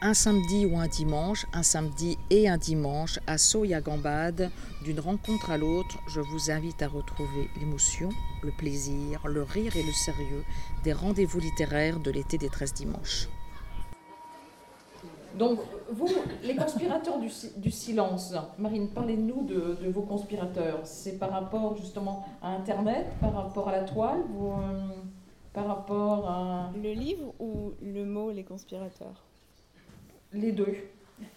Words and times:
un 0.00 0.14
samedi 0.14 0.64
ou 0.64 0.78
un 0.78 0.86
dimanche, 0.86 1.46
un 1.52 1.64
samedi 1.64 2.18
et 2.30 2.48
un 2.48 2.56
dimanche, 2.56 3.18
à 3.26 3.36
Soya-Gambade, 3.36 4.50
d'une 4.84 5.00
rencontre 5.00 5.50
à 5.50 5.58
l'autre, 5.58 5.98
je 6.06 6.20
vous 6.20 6.52
invite 6.52 6.82
à 6.82 6.88
retrouver 6.88 7.50
l'émotion, 7.58 8.10
le 8.42 8.52
plaisir, 8.52 9.26
le 9.26 9.42
rire 9.42 9.76
et 9.76 9.82
le 9.82 9.92
sérieux 9.92 10.44
des 10.84 10.92
rendez-vous 10.92 11.40
littéraires 11.40 11.98
de 11.98 12.12
l'été 12.12 12.38
des 12.38 12.48
13 12.48 12.74
dimanches. 12.74 13.28
Donc, 15.36 15.58
vous, 15.90 16.08
les 16.42 16.54
conspirateurs 16.54 17.18
du, 17.18 17.70
silence, 17.70 18.34
Marine, 18.56 18.88
parlez-nous 18.88 19.42
de, 19.46 19.90
vos 19.90 20.02
conspirateurs. 20.02 20.80
C'est 20.84 21.18
par 21.18 21.30
rapport 21.30 21.76
justement 21.76 22.24
à 22.40 22.50
Internet, 22.50 23.06
par 23.20 23.34
rapport 23.34 23.68
à 23.68 23.72
la 23.72 23.82
toile, 23.82 24.20
euh, 24.20 24.88
par 25.52 25.66
rapport 25.66 26.28
à... 26.28 26.70
Le 26.80 26.92
livre 26.92 27.34
ou 27.40 27.72
le 27.82 28.04
mot 28.04 28.30
les 28.30 28.44
conspirateurs? 28.44 29.27
Les 30.32 30.52
deux. 30.52 30.76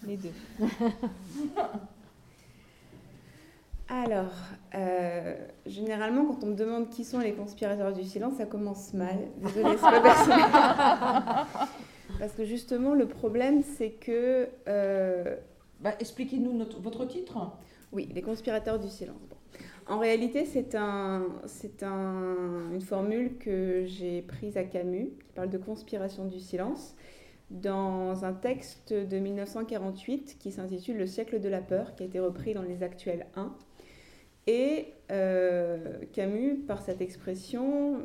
Les 0.06 0.18
deux. 0.18 0.32
Alors, 3.90 4.32
euh, 4.74 5.36
généralement, 5.66 6.26
quand 6.26 6.44
on 6.44 6.48
me 6.48 6.56
demande 6.56 6.90
qui 6.90 7.04
sont 7.04 7.20
les 7.20 7.34
conspirateurs 7.34 7.92
du 7.92 8.04
silence, 8.06 8.36
ça 8.36 8.46
commence 8.46 8.94
mal. 8.94 9.18
Désolée, 9.38 9.76
c'est 9.76 9.82
pas 9.82 10.02
personnel. 10.02 10.46
Parce 12.20 12.32
que 12.34 12.46
justement, 12.46 12.94
le 12.94 13.08
problème, 13.08 13.64
c'est 13.64 13.92
que... 13.92 14.48
Euh, 14.68 15.36
bah, 15.82 15.94
Expliquez-nous 16.00 16.58
votre 16.82 17.06
titre. 17.06 17.52
Oui, 17.92 18.08
les 18.14 18.22
conspirateurs 18.22 18.80
du 18.80 18.88
silence. 18.88 19.18
En 19.88 20.00
réalité, 20.00 20.46
c'est 20.46 20.76
un, 20.76 21.26
un, 21.82 22.72
une 22.72 22.82
formule 22.82 23.38
que 23.38 23.84
j'ai 23.86 24.22
prise 24.22 24.56
à 24.56 24.64
Camus, 24.64 25.10
qui 25.26 25.34
parle 25.34 25.50
de 25.50 25.58
conspiration 25.58 26.26
du 26.26 26.40
silence, 26.40 26.96
dans 27.52 28.26
un 28.26 28.34
texte 28.34 28.94
de 28.94 29.18
1948 29.20 30.38
qui 30.40 30.52
s'intitule 30.52 30.98
Le 30.98 31.06
siècle 31.06 31.40
de 31.40 31.50
la 31.50 31.62
peur, 31.62 31.96
qui 31.96 32.04
a 32.04 32.06
été 32.06 32.20
repris 32.20 32.54
dans 32.54 32.64
les 32.64 32.82
actuels 32.82 33.28
1. 33.36 33.54
Et 34.48 34.88
euh, 35.12 36.00
Camus, 36.14 36.64
par 36.68 36.82
cette 36.82 37.02
expression, 37.02 38.00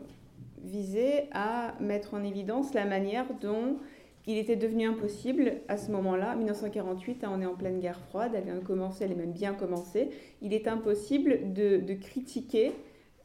visait 0.63 1.29
à 1.33 1.75
mettre 1.81 2.15
en 2.15 2.23
évidence 2.23 2.75
la 2.75 2.85
manière 2.85 3.27
dont 3.41 3.79
il 4.27 4.39
était 4.39 4.57
devenu 4.57 4.87
impossible 4.87 5.61
à 5.69 5.77
ce 5.77 5.91
moment-là, 5.93 6.35
1948, 6.35 7.23
hein, 7.23 7.31
on 7.33 7.41
est 7.41 7.47
en 7.47 7.55
pleine 7.55 7.79
guerre 7.79 8.01
froide, 8.01 8.33
elle 8.35 8.45
vient 8.45 8.57
de 8.57 8.65
commencer, 8.65 9.05
elle 9.05 9.13
est 9.13 9.17
même 9.17 9.33
bien 9.33 9.55
commencée, 9.55 10.11
il 10.43 10.53
est 10.53 10.67
impossible 10.67 11.53
de, 11.53 11.95
critiquer, 11.95 12.73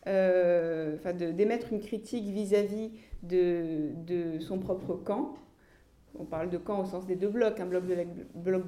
euh, 0.05 0.97
d'émettre 1.33 1.73
une 1.73 1.79
critique 1.79 2.25
vis-à-vis 2.25 2.91
de, 3.23 4.37
son 4.39 4.59
propre 4.59 4.93
camp. 4.93 5.33
On 6.19 6.25
parle 6.25 6.49
de 6.49 6.57
camp 6.57 6.81
au 6.81 6.85
sens 6.85 7.05
des 7.05 7.15
deux 7.15 7.29
blocs, 7.29 7.59
un 7.59 7.65
bloc 7.65 7.85
de 7.87 7.93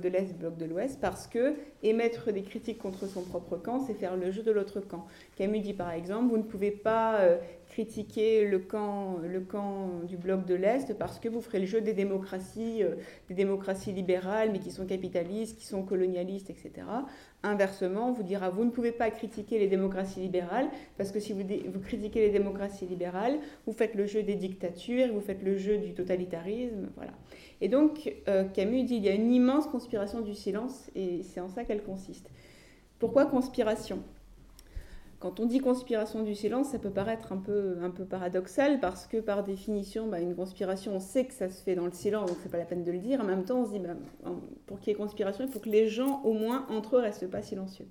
l'Est, 0.07 0.33
bloc 0.33 0.57
de 0.57 0.65
l'Ouest, 0.65 0.99
parce 1.01 1.27
que 1.27 1.55
émettre 1.83 2.31
des 2.31 2.41
critiques 2.41 2.79
contre 2.79 3.05
son 3.05 3.21
propre 3.21 3.57
camp, 3.57 3.79
c'est 3.79 3.93
faire 3.93 4.15
le 4.15 4.31
jeu 4.31 4.43
de 4.43 4.51
l'autre 4.51 4.79
camp. 4.79 5.05
Camus 5.35 5.59
dit 5.59 5.73
par 5.73 5.91
exemple, 5.91 6.29
vous 6.29 6.37
ne 6.37 6.43
pouvez 6.43 6.71
pas 6.71 7.19
euh, 7.19 7.37
critiquer 7.67 8.45
le 8.45 8.59
camp, 8.59 9.17
le 9.23 9.43
du 10.07 10.17
bloc 10.17 10.45
de 10.45 10.55
l'Est 10.55 10.97
parce 10.97 11.19
que 11.19 11.27
vous 11.27 11.41
ferez 11.41 11.59
le 11.59 11.65
jeu 11.65 11.81
des 11.81 11.93
démocraties, 11.93 12.81
euh, 12.83 12.95
des 13.27 13.35
démocraties 13.35 13.91
libérales, 13.91 14.51
mais 14.51 14.59
qui 14.59 14.71
sont 14.71 14.85
capitalistes, 14.85 15.57
qui 15.57 15.65
sont 15.65 15.83
colonialistes, 15.83 16.49
etc. 16.49 16.71
Inversement, 17.45 18.07
on 18.07 18.13
vous 18.13 18.23
dira, 18.23 18.49
vous 18.49 18.63
ne 18.63 18.69
pouvez 18.69 18.93
pas 18.93 19.11
critiquer 19.11 19.59
les 19.59 19.67
démocraties 19.67 20.21
libérales 20.21 20.69
parce 20.97 21.11
que 21.11 21.19
si 21.19 21.33
vous, 21.33 21.43
critiquez 21.81 22.21
les 22.21 22.29
démocraties 22.29 22.85
libérales, 22.85 23.37
vous 23.67 23.73
faites 23.73 23.95
le 23.95 24.05
jeu 24.05 24.23
des 24.23 24.35
dictatures, 24.35 25.13
vous 25.13 25.19
faites 25.19 25.43
le 25.43 25.57
jeu 25.57 25.77
du 25.77 25.93
totalitarisme, 25.93 26.89
voilà. 26.95 27.11
Et 27.59 27.67
donc, 27.67 28.13
euh, 28.29 28.45
Camus 28.45 28.83
dit, 28.83 28.95
il 28.95 29.03
y 29.03 29.09
a 29.09 29.13
une 29.13 29.33
immense 29.33 29.67
conspiration 29.67 30.21
du 30.21 30.35
silence 30.35 30.89
et 30.95 31.21
c'est 31.23 31.41
en 31.41 31.49
ça 31.49 31.65
qu'elle 31.65 31.83
consiste. 31.83 32.29
Pourquoi 32.97 33.25
conspiration? 33.25 33.99
Quand 35.23 35.39
on 35.39 35.45
dit 35.45 35.59
conspiration 35.59 36.21
du 36.21 36.35
silence, 36.35 36.71
ça 36.71 36.79
peut 36.79 36.89
paraître 36.89 37.31
un 37.31 37.37
peu, 37.37 37.77
un 37.81 37.91
peu 37.91 38.03
paradoxal 38.03 38.81
parce 38.81 39.07
que 39.07 39.15
par 39.15 39.45
définition, 39.45 40.07
bah, 40.07 40.19
une 40.19 40.35
conspiration, 40.35 40.97
on 40.97 40.99
sait 40.99 41.23
que 41.23 41.33
ça 41.33 41.47
se 41.47 41.63
fait 41.63 41.75
dans 41.75 41.85
le 41.85 41.93
silence, 41.93 42.29
donc 42.29 42.37
c'est 42.43 42.51
pas 42.51 42.57
la 42.57 42.65
peine 42.65 42.83
de 42.83 42.91
le 42.91 42.97
dire. 42.97 43.21
En 43.21 43.23
même 43.23 43.45
temps, 43.45 43.61
on 43.61 43.65
se 43.65 43.71
dit, 43.71 43.79
bah, 43.79 43.95
pour 44.65 44.81
qu'il 44.81 44.91
y 44.91 44.91
ait 44.91 44.97
conspiration, 44.97 45.45
il 45.45 45.49
faut 45.49 45.61
que 45.61 45.69
les 45.69 45.87
gens, 45.87 46.21
au 46.25 46.33
moins 46.33 46.65
entre 46.69 46.97
eux, 46.97 46.99
restent 46.99 47.31
pas 47.31 47.41
silencieux. 47.41 47.87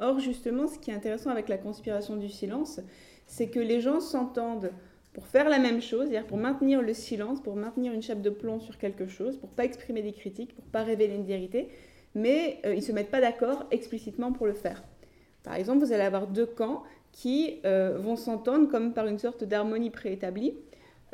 Or, 0.00 0.18
justement, 0.18 0.66
ce 0.66 0.80
qui 0.80 0.90
est 0.90 0.94
intéressant 0.94 1.30
avec 1.30 1.48
la 1.48 1.58
conspiration 1.58 2.16
du 2.16 2.28
silence, 2.28 2.80
c'est 3.28 3.50
que 3.50 3.60
les 3.60 3.80
gens 3.80 4.00
s'entendent 4.00 4.72
pour 5.12 5.28
faire 5.28 5.48
la 5.48 5.60
même 5.60 5.80
chose, 5.80 6.08
c'est-à-dire 6.08 6.26
pour 6.26 6.38
maintenir 6.38 6.82
le 6.82 6.92
silence, 6.92 7.40
pour 7.40 7.54
maintenir 7.54 7.92
une 7.92 8.02
chape 8.02 8.20
de 8.20 8.30
plomb 8.30 8.58
sur 8.58 8.78
quelque 8.78 9.06
chose, 9.06 9.36
pour 9.36 9.50
pas 9.50 9.64
exprimer 9.64 10.02
des 10.02 10.12
critiques, 10.12 10.56
pour 10.56 10.64
pas 10.64 10.82
révéler 10.82 11.14
une 11.14 11.24
vérité, 11.24 11.68
mais 12.16 12.58
euh, 12.66 12.74
ils 12.74 12.82
se 12.82 12.90
mettent 12.90 13.12
pas 13.12 13.20
d'accord 13.20 13.64
explicitement 13.70 14.32
pour 14.32 14.46
le 14.46 14.54
faire. 14.54 14.82
Par 15.44 15.54
exemple, 15.54 15.84
vous 15.84 15.92
allez 15.92 16.02
avoir 16.02 16.26
deux 16.26 16.46
camps 16.46 16.82
qui 17.14 17.60
euh, 17.64 17.96
vont 17.96 18.16
s'entendre 18.16 18.68
comme 18.68 18.92
par 18.92 19.06
une 19.06 19.18
sorte 19.18 19.44
d'harmonie 19.44 19.90
préétablie 19.90 20.54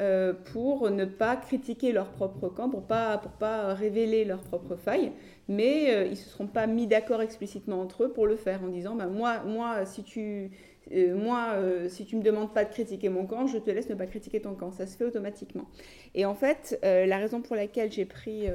euh, 0.00 0.32
pour 0.32 0.90
ne 0.90 1.04
pas 1.04 1.36
critiquer 1.36 1.92
leur 1.92 2.08
propre 2.08 2.48
camp, 2.48 2.70
pour 2.70 2.80
ne 2.80 2.86
pas, 2.86 3.18
pour 3.18 3.32
pas 3.32 3.74
révéler 3.74 4.24
leurs 4.24 4.40
propres 4.40 4.76
failles, 4.76 5.12
mais 5.46 5.94
euh, 5.94 6.06
ils 6.06 6.16
se 6.16 6.30
seront 6.30 6.46
pas 6.46 6.66
mis 6.66 6.86
d'accord 6.86 7.20
explicitement 7.20 7.82
entre 7.82 8.04
eux 8.04 8.12
pour 8.12 8.26
le 8.26 8.36
faire 8.36 8.64
en 8.64 8.68
disant 8.68 8.94
bah, 8.94 9.08
moi, 9.08 9.42
moi, 9.44 9.84
si 9.84 10.02
tu, 10.02 10.50
moi 10.90 11.54
si 11.88 12.06
tu 12.06 12.16
me 12.16 12.22
demandes 12.22 12.54
pas 12.54 12.64
de 12.64 12.70
critiquer 12.70 13.10
mon 13.10 13.26
camp, 13.26 13.46
je 13.46 13.58
te 13.58 13.70
laisse 13.70 13.90
ne 13.90 13.94
pas 13.94 14.06
critiquer 14.06 14.40
ton 14.40 14.54
camp. 14.54 14.72
Ça 14.72 14.86
se 14.86 14.96
fait 14.96 15.04
automatiquement. 15.04 15.66
Et 16.14 16.24
en 16.24 16.34
fait, 16.34 16.80
la 16.82 17.18
raison 17.18 17.42
pour 17.42 17.54
laquelle 17.54 17.92
j'ai 17.92 18.06
pris 18.06 18.46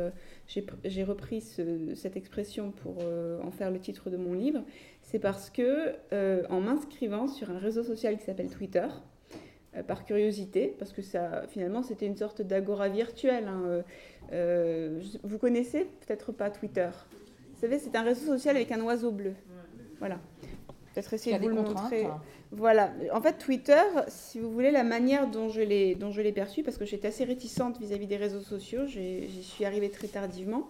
j'ai 0.48 1.04
repris 1.04 1.42
cette 1.96 2.18
expression 2.18 2.72
pour 2.72 2.98
en 3.44 3.52
faire 3.52 3.72
le 3.72 3.80
titre 3.80 4.10
de 4.10 4.18
mon 4.18 4.34
livre, 4.34 4.62
c'est 5.16 5.20
parce 5.20 5.50
que 5.50 5.94
euh, 6.12 6.44
en 6.50 6.60
m'inscrivant 6.60 7.30
sur 7.30 7.50
un 7.50 7.58
réseau 7.58 7.84
social 7.84 8.18
qui 8.18 8.26
s'appelle 8.26 8.50
Twitter, 8.50 8.86
euh, 9.74 9.82
par 9.82 10.04
curiosité, 10.04 10.76
parce 10.78 10.92
que 10.92 11.02
ça, 11.02 11.44
finalement, 11.48 11.84
c'était 11.84 12.06
une 12.06 12.18
sorte 12.18 12.42
d'agora 12.42 12.90
virtuelle. 12.90 13.48
Hein, 13.48 13.82
euh, 14.34 15.00
vous 15.24 15.38
connaissez 15.38 15.86
peut-être 16.06 16.34
pas 16.34 16.50
Twitter? 16.50 16.90
Vous 17.54 17.62
savez, 17.62 17.80
c'est 17.80 17.96
un 17.96 18.02
réseau 18.02 18.26
social 18.26 18.58
avec 18.58 18.74
un 18.74 18.82
oiseau 18.82 19.14
bleu. 19.14 19.36
Voilà. 20.00 20.20
Peut-être 20.94 21.14
essayer 21.14 21.38
de 21.38 21.44
vous 21.44 21.48
le 21.48 21.56
montrer. 21.56 22.04
Hein. 22.04 22.22
Voilà. 22.52 22.92
En 23.14 23.22
fait, 23.22 23.38
Twitter, 23.38 23.84
si 24.10 24.42
vous 24.42 24.52
voulez, 24.52 24.72
la 24.72 24.84
manière 24.84 25.30
dont 25.30 25.48
je 25.48 25.62
l'ai 25.62 26.32
perçu, 26.34 26.62
parce 26.62 26.78
que 26.78 26.84
j'étais 26.84 27.08
assez 27.08 27.24
réticente 27.24 27.80
vis-à-vis 27.80 28.04
-vis 28.04 28.10
des 28.10 28.18
réseaux 28.18 28.42
sociaux, 28.42 28.86
j'y 28.86 29.44
suis 29.44 29.64
arrivée 29.64 29.92
très 29.92 30.10
tardivement. 30.10 30.70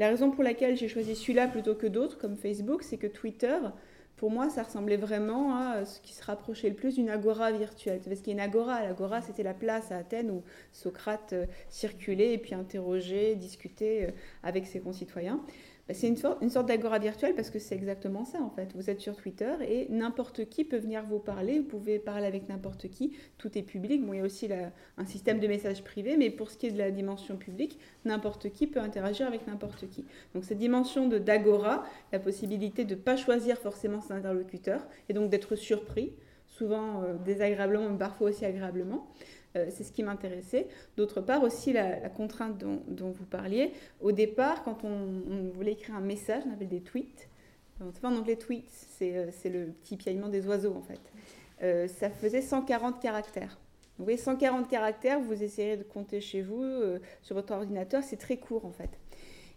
La 0.00 0.08
raison 0.08 0.30
pour 0.30 0.42
laquelle 0.42 0.78
j'ai 0.78 0.88
choisi 0.88 1.14
celui-là 1.14 1.46
plutôt 1.46 1.74
que 1.74 1.86
d'autres, 1.86 2.16
comme 2.16 2.34
Facebook, 2.34 2.82
c'est 2.82 2.96
que 2.96 3.06
Twitter, 3.06 3.58
pour 4.16 4.30
moi, 4.30 4.48
ça 4.48 4.62
ressemblait 4.62 4.96
vraiment 4.96 5.54
à 5.54 5.84
ce 5.84 6.00
qui 6.00 6.14
se 6.14 6.24
rapprochait 6.24 6.70
le 6.70 6.74
plus 6.74 6.94
d'une 6.94 7.10
agora 7.10 7.52
virtuelle. 7.52 7.98
Vous 7.98 8.04
savez 8.04 8.16
ce 8.16 8.22
qu'est 8.22 8.32
une 8.32 8.40
agora 8.40 8.82
L'agora, 8.82 9.20
c'était 9.20 9.42
la 9.42 9.52
place 9.52 9.92
à 9.92 9.98
Athènes 9.98 10.30
où 10.30 10.42
Socrate 10.72 11.34
euh, 11.34 11.44
circulait 11.68 12.32
et 12.32 12.38
puis 12.38 12.54
interrogeait, 12.54 13.34
discutait 13.34 14.06
euh, 14.08 14.12
avec 14.42 14.66
ses 14.66 14.80
concitoyens. 14.80 15.38
C'est 15.92 16.08
une, 16.08 16.16
sorte 16.16 16.66
d'agora 16.66 16.98
virtuelle 16.98 17.34
parce 17.34 17.50
que 17.50 17.58
c'est 17.58 17.74
exactement 17.74 18.24
ça 18.24 18.40
en 18.40 18.50
fait. 18.50 18.72
Vous 18.74 18.90
êtes 18.90 19.00
sur 19.00 19.16
Twitter 19.16 19.52
et 19.66 19.86
n'importe 19.90 20.48
qui 20.48 20.64
peut 20.64 20.76
venir 20.76 21.04
vous 21.04 21.18
parler, 21.18 21.58
vous 21.58 21.64
pouvez 21.64 21.98
parler 21.98 22.26
avec 22.26 22.48
n'importe 22.48 22.88
qui, 22.88 23.16
tout 23.38 23.56
est 23.56 23.62
public. 23.62 24.04
Bon, 24.04 24.12
il 24.12 24.18
y 24.18 24.20
a 24.20 24.24
aussi 24.24 24.48
un 24.98 25.04
système 25.04 25.40
de 25.40 25.46
messages 25.46 25.82
privés, 25.82 26.16
mais 26.16 26.30
pour 26.30 26.50
ce 26.50 26.58
qui 26.58 26.66
est 26.66 26.70
de 26.70 26.78
la 26.78 26.90
dimension 26.90 27.36
publique, 27.36 27.78
n'importe 28.04 28.50
qui 28.50 28.66
peut 28.66 28.80
interagir 28.80 29.26
avec 29.26 29.46
n'importe 29.46 29.88
qui. 29.88 30.04
Donc 30.34 30.44
cette 30.44 30.58
dimension 30.58 31.08
de 31.08 31.18
d'agora, 31.18 31.84
la 32.12 32.18
possibilité 32.18 32.84
de 32.84 32.94
ne 32.94 33.00
pas 33.00 33.16
choisir 33.16 33.58
forcément 33.58 34.00
son 34.00 34.14
interlocuteur 34.14 34.86
et 35.08 35.12
donc 35.12 35.30
d'être 35.30 35.56
surpris, 35.56 36.12
souvent 36.46 37.02
euh, 37.02 37.14
désagréablement, 37.24 37.88
mais 37.88 37.98
parfois 37.98 38.30
aussi 38.30 38.44
agréablement. 38.44 39.08
Euh, 39.56 39.66
c'est 39.70 39.84
ce 39.84 39.92
qui 39.92 40.02
m'intéressait. 40.02 40.68
D'autre 40.96 41.20
part 41.20 41.42
aussi 41.42 41.72
la, 41.72 42.08
contrainte 42.08 42.58
dont, 42.58 43.10
vous 43.10 43.26
parliez. 43.26 43.72
Au 44.00 44.12
départ, 44.12 44.62
quand 44.62 44.84
on, 44.84 45.50
voulait 45.52 45.72
écrire 45.72 45.96
un 45.96 46.00
message, 46.00 46.44
on 46.48 46.52
avait 46.52 46.66
des 46.66 46.80
tweets. 46.80 47.28
En 47.80 48.14
anglais, 48.14 48.36
tweets, 48.36 48.70
euh, 49.02 49.30
c'est 49.32 49.48
le 49.48 49.68
petit 49.68 49.96
piaillement 49.96 50.28
des 50.28 50.46
oiseaux 50.46 50.74
en 50.74 50.82
fait. 50.82 51.00
Euh, 51.62 51.88
ça 51.88 52.10
faisait 52.10 52.42
140 52.42 53.00
caractères. 53.00 53.58
Vous 53.98 54.04
voyez, 54.04 54.18
140 54.18 54.68
caractères, 54.68 55.20
vous 55.20 55.42
essayez 55.42 55.76
de 55.76 55.82
compter 55.82 56.20
chez 56.20 56.40
vous, 56.40 56.64
sur 57.20 57.34
votre 57.34 57.52
ordinateur, 57.52 58.02
c'est 58.02 58.16
très 58.16 58.38
court 58.38 58.64
en 58.64 58.72
fait. 58.72 58.88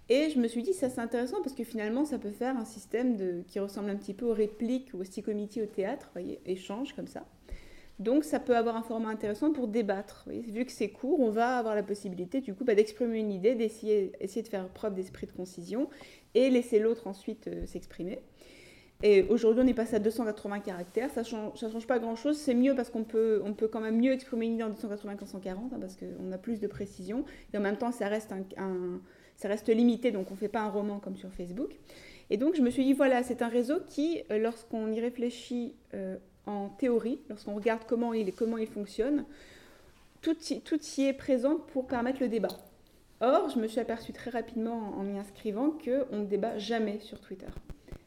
Et 0.09 0.29
je 0.29 0.37
me 0.37 0.49
suis 0.49 0.63
dit, 0.63 0.73
ça 0.73 0.89
c'est 0.89 0.99
intéressant 0.99 1.41
parce 1.41 1.55
que 1.55 1.63
finalement, 1.63 2.03
ça 2.03 2.19
peut 2.19 2.31
faire 2.31 2.57
un 2.57 2.65
système 2.65 3.45
qui 3.47 3.59
ressemble 3.59 3.89
un 3.89 3.95
petit 3.95 4.13
peu 4.13 4.25
aux 4.25 4.33
répliques 4.33 4.93
ou 4.93 4.97
au 4.97 5.03
stick-committee 5.05 5.61
au 5.61 5.65
théâtre, 5.65 6.09
voyez, 6.13 6.41
échange 6.45 6.93
comme 6.93 7.07
ça. 7.07 7.25
Donc 7.99 8.23
ça 8.23 8.39
peut 8.39 8.57
avoir 8.57 8.75
un 8.75 8.81
format 8.81 9.09
intéressant 9.09 9.51
pour 9.51 9.67
débattre. 9.67 10.25
Vu 10.27 10.65
que 10.65 10.71
c'est 10.71 10.89
court, 10.89 11.19
on 11.19 11.29
va 11.29 11.57
avoir 11.57 11.75
la 11.75 11.83
possibilité 11.83 12.41
du 12.41 12.53
coup 12.53 12.63
bah, 12.63 12.75
d'exprimer 12.75 13.19
une 13.19 13.31
idée, 13.31 13.55
d'essayer 13.55 14.11
essayer 14.19 14.41
de 14.41 14.47
faire 14.47 14.67
preuve 14.69 14.95
d'esprit 14.95 15.27
de 15.27 15.31
concision 15.31 15.89
et 16.33 16.49
laisser 16.49 16.79
l'autre 16.79 17.07
ensuite 17.07 17.47
euh, 17.47 17.65
s'exprimer. 17.65 18.19
Et 19.03 19.23
aujourd'hui, 19.23 19.63
on 19.65 19.67
est 19.67 19.73
passé 19.73 19.97
à 19.97 19.99
280 19.99 20.61
caractères. 20.61 21.09
Ça 21.11 21.21
ne 21.21 21.25
change, 21.25 21.87
pas 21.87 21.99
grand-chose. 21.99 22.37
C'est 22.37 22.53
mieux 22.53 22.73
parce 22.73 22.89
qu'on 22.89 23.03
peut, 23.03 23.41
on 23.43 23.53
peut 23.53 23.67
quand 23.67 23.81
même 23.81 23.99
mieux 23.99 24.13
exprimer 24.13 24.45
une 24.45 24.53
idée 24.53 24.63
en 24.63 24.69
280 24.69 25.15
qu'en 25.17 25.25
140, 25.25 25.73
hein, 25.73 25.77
parce 25.77 25.97
qu'on 25.97 26.31
a 26.31 26.37
plus 26.37 26.61
de 26.61 26.67
précision. 26.67 27.25
Et 27.53 27.57
en 27.57 27.61
même 27.61 27.75
temps, 27.75 27.91
ça 27.91 28.07
reste 28.07 28.31
un, 28.31 29.01
ça 29.35 29.49
reste 29.49 29.67
limité, 29.67 30.11
donc 30.11 30.31
on 30.31 30.35
ne 30.35 30.39
fait 30.39 30.47
pas 30.47 30.61
un 30.61 30.69
roman 30.69 30.99
comme 30.99 31.17
sur 31.17 31.29
Facebook. 31.33 31.77
Et 32.29 32.37
donc 32.37 32.55
je 32.55 32.61
me 32.61 32.69
suis 32.69 32.85
dit, 32.85 32.93
voilà, 32.93 33.23
c'est 33.23 33.41
un 33.41 33.49
réseau 33.49 33.79
qui, 33.85 34.23
euh, 34.31 34.39
lorsqu'on 34.39 34.91
y 34.91 35.01
réfléchit 35.01 35.75
euh, 35.93 36.17
en 36.45 36.69
théorie, 36.69 37.19
lorsqu'on 37.29 37.55
regarde 37.55 37.81
comment 37.87 38.13
il, 38.13 38.33
comment 38.33 38.57
il 38.57 38.67
fonctionne, 38.67 39.25
tout 40.21 40.35
y, 40.49 40.61
tout 40.61 40.79
y 40.97 41.03
est 41.03 41.13
présent 41.13 41.57
pour 41.73 41.87
permettre 41.87 42.21
le 42.21 42.27
débat. 42.27 42.57
Or, 43.21 43.49
je 43.49 43.59
me 43.59 43.67
suis 43.67 43.79
aperçue 43.79 44.11
très 44.11 44.31
rapidement 44.31 44.93
en 44.97 45.03
m'y 45.03 45.17
inscrivant 45.17 45.71
qu'on 45.71 46.17
ne 46.17 46.25
débat 46.25 46.57
jamais 46.57 46.99
sur 46.99 47.21
Twitter. 47.21 47.47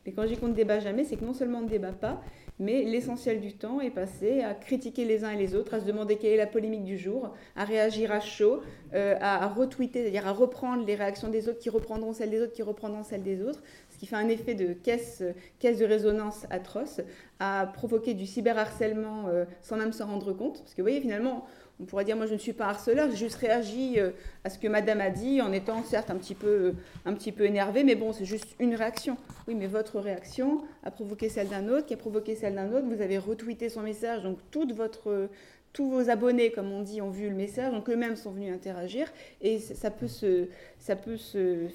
Et 0.05 0.13
quand 0.13 0.23
je 0.23 0.29
dis 0.29 0.37
qu'on 0.37 0.49
ne 0.49 0.55
débat 0.55 0.79
jamais, 0.79 1.05
c'est 1.05 1.17
que 1.17 1.25
non 1.25 1.35
seulement 1.35 1.59
on 1.59 1.63
ne 1.63 1.69
débat 1.69 1.93
pas, 1.93 2.23
mais 2.59 2.85
l'essentiel 2.85 3.41
du 3.41 3.53
temps 3.53 3.81
est 3.81 3.91
passé 3.91 4.41
à 4.41 4.55
critiquer 4.55 5.05
les 5.05 5.25
uns 5.25 5.31
et 5.31 5.37
les 5.37 5.55
autres, 5.55 5.75
à 5.75 5.81
se 5.81 5.85
demander 5.85 6.17
quelle 6.17 6.33
est 6.33 6.39
la 6.39 6.47
polémique 6.47 6.85
du 6.85 6.97
jour, 6.97 7.35
à 7.55 7.65
réagir 7.65 8.13
à 8.13 8.21
chaud, 8.21 8.61
euh, 8.95 9.17
à, 9.21 9.47
retweeter, 9.49 10.03
c'est-à-dire 10.03 10.27
à 10.27 10.33
reprendre 10.33 10.87
les 10.87 10.95
réactions 10.95 11.29
des 11.29 11.49
autres 11.49 11.59
qui 11.59 11.71
reprendront 11.71 12.13
celles 12.13 12.31
des 12.31 12.41
autres 12.41 12.53
qui 12.53 12.63
reprendront 12.63 13.03
celles 13.03 13.23
des 13.23 13.43
autres, 13.43 13.63
ce 13.97 14.01
qui 14.01 14.07
fait 14.07 14.17
un 14.17 14.29
effet 14.29 14.55
de 14.55 14.75
caisse, 14.75 15.23
caisse 15.59 15.79
de 15.79 15.87
résonance 15.87 16.45
atroce, 16.51 17.01
à 17.41 17.71
provoquer 17.73 18.13
du 18.13 18.27
cyberharcèlement 18.27 19.29
euh, 19.29 19.47
sans 19.63 19.79
même 19.79 19.93
s'en 19.93 20.07
rendre 20.07 20.35
compte. 20.35 20.59
Parce 20.59 20.75
que 20.75 20.83
vous 20.83 20.85
voyez, 20.85 21.01
finalement, 21.01 21.47
on 21.81 21.85
pourrait 21.85 22.05
dire, 22.05 22.15
moi 22.15 22.27
je 22.27 22.35
ne 22.35 22.39
suis 22.39 22.53
pas 22.53 22.67
harceleur, 22.67 23.11
j'ai 23.11 23.17
juste 23.17 23.37
réagi 23.37 23.95
euh, 23.97 24.11
à 24.45 24.51
ce 24.51 24.59
que 24.59 24.69
madame 24.69 25.01
a 25.01 25.09
dit 25.09 25.41
en 25.41 25.51
étant 25.51 25.83
certes 25.83 26.11
un 26.11 26.17
petit 26.17 26.35
peu, 26.35 26.75
un 27.07 27.15
petit 27.15 27.33
peu 27.33 27.45
énervé, 27.45 27.85
mais 27.85 27.95
bon, 27.95 28.13
c'est 28.13 28.27
juste 28.27 28.55
une 28.59 28.75
réaction. 28.75 29.17
Oui, 29.49 29.55
mais 29.55 29.67
votre 29.67 29.99
réaction 29.99 30.61
a 30.85 30.91
provoqué 30.91 31.31
celle 31.31 31.49
d'un 31.49 31.67
autre, 31.69 31.87
qui 31.87 31.95
a 31.95 31.97
provoqué 31.97 32.35
celle 32.35 32.55
d'un 32.55 32.71
autre, 32.75 32.87
vous 32.87 33.01
avez 33.01 33.17
retweeté 33.17 33.71
son 33.71 33.81
message, 33.81 34.23
donc 34.25 34.37
toute 34.51 34.75
votre, 34.75 35.31
tous 35.77 35.91
vos 35.91 36.09
abonnés, 36.09 36.53
comme 36.53 36.73
on 36.73 36.81
dit, 36.81 37.03
ont 37.03 37.11
vu 37.11 37.29
le 37.29 37.35
message, 37.35 37.71
donc 37.71 37.91
eux-mêmes 37.91 38.17
sont 38.17 38.31
venus 38.31 38.51
interagir, 38.51 39.13
et 39.43 39.59
ça 39.59 39.91
peut, 39.91 40.09
se, 40.09 40.49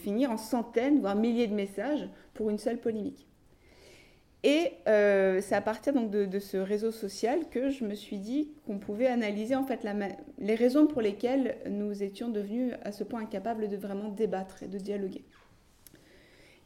finir 0.02 0.32
en 0.32 0.38
centaines, 0.38 1.02
voire 1.02 1.16
milliers 1.16 1.46
de 1.46 1.54
messages 1.54 2.10
pour 2.34 2.50
une 2.50 2.58
seule 2.58 2.80
polémique. 2.80 3.28
Et 4.42 4.72
euh, 4.88 5.40
c'est 5.40 5.54
à 5.54 5.62
partir 5.62 5.94
donc 5.94 6.10
de, 6.10 6.40
ce 6.40 6.58
réseau 6.58 6.90
social 6.90 7.42
que 7.52 7.70
je 7.70 7.86
me 7.86 7.94
suis 7.94 8.18
dit 8.18 8.52
qu'on 8.66 8.80
pouvait 8.80 9.06
analyser 9.06 9.56
en 9.56 9.66
fait 9.66 9.86
les 10.40 10.56
raisons 10.56 10.88
pour 10.88 11.04
lesquelles 11.04 11.58
nous 11.70 12.02
étions 12.02 12.30
devenus 12.30 12.74
à 12.84 12.92
ce 12.92 13.04
point 13.04 13.22
incapables 13.22 13.70
de 13.70 13.78
vraiment 13.78 14.10
débattre 14.10 14.64
et 14.64 14.68
de 14.68 14.80
dialoguer. 14.80 15.24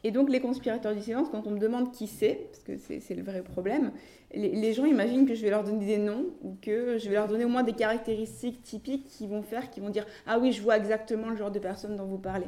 Et 0.05 0.11
donc 0.11 0.29
les 0.29 0.39
conspirateurs 0.39 0.93
du 0.93 1.01
silence, 1.01 1.29
quand 1.31 1.47
on 1.47 1.49
me 1.49 1.57
demande 1.57 1.91
qui 1.91 2.05
c'est, 2.05 2.47
parce 2.51 2.61
que 2.63 2.77
c'est 2.77 3.15
le 3.15 3.23
vrai 3.23 3.41
problème, 3.41 3.91
les, 4.35 4.71
gens 4.71 4.85
imaginent 4.85 5.25
que 5.25 5.33
je 5.33 5.41
vais 5.41 5.49
leur 5.49 5.63
donner 5.63 5.83
des 5.83 5.97
noms 5.97 6.27
ou 6.43 6.55
que 6.61 6.99
je 6.99 7.09
vais 7.09 7.15
leur 7.15 7.27
donner 7.27 7.43
au 7.43 7.49
moins 7.49 7.63
des 7.63 7.73
caractéristiques 7.73 8.61
typiques 8.61 9.07
qui 9.07 9.25
vont 9.25 9.41
faire, 9.41 9.71
qui 9.71 9.79
vont 9.79 9.89
dire 9.89 10.05
ah 10.27 10.37
oui 10.37 10.51
je 10.51 10.61
vois 10.61 10.77
exactement 10.77 11.31
le 11.31 11.35
genre 11.35 11.49
de 11.49 11.57
personne 11.57 11.95
dont 11.95 12.05
vous 12.05 12.19
parlez. 12.19 12.45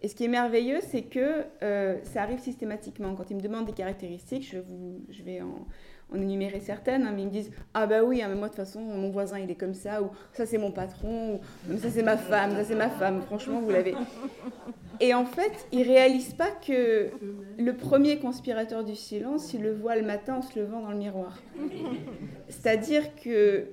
Et 0.00 0.08
ce 0.08 0.14
qui 0.14 0.24
est 0.24 0.28
merveilleux, 0.28 0.78
c'est 0.80 1.02
que 1.02 1.44
euh, 1.62 1.98
ça 2.04 2.22
arrive 2.22 2.38
systématiquement. 2.38 3.14
Quand 3.14 3.30
ils 3.30 3.36
me 3.36 3.42
demandent 3.42 3.66
des 3.66 3.72
caractéristiques, 3.72 4.48
je, 4.50 4.58
vous, 4.58 5.04
je 5.10 5.22
vais 5.22 5.42
en, 5.42 5.66
énumérer 6.14 6.60
certaines, 6.60 7.06
hein, 7.06 7.12
mais 7.14 7.22
ils 7.22 7.26
me 7.26 7.30
disent 7.30 7.50
Ah 7.74 7.86
bah 7.86 8.02
oui, 8.02 8.22
hein, 8.22 8.28
mais 8.28 8.34
moi 8.34 8.48
de 8.48 8.54
toute 8.54 8.64
façon, 8.64 8.80
mon 8.80 9.10
voisin 9.10 9.38
il 9.38 9.50
est 9.50 9.56
comme 9.56 9.74
ça, 9.74 10.02
ou 10.02 10.10
ça 10.32 10.46
c'est 10.46 10.58
mon 10.58 10.70
patron, 10.70 11.40
ou 11.70 11.78
ça 11.78 11.90
c'est 11.90 12.02
ma 12.02 12.16
femme, 12.16 12.52
ça 12.52 12.64
c'est 12.64 12.74
ma 12.74 12.88
femme, 12.88 13.22
franchement, 13.22 13.60
vous 13.60 13.70
l'avez. 13.70 13.94
Et 15.00 15.14
en 15.14 15.24
fait, 15.24 15.66
ils 15.70 15.82
réalisent 15.82 16.34
pas 16.34 16.50
que 16.50 17.10
le 17.58 17.76
premier 17.76 18.18
conspirateur 18.18 18.84
du 18.84 18.96
silence, 18.96 19.52
il 19.54 19.62
le 19.62 19.72
voit 19.72 19.96
le 19.96 20.02
matin 20.02 20.36
en 20.36 20.42
se 20.42 20.58
levant 20.58 20.80
dans 20.80 20.90
le 20.90 20.96
miroir. 20.96 21.38
C'est-à-dire 22.48 23.14
que 23.14 23.68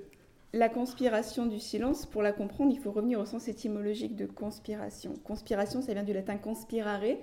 la 0.54 0.70
conspiration 0.70 1.48
du 1.48 1.60
silence, 1.60 2.06
pour 2.06 2.22
la 2.22 2.32
comprendre, 2.32 2.72
il 2.72 2.80
faut 2.80 2.92
revenir 2.92 3.20
au 3.20 3.26
sens 3.26 3.48
étymologique 3.48 4.16
de 4.16 4.26
conspiration. 4.26 5.14
Conspiration, 5.24 5.82
ça 5.82 5.94
vient 5.94 6.04
du 6.04 6.14
latin 6.14 6.38
conspirare, 6.38 7.18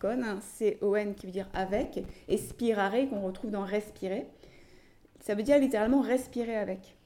con, 0.00 0.20
C-O-N 0.40 1.14
qui 1.14 1.26
veut 1.26 1.32
dire 1.32 1.48
avec, 1.54 2.04
et 2.28 2.36
spirare 2.36 3.08
qu'on 3.08 3.22
retrouve 3.22 3.50
dans 3.50 3.64
respirer. 3.64 4.26
Ça 5.24 5.34
veut 5.34 5.42
dire 5.42 5.58
littéralement 5.58 6.02
respirer 6.02 6.54
avec. 6.54 6.96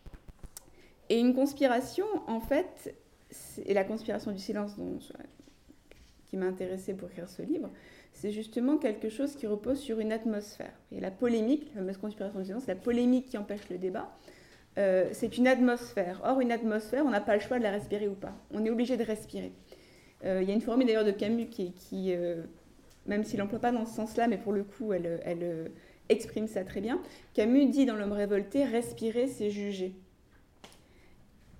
Et 1.08 1.20
une 1.20 1.34
conspiration, 1.34 2.04
en 2.26 2.40
fait, 2.40 2.92
et 3.64 3.72
la 3.74 3.84
conspiration 3.84 4.32
du 4.32 4.40
silence 4.40 4.74
qui 6.26 6.36
m'a 6.36 6.46
intéressée 6.46 6.94
pour 6.94 7.08
écrire 7.08 7.28
ce 7.28 7.42
livre, 7.42 7.70
c'est 8.12 8.32
justement 8.32 8.76
quelque 8.76 9.08
chose 9.08 9.36
qui 9.36 9.46
repose 9.46 9.78
sur 9.78 10.00
une 10.00 10.10
atmosphère. 10.10 10.72
Et 10.90 10.98
la 10.98 11.12
polémique, 11.12 11.68
la 11.68 11.80
fameuse 11.80 11.96
conspiration 11.96 12.40
du 12.40 12.46
silence, 12.46 12.66
la 12.66 12.74
polémique 12.74 13.26
qui 13.26 13.38
empêche 13.38 13.68
le 13.70 13.78
débat, 13.78 14.12
euh, 14.78 15.08
c'est 15.12 15.38
une 15.38 15.46
atmosphère. 15.46 16.20
Or, 16.24 16.40
une 16.40 16.50
atmosphère, 16.50 17.06
on 17.06 17.10
n'a 17.10 17.20
pas 17.20 17.36
le 17.36 17.40
choix 17.40 17.58
de 17.58 17.62
la 17.62 17.70
respirer 17.70 18.08
ou 18.08 18.14
pas. 18.14 18.34
On 18.50 18.64
est 18.64 18.70
obligé 18.70 18.96
de 18.96 19.04
respirer. 19.04 19.52
Euh, 20.24 20.42
il 20.42 20.48
y 20.48 20.50
a 20.50 20.54
une 20.54 20.60
formule 20.60 20.88
d'ailleurs 20.88 21.04
de 21.04 21.12
Camus 21.12 21.46
qui, 21.46 21.72
euh, 22.08 22.42
même 23.06 23.22
s'il 23.22 23.38
n'emploie 23.38 23.60
pas 23.60 23.70
dans 23.70 23.86
ce 23.86 23.94
sens-là, 23.94 24.26
mais 24.26 24.38
pour 24.38 24.52
le 24.52 24.64
coup, 24.64 24.92
elle 24.92 25.70
exprime 26.08 26.48
ça 26.48 26.64
très 26.64 26.80
bien. 26.80 27.00
Camus 27.34 27.66
dit 27.66 27.86
dans 27.86 27.96
L'homme 27.96 28.12
révolté, 28.12 28.64
respirer, 28.64 29.26
c'est 29.26 29.50
juger. 29.50 29.94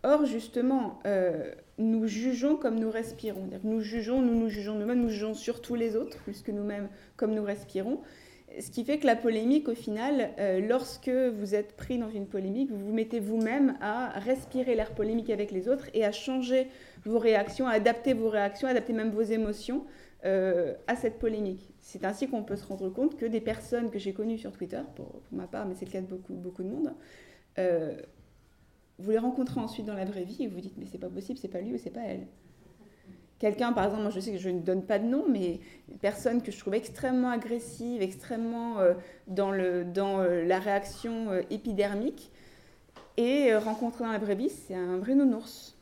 Or, 0.05 0.25
justement, 0.27 1.01
nous 1.79 2.07
jugeons 2.07 2.57
comme 2.57 2.79
nous 2.79 2.91
respirons. 2.91 3.49
Nous 3.63 3.81
jugeons, 3.81 4.21
nous 4.21 4.35
nous 4.35 4.49
jugeons 4.49 4.75
nous-mêmes, 4.75 5.01
nous 5.01 5.09
jugeons 5.09 5.35
surtout 5.35 5.75
les 5.75 5.97
autres, 5.97 6.19
plus 6.19 6.43
que 6.43 6.53
nous-mêmes, 6.53 6.89
comme 7.17 7.35
nous 7.35 7.45
respirons. 7.45 8.01
Ce 8.61 8.71
qui 8.71 8.85
fait 8.85 8.99
que 8.99 9.07
la 9.07 9.15
polémique, 9.15 9.69
au 9.69 9.75
final, 9.75 10.31
euh, 10.39 10.61
lorsque 10.67 11.11
vous 11.11 11.55
êtes 11.55 11.77
pris 11.77 11.99
dans 11.99 12.09
une 12.09 12.27
polémique, 12.27 12.71
vous 12.71 12.87
vous 12.87 12.93
mettez 12.93 13.21
vous-même 13.21 13.77
à 13.81 14.19
respirer 14.19 14.75
l'air 14.75 14.95
polémique 14.95 15.31
avec 15.31 15.53
les 15.53 15.69
autres 15.69 15.87
et 15.95 16.05
à 16.05 16.13
changer 16.13 16.69
vos 17.05 17.19
réactions, 17.19 17.69
à 17.69 17.73
adapter 17.73 18.15
vos 18.15 18.29
réactions, 18.29 18.67
à 18.67 18.73
adapter 18.73 18.93
même 18.93 19.11
vos 19.11 19.23
émotions 19.23 19.85
euh, 20.25 20.75
à 20.87 20.97
cette 20.97 21.19
polémique. 21.19 21.71
C'est 21.89 22.05
ainsi 22.05 22.29
qu'on 22.29 22.43
peut 22.43 22.57
se 22.57 22.67
rendre 22.67 22.91
compte 22.91 23.17
que 23.17 23.25
des 23.25 23.41
personnes 23.41 23.91
que 23.91 23.99
j'ai 23.99 24.13
connues 24.13 24.37
sur 24.37 24.53
Twitter, 24.53 24.83
pour, 24.95 25.23
ma 25.33 25.47
part, 25.47 25.65
mais 25.65 25.75
c'est 25.75 25.87
le 25.87 25.91
cas 25.91 26.03
de 26.03 26.07
beaucoup, 26.07 26.63
de 26.63 26.69
monde, 26.69 26.93
euh, 27.59 27.97
vous 28.99 29.11
les 29.11 29.17
rencontrez 29.17 29.59
ensuite 29.59 29.87
dans 29.87 29.95
la 29.95 30.05
vraie 30.05 30.25
vie 30.25 30.43
et 30.43 30.49
vous 30.49 30.61
dites 30.61 30.77
mais 30.77 30.85
c'est 30.85 30.99
pas 30.99 31.09
possible, 31.09 31.39
c'est 31.39 31.49
pas 31.49 31.63
lui 31.63 31.73
ou 31.73 31.79
c'est 31.79 31.89
pas 31.89 32.03
elle. 32.03 32.27
Quelqu'un, 33.39 33.73
par 33.73 33.87
exemple, 33.87 34.13
je 34.15 34.21
sais 34.21 34.33
que 34.33 34.37
je 34.37 34.51
ne 34.51 34.61
donne 34.61 34.83
pas 34.83 34.99
de 34.99 35.07
nom, 35.07 35.25
mais 35.31 35.61
une 35.91 35.97
personne 35.97 36.43
que 36.43 36.53
je 36.53 36.59
trouve 36.59 36.75
extrêmement 36.75 37.31
agressive, 37.31 38.03
extrêmement 38.03 38.81
euh, 38.81 38.93
dans, 39.27 39.55
euh, 39.55 40.45
la 40.45 40.59
réaction 40.59 41.41
épidermique, 41.49 42.31
et 43.17 43.57
rencontrée 43.57 44.05
dans 44.05 44.13
la 44.13 44.19
vraie 44.19 44.35
vie, 44.35 44.51
c'est 44.51 44.75
un 44.75 44.99
vrai 44.99 45.15
nounours. 45.15 45.78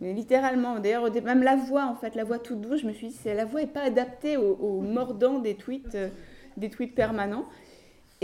Mais 0.00 0.12
littéralement, 0.12 0.78
d'ailleurs, 0.80 1.10
même 1.22 1.42
la 1.42 1.56
voix, 1.56 1.86
en 1.86 1.94
fait, 1.94 2.14
la 2.14 2.24
voix 2.24 2.38
toute 2.38 2.60
douce, 2.60 2.80
je 2.80 2.86
me 2.86 2.92
suis 2.92 3.08
dit, 3.08 3.18
la 3.24 3.44
voix 3.44 3.60
n'est 3.60 3.66
pas 3.66 3.82
adaptée 3.82 4.36
au, 4.36 4.54
au, 4.56 4.80
mordant 4.80 5.38
des 5.38 5.54
tweets, 5.54 5.96
des 6.56 6.70
tweets 6.70 6.94
permanents. 6.94 7.44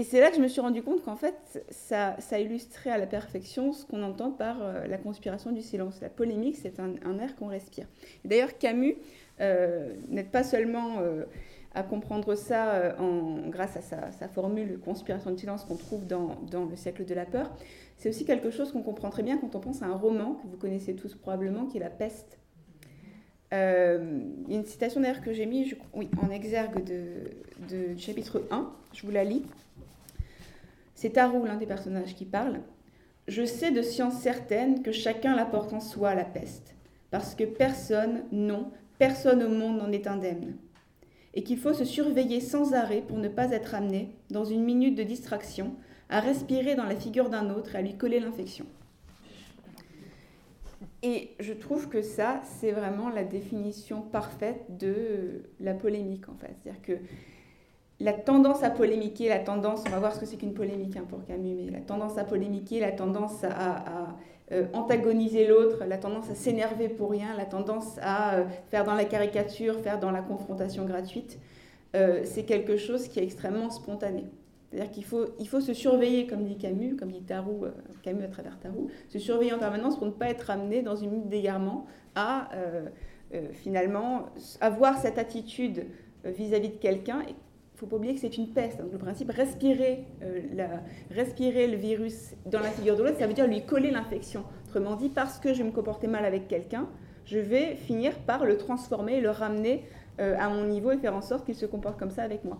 Et 0.00 0.02
c'est 0.02 0.18
là 0.18 0.30
que 0.30 0.36
je 0.36 0.40
me 0.40 0.48
suis 0.48 0.62
rendu 0.62 0.82
compte 0.82 1.04
qu'en 1.04 1.16
fait, 1.16 1.62
ça, 1.68 2.16
ça, 2.20 2.38
illustrait 2.38 2.88
à 2.88 2.96
la 2.96 3.06
perfection 3.06 3.74
ce 3.74 3.84
qu'on 3.84 4.02
entend 4.02 4.30
par 4.30 4.62
euh, 4.62 4.86
la 4.86 4.96
conspiration 4.96 5.52
du 5.52 5.60
silence. 5.60 6.00
La 6.00 6.08
polémique, 6.08 6.56
c'est 6.56 6.80
un, 6.80 7.18
air 7.18 7.36
qu'on 7.36 7.48
respire. 7.48 7.86
D'ailleurs, 8.24 8.56
Camus 8.56 8.96
euh, 9.42 9.92
n'aide 10.08 10.30
pas 10.30 10.42
seulement 10.42 11.00
euh, 11.00 11.24
à 11.74 11.82
comprendre 11.82 12.34
ça 12.34 12.96
en, 12.98 13.48
grâce 13.48 13.76
à 13.76 14.10
sa, 14.10 14.28
formule 14.28 14.78
conspiration 14.82 15.32
du 15.32 15.38
silence 15.38 15.64
qu'on 15.66 15.76
trouve 15.76 16.06
dans, 16.06 16.38
Le 16.50 16.76
siècle 16.76 17.04
de 17.04 17.14
la 17.14 17.26
peur, 17.26 17.50
c'est 18.00 18.08
aussi 18.08 18.24
quelque 18.24 18.50
chose 18.50 18.72
qu'on 18.72 18.80
comprend 18.80 19.10
très 19.10 19.22
bien 19.22 19.36
quand 19.36 19.54
on 19.54 19.60
pense 19.60 19.82
à 19.82 19.84
un 19.84 19.94
roman 19.94 20.32
que 20.36 20.46
vous 20.46 20.56
connaissez 20.56 20.96
tous 20.96 21.14
probablement, 21.14 21.66
qui 21.66 21.76
est 21.76 21.80
La 21.80 21.90
peste. 21.90 22.38
a 23.50 23.96
une 23.96 24.64
citation 24.64 25.02
d'ailleurs 25.02 25.20
que 25.20 25.34
j'ai 25.34 25.44
mise 25.44 25.76
en 25.92 26.30
exergue 26.30 26.82
du 26.82 27.98
chapitre 27.98 28.42
1, 28.50 28.72
je 28.94 29.02
vous 29.02 29.12
la 29.12 29.22
lis. 29.22 29.44
C'est 30.94 31.10
Tarou, 31.10 31.44
l'un 31.44 31.56
des 31.56 31.66
personnages, 31.66 32.14
qui 32.14 32.24
parle. 32.24 32.60
Je 33.28 33.44
sais 33.44 33.70
de 33.70 33.82
science 33.82 34.18
certaine 34.18 34.82
que 34.82 34.92
chacun 34.92 35.36
la 35.36 35.44
porte 35.44 35.74
en 35.74 35.80
soi, 35.80 36.14
la 36.14 36.24
peste, 36.24 36.74
parce 37.10 37.34
que 37.34 37.44
personne, 37.44 38.22
non, 38.32 38.70
personne 38.98 39.42
au 39.42 39.50
monde 39.50 39.76
n'en 39.76 39.92
est 39.92 40.06
indemne, 40.06 40.56
et 41.34 41.42
qu'il 41.42 41.58
faut 41.58 41.74
se 41.74 41.84
surveiller 41.84 42.40
sans 42.40 42.72
arrêt 42.72 43.02
pour 43.02 43.18
ne 43.18 43.28
pas 43.28 43.50
être 43.50 43.74
amené, 43.74 44.16
dans 44.30 44.46
une 44.46 44.64
minute 44.64 44.94
de 44.94 45.02
distraction, 45.02 45.76
à 46.10 46.20
respirer 46.20 46.74
dans 46.74 46.84
la 46.84 46.96
figure 46.96 47.30
d'un 47.30 47.50
autre 47.50 47.76
à 47.76 47.82
lui 47.82 47.96
coller 47.96 48.20
l'infection. 48.20 48.66
Et 51.02 51.30
je 51.40 51.54
trouve 51.54 51.88
que 51.88 52.02
ça, 52.02 52.42
c'est 52.44 52.72
vraiment 52.72 53.08
la 53.08 53.24
définition 53.24 54.02
parfaite 54.02 54.76
de 54.78 55.44
la 55.58 55.72
polémique, 55.72 56.28
en 56.28 56.34
fait. 56.34 56.54
C'est-à-dire 56.62 56.82
que 56.82 56.92
la 58.00 58.12
tendance 58.12 58.62
à 58.62 58.70
polémiquer, 58.70 59.28
la 59.28 59.38
tendance, 59.38 59.84
on 59.86 59.90
va 59.90 59.98
voir 59.98 60.14
ce 60.14 60.20
que 60.20 60.26
c'est 60.26 60.36
qu'une 60.36 60.52
polémique 60.52 60.96
hein, 60.96 61.04
pour 61.08 61.24
Camus, 61.24 61.54
mais 61.54 61.70
la 61.70 61.80
tendance 61.80 62.18
à 62.18 62.24
polémiquer, 62.24 62.80
la 62.80 62.92
tendance 62.92 63.44
à, 63.44 64.14
euh, 64.52 64.66
antagoniser 64.72 65.46
l'autre, 65.46 65.84
la 65.86 65.96
tendance 65.96 66.28
à 66.28 66.34
s'énerver 66.34 66.88
pour 66.88 67.10
rien, 67.10 67.36
la 67.36 67.44
tendance 67.44 67.98
à 68.02 68.34
euh, 68.34 68.44
faire 68.70 68.84
dans 68.84 68.94
la 68.94 69.04
caricature, 69.04 69.78
faire 69.80 70.00
dans 70.00 70.10
la 70.10 70.22
confrontation 70.22 70.84
gratuite, 70.84 71.38
euh, 71.94 72.22
c'est 72.24 72.44
quelque 72.44 72.76
chose 72.76 73.08
qui 73.08 73.20
est 73.20 73.22
extrêmement 73.22 73.70
spontané. 73.70 74.24
C'est-à-dire 74.70 74.90
qu'il 74.92 75.04
faut, 75.04 75.26
il 75.38 75.48
faut 75.48 75.60
se 75.60 75.74
surveiller, 75.74 76.26
comme 76.26 76.44
dit 76.44 76.56
Camus, 76.56 76.96
comme 76.96 77.10
dit 77.10 77.22
Tarou, 77.22 77.64
Camus 78.02 78.24
à 78.24 78.28
travers 78.28 78.58
Tarou, 78.60 78.88
se 79.08 79.18
surveiller 79.18 79.52
en 79.52 79.58
permanence 79.58 79.96
pour 79.96 80.06
ne 80.06 80.12
pas 80.12 80.28
être 80.30 80.50
amené 80.50 80.82
dans 80.82 80.96
une 80.96 81.10
minute 81.10 81.28
d'égarement 81.28 81.86
à 82.14 82.48
finalement, 83.52 84.26
avoir 84.60 84.98
cette 84.98 85.18
attitude 85.18 85.86
vis-à-vis 86.24 86.70
de 86.70 86.76
quelqu'un, 86.76 87.22
il 87.26 87.32
ne 87.32 87.78
faut 87.78 87.86
pas 87.86 87.96
oublier 87.96 88.14
que 88.14 88.20
c'est 88.20 88.36
une 88.36 88.48
peste. 88.48 88.78
Donc 88.78 88.92
le 88.92 88.98
principe, 88.98 89.30
respirer, 89.30 90.04
la, 90.54 90.82
respirer 91.10 91.66
le 91.66 91.76
virus 91.76 92.34
dans 92.46 92.60
la 92.60 92.70
figure 92.70 92.96
de 92.96 93.02
l'autre, 93.02 93.18
ça 93.18 93.26
veut 93.26 93.32
dire 93.32 93.46
lui 93.46 93.64
coller 93.64 93.90
l'infection. 93.90 94.44
Autrement 94.66 94.96
dit, 94.96 95.08
parce 95.08 95.38
que 95.38 95.52
je 95.52 95.58
vais 95.58 95.68
me 95.68 95.72
comporter 95.72 96.06
mal 96.06 96.24
avec 96.24 96.46
quelqu'un, 96.46 96.88
je 97.24 97.38
vais 97.38 97.76
finir 97.76 98.18
par 98.18 98.44
le 98.44 98.56
transformer, 98.56 99.20
le 99.20 99.30
ramener 99.30 99.84
à 100.18 100.50
mon 100.50 100.64
niveau 100.64 100.90
et 100.90 100.98
faire 100.98 101.14
en 101.14 101.22
sorte 101.22 101.46
qu'il 101.46 101.54
se 101.54 101.66
comporte 101.66 101.98
comme 101.98 102.10
ça 102.10 102.22
avec 102.22 102.44
moi. 102.44 102.58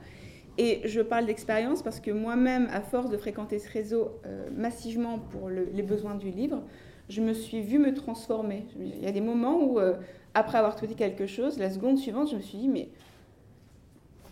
Et 0.63 0.83
je 0.85 1.01
parle 1.01 1.25
d'expérience 1.25 1.83
parce 1.83 2.01
que 2.01 2.11
moi-même, 2.11 2.69
à 2.71 2.83
force 2.83 3.09
de 3.09 3.17
fréquenter 3.17 3.59
ce 3.59 3.67
réseau 3.71 4.11
euh, 4.27 4.51
massivement 4.55 5.19
pour 5.19 5.49
les 5.49 5.83
besoins 5.83 6.15
du 6.17 6.29
livre, 6.29 6.63
je 7.09 7.23
me 7.23 7.33
suis 7.33 7.63
vue 7.63 7.79
me 7.79 7.95
transformer. 7.95 8.67
Il 8.79 9.03
y 9.03 9.07
a 9.07 9.11
des 9.11 9.23
moments 9.23 9.65
où, 9.65 9.81
euh, 9.81 9.95
après 10.35 10.59
avoir 10.59 10.77
tweeté 10.77 10.95
quelque 10.95 11.27
chose, 11.27 11.59
la 11.59 11.71
seconde 11.71 11.97
suivante, 11.97 12.31
je 12.31 12.37
me 12.37 12.43
suis 12.43 12.59
dit, 12.59 12.69
mais 12.69 12.91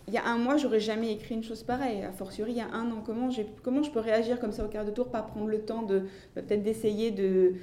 il 0.07 0.13
y 0.13 0.17
a 0.17 0.25
un 0.27 0.37
mois, 0.37 0.57
j'aurais 0.57 0.79
jamais 0.79 1.11
écrit 1.13 1.33
une 1.33 1.43
chose 1.43 1.63
pareille. 1.63 2.03
A 2.03 2.11
fortiori, 2.11 2.51
il 2.51 2.57
y 2.57 2.61
a 2.61 2.69
un 2.73 2.91
an, 2.91 3.01
comment, 3.03 3.31
je 3.31 3.89
peux 3.89 3.99
réagir 3.99 4.39
comme 4.39 4.51
ça 4.51 4.63
au 4.63 4.67
quart 4.67 4.85
de 4.85 4.91
tour, 4.91 5.07
pas 5.07 5.23
prendre 5.23 5.47
le 5.47 5.61
temps 5.61 5.81
de 5.81 6.03
peut-être 6.35 6.61
d'essayer 6.61 7.09
de, 7.09 7.55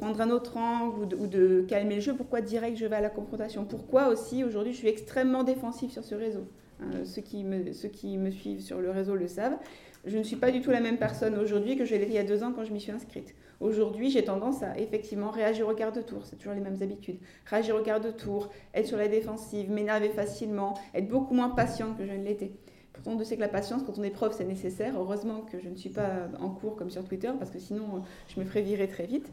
prendre 0.00 0.20
un 0.20 0.30
autre 0.30 0.56
angle 0.56 1.02
ou 1.02 1.06
de, 1.06 1.14
ou 1.14 1.26
de, 1.28 1.64
calmer 1.68 1.94
le 1.94 2.00
jeu? 2.00 2.14
Pourquoi 2.14 2.40
direct 2.40 2.76
je 2.76 2.86
vais 2.86 2.96
à 2.96 3.00
la 3.00 3.10
confrontation? 3.10 3.64
Pourquoi 3.64 4.08
aussi 4.08 4.42
aujourd'hui 4.42 4.72
je 4.72 4.78
suis 4.78 4.88
extrêmement 4.88 5.44
défensif 5.44 5.92
sur 5.92 6.02
ce 6.02 6.16
réseau? 6.16 6.48
Hein, 6.82 7.04
ceux, 7.04 7.22
qui 7.22 7.44
me, 7.44 8.30
suivent 8.30 8.60
sur 8.60 8.80
le 8.80 8.90
réseau 8.90 9.14
le 9.14 9.28
savent. 9.28 9.56
Je 10.04 10.18
ne 10.18 10.22
suis 10.22 10.36
pas 10.36 10.50
du 10.50 10.60
tout 10.60 10.70
la 10.70 10.80
même 10.80 10.98
personne 10.98 11.38
aujourd'hui 11.38 11.76
que 11.76 11.84
je 11.84 11.94
l'ai 11.94 12.06
il 12.06 12.12
y 12.12 12.18
a 12.18 12.24
deux 12.24 12.42
ans 12.42 12.52
quand 12.52 12.64
je 12.64 12.72
m'y 12.72 12.80
suis 12.80 12.90
inscrite. 12.90 13.34
Aujourd'hui, 13.60 14.10
j'ai 14.10 14.24
tendance 14.24 14.64
à 14.64 14.76
effectivement 14.78 15.30
réagir 15.30 15.68
au 15.68 15.74
quart 15.74 15.92
de 15.92 16.00
tour, 16.00 16.22
c'est 16.24 16.34
toujours 16.36 16.54
les 16.54 16.60
mêmes 16.60 16.78
habitudes. 16.82 17.18
Réagir 17.46 17.76
au 17.76 17.82
quart 17.82 18.00
de 18.00 18.10
tour, 18.10 18.50
être 18.74 18.86
sur 18.86 18.96
la 18.96 19.06
défensive, 19.06 19.70
m'énerver 19.70 20.08
facilement, 20.08 20.74
être 20.94 21.06
beaucoup 21.06 21.34
moins 21.34 21.50
patiente 21.50 21.96
que 21.96 22.04
je 22.04 22.12
ne 22.12 22.24
l'étais. 22.24 22.50
Pourtant, 22.92 23.12
on 23.12 23.24
sait 23.24 23.36
que 23.36 23.40
la 23.40 23.48
patience, 23.48 23.82
quand 23.86 23.98
on 23.98 24.02
est 24.02 24.10
prof, 24.10 24.34
c'est 24.36 24.44
nécessaire. 24.44 24.94
Heureusement 24.98 25.42
que 25.42 25.60
je 25.60 25.68
ne 25.68 25.76
suis 25.76 25.90
pas 25.90 26.28
en 26.40 26.50
cours 26.50 26.74
comme 26.74 26.90
sur 26.90 27.04
Twitter, 27.04 27.30
parce 27.38 27.52
que 27.52 27.60
sinon, 27.60 28.02
je 28.28 28.40
me 28.40 28.44
ferais 28.44 28.62
virer 28.62 28.88
très 28.88 29.06
vite. 29.06 29.30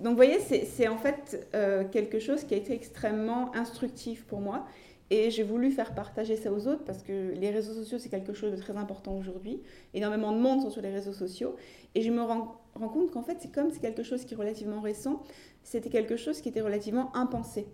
Donc, 0.00 0.10
vous 0.10 0.16
voyez, 0.16 0.38
c'est 0.38 0.88
en 0.88 0.98
fait 0.98 1.48
euh, 1.54 1.82
quelque 1.90 2.20
chose 2.20 2.44
qui 2.44 2.54
a 2.54 2.56
été 2.56 2.72
extrêmement 2.74 3.54
instructif 3.56 4.24
pour 4.24 4.40
moi 4.40 4.66
et 5.10 5.30
j'ai 5.30 5.44
voulu 5.44 5.70
faire 5.70 5.94
partager 5.94 6.36
ça 6.36 6.52
aux 6.52 6.66
autres 6.66 6.84
parce 6.84 7.02
que 7.02 7.32
les 7.34 7.50
réseaux 7.50 7.74
sociaux, 7.74 7.98
c'est 7.98 8.08
quelque 8.08 8.32
chose 8.32 8.50
de 8.50 8.56
très 8.56 8.76
important 8.76 9.16
aujourd'hui. 9.16 9.62
Énormément 9.94 10.32
de 10.32 10.38
monde 10.38 10.62
sont 10.62 10.70
sur 10.70 10.82
les 10.82 10.90
réseaux 10.90 11.12
sociaux. 11.12 11.54
Et 11.94 12.02
je 12.02 12.10
me 12.10 12.22
rends, 12.22 12.60
compte 12.74 13.12
qu'en 13.12 13.22
fait, 13.22 13.36
c'est 13.40 13.52
comme 13.52 13.70
c'est 13.70 13.80
quelque 13.80 14.02
chose 14.02 14.24
qui 14.24 14.34
est 14.34 14.36
relativement 14.36 14.80
récent, 14.80 15.22
c'était 15.62 15.90
quelque 15.90 16.16
chose 16.16 16.40
qui 16.40 16.48
était 16.48 16.60
relativement 16.60 17.14
impensé. 17.16 17.66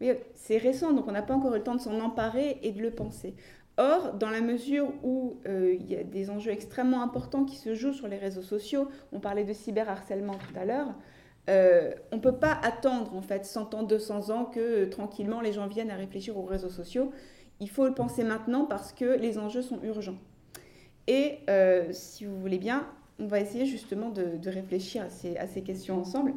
Mais 0.00 0.22
c'est 0.34 0.56
récent, 0.58 0.92
donc 0.92 1.06
on 1.08 1.12
n'a 1.12 1.22
pas 1.22 1.34
encore 1.34 1.54
eu 1.54 1.58
le 1.58 1.62
temps 1.62 1.74
de 1.74 1.80
s'en 1.80 2.00
emparer 2.00 2.58
et 2.62 2.72
de 2.72 2.80
le 2.80 2.90
penser. 2.90 3.34
Or, 3.78 4.14
dans 4.14 4.30
la 4.30 4.40
mesure 4.40 4.90
où 5.02 5.38
euh, 5.46 5.74
il 5.78 5.90
y 5.90 5.96
a 5.96 6.02
des 6.02 6.30
enjeux 6.30 6.50
extrêmement 6.50 7.02
importants 7.02 7.44
qui 7.44 7.56
se 7.56 7.74
jouent 7.74 7.92
sur 7.92 8.08
les 8.08 8.16
réseaux 8.16 8.42
sociaux, 8.42 8.88
on 9.12 9.20
parlait 9.20 9.44
de 9.44 9.52
cyberharcèlement 9.52 10.34
tout 10.34 10.58
à 10.58 10.64
l'heure, 10.64 10.94
euh, 11.48 11.92
on 12.10 12.16
ne 12.16 12.20
peut 12.20 12.34
pas 12.34 12.58
attendre 12.62 13.14
en 13.14 13.22
fait 13.22 13.44
100 13.44 13.74
ans, 13.74 13.82
200 13.84 14.30
ans 14.30 14.44
que 14.46 14.58
euh, 14.60 14.90
tranquillement 14.90 15.40
les 15.40 15.52
gens 15.52 15.68
viennent 15.68 15.90
à 15.90 15.96
réfléchir 15.96 16.36
aux 16.36 16.44
réseaux 16.44 16.70
sociaux. 16.70 17.12
Il 17.60 17.70
faut 17.70 17.86
le 17.86 17.94
penser 17.94 18.24
maintenant 18.24 18.64
parce 18.64 18.92
que 18.92 19.04
les 19.04 19.38
enjeux 19.38 19.62
sont 19.62 19.80
urgents. 19.82 20.18
Et 21.06 21.38
euh, 21.48 21.92
si 21.92 22.24
vous 22.24 22.38
voulez 22.40 22.58
bien, 22.58 22.86
on 23.20 23.26
va 23.26 23.40
essayer 23.40 23.64
justement 23.64 24.10
de, 24.10 24.48
réfléchir 24.48 25.04
à 25.38 25.46
ces, 25.46 25.62
questions 25.62 26.00
ensemble. 26.00 26.34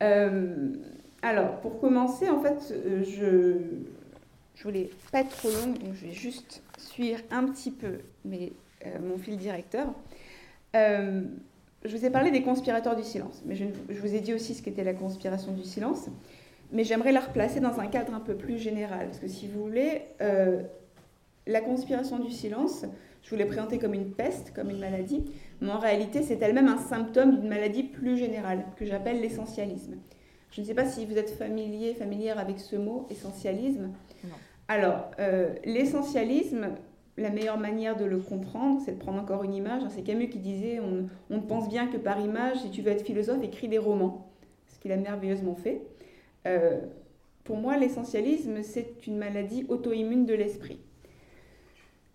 alors, 0.00 1.60
pour 1.60 1.78
commencer, 1.80 2.28
en 2.28 2.40
fait, 2.40 2.74
je 3.04 3.24
ne 3.26 4.62
voulais 4.62 4.90
pas 5.12 5.20
être 5.20 5.36
trop 5.36 5.50
longue, 5.50 5.78
donc 5.78 5.94
je 5.94 6.06
vais 6.06 6.12
juste 6.12 6.62
suivre 6.78 7.20
un 7.30 7.44
petit 7.44 7.70
peu 7.70 7.98
mon 8.24 9.18
fil 9.18 9.36
directeur 9.36 9.86
je 11.86 11.96
vous 11.96 12.04
ai 12.04 12.10
parlé 12.10 12.30
des 12.30 12.42
conspirateurs 12.42 12.96
du 12.96 13.02
silence, 13.02 13.42
mais 13.46 13.54
je, 13.54 13.64
vous 13.88 14.14
ai 14.14 14.20
dit 14.20 14.34
aussi 14.34 14.54
ce 14.54 14.62
qu'était 14.62 14.84
la 14.84 14.94
conspiration 14.94 15.52
du 15.52 15.64
silence. 15.64 16.08
Mais 16.72 16.82
j'aimerais 16.82 17.12
la 17.12 17.20
replacer 17.20 17.60
dans 17.60 17.78
un 17.78 17.86
cadre 17.86 18.12
un 18.12 18.20
peu 18.20 18.34
plus 18.34 18.58
général, 18.58 19.06
parce 19.06 19.20
que 19.20 19.28
si 19.28 19.46
vous 19.46 19.62
voulez, 19.62 20.02
euh, 20.20 20.62
la 21.46 21.60
conspiration 21.60 22.18
du 22.18 22.30
silence, 22.30 22.84
je 23.22 23.30
vous 23.30 23.36
l'ai 23.36 23.44
présentée 23.44 23.78
comme 23.78 23.94
une 23.94 24.10
peste, 24.10 24.52
comme 24.52 24.70
une 24.70 24.80
maladie, 24.80 25.24
mais 25.60 25.70
en 25.70 25.78
réalité, 25.78 26.22
c'est 26.22 26.42
elle-même 26.42 26.68
un 26.68 26.78
symptôme 26.78 27.36
d'une 27.36 27.48
maladie 27.48 27.84
plus 27.84 28.16
générale, 28.16 28.64
que 28.76 28.84
j'appelle 28.84 29.20
l'essentialisme. 29.20 29.94
Je 30.50 30.60
ne 30.60 30.66
sais 30.66 30.74
pas 30.74 30.86
si 30.86 31.06
vous 31.06 31.18
êtes 31.18 31.30
familier, 31.30 31.94
familière 31.94 32.38
avec 32.38 32.58
ce 32.58 32.76
mot, 32.76 33.06
essentialisme. 33.10 33.90
Non. 34.24 34.30
Alors, 34.68 35.10
euh, 35.20 35.54
l'essentialisme, 35.64 36.70
la 37.16 37.30
meilleure 37.30 37.58
manière 37.58 37.96
de 37.96 38.04
le 38.04 38.18
comprendre, 38.18 38.80
c'est 38.84 38.92
de 38.92 38.98
prendre 38.98 39.20
encore 39.20 39.42
une 39.42 39.54
image. 39.54 39.82
C'est 39.90 40.02
Camus 40.02 40.28
qui 40.28 40.38
disait 40.38 40.80
on, 40.80 41.08
ne 41.34 41.40
pense 41.40 41.68
bien 41.68 41.86
que 41.86 41.96
par 41.96 42.20
image, 42.20 42.58
si 42.58 42.70
tu 42.70 42.82
veux 42.82 42.90
être 42.90 43.04
philosophe, 43.04 43.42
écris 43.42 43.68
des 43.68 43.78
romans. 43.78 44.30
Ce 44.68 44.78
qu'il 44.78 44.92
a 44.92 44.96
merveilleusement 44.96 45.54
fait. 45.54 45.82
Euh, 46.46 46.80
pour 47.44 47.56
moi, 47.56 47.78
l'essentialisme, 47.78 48.62
c'est 48.62 49.06
une 49.06 49.16
maladie 49.16 49.64
auto-immune 49.68 50.26
de 50.26 50.34
l'esprit. 50.34 50.78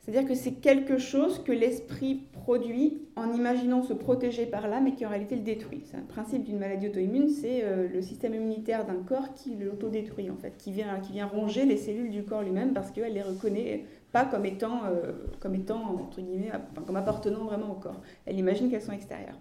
C'est-à-dire 0.02 0.28
que 0.28 0.36
c'est 0.36 0.54
quelque 0.54 0.98
chose 0.98 1.44
que 1.44 1.52
l'esprit 1.52 2.24
produit 2.34 3.04
en 3.16 3.32
imaginant 3.34 3.84
se 3.84 3.94
protéger 3.94 4.48
par 4.48 4.68
là, 4.68 4.82
mais 4.82 4.94
qui 4.94 5.06
en 5.06 5.10
réalité 5.10 5.36
le 5.36 5.44
détruit. 5.44 5.84
C'est 5.86 5.98
un 5.98 6.02
principe 6.02 6.44
d'une 6.44 6.58
maladie 6.58 6.88
auto-immune, 6.88 7.30
c'est 7.30 7.64
euh, 7.64 7.88
le 7.88 8.02
système 8.02 8.34
immunitaire 8.34 8.86
d'un 8.86 9.04
corps 9.04 9.34
qui 9.36 9.56
l'autodétruit, 9.56 10.32
en 10.32 10.38
fait, 10.38 10.58
qui 10.58 10.72
vient, 10.72 11.00
qui 11.00 11.12
vient 11.12 11.28
ronger 11.28 11.66
les 11.66 11.78
cellules 11.78 12.10
du 12.10 12.24
corps 12.24 12.42
lui-même 12.42 12.74
parce 12.74 12.90
qu'elle 12.90 13.14
les 13.14 13.22
reconnaît 13.22 13.86
pas 14.12 14.26
comme 14.26 14.46
étant, 14.46 14.86
euh, 14.86 15.14
comme 15.40 15.56
étant 15.56 15.96
entre 16.00 16.22
guillemets, 16.22 16.52
comme 16.86 16.96
appartenant 16.96 17.46
vraiment 17.46 17.72
au 17.72 17.76
corps. 17.76 18.02
Elle 18.26 18.38
imagine 18.38 18.70
qu'elles 18.70 18.82
sont 18.82 18.92
extérieures. 18.92 19.38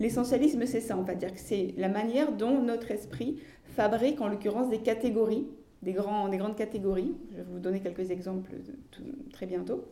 L'essentialisme, 0.00 0.64
c'est 0.66 0.80
ça, 0.80 0.96
on 0.96 1.02
va 1.02 1.14
dire 1.14 1.32
que 1.32 1.40
c'est 1.40 1.74
la 1.76 1.88
manière 1.88 2.32
dont 2.32 2.62
notre 2.62 2.90
esprit 2.90 3.40
fabrique, 3.64 4.20
en 4.20 4.28
l'occurrence, 4.28 4.70
des 4.70 4.78
catégories, 4.78 5.48
des, 5.82 5.92
grandes 5.92 6.56
catégories. 6.56 7.14
Je 7.30 7.36
vais 7.36 7.42
vous 7.42 7.58
donner 7.58 7.80
quelques 7.80 8.10
exemples 8.10 8.52
très 9.32 9.46
bientôt. 9.46 9.84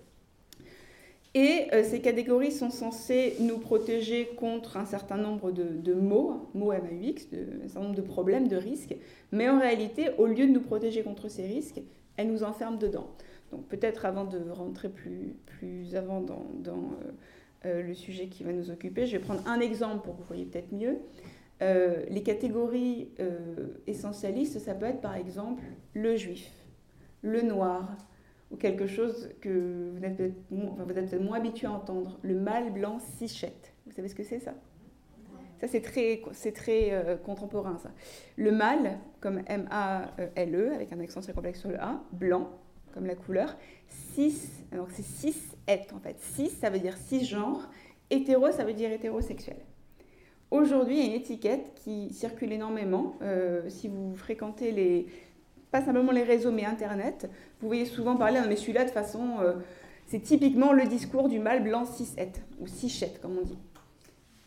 Et 1.36 1.68
euh, 1.74 1.84
ces 1.84 2.00
catégories 2.00 2.50
sont 2.50 2.70
censées 2.70 3.36
nous 3.40 3.58
protéger 3.58 4.30
contre 4.38 4.78
un 4.78 4.86
certain 4.86 5.18
nombre 5.18 5.52
de, 5.52 5.64
de 5.64 5.92
MAUX, 5.92 7.28
de, 7.30 7.62
un 7.62 7.68
certain 7.68 7.82
nombre 7.82 7.94
de 7.94 8.00
problèmes, 8.00 8.48
de 8.48 8.56
risques. 8.56 8.96
Mais 9.32 9.46
en 9.50 9.60
réalité, 9.60 10.08
au 10.16 10.24
lieu 10.24 10.46
de 10.46 10.52
nous 10.52 10.62
protéger 10.62 11.02
contre 11.02 11.28
ces 11.28 11.46
risques, 11.46 11.82
elles 12.16 12.28
nous 12.28 12.42
enferment 12.42 12.78
dedans. 12.78 13.10
Donc 13.50 13.66
peut-être 13.66 14.06
avant 14.06 14.24
de 14.24 14.48
rentrer 14.48 14.88
plus, 14.88 15.94
avant 15.94 16.22
dans, 16.22 16.46
euh, 16.68 17.12
euh, 17.66 17.82
le 17.82 17.92
sujet 17.92 18.28
qui 18.28 18.42
va 18.42 18.54
nous 18.54 18.70
occuper, 18.70 19.04
je 19.04 19.18
vais 19.18 19.22
prendre 19.22 19.46
un 19.46 19.60
exemple 19.60 20.06
pour 20.06 20.14
que 20.14 20.22
vous 20.22 20.28
voyez 20.28 20.46
peut-être 20.46 20.72
mieux. 20.72 20.96
Les 21.60 22.22
catégories 22.22 23.08
essentialistes, 23.86 24.58
ça 24.58 24.74
peut 24.74 24.84
être 24.84 25.00
par 25.00 25.16
exemple 25.16 25.62
le 25.94 26.14
juif, 26.14 26.50
le 27.22 27.40
noir, 27.40 27.96
ou 28.50 28.56
quelque 28.56 28.86
chose 28.86 29.30
que 29.40 29.92
vous 29.94 30.04
êtes 30.04 30.16
peut-être 30.16 31.20
moins, 31.20 31.36
habitué 31.36 31.66
à 31.66 31.72
entendre, 31.72 32.18
le 32.22 32.34
mâle 32.34 32.72
blanc 32.72 32.98
cichette. 32.98 33.72
Vous 33.86 33.92
savez 33.92 34.08
ce 34.08 34.14
que 34.14 34.24
c'est 34.24 34.40
ça? 34.40 34.54
Ça, 35.60 35.66
c'est 35.66 35.80
très, 35.80 36.20
très 36.52 37.18
contemporain, 37.24 37.78
ça. 37.78 37.90
Le 38.36 38.52
mâle, 38.52 38.98
comme 39.20 39.40
M-A-L-E, 39.46 40.74
avec 40.74 40.92
un 40.92 41.00
accent 41.00 41.22
très 41.22 41.32
complexe 41.32 41.60
sur 41.60 41.70
le 41.70 41.80
A, 41.80 42.02
blanc, 42.12 42.50
comme 42.96 43.06
la 43.06 43.14
couleur. 43.14 43.56
Cis, 43.88 44.50
alors 44.72 44.88
c'est 44.90 45.04
cis 45.04 45.36
et 45.68 45.80
en 45.94 45.98
fait. 45.98 46.16
Cis, 46.18 46.48
ça 46.48 46.70
veut 46.70 46.78
dire 46.78 46.96
cisgenre. 46.96 47.70
Hétéro, 48.10 48.50
ça 48.52 48.64
veut 48.64 48.72
dire 48.72 48.90
hétérosexuel. 48.90 49.56
Aujourd'hui, 50.50 50.98
il 50.98 51.00
y 51.00 51.02
a 51.02 51.06
une 51.06 51.20
étiquette 51.20 51.72
qui 51.74 52.12
circule 52.12 52.52
énormément. 52.52 53.16
Euh, 53.20 53.68
si 53.68 53.88
vous 53.88 54.14
fréquentez 54.14 54.70
les, 54.72 55.06
pas 55.70 55.82
simplement 55.84 56.12
les 56.12 56.22
réseaux, 56.22 56.52
mais 56.52 56.64
Internet, 56.64 57.28
vous 57.60 57.68
voyez 57.68 57.86
souvent 57.86 58.16
parler, 58.16 58.40
mais 58.48 58.56
celui-là, 58.56 58.84
de 58.84 58.90
façon, 58.90 59.40
euh, 59.40 59.54
c'est 60.06 60.20
typiquement 60.20 60.72
le 60.72 60.84
discours 60.84 61.28
du 61.28 61.38
mâle 61.38 61.62
blanc 61.62 61.84
cis-het, 61.84 62.42
ou 62.60 62.66
cichette, 62.66 63.20
comme 63.20 63.38
on 63.38 63.44
dit. 63.44 63.58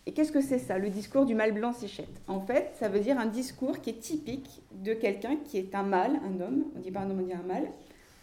Et 0.05 0.11
qu'est-ce 0.11 0.31
que 0.31 0.41
c'est 0.41 0.59
ça, 0.59 0.77
le 0.77 0.89
discours 0.89 1.25
du 1.25 1.35
mâle 1.35 1.51
blanc 1.51 1.73
cichette 1.73 2.21
En 2.27 2.39
fait, 2.39 2.71
ça 2.79 2.89
veut 2.89 2.99
dire 2.99 3.19
un 3.19 3.27
discours 3.27 3.79
qui 3.79 3.91
est 3.91 3.99
typique 3.99 4.61
de 4.71 4.93
quelqu'un 4.93 5.35
qui 5.45 5.57
est 5.57 5.75
un 5.75 5.83
mâle, 5.83 6.19
un 6.25 6.41
homme, 6.41 6.65
on 6.75 6.79
dit 6.79 6.89
pas 6.89 7.01
un 7.01 7.09
homme, 7.11 7.19
on 7.19 7.27
dit 7.27 7.33
un 7.33 7.43
mâle, 7.43 7.67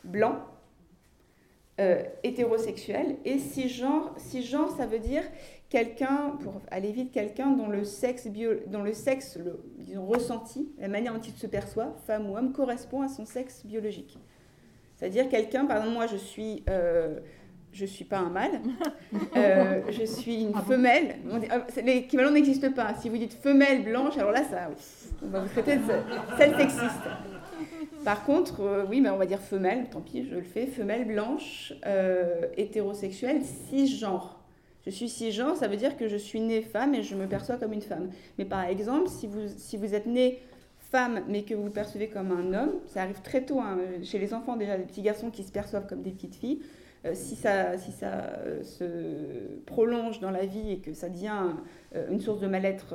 blanc, 0.02 0.36
euh, 1.78 2.02
hétérosexuel. 2.24 3.16
Et 3.24 3.38
cisgenre, 3.38 4.14
cisgenre, 4.16 4.70
ça 4.76 4.86
veut 4.86 4.98
dire 4.98 5.22
quelqu'un, 5.68 6.37
pour 6.42 6.61
aller 6.70 6.92
vite, 6.92 7.12
quelqu'un 7.12 7.50
dont 7.50 7.68
le 7.68 7.85
sexe, 7.85 8.26
bio, 8.28 8.52
dont 8.68 8.82
le 8.82 8.92
sexe 8.92 9.37
le, 9.37 9.58
disons, 9.78 10.06
ressenti, 10.06 10.68
la 10.78 10.88
manière 10.88 11.12
dont 11.12 11.20
il 11.20 11.32
se 11.32 11.46
perçoit, 11.46 11.94
femme 12.06 12.30
ou 12.30 12.37
homme, 12.37 12.52
correspond 12.52 13.02
à 13.02 13.08
son 13.08 13.25
sexe 13.25 13.64
biologique. 13.64 14.18
C'est-à-dire 14.96 15.28
quelqu'un, 15.28 15.66
par 15.66 15.78
exemple, 15.78 15.94
moi 15.94 16.06
je 16.06 16.16
suis, 16.16 16.62
euh, 16.70 17.18
je 17.73 17.82
ne 17.82 17.88
suis 17.88 18.04
pas 18.04 18.18
un 18.18 18.30
mâle, 18.30 18.61
euh, 19.37 19.82
je 19.90 20.04
suis 20.04 20.42
une 20.42 20.52
ah 20.54 20.62
femelle. 20.62 21.16
Ah, 21.50 21.66
l'équivalent 21.85 22.30
n'existe 22.30 22.75
pas. 22.75 22.94
Si 22.94 23.08
vous 23.08 23.18
dites 23.18 23.35
femelle 23.35 23.85
blanche, 23.85 24.16
alors 24.16 24.30
là, 24.30 24.42
ça, 24.44 24.70
on 25.23 25.28
va 25.28 25.40
vous 25.40 25.49
traiter 25.49 25.76
de 25.76 25.82
celle 26.38 26.56
sexiste. 26.56 27.04
Par 28.04 28.25
contre, 28.25 28.61
euh, 28.61 28.85
oui, 28.88 29.00
mais 29.00 29.11
on 29.11 29.18
va 29.18 29.26
dire 29.26 29.40
femelle, 29.40 29.88
tant 29.90 30.00
pis, 30.00 30.26
je 30.30 30.37
le 30.37 30.42
fais, 30.42 30.66
femelle 30.66 31.06
blanche, 31.06 31.75
hétérosexuelle, 32.56 33.42
cisgenre. 33.42 34.35
Je 34.86 34.92
suis 34.92 35.08
cisgenre, 35.08 35.56
ça 35.56 35.66
veut 35.66 35.76
dire 35.76 35.96
que 35.96 36.06
je 36.06 36.16
suis 36.16 36.40
née 36.40 36.62
femme 36.62 36.94
et 36.94 37.02
je 37.02 37.16
me 37.16 37.26
perçois 37.26 37.56
comme 37.56 37.72
une 37.72 37.82
femme. 37.82 38.10
Mais 38.38 38.44
par 38.44 38.64
exemple, 38.64 39.08
si 39.08 39.26
vous, 39.26 39.48
si 39.56 39.76
vous 39.76 39.94
êtes 39.94 40.06
née 40.06 40.40
femme 40.78 41.22
mais 41.26 41.42
que 41.42 41.54
vous 41.54 41.64
vous 41.64 41.70
percevez 41.70 42.08
comme 42.08 42.30
un 42.30 42.54
homme, 42.54 42.74
ça 42.86 43.02
arrive 43.02 43.20
très 43.22 43.44
tôt 43.44 43.58
hein, 43.58 43.78
chez 44.04 44.18
les 44.18 44.32
enfants 44.32 44.56
déjà, 44.56 44.76
des 44.76 44.84
petits 44.84 45.02
garçons 45.02 45.30
qui 45.30 45.42
se 45.42 45.50
perçoivent 45.50 45.88
comme 45.88 46.02
des 46.02 46.12
petites 46.12 46.36
filles. 46.36 46.60
Euh, 47.04 47.12
si 47.14 47.34
ça, 47.34 47.76
si 47.78 47.90
ça 47.90 48.38
se 48.62 49.60
prolonge 49.66 50.20
dans 50.20 50.30
la 50.30 50.46
vie 50.46 50.70
et 50.70 50.78
que 50.78 50.94
ça 50.94 51.08
devient 51.08 51.54
une 52.10 52.20
source 52.20 52.40
de 52.40 52.46
mal-être 52.46 52.94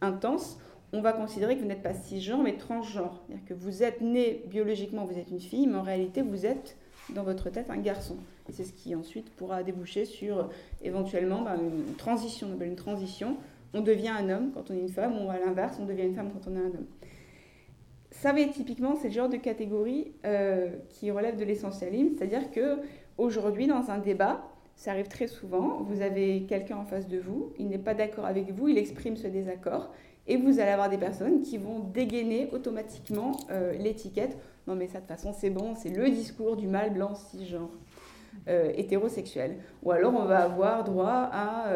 intense, 0.00 0.58
on 0.92 1.00
va 1.00 1.12
considérer 1.12 1.56
que 1.56 1.62
vous 1.62 1.68
n'êtes 1.68 1.82
pas 1.82 1.94
cisgenre, 1.94 2.42
mais 2.42 2.56
transgenre. 2.56 3.22
C'est-à-dire 3.26 3.46
que 3.46 3.54
vous 3.54 3.82
êtes 3.82 4.00
né 4.02 4.44
biologiquement, 4.46 5.04
vous 5.04 5.18
êtes 5.18 5.30
une 5.30 5.40
fille, 5.40 5.66
mais 5.66 5.76
en 5.76 5.82
réalité, 5.82 6.20
vous 6.20 6.44
êtes 6.44 6.76
dans 7.10 7.22
votre 7.22 7.50
tête 7.50 7.70
un 7.70 7.78
garçon. 7.78 8.16
C'est 8.50 8.64
ce 8.64 8.72
qui 8.72 8.94
ensuite 8.94 9.30
pourra 9.30 9.62
déboucher 9.62 10.04
sur 10.04 10.48
éventuellement 10.82 11.42
bah, 11.42 11.56
une 11.56 11.94
transition. 11.94 12.48
On 12.58 12.62
une 12.62 12.76
transition. 12.76 13.36
On 13.74 13.80
devient 13.80 14.08
un 14.08 14.28
homme 14.28 14.50
quand 14.52 14.70
on 14.70 14.74
est 14.74 14.80
une 14.80 14.88
femme, 14.88 15.24
ou 15.24 15.30
à 15.30 15.38
l'inverse, 15.38 15.78
on 15.80 15.86
devient 15.86 16.02
une 16.02 16.14
femme 16.14 16.30
quand 16.32 16.50
on 16.50 16.54
est 16.54 16.60
un 16.60 16.66
homme. 16.66 16.86
Ça 18.10 18.32
va 18.32 18.44
typiquement, 18.44 18.94
c'est 18.96 19.08
le 19.08 19.14
genre 19.14 19.28
de 19.30 19.38
catégorie 19.38 20.12
euh, 20.26 20.68
qui 20.90 21.10
relève 21.10 21.36
de 21.36 21.44
l'essentialisme, 21.44 22.14
c'est-à-dire 22.16 22.50
que 22.50 22.78
aujourd'hui, 23.16 23.66
dans 23.66 23.90
un 23.90 23.98
débat, 23.98 24.44
ça 24.76 24.90
arrive 24.90 25.08
très 25.08 25.26
souvent, 25.26 25.82
vous 25.82 26.02
avez 26.02 26.42
quelqu'un 26.42 26.76
en 26.76 26.84
face 26.84 27.08
de 27.08 27.18
vous, 27.18 27.52
il 27.58 27.68
n'est 27.68 27.78
pas 27.78 27.94
d'accord 27.94 28.26
avec 28.26 28.50
vous, 28.52 28.68
il 28.68 28.76
exprime 28.76 29.16
ce 29.16 29.26
désaccord, 29.26 29.90
et 30.26 30.36
vous 30.36 30.60
allez 30.60 30.70
avoir 30.70 30.88
des 30.88 30.98
personnes 30.98 31.40
qui 31.40 31.56
vont 31.56 31.80
dégainer 31.80 32.48
automatiquement 32.52 33.32
euh, 33.50 33.72
l'étiquette. 33.72 34.36
Non 34.66 34.74
mais 34.74 34.86
ça 34.86 35.00
de 35.00 35.06
toute 35.06 35.08
façon 35.08 35.32
c'est 35.32 35.50
bon, 35.50 35.74
c'est 35.74 35.90
le 35.90 36.08
discours 36.08 36.56
du 36.56 36.66
mâle 36.66 36.92
blanc 36.92 37.14
cisgenre 37.14 37.70
euh, 38.48 38.72
hétérosexuel. 38.76 39.56
Ou 39.82 39.90
alors 39.90 40.14
on 40.14 40.24
va 40.24 40.44
avoir 40.44 40.84
droit 40.84 41.28
à... 41.32 41.68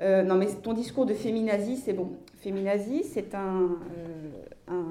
Euh, 0.00 0.22
non 0.22 0.34
mais 0.34 0.46
ton 0.46 0.72
discours 0.72 1.06
de 1.06 1.14
féminazie 1.14 1.76
c'est 1.76 1.92
bon. 1.92 2.12
Féminazie 2.38 3.04
c'est 3.04 3.34
un, 3.34 3.78
un 4.68 4.84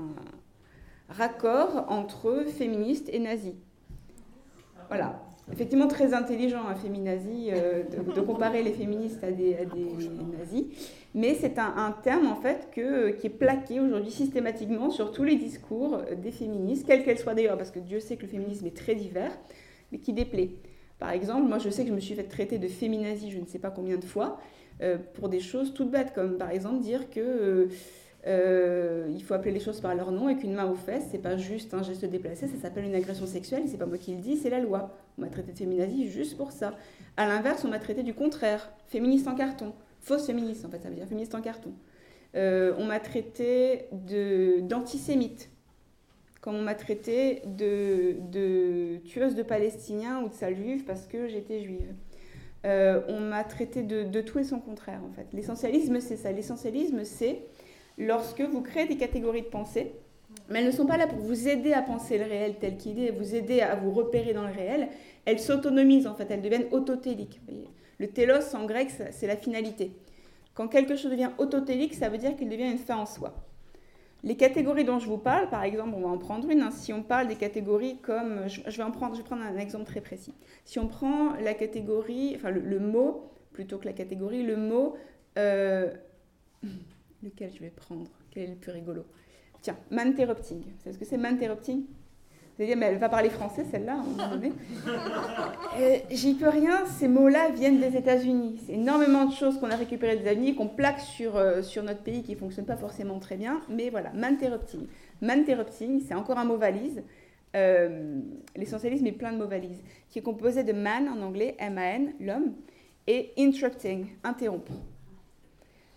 raccord 1.10 1.86
entre 1.90 2.46
féministe 2.48 3.10
et 3.12 3.20
nazi. 3.20 3.56
Voilà 4.88 5.20
effectivement 5.52 5.88
très 5.88 6.14
intelligent, 6.14 6.66
un 6.70 6.76
féminazie, 6.76 7.52
de, 7.52 8.22
comparer 8.22 8.64
les 8.64 8.72
féministes 8.72 9.22
à 9.26 9.32
des, 9.32 9.56
à 9.58 9.66
des 9.66 10.10
nazis 10.38 10.64
mais 11.16 11.36
c'est 11.36 11.60
un, 11.60 11.96
terme 12.04 12.28
en 12.28 12.36
fait 12.36 12.70
qui 12.74 12.80
est 12.82 13.38
plaqué 13.38 13.80
aujourd'hui 13.80 14.12
systématiquement 14.12 14.90
sur 14.90 15.12
tous 15.12 15.24
les 15.24 15.36
discours 15.36 16.02
des 16.18 16.32
féministes, 16.32 16.88
quelles 16.88 17.04
qu'elles 17.04 17.20
soient 17.20 17.36
d'ailleurs, 17.36 17.58
parce 17.58 17.72
que 17.72 17.80
Dieu 17.80 18.00
sait 18.00 18.16
que 18.18 18.24
le 18.24 18.30
féminisme 18.30 18.66
est 18.66 18.76
très 18.76 18.96
divers, 18.96 19.32
mais 19.92 20.00
qui 20.00 20.14
déplaît. 20.14 20.50
Par 21.00 21.12
exemple, 21.12 21.48
moi 21.48 21.60
je 21.60 21.70
sais 21.70 21.84
que 21.84 21.90
je 21.90 21.94
me 21.94 22.00
suis 22.00 22.16
fait 22.16 22.24
traiter 22.24 22.58
de 22.58 22.68
féminazie 22.68 23.30
je 23.30 23.40
ne 23.40 23.46
sais 23.46 23.60
pas 23.60 23.70
combien 23.70 23.98
de 23.98 24.06
fois, 24.06 24.40
euh, 24.82 24.98
pour 25.14 25.30
des 25.30 25.40
choses 25.40 25.74
toutes 25.74 25.92
bêtes, 25.92 26.14
comme 26.14 26.38
par 26.38 26.50
exemple 26.50 26.82
dire 26.82 27.10
que 27.10 27.20
euh, 27.20 27.68
euh, 28.26 29.20
faut 29.20 29.34
appeler 29.34 29.52
les 29.52 29.60
choses 29.60 29.82
par 29.82 29.94
leur 29.96 30.12
nom 30.12 30.30
et 30.30 30.38
qu'une 30.38 30.54
main 30.54 30.66
aux 30.66 30.76
fesses, 30.76 31.08
c'est 31.12 31.22
pas 31.22 31.38
juste 31.38 31.74
un 31.74 31.84
geste 31.84 32.06
déplacé, 32.06 32.48
ça 32.48 32.58
s'appelle 32.58 32.86
une 32.86 32.96
agression 32.96 33.28
sexuelle, 33.28 33.64
c'est 33.68 33.78
pas 33.78 33.86
moi 33.86 33.98
qui 33.98 34.16
le 34.16 34.22
dis, 34.22 34.38
c'est 34.38 34.50
la 34.50 34.60
loi. 34.60 34.98
On 35.18 35.22
m'a 35.22 35.28
traité 35.28 35.52
de 35.52 35.58
féminazie 35.58 36.08
juste 36.08 36.38
pour 36.38 36.52
ça. 36.52 36.74
À 37.18 37.28
l'inverse, 37.28 37.64
on 37.66 37.68
m'a 37.68 37.80
traité 37.80 38.02
du 38.02 38.14
contraire, 38.14 38.72
féministe 38.88 39.28
en 39.28 39.36
carton 39.36 39.74
fausse 40.04 40.28
féministe, 40.28 40.66
en 40.66 40.70
fait, 40.70 40.82
ça 40.82 40.90
veut 40.90 40.96
dire 40.96 41.08
féministe 41.08 41.34
en 41.34 41.42
carton. 41.42 41.74
Euh, 42.36 42.74
on 42.78 42.86
m'a 42.86 43.00
traité 43.00 43.86
d'antisémite, 44.62 45.50
comme 46.42 46.56
on 46.56 46.62
m'a 46.62 46.76
traité 46.76 47.42
de, 47.46 48.18
de, 48.32 48.98
tueuse 49.06 49.36
de 49.36 49.44
Palestiniens 49.44 50.22
ou 50.22 50.30
de 50.30 50.34
sale 50.34 50.56
juive 50.56 50.84
parce 50.84 51.08
que 51.08 51.28
j'étais 51.28 51.62
juive. 51.62 51.94
Euh, 52.66 53.02
on 53.08 53.20
m'a 53.20 53.44
traité 53.44 53.84
de, 53.84 54.04
de, 54.04 54.22
tout 54.22 54.40
et 54.40 54.44
son 54.44 54.60
contraire, 54.60 55.02
en 55.10 55.14
fait. 55.14 55.28
L'essentialisme, 55.34 56.00
c'est 56.00 56.18
ça. 56.18 56.32
L'essentialisme, 56.32 57.04
c'est 57.04 57.44
lorsque 57.98 58.42
vous 58.42 58.62
créez 58.62 58.88
des 58.88 58.98
catégories 58.98 59.44
de 59.44 59.48
pensée, 59.48 59.94
mais 60.50 60.60
elles 60.60 60.66
ne 60.66 60.72
sont 60.72 60.86
pas 60.86 60.98
là 60.98 61.08
pour 61.08 61.20
vous 61.20 61.48
aider 61.48 61.72
à 61.72 61.82
penser 61.82 62.18
le 62.18 62.26
réel 62.26 62.56
tel 62.60 62.78
qu'il 62.78 63.00
est, 63.00 63.12
vous 63.12 63.36
aider 63.36 63.62
à 63.62 63.76
vous 63.76 63.92
repérer 63.92 64.34
dans 64.34 64.48
le 64.48 64.54
réel. 64.54 64.90
Elles 65.26 65.40
s'autonomisent, 65.40 66.08
en 66.08 66.16
fait. 66.16 66.30
Elles 66.30 66.42
deviennent 66.42 66.68
autotéliques. 66.72 67.40
Voyez 67.48 67.70
le 68.00 68.08
télos 68.08 68.56
en 68.56 68.66
grec, 68.66 68.90
c'est 69.12 69.28
la 69.28 69.38
finalité. 69.38 69.92
Quand 70.54 70.68
quelque 70.68 70.96
chose 70.96 71.12
devient 71.12 71.32
autotélique, 71.38 71.94
ça 71.94 72.10
veut 72.10 72.18
dire 72.18 72.36
qu'il 72.36 72.50
devient 72.50 72.70
une 72.70 72.78
fin 72.78 72.98
en 72.98 73.06
soi. 73.06 73.34
Les 74.24 74.38
catégories 74.38 74.86
dont 74.86 75.00
je 75.00 75.08
vous 75.08 75.18
parle, 75.18 75.50
par 75.50 75.64
exemple, 75.64 75.96
on 75.96 76.02
va 76.02 76.08
en 76.08 76.18
prendre 76.18 76.50
une. 76.50 76.62
Hein. 76.62 76.72
si 76.72 76.94
on 76.94 77.04
parle 77.04 77.28
des 77.28 77.36
catégories 77.36 77.98
comme, 77.98 78.48
je, 78.48 78.62
vais 78.78 78.84
en 78.84 78.92
prendre, 78.92 79.16
je 79.16 79.22
vais 79.22 79.26
prendre 79.26 79.44
un 79.44 79.58
exemple 79.58 79.86
très 79.86 80.00
précis. 80.00 80.34
Si 80.64 80.80
on 80.80 80.88
prend 80.88 81.34
la 81.36 81.54
catégorie, 81.54 82.34
enfin 82.36 82.50
le, 82.50 82.80
mot 82.80 83.30
plutôt 83.52 83.78
que 83.78 83.86
la 83.86 83.94
catégorie, 83.94 84.44
le 84.44 84.56
mot, 84.56 84.96
euh, 85.38 85.92
lequel 87.24 87.52
je 87.54 87.60
vais 87.60 87.70
prendre? 87.70 88.10
Quel 88.32 88.44
est 88.44 88.48
le 88.48 88.56
plus 88.56 88.72
rigolo? 88.72 89.06
Tiens, 89.62 89.78
manterrupting. 89.92 90.62
Vous 90.62 90.84
savez 90.84 90.94
ce 90.94 91.00
que 91.00 91.06
c'est 91.06 91.18
manterrupting 91.18 91.84
vous 92.56 92.62
allez 92.62 92.74
dire, 92.74 92.78
mais 92.78 92.86
elle 92.86 93.00
va 93.00 93.10
parler 93.10 93.32
français, 93.32 93.66
celle-là, 93.72 93.94
à 93.94 93.96
un 93.96 94.04
moment 94.04 94.30
donné. 94.30 94.52
Euh, 95.80 95.98
j'y 96.12 96.36
peux 96.36 96.50
rien, 96.50 96.86
ces 96.86 97.08
mots-là 97.08 97.50
viennent 97.50 97.80
des 97.80 97.98
États-Unis. 97.98 98.62
C'est 98.64 98.74
énormément 98.74 99.26
de 99.26 99.34
choses 99.34 99.60
qu'on 99.60 99.72
a 99.72 99.76
récupérées 99.76 100.18
des 100.18 100.22
États-Unis, 100.22 100.54
qu'on 100.54 100.68
plaque 100.68 101.00
sur, 101.00 101.36
euh, 101.36 101.64
sur 101.64 101.82
notre 101.82 102.02
pays 102.02 102.22
qui 102.22 102.34
ne 102.34 102.38
fonctionne 102.38 102.66
pas 102.66 102.76
forcément 102.76 103.18
très 103.18 103.38
bien. 103.38 103.60
Mais 103.70 103.90
voilà, 103.90 104.12
manterrupting. 104.14 104.86
Manterrupting, 105.24 106.00
c'est 106.08 106.14
encore 106.14 106.38
un 106.38 106.46
mot 106.46 106.58
valise. 106.58 107.02
Euh, 107.56 108.20
l'essentialisme 108.56 109.08
est 109.08 109.14
plein 109.14 109.32
de 109.32 109.38
mots 109.38 109.48
valises, 109.48 109.82
qui 110.12 110.20
est 110.20 110.22
composé 110.22 110.64
de 110.64 110.74
man 110.74 111.10
en 111.10 111.24
anglais, 111.24 111.56
M-A-N, 111.58 112.14
l'homme, 112.20 112.54
et 113.08 113.32
interrupting, 113.38 114.08
interrompre. 114.24 114.74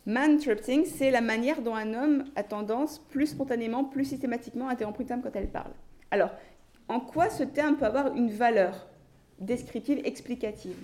Manterrupting, 0.06 0.86
c'est 0.86 1.10
la 1.10 1.20
manière 1.20 1.60
dont 1.60 1.74
un 1.74 1.92
homme 1.92 2.24
a 2.34 2.42
tendance, 2.42 2.98
plus 3.10 3.26
spontanément, 3.26 3.84
plus 3.84 4.06
systématiquement, 4.06 4.68
à 4.68 4.72
interrompre 4.72 5.02
une 5.02 5.08
femme 5.08 5.22
quand 5.22 5.34
elle 5.34 5.50
parle. 5.50 5.72
Alors, 6.10 6.30
en 6.88 7.00
quoi 7.00 7.30
ce 7.30 7.42
terme 7.42 7.76
peut 7.76 7.84
avoir 7.84 8.14
une 8.14 8.30
valeur 8.30 8.86
descriptive, 9.38 10.00
explicative? 10.04 10.76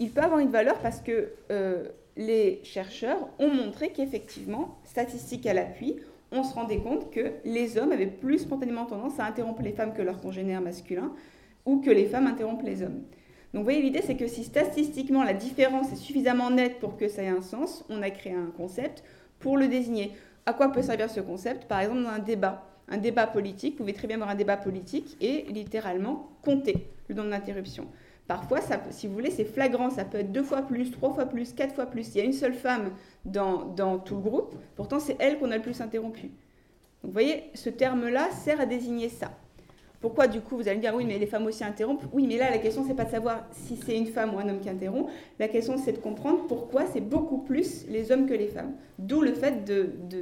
Il 0.00 0.10
peut 0.10 0.22
avoir 0.22 0.40
une 0.40 0.50
valeur 0.50 0.78
parce 0.78 1.00
que 1.00 1.32
euh, 1.50 1.88
les 2.16 2.60
chercheurs 2.64 3.28
ont 3.38 3.50
montré 3.50 3.90
qu'effectivement, 3.90 4.78
statistiques 4.84 5.46
à 5.46 5.54
l'appui, 5.54 5.96
on 6.32 6.42
se 6.42 6.54
rendait 6.54 6.78
compte 6.78 7.10
que 7.10 7.32
les 7.44 7.76
hommes 7.76 7.92
avaient 7.92 8.06
plus 8.06 8.38
spontanément 8.40 8.86
tendance 8.86 9.20
à 9.20 9.26
interrompre 9.26 9.62
les 9.62 9.72
femmes 9.72 9.92
que 9.92 10.02
leurs 10.02 10.20
congénères 10.20 10.62
masculins 10.62 11.12
ou 11.66 11.80
que 11.80 11.90
les 11.90 12.06
femmes 12.06 12.26
interrompent 12.26 12.62
les 12.62 12.82
hommes. 12.82 13.02
Donc 13.52 13.60
vous 13.60 13.64
voyez, 13.64 13.82
l'idée 13.82 14.00
c'est 14.02 14.16
que 14.16 14.26
si 14.26 14.44
statistiquement 14.44 15.24
la 15.24 15.34
différence 15.34 15.92
est 15.92 15.96
suffisamment 15.96 16.50
nette 16.50 16.80
pour 16.80 16.96
que 16.96 17.06
ça 17.06 17.22
ait 17.22 17.28
un 17.28 17.42
sens, 17.42 17.84
on 17.90 18.00
a 18.00 18.10
créé 18.10 18.32
un 18.32 18.50
concept 18.56 19.04
pour 19.38 19.58
le 19.58 19.68
désigner. 19.68 20.12
À 20.46 20.54
quoi 20.54 20.72
peut 20.72 20.80
servir 20.80 21.10
ce 21.10 21.20
concept? 21.20 21.66
Par 21.66 21.80
exemple 21.80 22.02
dans 22.02 22.08
un 22.08 22.18
débat 22.18 22.66
un 22.88 22.98
débat 22.98 23.26
politique, 23.26 23.74
vous 23.74 23.78
pouvez 23.78 23.92
très 23.92 24.06
bien 24.06 24.16
avoir 24.16 24.30
un 24.30 24.34
débat 24.34 24.56
politique 24.56 25.16
et 25.20 25.46
littéralement 25.50 26.28
compter 26.42 26.86
le 27.08 27.14
nombre 27.14 27.30
d'interruptions. 27.30 27.86
Parfois, 28.28 28.60
si 28.90 29.06
vous 29.06 29.14
voulez, 29.14 29.30
c'est 29.30 29.44
flagrant, 29.44 29.90
ça 29.90 30.04
peut 30.04 30.18
être 30.18 30.32
deux 30.32 30.42
fois 30.42 30.62
plus, 30.62 30.90
trois 30.90 31.12
fois 31.12 31.26
plus, 31.26 31.52
quatre 31.52 31.74
fois 31.74 31.86
plus. 31.86 32.14
Il 32.14 32.18
y 32.18 32.20
a 32.20 32.24
une 32.24 32.32
seule 32.32 32.54
femme 32.54 32.90
dans, 33.24 33.98
tout 33.98 34.14
le 34.14 34.20
groupe, 34.20 34.54
pourtant 34.76 35.00
c'est 35.00 35.16
elle 35.18 35.38
qu'on 35.38 35.50
a 35.50 35.56
le 35.56 35.62
plus 35.62 35.80
interrompu. 35.80 36.22
Donc 36.22 37.10
vous 37.10 37.12
voyez, 37.12 37.44
ce 37.54 37.68
terme-là 37.68 38.30
sert 38.30 38.60
à 38.60 38.66
désigner 38.66 39.08
ça. 39.08 39.32
Pourquoi 40.00 40.26
du 40.26 40.40
coup 40.40 40.56
vous 40.56 40.66
allez 40.66 40.78
me 40.78 40.80
dire 40.80 40.94
oui 40.96 41.04
mais 41.04 41.16
les 41.16 41.26
femmes 41.26 41.46
aussi 41.46 41.62
interrompent? 41.62 42.02
Oui 42.12 42.26
mais 42.26 42.36
là 42.36 42.50
la 42.50 42.58
question 42.58 42.84
c'est 42.84 42.94
pas 42.94 43.04
de 43.04 43.10
savoir 43.10 43.44
si 43.52 43.76
c'est 43.76 43.96
une 43.96 44.06
femme 44.06 44.34
ou 44.34 44.38
un 44.40 44.48
homme 44.48 44.58
qui 44.58 44.68
interrompt, 44.68 45.08
la 45.38 45.46
question 45.46 45.78
c'est 45.78 45.92
de 45.92 45.98
comprendre 45.98 46.46
pourquoi 46.48 46.86
c'est 46.86 47.00
beaucoup 47.00 47.38
plus 47.38 47.86
les 47.88 48.10
hommes 48.10 48.26
que 48.26 48.34
les 48.34 48.48
femmes. 48.48 48.72
D'où 48.98 49.20
le 49.20 49.32
fait 49.32 49.64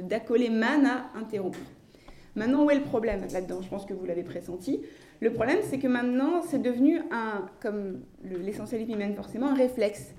d'accoler 0.07 0.49
de, 0.49 0.53
man 0.53 0.85
à 0.85 1.17
interrompre. 1.17 1.57
Maintenant, 2.35 2.65
où 2.65 2.71
est 2.71 2.75
le 2.75 2.83
problème 2.83 3.25
là-dedans? 3.31 3.61
Je 3.61 3.69
pense 3.69 3.85
que 3.85 3.93
vous 3.93 4.05
l'avez 4.05 4.23
pressenti. 4.23 4.81
Le 5.19 5.31
problème, 5.31 5.59
c'est 5.63 5.79
que 5.79 5.87
maintenant, 5.87 6.41
c'est 6.41 6.61
devenu 6.61 7.01
un, 7.11 7.45
comme 7.61 8.01
l'essentialisme 8.23 8.95
mène 8.95 9.15
forcément, 9.15 9.47
un 9.47 9.55
réflexe. 9.55 10.13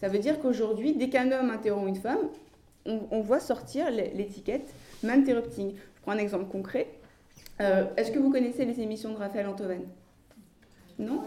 Ça 0.00 0.08
veut 0.08 0.18
dire 0.18 0.40
qu'aujourd'hui, 0.40 0.94
dès 0.94 1.08
qu'un 1.08 1.30
homme 1.32 1.50
interrompt 1.50 1.88
une 1.88 1.96
femme, 1.96 2.28
on, 2.86 3.20
voit 3.20 3.40
sortir 3.40 3.90
l'étiquette 3.90 4.72
interrupting. 5.06 5.74
Je 5.74 6.02
prends 6.02 6.12
un 6.12 6.18
exemple 6.18 6.50
concret. 6.50 6.88
Euh, 7.60 7.84
est-ce 7.96 8.10
que 8.10 8.18
vous 8.18 8.30
connaissez 8.30 8.64
les 8.64 8.80
émissions 8.80 9.12
de 9.12 9.16
Raphaël 9.16 9.46
Antoven? 9.46 9.82
Non? 10.98 11.22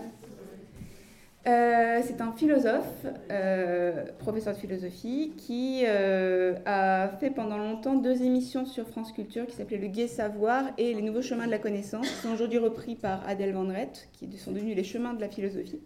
Euh, 1.47 2.01
c'est 2.04 2.21
un 2.21 2.34
philosophe, 2.34 3.08
euh, 3.32 4.06
professeur 4.19 4.54
de 4.54 4.60
philosophie, 4.60 5.34
qui 5.38 5.84
euh, 5.88 6.54
a 6.65 7.10
fait 7.19 7.32
pendant 7.32 7.58
longtemps 7.58 7.95
deux 7.95 8.21
émissions 8.21 8.67
sur 8.67 8.88
France 8.88 9.12
Culture 9.12 9.47
qui 9.47 9.56
s'appelaient 9.56 9.80
Le 9.80 9.88
Gai 9.88 10.08
Savoir 10.08 10.65
et 10.77 10.93
Les 10.93 11.01
Nouveaux 11.01 11.23
Chemins 11.23 11.47
de 11.47 11.51
la 11.51 11.58
Connaissance, 11.58 12.08
qui 12.08 12.15
sont 12.15 12.32
aujourd'hui 12.32 12.60
repris 12.60 12.93
par 12.95 13.27
Adèle 13.27 13.54
Van 13.54 13.67
qui 14.13 14.32
sont 14.38 14.51
devenus 14.51 14.75
les 14.75 14.84
chemins 14.84 15.15
de 15.15 15.21
la 15.21 15.30
philosophie. 15.30 15.80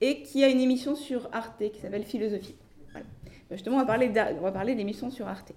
et 0.00 0.22
qui 0.22 0.42
a 0.42 0.48
une 0.48 0.60
émission 0.60 0.96
sur 0.96 1.28
Arte 1.32 1.70
qui 1.72 1.80
s'appelle 1.80 2.04
Philosophie. 2.04 2.56
Ben, 2.94 3.02
justement, 3.52 3.76
on 3.76 3.80
va 3.80 3.86
parler, 3.86 4.10
on 4.38 4.42
va 4.42 4.50
parler 4.50 4.74
d'émissions 4.74 5.10
sur 5.10 5.28
Arte. 5.28 5.52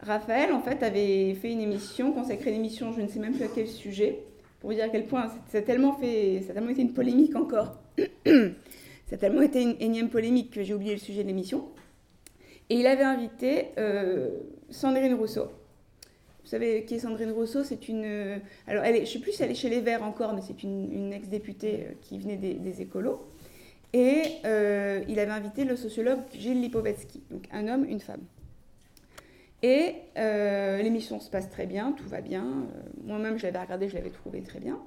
Raphaël, 0.00 0.52
en 0.52 0.60
fait, 0.60 0.82
avait 0.82 1.34
fait 1.34 1.52
une 1.52 1.60
émission, 1.60 2.12
consacré 2.12 2.50
une 2.50 2.56
émission, 2.56 2.92
je 2.92 3.02
ne 3.02 3.08
sais 3.08 3.18
même 3.18 3.34
plus 3.34 3.44
à 3.44 3.48
quel 3.54 3.66
sujet, 3.66 4.24
pour 4.60 4.70
vous 4.70 4.76
dire 4.76 4.84
à 4.84 4.88
quel 4.88 5.04
point 5.04 5.30
ça 5.48 5.58
a 5.58 5.62
tellement, 5.62 5.92
fait, 5.92 6.40
ça 6.42 6.52
a 6.52 6.54
tellement 6.54 6.70
été 6.70 6.80
une 6.80 6.94
polémique 6.94 7.36
encore. 7.36 7.83
ça 8.26 9.14
a 9.14 9.16
tellement 9.16 9.42
été 9.42 9.62
une 9.62 9.76
énième 9.80 10.08
polémique 10.08 10.50
que 10.50 10.62
j'ai 10.62 10.74
oublié 10.74 10.92
le 10.92 11.00
sujet 11.00 11.22
de 11.22 11.28
l'émission. 11.28 11.68
Et 12.70 12.76
il 12.76 12.86
avait 12.86 13.04
invité 13.04 13.68
euh, 13.78 14.30
Sandrine 14.70 15.14
Rousseau. 15.14 15.44
Vous 16.42 16.50
savez 16.50 16.84
qui 16.84 16.94
est 16.94 16.98
Sandrine 16.98 17.32
Rousseau? 17.32 17.62
C'est 17.64 17.88
une. 17.88 18.04
Euh, 18.04 18.38
alors, 18.66 18.84
elle 18.84 18.96
est, 18.96 19.06
je 19.06 19.18
ne 19.18 19.22
plus 19.22 19.32
si 19.32 19.42
elle 19.42 19.50
est 19.50 19.54
chez 19.54 19.68
les 19.68 19.80
Verts 19.80 20.02
encore, 20.02 20.34
mais 20.34 20.40
c'est 20.40 20.62
une, 20.62 21.12
ex-députée 21.12 21.86
euh, 21.88 21.92
qui 22.00 22.18
venait 22.18 22.36
des, 22.36 22.80
écolos. 22.80 23.22
Et 23.92 24.22
il 24.44 25.18
avait 25.20 25.30
invité 25.30 25.64
le 25.64 25.76
sociologue 25.76 26.18
Gilles 26.32 26.60
Lipovetsky, 26.60 27.22
donc 27.30 27.44
un 27.52 27.68
homme, 27.68 27.84
une 27.84 28.00
femme. 28.00 28.22
Et 29.62 29.94
l'émission 30.16 31.20
se 31.20 31.30
passe 31.30 31.48
très 31.48 31.66
bien, 31.66 31.92
tout 31.92 32.08
va 32.08 32.20
bien. 32.20 32.66
Moi-même, 33.04 33.38
je 33.38 33.44
l'avais 33.44 33.60
regardé, 33.60 33.88
je 33.88 33.94
l'avais 33.94 34.10
trouvé 34.10 34.42
très 34.42 34.58
bien. 34.58 34.80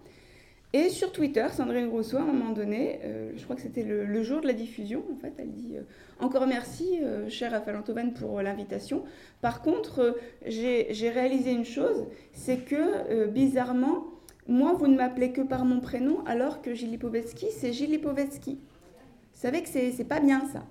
Et 0.73 0.89
sur 0.89 1.13
Twitter, 1.13 1.45
Sandrine 1.53 1.87
Rousseau, 1.87 2.17
à 2.17 2.21
un 2.21 2.25
moment 2.25 2.51
donné, 2.51 2.99
euh, 3.05 3.31
je 3.37 3.43
crois 3.45 3.55
que 3.55 3.61
c'était 3.61 3.83
le, 3.83 4.21
jour 4.23 4.41
de 4.41 4.47
la 4.47 4.53
diffusion, 4.53 5.01
en 5.13 5.15
fait, 5.15 5.31
elle 5.37 5.51
dit 5.51 5.77
euh, 5.77 5.81
Encore 6.19 6.45
merci, 6.45 6.99
euh, 7.01 7.29
cher 7.29 7.51
Raphaël 7.51 7.77
Antoven, 7.77 8.13
pour 8.13 8.41
l'invitation. 8.41 9.03
Par 9.39 9.61
contre, 9.61 10.17
j'ai 10.45 11.09
réalisé 11.09 11.51
une 11.51 11.65
chose 11.65 12.05
c'est 12.33 12.65
que, 12.65 13.27
bizarrement, 13.27 14.07
moi, 14.47 14.73
vous 14.73 14.87
ne 14.87 14.97
m'appelez 14.97 15.31
que 15.31 15.41
par 15.41 15.63
mon 15.63 15.79
prénom, 15.79 16.23
alors 16.25 16.61
que 16.61 16.73
Gilles 16.73 16.91
Lipovetsky, 16.91 17.47
c'est 17.51 17.71
Gilles 17.71 17.91
Lipovetsky. 17.91 18.55
Vous 18.55 19.41
savez 19.41 19.61
que 19.61 19.69
c'est 19.69 20.07
pas 20.07 20.19
bien 20.19 20.41
ça. 20.51 20.65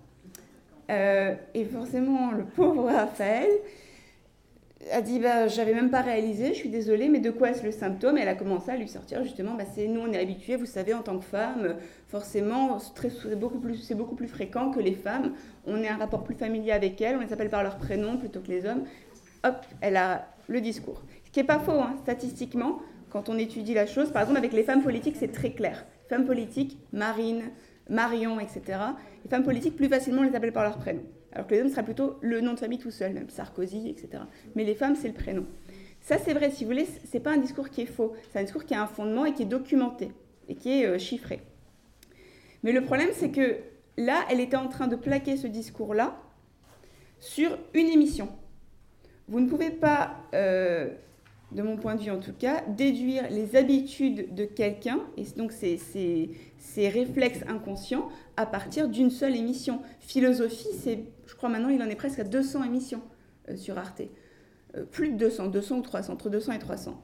et 1.54 1.64
forcément, 1.64 2.32
le 2.32 2.44
pauvre 2.44 2.85
Raphaël, 2.90 3.48
a 4.92 5.01
dit 5.01 5.18
bah, 5.18 5.49
j'avais 5.49 5.75
même 5.75 5.90
pas 5.90 6.01
réalisé, 6.01 6.49
je 6.49 6.59
suis 6.59 6.68
désolée, 6.68 7.09
mais 7.09 7.20
de 7.20 7.31
quoi 7.31 7.51
est-ce 7.51 7.64
le 7.64 7.72
symptôme? 7.72 8.18
Elle 8.18 8.29
a 8.29 8.35
commencé 8.35 8.70
à 8.70 8.77
lui 8.77 8.88
sortir 8.88 9.22
justement, 9.22 9.55
bah, 9.55 9.64
c'est 9.75 9.87
nous 9.87 10.01
on 10.01 10.12
est 10.12 10.18
habitués, 10.18 10.57
vous 10.57 10.66
savez, 10.66 10.94
en 10.94 11.03
tant 11.03 11.18
que 11.18 11.25
femme, 11.25 11.77
forcément, 12.09 12.79
c'est 12.79 13.38
beaucoup, 13.38 13.59
plus, 13.59 14.29
fréquent 14.29 14.70
que 14.70 14.81
les 14.81 14.94
femmes. 14.94 15.33
On 15.66 15.83
est 15.83 15.88
un 15.88 15.96
rapport 15.96 16.25
plus 16.25 16.35
familier 16.35 16.72
avec 16.72 17.01
elles, 17.01 17.16
on 17.16 17.20
les 17.20 17.33
appelle 17.33 17.51
par 17.51 17.62
leur 17.62 17.77
prénom 17.77 18.16
plutôt 18.16 18.40
que 18.40 18.49
les 18.49 18.66
hommes. 18.66 18.85
Hop, 19.44 19.64
elle 19.81 19.96
a 19.96 20.27
le 20.49 20.61
discours. 20.61 21.03
Ce 21.25 21.31
qui 21.31 21.40
n'est 21.40 21.46
pas 21.46 21.59
faux, 21.59 21.72
hein, 21.72 21.96
statistiquement, 22.03 22.81
quand 23.11 23.29
on 23.29 23.38
étudie 23.38 23.75
la 23.75 23.87
chose. 23.87 24.11
Par 24.11 24.22
exemple, 24.22 24.38
avec 24.38 24.53
les 24.53 24.62
femmes 24.62 24.83
politiques, 24.83 25.16
c'est 25.18 25.33
très 25.33 25.51
clair. 25.51 25.85
Femmes 26.09 26.25
politiques, 26.25 26.79
Marine, 26.92 27.42
Marion, 27.88 28.40
etc. 28.40 28.62
Les 29.25 29.31
femmes 29.31 29.44
politiques, 29.44 29.77
plus 29.77 29.88
facilement, 29.88 30.22
on 30.22 30.25
les 30.25 30.35
appelle 30.35 30.53
par 30.53 30.64
leur 30.64 30.79
prénom 30.79 31.03
alors 31.37 31.46
que 31.46 31.55
les 31.55 31.61
hommes 31.61 31.68
seraient 31.68 31.85
plutôt 31.85 32.16
le 32.22 32.40
nom 32.40 32.55
de 32.55 32.59
famille 32.59 32.79
tout 32.79 32.90
seul, 32.90 33.12
même 33.12 33.29
Sarkozy, 33.29 33.90
etc. 33.90 34.22
Mais 34.55 34.64
les 34.64 34.75
femmes, 34.75 34.96
c'est 34.96 35.09
le 35.09 35.12
prénom. 35.12 35.44
Ça, 36.01 36.16
c'est 36.16 36.33
vrai, 36.33 36.51
si 36.51 36.64
vous 36.64 36.70
voulez, 36.70 36.87
c'est 37.05 37.20
pas 37.20 37.33
un 37.33 37.37
discours 37.37 37.68
qui 37.68 37.83
est 37.83 37.87
faux, 37.87 38.14
c'est 38.33 38.38
un 38.38 38.42
discours 38.42 38.64
qui 38.64 38.72
a 38.72 38.83
un 38.83 38.87
fondement 38.87 39.27
et 39.27 39.35
qui 39.35 39.42
est 39.42 39.46
documenté 39.46 40.12
et 40.49 40.55
qui 40.55 40.81
est 40.81 40.87
euh, 40.87 40.99
chiffré. 40.99 41.42
Mais 42.62 42.72
le 42.72 42.81
problème, 42.81 43.11
c'est 43.12 43.33
que 43.33 43.59
là, 43.99 44.25
elle 44.31 44.40
était 44.40 44.57
en 44.57 44.68
train 44.68 44.87
de 44.87 44.96
plaquer 44.96 45.37
ce 45.37 45.46
discours-là 45.46 46.18
sur 47.18 47.59
une 47.75 47.88
émission. 47.88 48.31
Vous 49.29 49.40
ne 49.40 49.46
pouvez 49.51 49.70
pas, 49.70 50.16
euh, 50.33 50.88
de 51.52 51.62
mon 51.62 51.76
point 51.76 51.94
de 51.94 52.02
vue 52.02 52.11
en 52.11 52.18
tout 52.18 52.32
cas, 52.32 52.62
déduire 52.68 53.30
les 53.30 53.56
habitudes 53.56 54.35
de 54.35 54.44
quelqu'un, 54.44 55.00
et 55.16 55.24
donc 55.37 55.52
ses, 55.52 55.78
réflexes 56.76 57.44
inconscients, 57.48 58.09
à 58.37 58.46
partir 58.46 58.88
d'une 58.88 59.11
seule 59.11 59.37
émission. 59.37 59.80
Philosophie, 60.00 60.68
c'est 60.78 61.04
je 61.26 61.35
crois 61.35 61.48
maintenant 61.48 61.68
il 61.68 61.82
en 61.82 61.87
est 61.88 61.96
presque 61.96 62.18
à 62.18 62.24
200 62.24 62.64
émissions 62.64 63.02
euh, 63.48 63.56
sur 63.56 63.78
Arte. 63.78 64.02
Euh, 64.76 64.85
plus 64.85 65.11
de 65.11 65.16
200, 65.16 65.48
200 65.48 65.78
ou 65.78 65.82
300, 65.82 66.12
entre 66.12 66.30
200 66.30 66.52
et 66.52 66.59
300. 66.59 67.02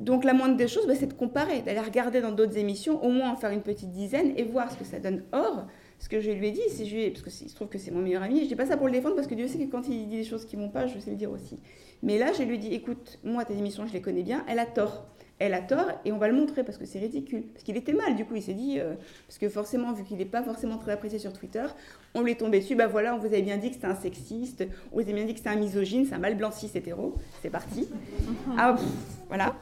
Donc 0.00 0.24
la 0.24 0.32
moindre 0.32 0.56
des 0.56 0.68
choses, 0.68 0.86
bah, 0.86 0.94
c'est 0.98 1.06
de 1.06 1.14
comparer, 1.14 1.62
d'aller 1.62 1.80
regarder 1.80 2.20
dans 2.20 2.32
d'autres 2.32 2.56
émissions, 2.56 3.02
au 3.04 3.10
moins 3.10 3.30
en 3.30 3.36
faire 3.36 3.50
une 3.50 3.62
petite 3.62 3.90
dizaine 3.90 4.32
et 4.36 4.44
voir 4.44 4.70
ce 4.72 4.76
que 4.76 4.84
ça 4.84 4.98
donne. 4.98 5.22
Or, 5.32 5.66
ce 6.02 6.08
que 6.08 6.20
je 6.20 6.32
lui 6.32 6.48
ai 6.48 6.50
dit, 6.50 6.60
c'est 6.68 6.84
je 6.84 7.10
parce 7.10 7.22
que 7.22 7.30
se 7.30 7.54
trouve 7.54 7.68
que 7.68 7.78
c'est 7.78 7.92
mon 7.92 8.00
meilleur 8.00 8.24
ami, 8.24 8.40
je 8.42 8.48
dis 8.48 8.56
pas 8.56 8.66
ça 8.66 8.76
pour 8.76 8.86
le 8.86 8.92
défendre 8.92 9.14
parce 9.14 9.28
que 9.28 9.36
Dieu 9.36 9.46
sait 9.46 9.58
que 9.58 9.70
quand 9.70 9.86
il 9.86 10.08
dit 10.08 10.16
des 10.16 10.24
choses 10.24 10.44
qui 10.44 10.56
vont 10.56 10.68
pas, 10.68 10.88
je 10.88 10.98
sais 10.98 11.10
le 11.10 11.16
dire 11.16 11.30
aussi. 11.30 11.60
Mais 12.02 12.18
là, 12.18 12.32
je 12.32 12.42
lui 12.42 12.56
ai 12.56 12.58
dit, 12.58 12.74
écoute, 12.74 13.20
moi 13.22 13.44
tes 13.44 13.54
émissions, 13.54 13.86
je 13.86 13.92
les 13.92 14.00
connais 14.00 14.24
bien, 14.24 14.44
elle 14.48 14.58
a 14.58 14.66
tort 14.66 15.06
elle 15.38 15.54
a 15.54 15.60
tort 15.60 15.86
et 16.04 16.12
on 16.12 16.18
va 16.18 16.28
le 16.28 16.34
montrer 16.34 16.62
parce 16.62 16.78
que 16.78 16.84
c'est 16.84 17.00
ridicule. 17.00 17.42
Parce 17.52 17.64
qu'il 17.64 17.76
était 17.76 17.92
mal, 17.92 18.14
du 18.14 18.24
coup, 18.24 18.36
il 18.36 18.42
s'est 18.42 18.54
dit, 18.54 18.78
euh, 18.78 18.94
parce 19.26 19.38
que 19.38 19.48
forcément, 19.48 19.92
vu 19.92 20.04
qu'il 20.04 20.18
n'est 20.18 20.24
pas 20.24 20.42
forcément 20.42 20.78
très 20.78 20.92
apprécié 20.92 21.18
sur 21.18 21.32
Twitter, 21.32 21.64
on 22.14 22.22
lui 22.22 22.32
est 22.32 22.36
tombé 22.36 22.60
dessus, 22.60 22.76
bah 22.76 22.86
voilà, 22.86 23.14
on 23.16 23.18
vous 23.18 23.26
avait 23.26 23.42
bien 23.42 23.56
dit 23.56 23.68
que 23.68 23.74
c'était 23.74 23.88
un 23.88 23.96
sexiste, 23.96 24.64
on 24.92 24.96
vous 24.96 25.02
avait 25.02 25.14
bien 25.14 25.24
dit 25.24 25.32
que 25.32 25.38
c'était 25.38 25.50
un 25.50 25.56
misogyne, 25.56 26.06
c'est 26.06 26.14
un 26.14 26.18
mal 26.18 26.36
blanc 26.36 26.52
cis 26.52 26.70
hétéro, 26.74 27.14
c'est 27.42 27.50
parti. 27.50 27.88
ah, 28.56 28.76
voilà. 29.26 29.56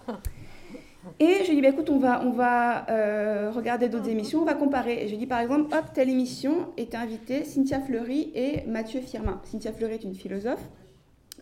Et 1.18 1.44
je 1.44 1.52
dit, 1.52 1.62
bah, 1.62 1.68
écoute, 1.68 1.90
on 1.90 1.98
va, 1.98 2.22
on 2.24 2.30
va 2.30 2.88
euh, 2.90 3.50
regarder 3.50 3.88
d'autres 3.88 4.08
émissions, 4.08 4.40
on 4.40 4.44
va 4.44 4.54
comparer. 4.54 5.04
Et 5.04 5.08
je 5.08 5.16
dit, 5.16 5.26
par 5.26 5.40
exemple, 5.40 5.74
hop, 5.74 5.84
telle 5.94 6.10
émission 6.10 6.68
est 6.76 6.94
invitée 6.94 7.44
Cynthia 7.44 7.80
Fleury 7.80 8.30
et 8.34 8.62
Mathieu 8.66 9.00
Firmin. 9.00 9.40
Cynthia 9.44 9.72
Fleury 9.72 9.94
est 9.94 10.04
une 10.04 10.14
philosophe. 10.14 10.62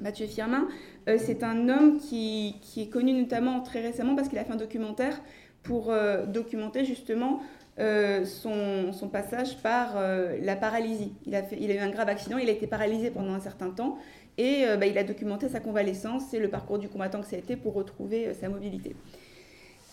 Mathieu 0.00 0.26
Firmin, 0.26 0.68
euh, 1.08 1.16
c'est 1.18 1.42
un 1.42 1.68
homme 1.68 1.98
qui, 1.98 2.56
est 2.76 2.88
connu 2.88 3.12
notamment 3.12 3.60
très 3.60 3.80
récemment 3.80 4.14
parce 4.14 4.28
qu'il 4.28 4.38
a 4.38 4.44
fait 4.44 4.52
un 4.52 4.56
documentaire 4.56 5.20
pour 5.62 5.90
euh, 5.90 6.24
documenter 6.24 6.84
justement 6.84 7.40
euh, 7.80 8.24
son, 8.24 9.08
passage 9.10 9.58
par 9.58 9.96
la 10.40 10.56
paralysie. 10.56 11.12
Il 11.26 11.34
a, 11.34 11.42
fait, 11.42 11.56
il 11.60 11.70
a 11.70 11.74
eu 11.74 11.78
un 11.78 11.90
grave 11.90 12.08
accident, 12.08 12.38
il 12.38 12.48
a 12.48 12.52
été 12.52 12.66
paralysé 12.66 13.10
pendant 13.10 13.32
un 13.32 13.40
certain 13.40 13.70
temps 13.70 13.98
et 14.36 14.64
bah, 14.78 14.86
il 14.86 14.96
a 14.98 15.02
documenté 15.02 15.48
sa 15.48 15.58
convalescence 15.58 16.32
et 16.32 16.38
le 16.38 16.48
parcours 16.48 16.78
du 16.78 16.88
combattant 16.88 17.20
que 17.20 17.26
ça 17.26 17.34
a 17.34 17.38
été 17.40 17.56
pour 17.56 17.74
retrouver 17.74 18.34
sa 18.34 18.48
mobilité. 18.48 18.94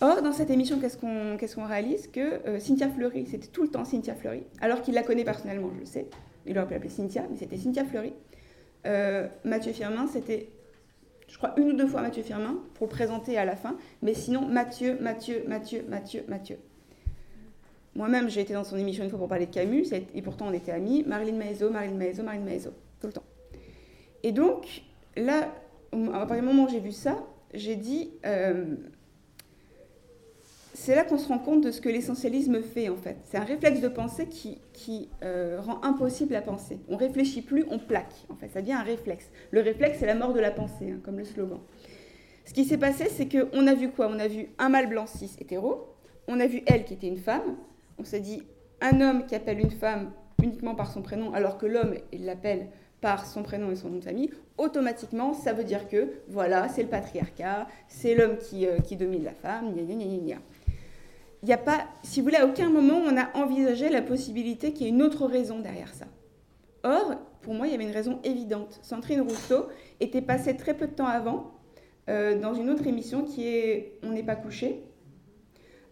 Or, 0.02 0.22
dans 0.22 0.34
cette 0.34 0.50
émission, 0.50 0.80
qu'est-ce 0.80 0.98
qu'on 1.56 1.66
réalise 1.66 2.08
Que 2.08 2.60
Cynthia 2.60 2.90
Fleury, 2.90 3.26
c'était 3.26 3.48
tout 3.48 3.64
le 3.64 3.70
temps 3.70 3.86
Cynthia 3.86 4.14
Fleury, 4.14 4.44
alors 4.60 4.82
qu'il 4.82 4.94
la 4.94 5.04
connaît 5.04 5.24
personnellement, 5.24 5.72
je 5.74 5.80
le 5.80 5.86
sais. 5.86 6.08
Il 6.46 6.58
aurait 6.58 6.68
pu 6.68 6.74
l'appeler 6.74 6.90
Cynthia, 6.90 7.26
mais 7.30 7.38
c'était 7.38 7.58
Cynthia 7.58 7.86
Fleury. 7.86 8.14
Euh, 8.86 9.28
Mathieu 9.44 9.74
Firmin, 9.74 10.08
c'était, 10.08 10.50
je 11.28 11.38
crois, 11.38 11.54
une 11.58 11.72
ou 11.72 11.74
deux 11.74 11.88
fois 11.88 12.02
Mathieu 12.02 12.24
Firmin 12.24 12.60
pour 12.76 12.88
le 12.88 12.92
présenter 12.92 13.38
à 13.38 13.46
la 13.46 13.56
fin. 13.56 13.78
Mais 14.02 14.14
sinon, 14.14 14.42
Mathieu, 14.48 14.98
Mathieu, 15.02 15.44
Mathieu, 15.48 15.84
Mathieu, 15.90 16.24
Mathieu. 16.28 16.58
Moi-même, 17.96 18.30
j'ai 18.30 18.42
été 18.42 18.54
dans 18.54 18.64
son 18.64 18.78
émission 18.78 19.04
une 19.04 19.10
fois 19.10 19.20
pour 19.20 19.30
parler 19.30 19.46
de 19.48 19.54
Camus, 19.54 19.88
et 19.94 20.22
pourtant 20.22 20.48
on 20.50 20.54
était 20.54 20.72
amis. 20.72 21.04
Marilyn 21.08 21.38
Maezo, 21.38 21.70
Marilyn 21.70 21.96
Maezo, 21.96 22.24
Marilyn 22.24 22.44
Maezo, 22.44 22.72
tout 23.00 23.08
le 23.08 23.14
temps. 23.14 23.24
Et 24.22 24.32
donc, 24.32 24.84
là, 25.16 25.54
à 25.94 26.26
partir 26.26 26.42
du 26.42 26.48
moment 26.48 26.66
où 26.66 26.70
j'ai 26.70 26.82
vu 26.82 26.92
ça, 26.92 27.24
j'ai 27.54 27.78
dit, 27.78 28.12
euh, 28.26 28.76
c'est 30.76 30.94
là 30.94 31.06
qu'on 31.06 31.18
se 31.18 31.30
rend 31.30 31.40
compte 31.40 31.62
de 31.62 31.72
ce 31.72 31.80
que 31.80 31.88
l'essentialisme 31.88 32.62
fait 32.62 32.90
en 32.90 32.98
fait. 32.98 33.18
C'est 33.24 33.38
un 33.38 33.46
réflexe 33.46 33.80
de 33.80 33.88
pensée 33.88 34.28
qui, 34.28 34.60
qui 34.74 35.10
euh, 35.24 35.60
rend 35.62 35.82
impossible 35.84 36.34
la 36.34 36.42
pensée. 36.42 36.80
On 36.90 36.98
réfléchit 36.98 37.42
plus, 37.42 37.66
on 37.72 37.80
plaque. 37.80 38.14
En 38.30 38.36
fait, 38.36 38.50
ça 38.50 38.62
devient 38.62 38.74
un 38.74 38.84
réflexe. 38.84 39.32
Le 39.52 39.62
réflexe, 39.62 39.98
c'est 40.00 40.06
la 40.06 40.16
mort 40.16 40.34
de 40.34 40.40
la 40.42 40.52
pensée, 40.52 40.92
hein, 40.92 41.00
comme 41.04 41.18
le 41.18 41.24
slogan. 41.24 41.60
Ce 42.44 42.54
qui 42.54 42.66
s'est 42.66 42.78
passé, 42.78 43.06
c'est 43.10 43.28
qu'on 43.28 43.68
a 43.68 43.74
vu 43.74 43.90
quoi? 43.90 44.10
On 44.12 44.20
a 44.20 44.28
vu 44.28 44.50
un 44.60 44.70
mâle 44.70 44.90
blanc 44.90 45.08
cis 45.08 45.32
hétéro. 45.40 45.96
On 46.28 46.40
a 46.42 46.46
vu 46.46 46.62
elle 46.66 46.84
qui 46.84 46.94
était 46.94 47.08
une 47.08 47.18
femme. 47.18 47.56
On 47.98 48.04
s'est 48.04 48.20
dit 48.20 48.44
un 48.82 49.00
homme 49.00 49.26
qui 49.26 49.36
appelle 49.36 49.62
une 49.62 49.72
femme 49.72 50.12
uniquement 50.44 50.76
par 50.76 50.92
son 50.92 51.02
prénom, 51.02 51.34
alors 51.34 51.58
que 51.58 51.66
l'homme, 51.66 51.96
il 52.12 52.26
l'appelle 52.26 52.68
par 53.02 53.26
son 53.26 53.44
prénom 53.44 53.72
et 53.72 53.76
son 53.76 53.90
nom 53.90 54.00
de 54.00 54.04
famille, 54.04 54.32
automatiquement, 54.58 55.34
ça 55.34 55.54
veut 55.54 55.64
dire 55.64 55.88
que, 55.88 56.10
voilà, 56.28 56.68
c'est 56.70 56.84
le 56.84 56.90
patriarcat, 56.90 57.68
c'est 57.88 58.16
l'homme 58.16 58.38
qui, 58.38 58.66
euh, 58.68 58.80
qui 58.80 58.96
domine 58.96 59.24
la 59.24 59.34
femme, 59.34 59.74
gna 59.74 59.84
gna 59.84 59.96
gna 59.96 60.18
gna 60.18 60.38
il 61.46 61.50
n'y 61.50 61.54
a 61.54 61.60
pas, 61.60 61.86
si 62.02 62.22
vous 62.22 62.26
voulez, 62.26 62.38
à 62.38 62.48
aucun 62.48 62.72
moment 62.72 62.96
on 62.96 63.16
a 63.18 63.30
envisagé 63.36 63.90
la 63.90 64.02
possibilité 64.02 64.74
qu'il 64.74 64.88
y 64.88 64.90
ait 64.90 64.92
une 64.92 65.04
autre 65.04 65.28
raison 65.28 65.60
derrière 65.60 65.94
ça. 65.94 66.06
Or, 66.84 67.18
pour 67.44 67.54
moi, 67.54 67.68
il 67.68 67.72
y 67.72 67.76
avait 67.76 67.84
une 67.84 67.94
raison 67.94 68.20
évidente. 68.24 68.80
Sandrine 68.82 69.22
Rousseau 69.22 69.68
était 70.00 70.24
passée 70.24 70.58
très 70.58 70.74
peu 70.74 70.88
de 70.88 70.94
temps 70.94 71.06
avant 71.06 71.52
euh, 72.10 72.40
dans 72.40 72.56
une 72.56 72.72
autre 72.72 72.88
émission 72.88 73.26
qui 73.26 73.48
est 73.48 74.00
On 74.02 74.10
n'est 74.10 74.24
pas 74.24 74.36
couché, 74.36 74.86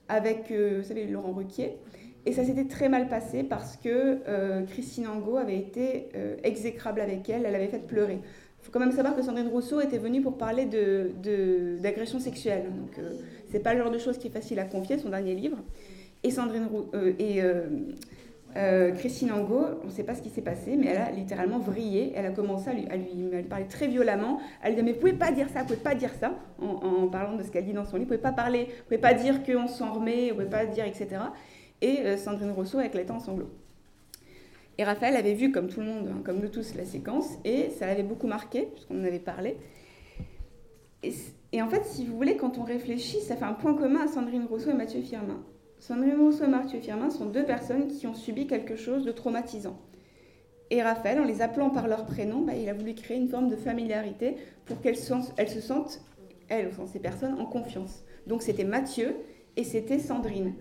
avec, 0.09 0.49
euh, 0.49 0.79
vous 0.81 0.87
savez, 0.87 1.05
Laurent 1.05 1.33
Ruquier. 1.33 1.77
Et 2.25 2.33
ça 2.33 2.43
s'était 2.43 2.65
très 2.65 2.89
mal 2.89 3.07
passé 3.07 3.43
parce 3.43 3.77
que 3.77 4.21
euh, 4.27 4.63
Christine 4.63 5.05
Angot 5.05 5.37
avait 5.37 5.59
été 5.59 6.09
exécrable 6.43 6.99
avec 6.99 7.29
elle, 7.29 7.45
elle 7.45 7.53
avait 7.53 7.67
fait 7.67 7.85
pleurer. 7.85 8.21
Faut 8.63 8.71
quand 8.71 8.79
même 8.79 8.93
savoir 8.93 9.13
que 9.13 9.21
Sandrine 9.21 9.49
Rousseau 9.49 9.81
était 9.81 9.97
venue 9.97 10.21
pour 10.21 10.37
parler 10.37 10.65
d'agression 10.65 12.17
de, 12.17 12.23
sexuelle. 12.23 12.63
Donc, 12.63 12.97
euh, 12.97 13.11
c'est 13.51 13.59
pas 13.59 13.73
le 13.73 13.81
genre 13.81 13.91
de 13.91 13.97
choses 13.97 14.17
qui 14.17 14.27
est 14.27 14.31
facile 14.31 14.57
à 14.57 14.63
confier, 14.63 14.97
son 14.97 15.09
dernier 15.09 15.35
livre. 15.35 15.57
Et 16.23 16.31
Sandrine 16.31 16.69
euh, 16.93 17.11
et 17.19 17.41
euh, 18.55 18.91
Christine 18.93 19.33
Angot, 19.33 19.65
on 19.83 19.87
ne 19.87 19.91
sait 19.91 20.03
pas 20.03 20.15
ce 20.15 20.21
qui 20.21 20.29
s'est 20.29 20.41
passé, 20.41 20.77
mais 20.77 20.87
elle 20.87 21.01
a 21.01 21.11
littéralement 21.11 21.59
vrillé. 21.59 22.13
Elle 22.15 22.25
a 22.25 22.31
commencé 22.31 22.69
à 22.69 22.73
lui, 22.73 22.87
à 22.87 22.95
lui, 22.95 23.43
parler 23.43 23.65
très 23.65 23.89
violemment. 23.89 24.39
Elle 24.63 24.75
lui 24.75 24.77
dit 24.77 24.83
Mais 24.85 24.93
vous 24.93 24.99
pouvez 24.99 25.11
pas 25.11 25.33
dire 25.33 25.49
ça, 25.49 25.59
vous 25.59 25.67
pouvez 25.67 25.79
pas 25.79 25.93
dire 25.93 26.13
ça, 26.17 26.31
en, 26.61 27.07
parlant 27.09 27.35
de 27.35 27.43
ce 27.43 27.51
qu'elle 27.51 27.65
dit 27.65 27.73
dans 27.73 27.83
son 27.83 27.97
livre. 27.97 28.11
Vous 28.11 28.17
pouvez 28.17 28.17
pas 28.17 28.31
parler, 28.31 28.67
vous 28.69 28.83
pouvez 28.85 28.97
pas 28.97 29.13
dire 29.13 29.43
qu'on 29.43 29.67
s'en 29.67 29.91
remet, 29.91 30.29
vous 30.29 30.35
pouvez 30.35 30.49
pas 30.49 30.65
dire, 30.65 30.85
etc. 30.85 31.09
et 31.81 32.15
Sandrine 32.15 32.51
Rousseau 32.51 32.79
avec 32.79 32.93
l'état 32.93 33.13
en 33.13 33.19
sanglots. 33.19 33.51
Et 34.77 34.83
Raphaël 34.83 35.15
avait 35.15 35.33
vu, 35.33 35.51
comme 35.51 35.67
tout 35.67 35.81
le 35.81 35.85
monde, 35.85 36.07
hein, 36.07 36.21
comme 36.23 36.39
nous 36.39 36.49
tous, 36.49 36.75
la 36.75 36.85
séquence, 36.85 37.27
et 37.45 37.69
ça 37.69 37.85
l'avait 37.85 38.03
beaucoup 38.03 38.27
marqué, 38.27 38.69
puisqu'on 38.73 38.99
en 39.01 39.03
avait 39.03 39.19
parlé. 39.19 39.57
Et, 41.03 41.61
en 41.61 41.67
fait, 41.67 41.83
si 41.85 42.05
vous 42.05 42.15
voulez, 42.15 42.37
quand 42.37 42.57
on 42.57 42.63
réfléchit, 42.63 43.19
ça 43.19 43.35
fait 43.35 43.45
un 43.45 43.53
point 43.53 43.75
commun 43.75 44.01
à 44.05 44.07
Sandrine 44.07 44.45
Rousseau 44.45 44.71
et 44.71 44.73
Mathieu 44.73 45.01
Firmin. 45.01 45.43
Sandrine 45.79 46.19
Rousseau 46.19 46.45
et 46.45 46.47
Mathieu 46.47 46.79
Firmin 46.79 47.09
sont 47.09 47.25
deux 47.25 47.43
personnes 47.43 47.87
qui 47.87 48.07
ont 48.07 48.13
subi 48.13 48.47
quelque 48.47 48.75
chose 48.75 49.03
de 49.03 49.11
traumatisant. 49.11 49.77
Et 50.69 50.81
Raphaël, 50.81 51.19
en 51.19 51.25
les 51.25 51.41
appelant 51.41 51.69
par 51.69 51.87
leur 51.87 52.05
prénom, 52.05 52.39
bah, 52.39 52.53
il 52.55 52.67
a 52.69 52.73
voulu 52.73 52.95
créer 52.95 53.17
une 53.17 53.27
forme 53.27 53.49
de 53.49 53.55
familiarité 53.55 54.37
pour 54.65 54.81
qu'elles 54.81 54.95
se 54.95 55.05
sentent, 55.05 56.01
elles, 56.47 56.71
ces 56.91 56.99
personnes, 56.99 57.39
en 57.39 57.45
confiance. 57.45 58.03
Donc 58.25 58.41
c'était 58.41 58.63
Mathieu 58.63 59.15
et 59.55 59.63
c'était 59.63 59.99
Sandrine. 59.99 60.53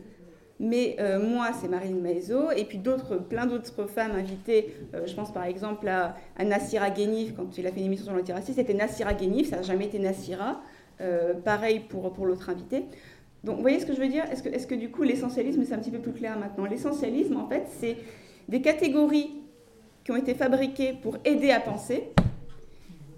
Mais 0.65 0.95
euh, 1.01 1.21
moi, 1.21 1.49
c'est 1.61 1.67
Marine 1.67 2.01
Maizo, 2.01 2.53
et 2.53 2.65
puis 2.65 2.79
d'autres, 2.79 3.17
plein 3.17 3.47
d'autres 3.47 3.89
femmes 3.89 4.13
invitées. 4.13 4.73
Euh, 4.95 5.09
je 5.09 5.15
pense 5.15 5.33
par 5.33 5.43
exemple 5.43 5.89
à, 5.89 6.15
Nassira 6.39 6.91
Ghenif, 6.91 7.35
quand 7.35 7.59
il 7.59 7.67
a 7.67 7.73
fait 7.73 7.81
une 7.81 7.87
émission 7.87 8.07
sur 8.07 8.15
l'antiracisme, 8.15 8.55
c'était 8.55 8.73
Nassira 8.73 9.13
Ghenif, 9.13 9.51
ça 9.51 9.57
n'a 9.57 9.63
jamais 9.63 9.87
été 9.87 9.99
Nassira. 9.99 10.61
Euh, 11.01 11.35
pareil 11.35 11.81
pour, 11.81 12.13
pour 12.13 12.27
l'autre 12.27 12.49
invité. 12.49 12.85
Donc, 13.43 13.57
vous 13.57 13.63
voyez 13.63 13.81
ce 13.81 13.87
que 13.87 13.93
je 13.93 14.01
veux 14.01 14.07
dire? 14.07 14.25
Est-ce 14.31 14.45
que, 14.45 14.51
est 14.51 14.65
que 14.69 14.77
du 14.77 14.89
coup, 14.89 15.03
l'essentialisme, 15.03 15.65
c'est 15.65 15.75
un 15.75 15.79
petit 15.79 15.91
peu 15.91 15.99
plus 15.99 16.13
clair 16.13 16.39
maintenant? 16.39 16.65
L'essentialisme, 16.65 17.37
en 17.37 17.49
fait, 17.49 17.65
c'est 17.81 17.97
des 18.49 18.63
catégories 18.63 19.31
qui 20.05 20.13
ont 20.13 20.17
été 20.17 20.35
fabriquées 20.35 20.93
pour 21.03 21.17
aider 21.25 21.51
à 21.51 21.59
penser, 21.59 22.13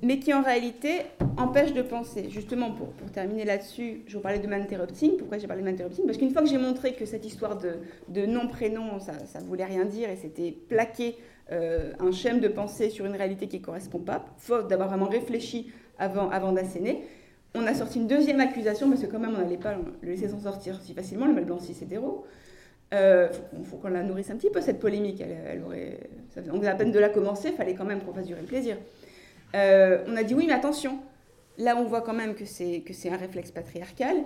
mais 0.03 0.19
qui 0.19 0.35
en 0.35 0.43
réalité 0.43 1.03
empêchent 1.37 1.73
de 1.73 1.83
penser. 1.83 2.29
Justement, 2.31 2.73
pour, 2.73 2.89
terminer 3.13 3.45
là-dessus, 3.45 4.03
je 4.07 4.17
vous 4.17 4.23
parlais 4.23 4.39
de 4.39 4.53
interrupting. 4.53 5.17
Pourquoi 5.17 5.39
j'ai 5.39 5.47
parlé 5.47 5.63
de 5.63 5.69
interrupting 5.69 6.05
Parce 6.07 6.19
qu'une 6.19 6.31
fois 6.31 6.43
que 6.43 6.49
j'ai 6.49 6.59
montré 6.59 6.95
que 6.95 7.07
cette 7.07 7.25
histoire 7.25 7.59
de, 7.59 7.77
de 8.09 8.27
nom-prénom, 8.27 8.99
ça 8.99 9.41
ne 9.41 9.45
voulait 9.47 9.65
rien 9.65 9.85
dire 9.85 10.11
et 10.11 10.17
c'était 10.17 10.53
plaqué 10.53 11.17
euh, 11.53 11.93
un 12.01 12.11
schème 12.11 12.41
de 12.41 12.49
pensée 12.49 12.89
sur 12.89 13.05
une 13.05 13.17
réalité 13.17 13.49
qui 13.49 13.59
ne 13.61 13.65
correspond 13.65 13.99
pas, 13.99 14.25
faute 14.39 14.69
d'avoir 14.69 14.89
vraiment 14.89 15.09
réfléchi 15.09 15.71
avant, 15.99 16.31
avant 16.31 16.53
d'asséner, 16.53 17.05
on 17.55 17.67
a 17.67 17.75
sorti 17.75 17.99
une 17.99 18.07
deuxième 18.07 18.41
accusation, 18.41 18.89
parce 18.89 19.03
que 19.03 19.07
quand 19.07 19.19
même 19.19 19.35
on 19.37 19.39
n'allait 19.39 19.59
pas 19.59 19.77
le 20.03 20.11
laisser 20.11 20.29
s'en 20.29 20.41
sortir 20.41 20.81
si 20.81 20.95
facilement, 20.95 21.27
le 21.27 21.35
mal 21.35 21.45
blanc 21.45 21.59
c'est 21.61 21.81
hétéro. 21.85 22.25
Il 22.93 22.99
euh, 22.99 23.29
faut, 23.65 23.77
qu'on 23.77 23.89
la 23.89 24.03
nourrisse 24.03 24.31
un 24.31 24.37
petit 24.37 24.51
peu, 24.51 24.61
cette 24.61 24.79
polémique. 24.79 25.21
Elle, 25.21 25.63
aurait, 25.63 25.99
on 26.53 26.63
a 26.63 26.71
à 26.71 26.75
peine 26.75 26.93
de 26.93 26.99
la 26.99 27.09
commencer, 27.09 27.49
il 27.49 27.55
fallait 27.55 27.75
quand 27.75 27.85
même 27.85 28.01
qu'on 28.01 28.13
fasse 28.13 28.27
durer 28.27 28.41
le 28.41 28.47
plaisir. 28.47 28.77
Euh, 29.55 30.05
on 30.09 30.17
a 30.17 30.23
dit 30.23 30.35
oui, 30.35 30.47
mais 30.47 30.53
attention, 30.53 30.99
là 31.59 31.77
on 31.77 31.85
voit 31.85 32.01
quand 32.01 32.15
même 32.15 32.35
que 32.35 32.45
c'est, 32.45 32.83
un 33.11 33.17
réflexe 33.17 33.51
patriarcal. 33.51 34.17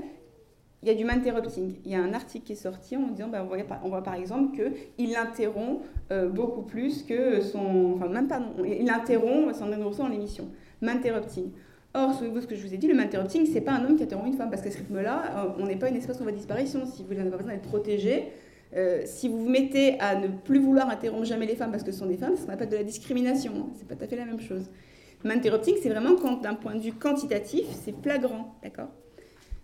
Il 0.83 0.88
y 0.88 0.93
a 0.93 0.95
du 0.95 1.05
interrupting. 1.05 1.75
Il 1.85 1.91
y 1.91 1.97
a 1.97 2.01
un 2.01 2.14
article 2.14 2.47
qui 2.47 2.53
est 2.53 2.57
sorti 2.57 2.97
en 2.97 3.09
disant, 3.09 3.29
ben, 3.29 3.43
on, 3.43 3.47
voit, 3.47 3.59
on, 3.83 3.88
voit, 3.88 4.03
par 4.03 4.14
exemple 4.14 4.57
qu'il 4.57 5.17
interrompt 5.17 5.83
euh, 6.12 6.29
beaucoup 6.29 6.62
plus 6.62 7.03
que 7.03 7.41
son... 7.41 7.95
Enfin, 7.97 8.09
même 8.09 8.29
pas, 8.29 8.41
il 8.64 8.88
interrompt 8.88 9.57
Sandrine 9.57 9.83
Rousseau 9.83 10.05
dans 10.05 10.09
l'émission. 10.09 10.49
Interrupting. 10.81 11.51
Or, 11.95 12.14
souvenez-vous 12.14 12.43
ce 12.43 12.47
que 12.47 12.55
je 12.55 12.64
vous 12.64 12.73
ai 12.73 12.77
dit, 12.77 12.87
le 12.87 12.97
interrupting, 12.97 13.45
c'est 13.53 13.61
pas 13.61 13.73
un 13.73 13.85
homme 13.85 13.97
qui 13.97 14.05
interrompt 14.05 14.29
une 14.29 14.37
femme, 14.38 14.51
parce 14.51 14.62
qu'à 14.62 14.71
ce 14.71 14.79
rythme-là, 14.79 15.47
euh, 15.47 15.49
on 15.59 15.67
n'est 15.67 15.77
pas 15.77 15.88
une 15.88 15.97
espèce 15.97 16.21
en 16.21 16.23
voie 16.23 16.31
de 16.31 16.37
disparition. 16.37 16.87
Si 16.87 17.03
vous 17.03 17.12
n'avez 17.14 17.31
pas 17.31 17.38
besoin 17.38 17.55
d'être 17.55 17.69
protégé, 17.69 18.29
si 19.05 19.29
vous 19.29 19.38
vous 19.38 19.49
mettez 19.49 19.99
à 19.99 20.14
ne 20.14 20.29
plus 20.29 20.61
vouloir 20.61 20.88
interrompre 20.91 21.25
jamais 21.25 21.47
les 21.47 21.57
femmes 21.57 21.73
parce 21.73 21.83
que 21.83 21.91
ce 21.91 21.99
sont 21.99 22.07
des 22.07 22.19
femmes, 22.19 22.37
ça 22.37 22.47
s'appelle 22.47 22.69
de 22.69 22.77
la 22.77 22.85
discrimination. 22.85 23.53
Hein. 23.57 23.67
C'est 23.75 23.88
pas 23.88 23.97
tout 23.97 24.05
à 24.05 24.07
fait 24.07 24.17
la 24.17 24.27
même 24.27 24.41
chose. 24.41 24.71
Interrupting, 25.25 25.75
c'est 25.83 25.89
vraiment 25.89 26.17
quand, 26.17 26.41
d'un 26.41 26.55
point 26.55 26.75
de 26.75 26.81
vue 26.81 26.93
quantitatif, 26.93 27.67
c'est 27.73 27.95
flagrant, 28.03 28.55
d'accord? 28.63 28.89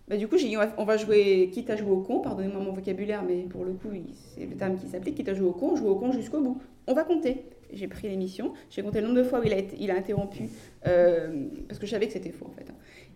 Bah, 0.09 0.17
Du 0.17 0.29
coup, 0.29 0.37
j'ai 0.37 0.49
dit, 0.49 0.57
on 0.77 0.85
va 0.85 0.97
jouer, 0.97 1.51
quitte 1.53 1.71
à 1.71 1.77
jouer 1.77 1.91
au 1.91 2.01
con, 2.01 2.21
pardonnez-moi 2.21 2.61
mon 2.61 2.73
vocabulaire, 2.73 3.23
mais 3.23 3.43
pour 3.43 3.65
le 3.65 3.73
coup, 3.73 3.89
c'est 4.35 4.47
le 4.47 4.57
terme 4.57 4.77
qui 4.77 4.89
s'applique, 4.89 5.15
quitte 5.15 5.29
à 5.29 5.35
jouer 5.35 5.49
au 5.49 5.53
con, 5.53 5.77
jouer 5.77 5.89
au 5.89 5.97
con 5.97 6.13
jusqu'au 6.13 6.41
bout. 6.41 6.61
On 6.87 6.95
va 6.95 7.05
compter. 7.05 7.45
J'ai 7.73 7.89
pris 7.89 8.09
l'émission, 8.09 8.53
j'ai 8.71 8.83
compté 8.83 9.01
le 9.01 9.07
nombre 9.09 9.19
de 9.19 9.25
fois 9.25 9.41
où 9.41 9.43
il 9.45 9.91
a, 9.91 9.95
interrompu, 9.97 10.45
euh, 10.87 11.47
parce 11.67 11.81
que 11.81 11.87
je 11.87 11.91
savais 11.91 12.07
que 12.07 12.13
c'était 12.13 12.31
faux 12.31 12.47
en 12.47 12.53
fait. 12.53 12.71
Hein. 12.71 12.75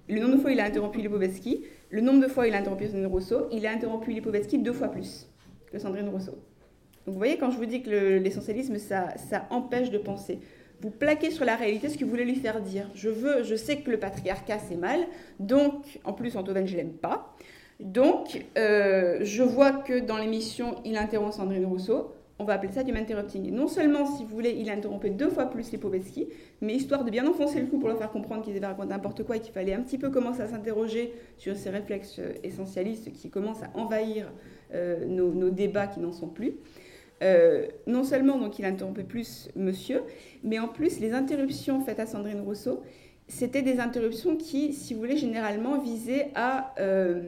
Le 0.08 0.20
nombre 0.20 0.36
de 0.36 0.40
fois 0.40 0.50
où 0.50 0.52
il 0.52 0.58
a 0.58 0.64
interrompu 0.64 1.00
Lipovetsky, 1.00 1.64
le 1.90 2.00
nombre 2.00 2.22
de 2.22 2.28
fois 2.28 2.44
où 2.44 2.46
il 2.46 2.54
a 2.54 2.58
interrompu 2.58 2.86
Sandrine 2.86 3.06
Rousseau, 3.06 3.46
il 3.52 3.66
a 3.66 3.70
interrompu 3.70 4.10
Lipovetsky 4.10 4.58
deux 4.58 4.72
fois 4.72 4.88
plus 4.88 5.28
que 5.70 5.78
Sandrine 5.78 6.08
Rousseau. 6.08 6.38
Vous 7.06 7.12
voyez, 7.12 7.36
quand 7.36 7.50
je 7.50 7.58
vous 7.58 7.66
dis 7.66 7.82
que 7.82 8.18
l'essentialisme, 8.18 8.78
ça 8.78 9.46
empêche 9.50 9.90
de 9.90 9.98
penser 9.98 10.40
vous 10.80 10.90
plaquez 10.90 11.30
sur 11.30 11.44
la 11.44 11.56
réalité 11.56 11.88
ce 11.88 11.98
que 11.98 12.04
vous 12.04 12.10
voulez 12.10 12.24
lui 12.24 12.36
faire 12.36 12.60
dire. 12.60 12.88
Je 12.94 13.08
veux, 13.08 13.42
je 13.42 13.54
sais 13.54 13.78
que 13.78 13.90
le 13.90 13.98
patriarcat 13.98 14.58
c'est 14.58 14.76
mal, 14.76 15.00
donc 15.40 16.00
en 16.04 16.12
plus 16.12 16.36
Antoine 16.36 16.66
je 16.66 16.76
l'aime 16.76 16.92
pas. 16.92 17.34
Donc 17.80 18.44
euh, 18.56 19.18
je 19.22 19.42
vois 19.42 19.72
que 19.72 20.00
dans 20.00 20.18
l'émission 20.18 20.76
il 20.84 20.96
interrompt 20.96 21.34
Sandrine 21.34 21.66
Rousseau. 21.66 22.14
On 22.40 22.44
va 22.44 22.52
appeler 22.52 22.72
ça 22.72 22.84
du 22.84 22.92
interrupting. 22.92 23.50
non 23.52 23.66
seulement, 23.66 24.06
si 24.06 24.22
vous 24.22 24.30
voulez, 24.30 24.50
il 24.50 24.70
a 24.70 24.72
interrompu 24.72 25.10
deux 25.10 25.28
fois 25.28 25.46
plus 25.46 25.72
les 25.72 25.78
Povetsky, 25.78 26.28
mais 26.60 26.74
histoire 26.74 27.04
de 27.04 27.10
bien 27.10 27.26
enfoncer 27.26 27.60
le 27.60 27.66
coup 27.66 27.80
pour 27.80 27.88
leur 27.88 27.98
faire 27.98 28.12
comprendre 28.12 28.44
qu'ils 28.44 28.56
avaient 28.56 28.66
raconté 28.66 28.90
n'importe 28.90 29.24
quoi 29.24 29.38
et 29.38 29.40
qu'il 29.40 29.52
fallait 29.52 29.74
un 29.74 29.80
petit 29.80 29.98
peu 29.98 30.08
commencer 30.08 30.42
à 30.42 30.46
s'interroger 30.46 31.12
sur 31.36 31.56
ces 31.56 31.70
réflexes 31.70 32.20
essentialistes 32.44 33.12
qui 33.12 33.28
commencent 33.28 33.64
à 33.64 33.76
envahir 33.76 34.30
euh, 34.72 35.04
nos, 35.04 35.50
débats 35.50 35.88
qui 35.88 35.98
n'en 35.98 36.12
sont 36.12 36.28
plus. 36.28 36.54
Euh, 37.22 37.66
non 37.86 38.04
seulement 38.04 38.38
donc 38.38 38.58
il 38.58 38.64
interrompait 38.64 39.02
plus 39.02 39.48
monsieur, 39.56 40.02
mais 40.44 40.58
en 40.58 40.68
plus 40.68 41.00
les 41.00 41.12
interruptions 41.12 41.80
faites 41.80 41.98
à 41.98 42.06
Sandrine 42.06 42.40
Rousseau, 42.40 42.82
c'était 43.26 43.62
des 43.62 43.80
interruptions 43.80 44.36
qui, 44.36 44.72
si 44.72 44.94
vous 44.94 45.00
voulez, 45.00 45.16
généralement 45.16 45.78
visaient 45.78 46.30
à 46.34 46.74
euh, 46.78 47.20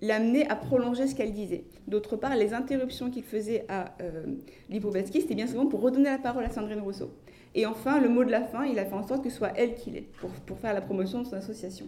l'amener 0.00 0.48
à 0.48 0.56
prolonger 0.56 1.06
ce 1.06 1.14
qu'elle 1.14 1.32
disait. 1.32 1.64
D'autre 1.86 2.16
part, 2.16 2.34
les 2.36 2.54
interruptions 2.54 3.10
qu'il 3.10 3.22
faisait 3.22 3.66
à 3.68 3.94
euh, 4.00 4.24
c'était 4.70 5.34
bien 5.34 5.46
souvent 5.46 5.66
pour 5.66 5.80
redonner 5.80 6.10
la 6.10 6.18
parole 6.18 6.44
à 6.44 6.50
Sandrine 6.50 6.80
Rousseau. 6.80 7.10
Et 7.54 7.66
enfin, 7.66 8.00
le 8.00 8.08
mot 8.08 8.24
de 8.24 8.30
la 8.30 8.42
fin, 8.42 8.64
il 8.64 8.78
a 8.78 8.84
fait 8.84 8.94
en 8.94 9.06
sorte 9.06 9.22
que 9.22 9.30
ce 9.30 9.36
soit 9.36 9.52
elle 9.56 9.74
qui 9.74 9.90
l'ait, 9.90 10.06
pour 10.46 10.58
faire 10.58 10.72
la 10.72 10.80
promotion 10.80 11.20
de 11.20 11.26
son 11.26 11.34
association. 11.34 11.86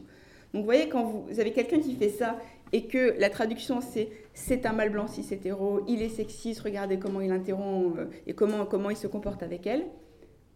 Donc 0.52 0.62
vous 0.62 0.66
voyez, 0.66 0.88
quand 0.88 1.04
vous 1.04 1.40
avez 1.40 1.52
quelqu'un 1.52 1.80
qui 1.80 1.94
fait 1.94 2.10
ça 2.10 2.36
et 2.72 2.86
que 2.86 3.14
la 3.18 3.30
traduction 3.30 3.80
c'est 3.80 4.08
c'est 4.34 4.64
un 4.66 4.72
mâle 4.72 4.90
blanc 4.90 5.06
cis 5.06 5.26
hétéro, 5.30 5.82
il 5.86 6.02
est 6.02 6.08
sexiste, 6.08 6.60
regardez 6.60 6.98
comment 6.98 7.20
il 7.20 7.30
interrompt 7.30 7.98
euh, 7.98 8.06
et 8.26 8.32
comment, 8.32 8.64
comment 8.64 8.90
il 8.90 8.96
se 8.96 9.06
comporte 9.06 9.42
avec 9.42 9.66
elle, 9.66 9.84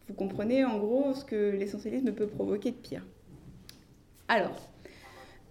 vous 0.08 0.14
comprenez 0.14 0.64
en 0.64 0.78
gros 0.78 1.12
ce 1.14 1.24
que 1.24 1.50
l'essentialisme 1.50 2.12
peut 2.12 2.26
provoquer 2.26 2.70
de 2.70 2.76
pire. 2.76 3.04
Alors, 4.28 4.70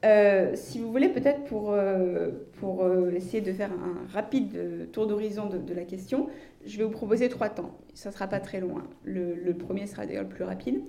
euh, 0.06 0.54
si 0.56 0.80
vous 0.80 0.91
voulez 0.91 1.10
peut-être 1.10 1.43
pour, 1.45 1.71
euh, 1.71 2.32
pour 2.60 2.88
essayer 3.13 3.41
de 3.41 3.54
faire 3.54 3.71
un 3.71 4.12
rapide 4.12 4.89
tour 4.91 5.08
d'horizon 5.08 5.47
de, 5.47 5.73
la 5.73 5.84
question, 5.84 6.30
je 6.65 6.78
vais 6.78 6.84
vous 6.84 6.91
proposer 6.91 7.30
trois 7.30 7.49
temps. 7.49 7.78
Ça 7.93 8.10
ne 8.10 8.13
sera 8.13 8.28
pas 8.28 8.39
très 8.39 8.60
loin. 8.60 8.84
Le, 9.04 9.36
le 9.36 9.54
premier 9.54 9.88
sera 9.88 10.06
d'ailleurs 10.06 10.23
le 10.23 10.30
plus 10.30 10.43
rapide. 10.43 10.82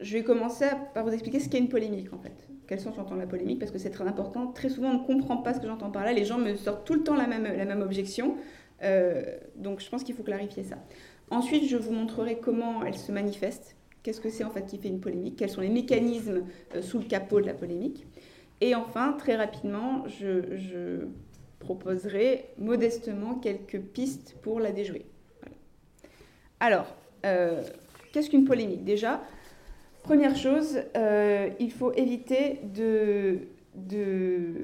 Je 0.00 0.12
vais 0.12 0.24
commencer 0.24 0.66
par 0.94 1.04
vous 1.04 1.12
expliquer 1.12 1.40
ce 1.40 1.48
qu'est 1.48 1.58
une 1.58 1.68
polémique 1.68 2.12
en 2.12 2.18
fait 2.18 2.48
quel 2.66 2.80
sens 2.80 2.96
j'entends 2.96 3.14
la 3.14 3.26
polémique, 3.26 3.58
parce 3.58 3.70
que 3.70 3.78
c'est 3.78 3.90
très 3.90 4.06
important. 4.06 4.48
Très 4.48 4.68
souvent, 4.68 4.90
on 4.90 5.00
ne 5.00 5.06
comprend 5.06 5.38
pas 5.38 5.54
ce 5.54 5.60
que 5.60 5.66
j'entends 5.66 5.90
par 5.90 6.04
là. 6.04 6.12
Les 6.12 6.24
gens 6.24 6.38
me 6.38 6.54
sortent 6.56 6.86
tout 6.86 6.94
le 6.94 7.02
temps 7.02 7.14
la 7.14 7.26
même, 7.26 7.82
objection. 7.82 8.36
Euh, 8.82 9.22
donc, 9.56 9.80
je 9.80 9.88
pense 9.88 10.02
qu'il 10.02 10.14
faut 10.14 10.22
clarifier 10.22 10.64
ça. 10.64 10.76
Ensuite, 11.30 11.68
je 11.68 11.76
vous 11.76 11.92
montrerai 11.92 12.38
comment 12.38 12.84
elle 12.84 12.96
se 12.96 13.12
manifeste. 13.12 13.76
Qu'est-ce 14.02 14.20
que 14.20 14.30
c'est 14.30 14.44
en 14.44 14.50
fait 14.50 14.66
qui 14.66 14.78
fait 14.78 14.88
une 14.88 15.00
polémique? 15.00 15.36
Quels 15.36 15.50
sont 15.50 15.60
les 15.60 15.68
mécanismes 15.68 16.44
euh, 16.74 16.82
sous 16.82 16.98
le 16.98 17.04
capot 17.04 17.40
de 17.40 17.46
la 17.46 17.54
polémique? 17.54 18.06
Et 18.60 18.74
enfin, 18.74 19.12
très 19.12 19.36
rapidement, 19.36 20.04
je, 20.06 21.06
proposerai 21.58 22.50
modestement 22.58 23.34
quelques 23.34 23.80
pistes 23.80 24.36
pour 24.42 24.60
la 24.60 24.70
déjouer. 24.70 25.06
Alors, 26.60 26.94
euh, 27.24 27.64
qu'est-ce 28.12 28.30
qu'une 28.30 28.44
polémique? 28.44 28.84
Déjà, 28.84 29.20
Première 30.06 30.36
chose, 30.36 30.78
euh, 30.96 31.48
il 31.58 31.72
faut 31.72 31.92
éviter 31.94 32.60
de. 32.62 33.40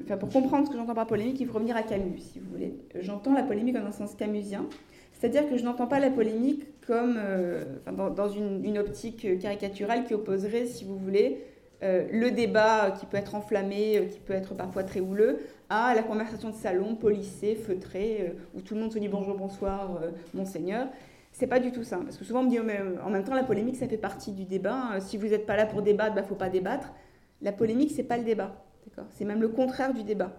Enfin, 0.05 0.15
pour 0.15 0.29
comprendre 0.29 0.65
ce 0.65 0.71
que 0.71 0.77
j'entends 0.77 0.95
par 0.95 1.05
polémique, 1.05 1.37
il 1.41 1.47
faut 1.47 1.55
revenir 1.55 1.75
à 1.75 1.83
Camus, 1.83 2.19
si 2.19 2.39
vous 2.39 2.49
voulez. 2.49 2.73
J'entends 3.01 3.33
la 3.33 3.43
polémique 3.43 3.75
dans 3.75 3.85
un 3.85 3.91
sens 3.91 4.15
camusien, 4.15 4.65
c'est-à-dire 5.11 5.49
que 5.49 5.57
je 5.57 5.65
n'entends 5.65 5.85
pas 5.85 5.99
la 5.99 6.11
polémique 6.11 6.63
comme 6.87 7.17
euh, 7.17 7.65
dans, 7.91 8.29
une, 8.29 8.77
optique 8.77 9.37
caricaturale 9.39 10.05
qui 10.05 10.13
opposerait, 10.13 10.65
si 10.65 10.85
vous 10.85 10.97
voulez, 10.97 11.41
euh, 11.83 12.07
le 12.09 12.31
débat 12.31 12.91
qui 12.97 13.05
peut 13.05 13.17
être 13.17 13.35
enflammé, 13.35 14.07
qui 14.11 14.19
peut 14.19 14.33
être 14.33 14.55
parfois 14.55 14.85
très 14.85 15.01
houleux, 15.01 15.41
à 15.69 15.93
la 15.93 16.03
conversation 16.03 16.51
de 16.51 16.55
salon, 16.55 16.95
polissée, 16.95 17.55
feutrée, 17.55 18.33
où 18.55 18.61
tout 18.61 18.75
le 18.75 18.79
monde 18.79 18.93
se 18.93 18.99
dit 18.99 19.09
bonjour, 19.09 19.35
bonsoir, 19.35 19.99
monseigneur. 20.33 20.87
C'est 21.33 21.47
pas 21.47 21.59
du 21.59 21.71
tout 21.71 21.83
ça. 21.83 21.97
Parce 21.97 22.15
que 22.15 22.23
souvent 22.23 22.41
on 22.41 22.43
me 22.43 22.49
dit, 22.49 22.59
oh, 22.59 23.03
en 23.03 23.09
même 23.09 23.23
temps, 23.23 23.33
la 23.33 23.43
polémique, 23.43 23.75
ça 23.75 23.87
fait 23.87 23.97
partie 23.97 24.31
du 24.31 24.45
débat. 24.45 24.93
Euh, 24.93 24.99
si 25.01 25.17
vous 25.17 25.27
n'êtes 25.27 25.45
pas 25.45 25.57
là 25.57 25.65
pour 25.65 25.81
débattre, 25.81 26.11
il 26.11 26.15
bah, 26.15 26.21
ne 26.21 26.27
faut 26.27 26.35
pas 26.35 26.49
débattre. 26.49 26.93
La 27.41 27.51
polémique, 27.51 27.91
c'est 27.93 28.03
pas 28.03 28.17
le 28.17 28.23
débat. 28.23 28.63
C'est 29.09 29.25
même 29.25 29.41
le 29.41 29.49
contraire 29.49 29.93
du 29.93 30.03
débat. 30.03 30.31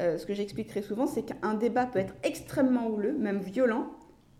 Euh, 0.00 0.16
ce 0.16 0.24
que 0.24 0.32
j'explique 0.32 0.68
très 0.68 0.80
souvent, 0.82 1.06
c'est 1.06 1.22
qu'un 1.22 1.54
débat 1.54 1.84
peut 1.86 1.98
être 1.98 2.14
extrêmement 2.22 2.88
houleux, 2.88 3.12
même 3.12 3.40
violent, 3.40 3.90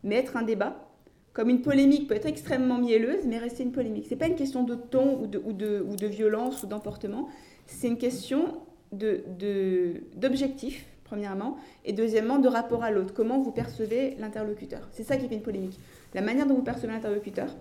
mais 0.03 0.17
être 0.17 0.37
un 0.37 0.43
débat. 0.43 0.89
Comme 1.35 1.51
une 1.51 1.61
polémique 1.61 2.09
peut 2.09 2.15
être 2.15 2.27
extrêmement 2.27 2.79
mielleuse, 2.79 3.27
mais 3.27 3.39
rester 3.39 3.63
une 3.63 3.73
polémique. 3.73 4.07
C'est 4.09 4.17
pas 4.17 4.27
une 4.27 4.35
question 4.35 4.65
de 4.65 4.75
ton 4.75 5.23
ou 5.23 5.27
de, 5.27 6.07
violence 6.07 6.63
ou 6.63 6.67
d'emportement. 6.67 7.29
C'est 7.67 7.89
une 7.89 7.99
question 7.99 8.63
d'objectif, 8.93 10.87
premièrement, 11.13 11.59
et 11.85 11.93
deuxièmement, 11.93 12.39
de 12.39 12.49
rapport 12.49 12.83
à 12.83 12.91
l'autre. 12.91 13.13
Comment 13.13 13.39
vous 13.39 13.53
percevez 13.53 14.17
l'interlocuteur 14.19 14.89
C'est 14.93 15.03
ça 15.03 15.19
qui 15.19 15.29
fait 15.29 15.35
une 15.35 15.43
polémique. 15.43 15.79
La 16.15 16.23
manière 16.23 16.47
dont 16.47 16.55
vous 16.55 16.63
percevez 16.63 16.91
l'interlocuteur, 16.91 17.55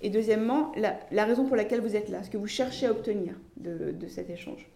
et 0.00 0.08
deuxièmement, 0.08 0.72
la, 0.76 1.24
raison 1.26 1.44
pour 1.44 1.56
laquelle 1.56 1.82
vous 1.82 1.94
êtes 1.94 2.08
là, 2.08 2.22
ce 2.22 2.30
que 2.30 2.38
vous 2.38 2.46
cherchez 2.46 2.86
à 2.86 2.90
obtenir 2.90 3.34
de, 3.58 3.94
cet 4.08 4.30
échange. 4.30 4.66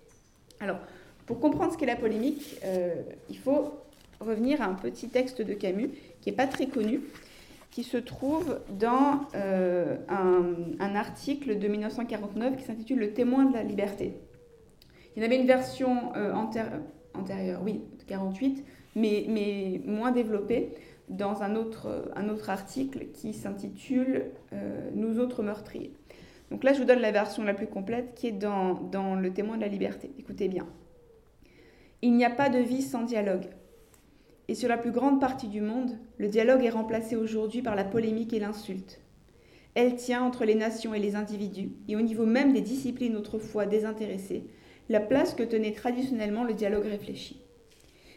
Alors, 0.60 0.76
pour 1.24 1.40
comprendre 1.40 1.72
ce 1.72 1.78
qu'est 1.78 1.86
la 1.86 1.96
polémique, 1.96 2.60
euh, 2.66 2.94
il 3.30 3.38
faut 3.38 3.72
revenir 4.20 4.60
à 4.60 4.66
un 4.66 4.74
petit 4.74 5.08
texte 5.08 5.40
de 5.40 5.54
Camus 5.54 5.88
qui 6.20 6.28
n'est 6.28 6.36
pas 6.36 6.46
très 6.46 6.66
connu, 6.66 7.00
qui 7.70 7.84
se 7.84 7.96
trouve 7.96 8.60
dans 8.68 9.22
euh, 9.34 9.96
un, 10.10 10.94
article 10.94 11.58
de 11.58 11.68
1949 11.68 12.56
qui 12.58 12.64
s'intitule 12.64 12.98
Le 12.98 13.14
témoin 13.14 13.46
de 13.46 13.54
la 13.54 13.62
liberté. 13.62 14.12
Il 15.16 15.22
y 15.22 15.22
en 15.22 15.26
avait 15.26 15.40
une 15.40 15.46
version 15.46 16.14
euh, 16.16 16.34
antérieure, 16.34 17.60
oui, 17.64 17.80
48, 18.06 18.64
mais, 18.96 19.80
moins 19.84 20.12
développée 20.12 20.74
dans 21.08 21.42
un 21.42 21.54
autre, 21.56 22.10
un 22.16 22.28
autre 22.28 22.50
article 22.50 23.06
qui 23.12 23.32
s'intitule 23.32 24.24
euh, 24.52 24.90
Nous 24.94 25.18
autres 25.18 25.42
meurtriers. 25.42 25.92
Donc 26.50 26.64
là, 26.64 26.72
je 26.72 26.78
vous 26.78 26.84
donne 26.84 27.00
la 27.00 27.10
version 27.10 27.42
la 27.44 27.54
plus 27.54 27.66
complète 27.66 28.14
qui 28.14 28.28
est 28.28 28.32
dans, 28.32 28.74
dans 28.74 29.14
Le 29.14 29.32
témoin 29.32 29.56
de 29.56 29.62
la 29.62 29.68
liberté. 29.68 30.12
Écoutez 30.18 30.48
bien. 30.48 30.66
Il 32.02 32.14
n'y 32.14 32.24
a 32.24 32.30
pas 32.30 32.48
de 32.48 32.58
vie 32.58 32.82
sans 32.82 33.02
dialogue. 33.02 33.46
Et 34.48 34.54
sur 34.54 34.68
la 34.68 34.76
plus 34.76 34.90
grande 34.90 35.20
partie 35.20 35.48
du 35.48 35.60
monde, 35.60 35.96
le 36.18 36.28
dialogue 36.28 36.64
est 36.64 36.70
remplacé 36.70 37.16
aujourd'hui 37.16 37.62
par 37.62 37.74
la 37.74 37.84
polémique 37.84 38.34
et 38.34 38.40
l'insulte. 38.40 39.00
Elle 39.74 39.96
tient 39.96 40.22
entre 40.22 40.44
les 40.44 40.54
nations 40.54 40.94
et 40.94 41.00
les 41.00 41.16
individus, 41.16 41.72
et 41.88 41.96
au 41.96 42.02
niveau 42.02 42.26
même 42.26 42.52
des 42.52 42.60
disciplines 42.60 43.16
autrefois 43.16 43.66
désintéressées, 43.66 44.44
la 44.88 45.00
place 45.00 45.34
que 45.34 45.42
tenait 45.42 45.72
traditionnellement 45.72 46.44
le 46.44 46.54
dialogue 46.54 46.84
réfléchi. 46.84 47.43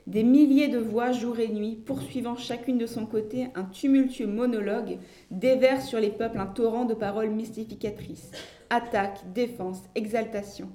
Des 0.07 0.23
milliers 0.23 0.69
de 0.69 0.77
voix 0.77 1.11
jour 1.11 1.37
et 1.37 1.49
nuit, 1.49 1.75
poursuivant 1.85 2.37
chacune 2.37 2.77
de 2.77 2.85
son 2.85 3.05
côté 3.05 3.47
un 3.55 3.65
tumultueux 3.65 4.25
monologue, 4.25 4.99
déversent 5.31 5.89
sur 5.89 5.99
les 5.99 6.11
peuples 6.11 6.39
un 6.39 6.45
torrent 6.45 6.85
de 6.85 6.93
paroles 6.93 7.29
mystificatrices. 7.29 8.31
Attaque, 8.69 9.33
défense, 9.33 9.81
exaltation. 9.95 10.69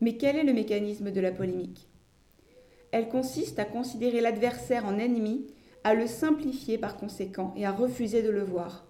Mais 0.00 0.16
quel 0.16 0.36
est 0.36 0.44
le 0.44 0.52
mécanisme 0.52 1.10
de 1.10 1.20
la 1.20 1.32
polémique? 1.32 1.88
Elle 2.92 3.08
consiste 3.08 3.58
à 3.58 3.64
considérer 3.64 4.20
l'adversaire 4.20 4.86
en 4.86 4.98
ennemi, 4.98 5.48
à 5.82 5.94
le 5.94 6.06
simplifier 6.06 6.78
par 6.78 6.96
conséquent 6.96 7.52
et 7.56 7.66
à 7.66 7.72
refuser 7.72 8.22
de 8.22 8.30
le 8.30 8.44
voir. 8.44 8.86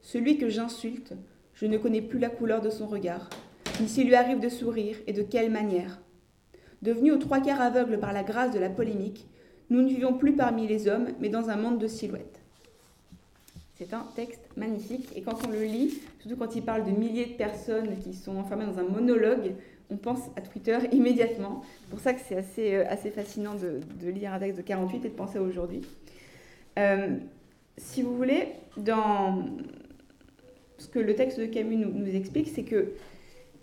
Celui 0.00 0.38
que 0.38 0.48
j'insulte, 0.48 1.12
je 1.54 1.66
ne 1.66 1.76
connais 1.76 2.02
plus 2.02 2.20
la 2.20 2.30
couleur 2.30 2.62
de 2.62 2.70
son 2.70 2.86
regard, 2.86 3.30
ni 3.80 3.88
s'il 3.88 4.06
lui 4.06 4.14
arrive 4.14 4.38
de 4.38 4.48
sourire 4.48 4.96
et 5.08 5.12
de 5.12 5.22
quelle 5.22 5.50
manière. 5.50 6.00
Devenus 6.86 7.14
aux 7.14 7.18
trois 7.18 7.40
quarts 7.40 7.60
aveugles 7.60 7.98
par 7.98 8.12
la 8.12 8.22
grâce 8.22 8.52
de 8.52 8.60
la 8.60 8.70
polémique, 8.70 9.26
nous 9.70 9.82
ne 9.82 9.88
vivons 9.88 10.14
plus 10.14 10.34
parmi 10.34 10.68
les 10.68 10.86
hommes, 10.86 11.08
mais 11.18 11.28
dans 11.28 11.50
un 11.50 11.56
monde 11.56 11.80
de 11.80 11.88
silhouettes. 11.88 12.40
C'est 13.74 13.92
un 13.92 14.06
texte 14.14 14.42
magnifique, 14.56 15.08
et 15.16 15.22
quand 15.22 15.44
on 15.44 15.50
le 15.50 15.64
lit, 15.64 15.98
surtout 16.20 16.36
quand 16.36 16.54
il 16.54 16.62
parle 16.62 16.84
de 16.84 16.92
milliers 16.92 17.26
de 17.26 17.32
personnes 17.32 17.98
qui 17.98 18.14
sont 18.14 18.36
enfermées 18.36 18.66
dans 18.66 18.78
un 18.78 18.84
monologue, 18.84 19.54
on 19.90 19.96
pense 19.96 20.20
à 20.36 20.40
Twitter 20.40 20.78
immédiatement. 20.92 21.62
C'est 21.80 21.90
pour 21.90 21.98
ça 21.98 22.14
que 22.14 22.20
c'est 22.20 22.36
assez, 22.36 22.74
euh, 22.76 22.84
assez 22.88 23.10
fascinant 23.10 23.56
de, 23.56 24.08
lire 24.08 24.32
un 24.32 24.38
texte 24.38 24.56
de 24.56 24.62
48 24.62 25.04
et 25.04 25.08
de 25.08 25.14
penser 25.14 25.38
à 25.38 25.42
aujourd'hui. 25.42 25.82
Euh, 26.78 27.16
si 27.78 28.02
vous 28.02 28.16
voulez, 28.16 28.52
dans 28.76 29.44
ce 30.78 30.86
que 30.86 31.00
le 31.00 31.16
texte 31.16 31.40
de 31.40 31.46
Camus 31.46 31.78
nous 31.78 32.14
explique, 32.14 32.46
c'est 32.46 32.62
que 32.62 32.92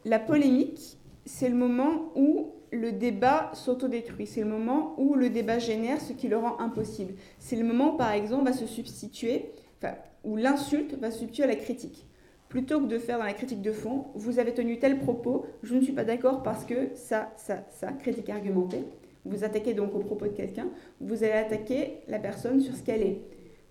la 0.04 0.20
polémique, 0.20 0.98
c'est 1.26 1.48
le 1.48 1.56
moment 1.56 2.12
où 2.16 2.52
le 2.74 2.92
débat 2.92 3.52
s'autodétruit. 3.54 4.26
C'est 4.26 4.42
le 4.42 4.48
moment 4.48 4.96
où 4.98 5.14
le 5.16 5.30
débat 5.30 5.60
génère 5.60 6.02
ce 6.02 6.12
qui 6.14 6.28
le 6.28 6.38
rend 6.38 6.60
impossible. 6.60 7.14
C'est 7.40 7.56
le 7.56 7.64
moment, 7.64 7.92
par 7.92 8.12
exemple, 8.12 8.46
va 8.46 8.54
se 8.54 8.66
substituer, 8.66 9.52
enfin, 9.78 9.96
où 10.24 10.36
l'insulte 10.36 10.96
va 11.00 11.12
se 11.12 11.20
substituer 11.20 11.44
à 11.44 11.48
la 11.48 11.56
critique. 11.56 12.08
Plutôt 12.50 12.82
que 12.82 12.86
de 12.86 12.98
faire 12.98 13.20
dans 13.20 13.26
la 13.26 13.34
critique 13.34 13.62
de 13.62 13.72
fond, 13.72 14.06
vous 14.16 14.40
avez 14.40 14.54
tenu 14.54 14.80
tel 14.80 15.00
propos, 15.00 15.46
je 15.64 15.76
ne 15.76 15.82
suis 15.82 15.94
pas 15.94 16.04
d'accord 16.04 16.44
parce 16.44 16.66
que 16.66 16.90
ça, 16.94 17.32
ça, 17.36 17.64
ça, 17.70 17.92
critique 17.94 18.30
argumentée. 18.30 18.84
Vous 19.26 19.44
attaquez 19.44 19.74
donc 19.74 19.96
au 19.96 20.00
propos 20.00 20.26
de 20.26 20.34
quelqu'un, 20.34 20.68
vous 21.00 21.24
allez 21.24 21.34
attaquer 21.34 22.00
la 22.08 22.20
personne 22.20 22.60
sur 22.60 22.76
ce 22.76 22.84
qu'elle 22.84 23.02
est. 23.02 23.22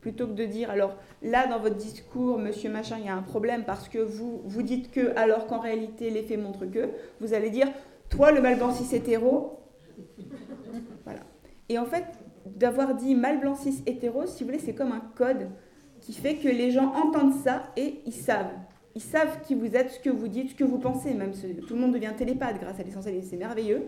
Plutôt 0.01 0.27
que 0.27 0.33
de 0.33 0.45
dire, 0.45 0.69
alors 0.69 0.97
là, 1.23 1.47
dans 1.47 1.61
votre 1.61 1.77
discours, 1.77 2.38
monsieur 2.38 2.71
machin, 2.71 2.97
il 2.99 3.07
y 3.07 3.09
a 3.09 3.15
un 3.15 3.23
problème 3.23 3.62
parce 3.65 3.88
que 3.88 3.99
vous, 3.99 4.41
vous 4.45 4.62
dites 4.62 4.91
que, 4.91 5.17
alors 5.17 5.47
qu'en 5.47 5.61
réalité, 5.61 6.11
les 6.11 6.23
faits 6.23 6.41
montrent 6.41 6.67
que, 6.67 6.88
vous 7.21 7.35
allez 7.35 7.51
dire, 7.51 7.69
toi, 8.12 8.31
le 8.31 8.40
mal 8.40 8.57
blanc 8.57 8.72
cis 8.72 8.94
hétéro. 8.94 9.59
Voilà. 11.05 11.20
Et 11.68 11.79
en 11.79 11.87
fait, 11.87 12.05
d'avoir 12.46 12.94
dit 12.94 13.14
mal 13.14 13.40
blanc 13.40 13.55
cis 13.55 13.83
hétéro, 13.87 14.27
si 14.27 14.44
vous 14.44 14.51
voulez, 14.51 14.62
c'est 14.62 14.75
comme 14.75 14.92
un 14.92 15.03
code 15.16 15.48
qui 16.01 16.12
fait 16.12 16.37
que 16.37 16.48
les 16.48 16.70
gens 16.70 16.92
entendent 16.94 17.35
ça 17.42 17.72
et 17.77 18.01
ils 18.07 18.12
savent. 18.12 18.53
Ils 18.94 19.01
savent 19.01 19.40
qui 19.46 19.55
vous 19.55 19.75
êtes, 19.75 19.90
ce 19.90 20.01
que 20.01 20.11
vous 20.11 20.29
dites, 20.29 20.51
ce 20.51 20.55
que 20.55 20.64
vous 20.64 20.79
pensez. 20.79 21.14
Même 21.14 21.33
tout 21.33 21.75
le 21.75 21.81
monde 21.81 21.94
devient 21.94 22.12
télépathe 22.16 22.61
grâce 22.61 22.79
à 22.79 22.83
l'essentiel 22.83 23.14
et 23.14 23.22
c'est 23.22 23.37
merveilleux. 23.37 23.85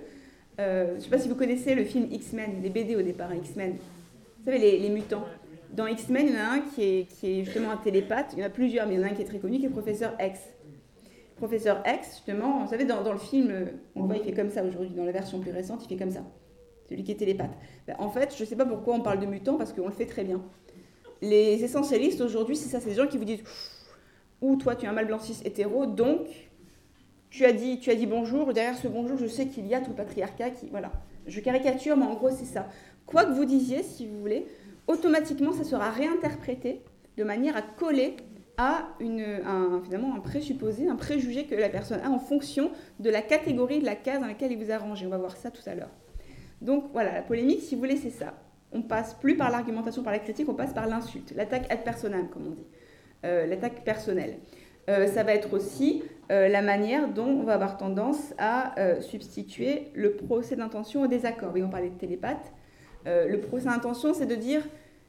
Euh, 0.60 0.92
je 0.92 0.94
ne 0.94 1.00
sais 1.00 1.10
pas 1.10 1.18
si 1.18 1.28
vous 1.28 1.34
connaissez 1.34 1.74
le 1.74 1.84
film 1.84 2.06
X-Men, 2.10 2.62
les 2.62 2.70
BD 2.70 2.96
au 2.96 3.02
départ, 3.02 3.34
X-Men. 3.34 3.72
Vous 3.72 4.44
savez, 4.44 4.78
les, 4.78 4.88
mutants. 4.88 5.24
Dans 5.72 5.86
X-Men, 5.86 6.26
il 6.28 6.34
y 6.34 6.36
en 6.36 6.40
a 6.40 6.52
un 6.54 6.60
qui 6.60 6.82
est, 6.82 7.04
qui 7.08 7.40
est 7.40 7.44
justement 7.44 7.72
un 7.72 7.76
télépathe. 7.76 8.32
Il 8.34 8.38
y 8.38 8.42
en 8.42 8.46
a 8.46 8.50
plusieurs, 8.50 8.86
mais 8.86 8.94
il 8.94 9.00
y 9.00 9.04
en 9.04 9.06
a 9.06 9.10
un 9.10 9.14
qui 9.14 9.22
est 9.22 9.26
très 9.26 9.38
connu, 9.38 9.58
qui 9.58 9.66
est 9.66 9.70
professeur 9.70 10.14
X 10.20 10.38
professeur 11.36 11.82
X, 11.86 12.08
justement, 12.16 12.64
vous 12.64 12.70
savez, 12.70 12.84
dans, 12.84 13.02
dans 13.02 13.12
le 13.12 13.18
film, 13.18 13.52
on 13.94 14.02
le 14.02 14.06
voit, 14.06 14.16
il 14.16 14.24
fait 14.24 14.32
comme 14.32 14.50
ça 14.50 14.62
aujourd'hui, 14.64 14.94
dans 14.94 15.04
la 15.04 15.12
version 15.12 15.40
plus 15.40 15.50
récente, 15.50 15.82
il 15.84 15.88
fait 15.88 15.96
comme 15.96 16.12
ça. 16.12 16.24
Celui 16.88 17.02
qui 17.02 17.12
est 17.12 17.16
télépathe. 17.16 17.52
Ben, 17.86 17.96
en 17.98 18.10
fait, 18.10 18.34
je 18.36 18.42
ne 18.42 18.48
sais 18.48 18.56
pas 18.56 18.66
pourquoi 18.66 18.94
on 18.94 19.00
parle 19.00 19.20
de 19.20 19.26
mutant, 19.26 19.56
parce 19.56 19.72
qu'on 19.72 19.86
le 19.86 19.92
fait 19.92 20.06
très 20.06 20.24
bien. 20.24 20.42
Les 21.22 21.64
essentialistes 21.64 22.20
aujourd'hui, 22.20 22.56
c'est 22.56 22.68
ça, 22.68 22.80
c'est 22.80 22.90
des 22.90 22.94
gens 22.94 23.06
qui 23.06 23.18
vous 23.18 23.24
disent 23.24 23.42
Ou 24.42 24.56
toi, 24.56 24.76
tu 24.76 24.84
es 24.84 24.88
un 24.88 24.92
mal 24.92 25.06
blanc 25.06 25.18
cis 25.18 25.36
hétéro, 25.44 25.86
donc 25.86 26.28
tu 27.30 27.44
as 27.44 27.52
dit, 27.52 27.80
tu 27.80 27.90
as 27.90 27.94
dit 27.96 28.06
bonjour, 28.06 28.52
derrière 28.52 28.76
ce 28.76 28.86
bonjour, 28.86 29.16
je 29.18 29.26
sais 29.26 29.46
qu'il 29.46 29.66
y 29.66 29.74
a 29.74 29.80
tout 29.80 29.90
le 29.90 29.96
patriarcat 29.96 30.50
qui. 30.50 30.68
Voilà. 30.70 30.92
Je 31.26 31.40
caricature, 31.40 31.96
mais 31.96 32.04
en 32.04 32.14
gros, 32.14 32.30
c'est 32.30 32.44
ça. 32.44 32.68
Quoi 33.06 33.24
que 33.24 33.32
vous 33.32 33.44
disiez, 33.44 33.82
si 33.82 34.06
vous 34.06 34.20
voulez, 34.20 34.46
automatiquement, 34.86 35.52
ça 35.52 35.64
sera 35.64 35.90
réinterprété 35.90 36.82
de 37.16 37.24
manière 37.24 37.56
à 37.56 37.62
coller 37.62 38.16
à 38.56 38.88
une, 39.00 39.20
un, 39.44 39.80
finalement 39.82 40.14
un 40.14 40.20
présupposé, 40.20 40.88
un 40.88 40.96
préjugé 40.96 41.44
que 41.44 41.54
la 41.54 41.68
personne 41.68 42.00
a 42.00 42.10
en 42.10 42.18
fonction 42.18 42.70
de 43.00 43.10
la 43.10 43.22
catégorie 43.22 43.80
de 43.80 43.84
la 43.84 43.96
case 43.96 44.20
dans 44.20 44.26
laquelle 44.26 44.52
il 44.52 44.62
vous 44.62 44.70
a 44.70 44.78
rangé. 44.78 45.06
On 45.06 45.10
va 45.10 45.18
voir 45.18 45.36
ça 45.36 45.50
tout 45.50 45.62
à 45.66 45.74
l'heure. 45.74 45.90
Donc 46.60 46.84
voilà, 46.92 47.12
la 47.12 47.22
polémique, 47.22 47.60
si 47.60 47.74
vous 47.74 47.80
voulez, 47.80 47.96
c'est 47.96 48.10
ça. 48.10 48.34
On 48.72 48.82
passe 48.82 49.14
plus 49.14 49.36
par 49.36 49.50
l'argumentation, 49.50 50.02
par 50.02 50.12
la 50.12 50.18
critique, 50.18 50.48
on 50.48 50.54
passe 50.54 50.72
par 50.72 50.86
l'insulte, 50.86 51.32
l'attaque 51.36 51.70
ad 51.70 51.84
personam, 51.84 52.28
comme 52.28 52.46
on 52.48 52.50
dit, 52.50 52.66
euh, 53.24 53.46
l'attaque 53.46 53.84
personnelle. 53.84 54.38
Euh, 54.88 55.06
ça 55.06 55.22
va 55.22 55.32
être 55.34 55.54
aussi 55.54 56.02
euh, 56.30 56.48
la 56.48 56.60
manière 56.60 57.08
dont 57.08 57.26
on 57.26 57.42
va 57.42 57.54
avoir 57.54 57.76
tendance 57.76 58.34
à 58.38 58.74
substituer 59.00 59.90
le 59.94 60.14
procès 60.16 60.56
d'intention 60.56 61.02
au 61.02 61.06
désaccord. 61.06 61.50
Oui, 61.54 61.62
on 61.62 61.70
parlait 61.70 61.90
de 61.90 61.98
télépathe. 61.98 62.52
le 63.06 63.36
procès 63.36 63.66
d'intention, 63.66 64.14
c'est 64.14 64.26
de 64.26 64.34
dire 64.34 64.62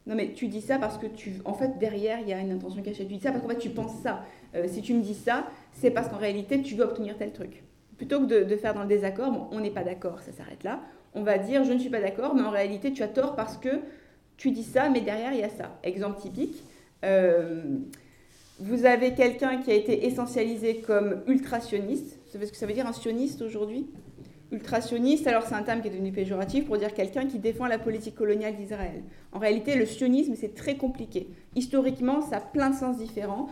non 0.08 0.16
mais 0.16 0.34
tu 0.34 0.48
dis 0.48 0.62
ça 0.62 0.78
parce 0.78 0.98
que 0.98 1.08
tu, 1.08 1.34
en 1.46 1.54
fait 1.54 1.78
derrière 1.80 2.20
il 2.20 2.30
y 2.30 2.34
a 2.34 2.40
une 2.40 2.52
intention 2.52 2.82
cachée. 2.82 3.06
Tu 3.06 3.16
dis 3.16 3.20
ça 3.20 3.32
parce 3.32 3.42
qu'en 3.42 3.50
fait 3.50 3.58
tu 3.58 3.70
penses 3.70 4.02
ça. 4.02 4.24
Euh, 4.56 4.66
si 4.68 4.82
tu 4.82 4.94
me 4.94 5.02
dis 5.02 5.16
ça, 5.16 5.48
c'est 5.74 5.92
parce 5.92 6.10
qu'en 6.10 6.18
réalité 6.18 6.62
tu 6.62 6.76
veux 6.76 6.84
obtenir 6.84 7.18
tel 7.18 7.32
truc. 7.32 7.64
Plutôt 7.98 8.20
que 8.20 8.44
de, 8.44 8.56
faire 8.58 8.74
dans 8.74 8.82
le 8.82 8.88
désaccord, 8.88 9.32
bon, 9.32 9.48
on 9.52 9.62
n'est 9.62 9.72
pas 9.72 9.84
d'accord, 9.84 10.20
ça 10.22 10.32
s'arrête 10.32 10.64
là. 10.64 10.82
On 11.14 11.24
va 11.24 11.38
dire 11.38 11.64
je 11.64 11.74
ne 11.74 11.80
suis 11.80 11.90
pas 11.90 12.02
d'accord, 12.02 12.36
mais 12.36 12.44
en 12.44 12.52
réalité 12.52 12.94
tu 12.94 13.02
as 13.04 13.08
tort 13.08 13.36
parce 13.36 13.58
que 13.58 13.82
tu 14.38 14.52
dis 14.52 14.64
ça, 14.64 14.90
mais 14.90 15.02
derrière 15.02 15.34
il 15.34 15.40
y 15.40 15.44
a 15.44 15.50
ça. 15.50 15.80
Exemple 15.84 16.22
typique. 16.22 16.64
Euh, 17.04 17.64
vous 18.60 18.86
avez 18.86 19.14
quelqu'un 19.14 19.58
qui 19.62 19.72
a 19.72 19.74
été 19.74 20.06
essentialisé 20.06 20.78
comme 20.78 21.24
ultra-sioniste. 21.28 22.20
Vous 22.26 22.32
savez 22.32 22.46
ce 22.46 22.52
que 22.52 22.58
ça 22.58 22.66
veut 22.66 22.74
dire 22.74 22.88
un 22.88 22.94
sioniste 22.94 23.42
aujourd'hui? 23.42 23.88
Ultra-sioniste, 24.56 25.28
alors 25.28 25.44
c'est 25.44 25.54
un 25.54 25.64
terme 25.64 25.82
qui 25.82 25.90
est 25.90 25.92
devenu 25.92 26.14
péjoratif 26.14 26.66
pour 26.66 26.78
dire 26.78 26.94
quelqu'un 26.94 27.26
qui 27.26 27.40
défend 27.40 27.68
la 27.68 27.78
politique 27.78 28.16
coloniale 28.16 28.56
d'Israël. 28.56 29.04
En 29.34 29.40
réalité, 29.40 29.76
le 29.76 29.86
sionisme, 29.86 30.34
c'est 30.38 30.56
très 30.56 30.78
compliqué. 30.78 31.28
Historiquement, 31.56 32.22
ça 32.22 32.38
a 32.38 32.40
plein 32.40 32.70
de 32.70 32.76
sens 32.76 32.98
différents. 32.98 33.50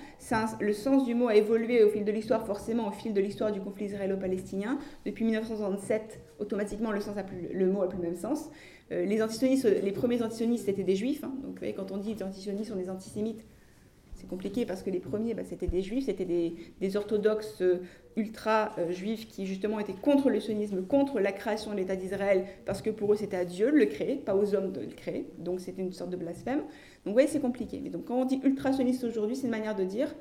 le 0.62 0.72
sens 0.72 1.04
du 1.04 1.14
mot 1.14 1.28
a 1.28 1.36
évolué 1.36 1.84
au 1.84 1.90
fil 1.90 2.06
de 2.06 2.12
l'histoire, 2.14 2.46
forcément 2.46 2.88
au 2.88 2.92
fil 2.92 3.14
de 3.14 3.20
l'histoire 3.20 3.52
du 3.52 3.60
conflit 3.60 3.88
israélo-palestinien. 3.88 4.80
Depuis 5.06 5.26
1967, 5.26 6.22
automatiquement, 6.40 6.94
le, 6.94 7.02
sens 7.02 7.18
a 7.18 7.24
plus, 7.24 7.50
le 7.54 7.70
mot 7.70 7.82
a 7.82 7.90
plus 7.90 7.98
le 7.98 8.04
même 8.04 8.16
sens. 8.16 8.50
Euh, 8.94 9.04
les, 9.04 9.20
les 9.82 9.92
premiers 9.92 10.24
antisionistes, 10.24 10.68
c'était 10.68 10.84
des 10.84 10.96
juifs. 10.96 11.26
Hein. 11.26 11.34
donc, 11.44 11.60
quand 11.76 11.92
on 11.92 11.98
dit 11.98 12.16
antisionistes 12.24 12.70
sont 12.70 12.78
des 12.78 12.90
antisémites, 12.90 13.44
c'est 14.24 14.30
compliqué 14.30 14.66
parce 14.66 14.84
que 14.84 14.90
les 14.90 15.02
premiers, 15.02 15.34
bah, 15.34 15.44
c'était 15.44 15.68
des 15.68 15.82
juifs, 15.82 16.06
c'était 16.06 16.24
des, 16.24 16.96
orthodoxes 16.96 17.62
euh, 17.62 17.82
ultra-juifs 18.16 19.28
qui 19.28 19.46
justement 19.46 19.80
étaient 19.80 19.92
contre 19.92 20.30
le 20.30 20.40
sionisme, 20.40 20.86
contre 20.86 21.20
la 21.20 21.34
création 21.34 21.72
de 21.72 21.76
l'État 21.76 21.98
d'Israël, 21.98 22.46
parce 22.66 22.82
que 22.82 22.90
pour 22.90 23.12
eux 23.12 23.18
c'était 23.18 23.36
à 23.36 23.44
Dieu 23.44 23.70
de 23.70 23.76
le 23.76 23.86
créer, 23.86 24.16
pas 24.16 24.34
aux 24.34 24.56
hommes 24.56 24.72
de 24.72 24.80
le 24.80 24.88
créer, 24.88 25.28
donc 25.40 25.60
c'était 25.60 25.82
une 25.82 25.92
sorte 25.92 26.10
de 26.10 26.16
blasphème. 26.16 26.60
Donc 26.60 26.68
vous 27.08 27.14
voyez, 27.14 27.28
c'est 27.28 27.42
compliqué. 27.42 27.82
Mais 27.84 27.90
donc 27.90 28.06
quand 28.06 28.16
on 28.16 28.24
dit 28.24 28.40
ultra-sioniste 28.46 29.04
aujourd'hui, 29.04 29.36
c'est 29.36 29.44
une 29.46 29.52
manière 29.52 29.76
de 29.76 29.84
dire, 29.84 30.16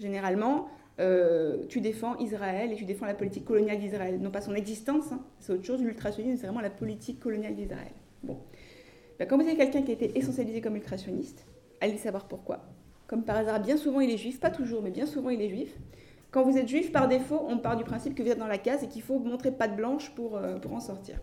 généralement, 0.00 0.66
euh, 0.98 1.58
tu 1.68 1.80
défends 1.80 2.16
Israël 2.18 2.72
et 2.72 2.74
tu 2.74 2.84
défends 2.84 3.06
la 3.06 3.14
politique 3.14 3.44
coloniale 3.44 3.78
d'Israël. 3.78 4.18
Non 4.20 4.32
pas 4.32 4.40
son 4.40 4.56
existence, 4.56 5.12
hein, 5.12 5.20
c'est 5.38 5.52
autre 5.52 5.64
chose. 5.64 5.80
L'ultrasionisme, 5.80 6.36
c'est 6.36 6.46
vraiment 6.46 6.60
la 6.60 6.70
politique 6.70 7.20
coloniale 7.20 7.54
d'Israël. 7.54 7.92
Bon. 8.24 8.38
Ben, 9.20 9.28
quand 9.28 9.36
vous 9.36 9.46
avez 9.46 9.56
quelqu'un 9.56 9.82
qui 9.82 9.92
a 9.92 9.94
été 9.94 10.18
essentialisé 10.18 10.60
comme 10.60 10.74
ultrasioniste, 10.74 11.46
allez 11.80 11.96
savoir 11.96 12.26
pourquoi. 12.26 12.64
Comme 13.10 13.24
par 13.24 13.38
hasard, 13.38 13.58
bien 13.58 13.76
souvent 13.76 13.98
il 13.98 14.08
est 14.08 14.16
juif, 14.16 14.38
pas 14.38 14.50
toujours, 14.50 14.82
mais 14.82 14.92
bien 14.92 15.04
souvent 15.04 15.30
il 15.30 15.42
est 15.42 15.48
juif. 15.48 15.74
Quand 16.30 16.44
vous 16.44 16.56
êtes 16.56 16.68
juif, 16.68 16.92
par 16.92 17.08
défaut, 17.08 17.44
on 17.48 17.58
part 17.58 17.76
du 17.76 17.82
principe 17.82 18.14
que 18.14 18.22
vous 18.22 18.28
êtes 18.28 18.38
dans 18.38 18.46
la 18.46 18.56
case 18.56 18.84
et 18.84 18.86
qu'il 18.86 19.02
faut 19.02 19.18
montrer 19.18 19.50
patte 19.50 19.74
blanche 19.74 20.14
pour, 20.14 20.36
euh, 20.36 20.60
pour 20.60 20.72
en 20.74 20.78
sortir. 20.78 21.16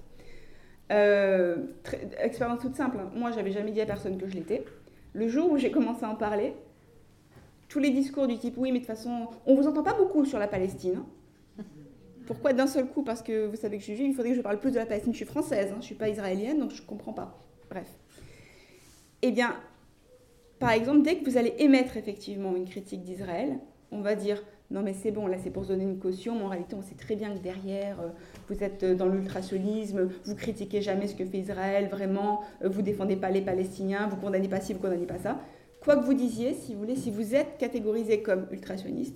Euh, 0.92 1.68
expérience 2.20 2.60
toute 2.60 2.76
simple, 2.76 2.98
hein. 3.00 3.10
moi 3.16 3.32
j'avais 3.32 3.52
jamais 3.52 3.72
dit 3.72 3.80
à 3.80 3.86
personne 3.86 4.18
que 4.18 4.28
je 4.28 4.34
l'étais. 4.34 4.66
Le 5.14 5.30
jour 5.30 5.50
où 5.50 5.58
j'ai 5.58 5.72
commencé 5.72 6.04
à 6.04 6.10
en 6.10 6.16
parler, 6.16 6.56
tous 7.70 7.80
les 7.80 7.92
discours 7.92 8.28
du 8.28 8.38
type 8.38 8.56
oui, 8.58 8.74
mais 8.74 8.80
de 8.80 8.86
toute 8.86 8.94
façon, 8.94 9.28
on 9.46 9.56
vous 9.56 9.66
entend 9.66 9.84
pas 9.84 9.94
beaucoup 9.94 10.26
sur 10.26 10.40
la 10.40 10.50
Palestine. 10.50 11.04
Hein. 11.58 11.64
Pourquoi 12.26 12.52
d'un 12.52 12.68
seul 12.68 12.88
coup 12.88 13.04
Parce 13.04 13.22
que 13.22 13.46
vous 13.46 13.56
savez 13.56 13.78
que 13.78 13.84
je 13.84 13.86
suis 13.86 13.96
juive, 13.96 14.10
il 14.10 14.14
faudrait 14.14 14.32
que 14.32 14.36
je 14.36 14.42
parle 14.42 14.60
plus 14.60 14.72
de 14.72 14.80
la 14.80 14.86
Palestine. 14.86 15.14
Je 15.14 15.20
suis 15.20 15.26
française, 15.26 15.72
hein, 15.72 15.78
je 15.80 15.86
suis 15.86 15.96
pas 15.96 16.10
israélienne, 16.10 16.60
donc 16.60 16.72
je 16.72 16.82
comprends 16.82 17.14
pas. 17.14 17.40
Bref. 17.70 17.88
Eh 19.22 19.32
bien, 19.32 19.56
par 20.60 20.72
exemple, 20.72 21.04
dès 21.04 21.18
que 21.18 21.30
vous 21.30 21.38
allez 21.38 21.54
émettre 21.60 21.98
effectivement 21.98 22.56
une 22.56 22.66
critique 22.66 23.04
d'Israël, 23.04 23.60
on 23.92 24.02
va 24.02 24.16
dire 24.16 24.44
non 24.70 24.82
mais 24.82 24.94
c'est 24.94 25.12
bon, 25.12 25.28
là 25.28 25.38
c'est 25.42 25.50
pour 25.50 25.64
se 25.64 25.70
donner 25.70 25.84
une 25.84 25.98
caution, 25.98 26.36
mais 26.36 26.44
en 26.44 26.50
réalité 26.50 26.76
on 26.76 26.82
sait 26.82 26.96
très 26.96 27.16
bien 27.16 27.34
que 27.34 27.40
derrière, 27.40 28.02
euh, 28.02 28.10
vous 28.50 28.64
êtes 28.64 28.84
euh, 28.84 28.96
dans 28.96 29.08
l'ultrationnisme, 29.08 30.10
vous 30.26 30.36
critiquez 30.36 30.82
jamais 30.82 31.08
ce 31.08 31.16
que 31.16 31.26
fait 31.26 31.38
Israël, 31.38 31.88
vraiment, 31.90 32.42
euh, 32.64 32.70
vous 32.70 32.82
défendez 32.82 33.16
pas 33.16 33.30
les 33.30 33.42
Palestiniens, 33.42 34.08
vous 34.08 34.18
condamnez 34.18 34.50
pas 34.50 34.60
ci, 34.60 34.74
vous 34.74 34.80
condamnez 34.80 35.06
pas 35.06 35.20
ça. 35.20 35.40
Quoi 35.82 35.96
que 35.96 36.04
vous 36.04 36.14
disiez, 36.14 36.54
si 36.54 36.74
vous 36.74 36.82
voulez, 36.82 36.96
si 36.98 37.12
vous 37.12 37.34
êtes 37.34 37.58
catégorisé 37.58 38.22
comme 38.22 38.48
ultrationniste, 38.52 39.16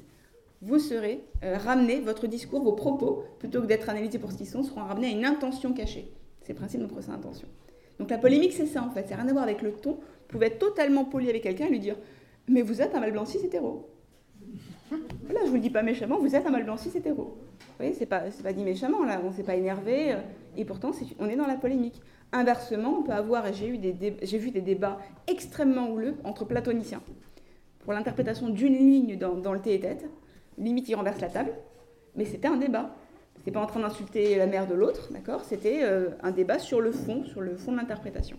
vous 0.61 0.77
serez 0.77 1.23
ramené, 1.41 1.99
votre 1.99 2.27
discours, 2.27 2.61
vos 2.61 2.73
propos, 2.73 3.23
plutôt 3.39 3.61
que 3.61 3.65
d'être 3.65 3.89
analysés 3.89 4.19
pour 4.19 4.31
ce 4.31 4.37
qu'ils 4.37 4.47
sont, 4.47 4.61
seront 4.61 4.83
ramenés 4.83 5.07
à 5.07 5.09
une 5.09 5.25
intention 5.25 5.73
cachée. 5.73 6.13
C'est 6.41 6.53
le 6.53 6.59
principe 6.59 6.81
de 6.81 6.85
notre 6.85 7.09
intention. 7.09 7.47
Donc 7.99 8.11
la 8.11 8.19
polémique, 8.19 8.53
c'est 8.53 8.67
ça 8.67 8.83
en 8.83 8.91
fait, 8.91 9.05
c'est 9.07 9.15
rien 9.15 9.27
à 9.27 9.31
voir 9.31 9.43
avec 9.43 9.63
le 9.63 9.71
ton. 9.73 9.97
Pouvez 10.31 10.47
être 10.47 10.59
totalement 10.59 11.05
poli 11.05 11.29
avec 11.29 11.43
quelqu'un 11.43 11.65
et 11.65 11.69
lui 11.69 11.79
dire 11.79 11.97
Mais 12.47 12.61
vous 12.61 12.81
êtes 12.81 12.95
un 12.95 12.99
mal 12.99 13.11
blanc 13.11 13.25
cis 13.25 13.39
hétéro. 13.39 13.89
Là, 14.91 15.41
je 15.43 15.49
vous 15.49 15.55
le 15.55 15.61
dis 15.61 15.69
pas 15.69 15.83
méchamment, 15.83 16.19
vous 16.19 16.35
êtes 16.35 16.45
un 16.45 16.49
mal 16.49 16.63
blanc 16.63 16.77
cis 16.77 16.91
hétéro. 16.95 17.37
Vous 17.59 17.65
voyez, 17.77 17.93
c'est 17.93 18.05
pas, 18.05 18.23
pas 18.43 18.53
dit 18.53 18.63
méchamment, 18.63 19.03
là, 19.03 19.21
on 19.23 19.31
s'est 19.31 19.43
pas 19.43 19.55
énervé, 19.55 20.13
euh, 20.13 20.17
et 20.57 20.65
pourtant, 20.65 20.91
on 21.19 21.29
est 21.29 21.35
dans 21.35 21.47
la 21.47 21.55
polémique. 21.55 22.01
Inversement, 22.33 22.99
on 22.99 23.03
peut 23.03 23.11
avoir, 23.11 23.47
et 23.47 23.53
j'ai, 23.53 23.67
vu 24.37 24.51
des 24.51 24.61
débats 24.61 24.99
extrêmement 25.27 25.89
houleux 25.89 26.15
entre 26.23 26.45
platoniciens, 26.45 27.01
pour 27.79 27.93
l'interprétation 27.93 28.49
d'une 28.49 28.73
ligne 28.73 29.17
dans, 29.17 29.53
le 29.53 29.59
thé 29.59 29.75
et 29.75 29.79
tête, 29.79 30.05
limite 30.57 30.87
il 30.89 30.95
renverse 30.95 31.19
la 31.19 31.29
table, 31.29 31.53
mais 32.15 32.25
c'était 32.25 32.47
un 32.47 32.57
débat. 32.57 32.95
C'était 33.37 33.51
pas 33.51 33.61
en 33.61 33.65
train 33.65 33.79
d'insulter 33.79 34.35
la 34.35 34.45
mère 34.45 34.67
de 34.67 34.75
l'autre, 34.75 35.09
d'accord? 35.11 35.43
C'était 35.43 35.79
euh, 35.83 36.09
un 36.21 36.31
débat 36.31 36.59
sur 36.59 36.79
le 36.79 36.91
fond, 36.91 37.23
sur 37.23 37.41
le 37.41 37.55
fond 37.55 37.71
de 37.71 37.77
l'interprétation. 37.77 38.37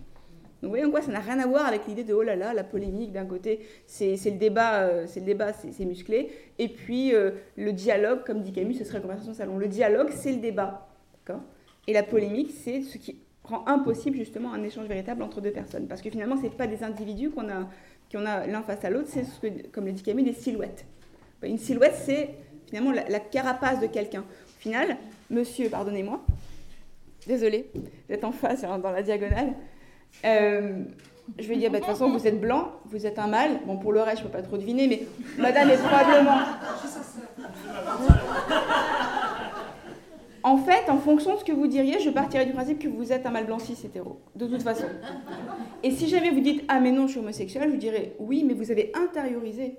Donc 0.63 0.69
vous 0.69 0.77
voyez 0.77 0.85
en 0.85 0.91
quoi 0.91 1.01
ça 1.01 1.11
n'a 1.11 1.19
rien 1.19 1.39
à 1.39 1.45
voir 1.45 1.65
avec 1.65 1.85
l'idée 1.87 2.05
de 2.05 2.13
oh 2.13 2.23
là 2.23 2.37
là, 2.37 2.53
la 2.53 2.63
polémique 2.63 3.11
d'un 3.11 3.25
côté, 3.25 3.67
c'est 3.85 4.15
le 4.23 4.37
débat, 4.37 4.83
euh, 4.83 5.03
c'est 5.07 5.19
le 5.19 5.25
débat, 5.25 5.51
c'est 5.51 5.83
musclé, 5.83 6.31
et 6.57 6.69
puis 6.69 7.13
euh, 7.13 7.31
le 7.57 7.73
dialogue, 7.73 8.23
comme 8.25 8.41
dit 8.41 8.53
Camus, 8.53 8.75
ce 8.75 8.85
serait 8.85 8.99
la 8.99 9.01
conversation 9.01 9.33
salon. 9.33 9.57
Le 9.57 9.67
dialogue, 9.67 10.07
c'est 10.11 10.31
le 10.31 10.37
débat, 10.37 10.87
Et 11.85 11.91
la 11.91 12.01
polémique, 12.01 12.51
c'est 12.63 12.81
ce 12.81 12.97
qui 12.97 13.17
rend 13.43 13.67
impossible 13.67 14.15
justement 14.15 14.53
un 14.53 14.63
échange 14.63 14.87
véritable 14.87 15.21
entre 15.21 15.41
deux 15.41 15.51
personnes, 15.51 15.85
parce 15.87 16.01
que 16.01 16.09
finalement, 16.09 16.37
c'est 16.41 16.55
pas 16.55 16.65
des 16.65 16.81
individus 16.81 17.29
qu'on 17.29 17.49
a, 17.49 17.67
qu'on 18.09 18.25
a 18.25 18.47
l'un 18.47 18.61
face 18.61 18.85
à 18.85 18.89
l'autre, 18.89 19.09
c'est 19.09 19.25
ce 19.25 19.41
que, 19.41 19.67
comme 19.67 19.85
le 19.85 19.91
dit 19.91 20.01
Camus, 20.01 20.23
des 20.23 20.31
silhouettes. 20.31 20.85
Une 21.43 21.57
silhouette, 21.57 21.95
c'est 22.05 22.29
finalement 22.67 22.93
la, 22.93 23.19
carapace 23.19 23.81
de 23.81 23.87
quelqu'un. 23.87 24.21
Au 24.21 24.59
final, 24.61 24.95
monsieur, 25.29 25.67
pardonnez-moi, 25.67 26.23
désolé, 27.27 27.69
vous 27.75 28.13
êtes 28.15 28.23
en 28.23 28.31
face, 28.31 28.61
dans 28.61 28.91
la 28.91 29.03
diagonale. 29.03 29.55
Euh, 30.25 30.83
je 31.39 31.47
vais 31.47 31.55
dire, 31.55 31.71
bah, 31.71 31.79
de 31.79 31.85
toute 31.85 31.93
façon, 31.93 32.09
vous 32.11 32.27
êtes 32.27 32.39
blanc, 32.39 32.71
vous 32.85 33.05
êtes 33.05 33.19
un 33.19 33.27
mâle. 33.27 33.59
Bon, 33.65 33.77
pour 33.77 33.91
le 33.93 34.01
reste, 34.01 34.19
je 34.19 34.23
peux 34.23 34.29
pas 34.29 34.41
trop 34.41 34.57
deviner, 34.57 34.87
mais 34.87 35.03
madame 35.37 35.69
est 35.69 35.77
probablement. 35.77 36.39
En 40.45 40.57
fait, 40.57 40.89
en 40.89 40.97
fonction 40.97 41.35
de 41.35 41.39
ce 41.39 41.45
que 41.45 41.53
vous 41.53 41.67
diriez, 41.67 41.99
je 42.01 42.09
partirais 42.09 42.45
du 42.45 42.51
principe 42.51 42.79
que 42.79 42.89
vous 42.89 43.13
êtes 43.13 43.25
un 43.25 43.31
mâle 43.31 43.45
blanc 43.45 43.59
cis 43.59 43.77
hétéro, 43.85 44.19
de 44.35 44.45
toute 44.45 44.61
façon. 44.61 44.85
Et 45.83 45.91
si 45.91 46.09
jamais 46.09 46.31
vous 46.31 46.41
dites 46.41 46.65
Ah, 46.67 46.81
mais 46.81 46.91
non, 46.91 47.07
je 47.07 47.11
suis 47.11 47.19
homosexuel, 47.19 47.63
je 47.67 47.69
vous 47.69 47.77
dirais 47.77 48.13
Oui, 48.19 48.43
mais 48.45 48.53
vous 48.53 48.69
avez 48.69 48.91
intériorisé 48.93 49.77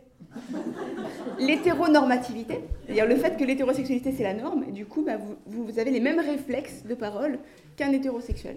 l'hétéronormativité, 1.38 2.60
c'est-à-dire 2.84 3.06
le 3.06 3.16
fait 3.16 3.36
que 3.36 3.44
l'hétérosexualité 3.44 4.10
c'est 4.10 4.22
la 4.22 4.32
norme, 4.34 4.64
et 4.66 4.72
du 4.72 4.86
coup, 4.86 5.02
bah, 5.04 5.18
vous, 5.46 5.64
vous 5.64 5.78
avez 5.78 5.90
les 5.90 6.00
mêmes 6.00 6.18
réflexes 6.18 6.82
de 6.84 6.94
parole 6.94 7.38
qu'un 7.76 7.92
hétérosexuel. 7.92 8.56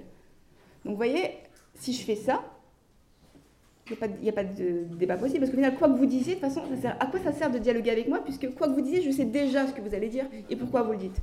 Donc 0.86 0.94
vous 0.94 0.98
voyez, 0.98 1.32
si 1.78 1.94
je 1.94 2.04
fais 2.04 2.16
ça, 2.16 2.44
il 3.90 4.22
n'y 4.22 4.30
a, 4.30 4.34
pas 4.34 4.44
de 4.44 4.84
débat 4.98 5.18
possible. 5.18 5.40
Parce 5.40 5.52
que 5.52 5.56
final, 5.56 5.76
quoi 5.76 5.88
que 5.88 5.98
vous 5.98 6.06
disiez, 6.06 6.36
de 6.36 6.40
toute 6.40 6.50
façon, 6.50 6.62
à 7.00 7.06
quoi 7.06 7.20
ça 7.22 7.32
sert 7.32 7.50
de 7.50 7.58
dialoguer 7.58 7.92
avec 7.92 8.08
moi 8.08 8.20
Puisque 8.24 8.54
quoi 8.56 8.68
que 8.68 8.74
vous 8.74 8.82
disiez, 8.82 9.02
je 9.02 9.12
sais 9.12 9.26
déjà 9.26 9.66
ce 9.68 9.74
que 9.74 9.82
vous 9.82 9.96
allez 9.96 10.10
dire 10.10 10.26
et 10.50 10.56
pourquoi 10.56 10.84
vous 10.84 10.92
le 10.92 10.98
dites. 10.98 11.22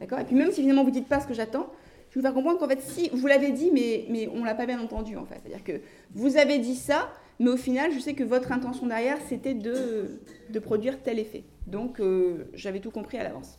D'accord? 0.00 0.20
Et 0.20 0.24
puis 0.24 0.36
même 0.36 0.50
si 0.52 0.60
évidemment 0.60 0.82
vous 0.82 0.90
ne 0.90 0.94
dites 0.94 1.08
pas 1.08 1.20
ce 1.20 1.26
que 1.26 1.34
j'attends, 1.34 1.70
je 2.10 2.18
vais 2.18 2.20
vous 2.20 2.26
faire 2.26 2.34
comprendre 2.34 2.58
qu'en 2.58 2.68
fait, 2.68 2.82
si 2.82 3.08
vous 3.12 3.26
l'avez 3.26 3.52
dit, 3.52 3.70
mais, 3.72 4.04
mais 4.10 4.28
on 4.28 4.40
ne 4.40 4.44
l'a 4.44 4.54
pas 4.54 4.66
bien 4.66 4.80
entendu, 4.80 5.16
en 5.16 5.24
fait. 5.24 5.40
C'est-à-dire 5.42 5.64
que 5.64 5.80
vous 6.14 6.36
avez 6.36 6.58
dit 6.58 6.76
ça, 6.76 7.10
mais 7.40 7.50
au 7.50 7.56
final, 7.56 7.90
je 7.92 7.98
sais 7.98 8.14
que 8.14 8.22
votre 8.22 8.52
intention 8.52 8.86
derrière, 8.86 9.16
c'était 9.28 9.54
de, 9.54 10.20
de 10.50 10.58
produire 10.58 11.02
tel 11.02 11.18
effet. 11.18 11.44
Donc, 11.66 12.00
euh, 12.00 12.50
j'avais 12.52 12.80
tout 12.80 12.90
compris 12.90 13.16
à 13.16 13.24
l'avance. 13.24 13.58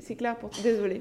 C'est 0.00 0.14
clair 0.14 0.36
pour 0.36 0.50
Désolé. 0.62 1.00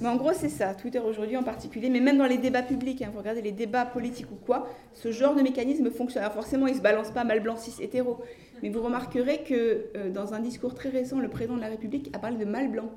Mais 0.00 0.08
en 0.08 0.16
gros, 0.16 0.32
c'est 0.32 0.48
ça, 0.48 0.74
Twitter 0.74 0.98
aujourd'hui 0.98 1.36
en 1.36 1.42
particulier, 1.42 1.90
mais 1.90 2.00
même 2.00 2.16
dans 2.16 2.26
les 2.26 2.38
débats 2.38 2.62
publics, 2.62 3.02
hein, 3.02 3.10
vous 3.12 3.18
regardez 3.18 3.42
les 3.42 3.52
débats 3.52 3.84
politiques 3.84 4.30
ou 4.32 4.36
quoi, 4.36 4.68
ce 4.94 5.12
genre 5.12 5.34
de 5.34 5.42
mécanisme 5.42 5.90
fonctionne. 5.90 6.22
Alors 6.22 6.34
forcément, 6.34 6.66
il 6.66 6.72
ne 6.72 6.78
se 6.78 6.82
balance 6.82 7.10
pas 7.10 7.24
mal 7.24 7.40
blanc, 7.40 7.56
cis, 7.56 7.82
hétéro. 7.82 8.18
Mais 8.62 8.70
vous 8.70 8.82
remarquerez 8.82 9.42
que 9.42 9.86
euh, 9.96 10.10
dans 10.10 10.32
un 10.32 10.40
discours 10.40 10.74
très 10.74 10.88
récent, 10.88 11.20
le 11.20 11.28
président 11.28 11.56
de 11.56 11.60
la 11.60 11.68
République 11.68 12.10
a 12.14 12.18
parlé 12.18 12.38
de 12.38 12.46
mal 12.46 12.70
blanc. 12.70 12.90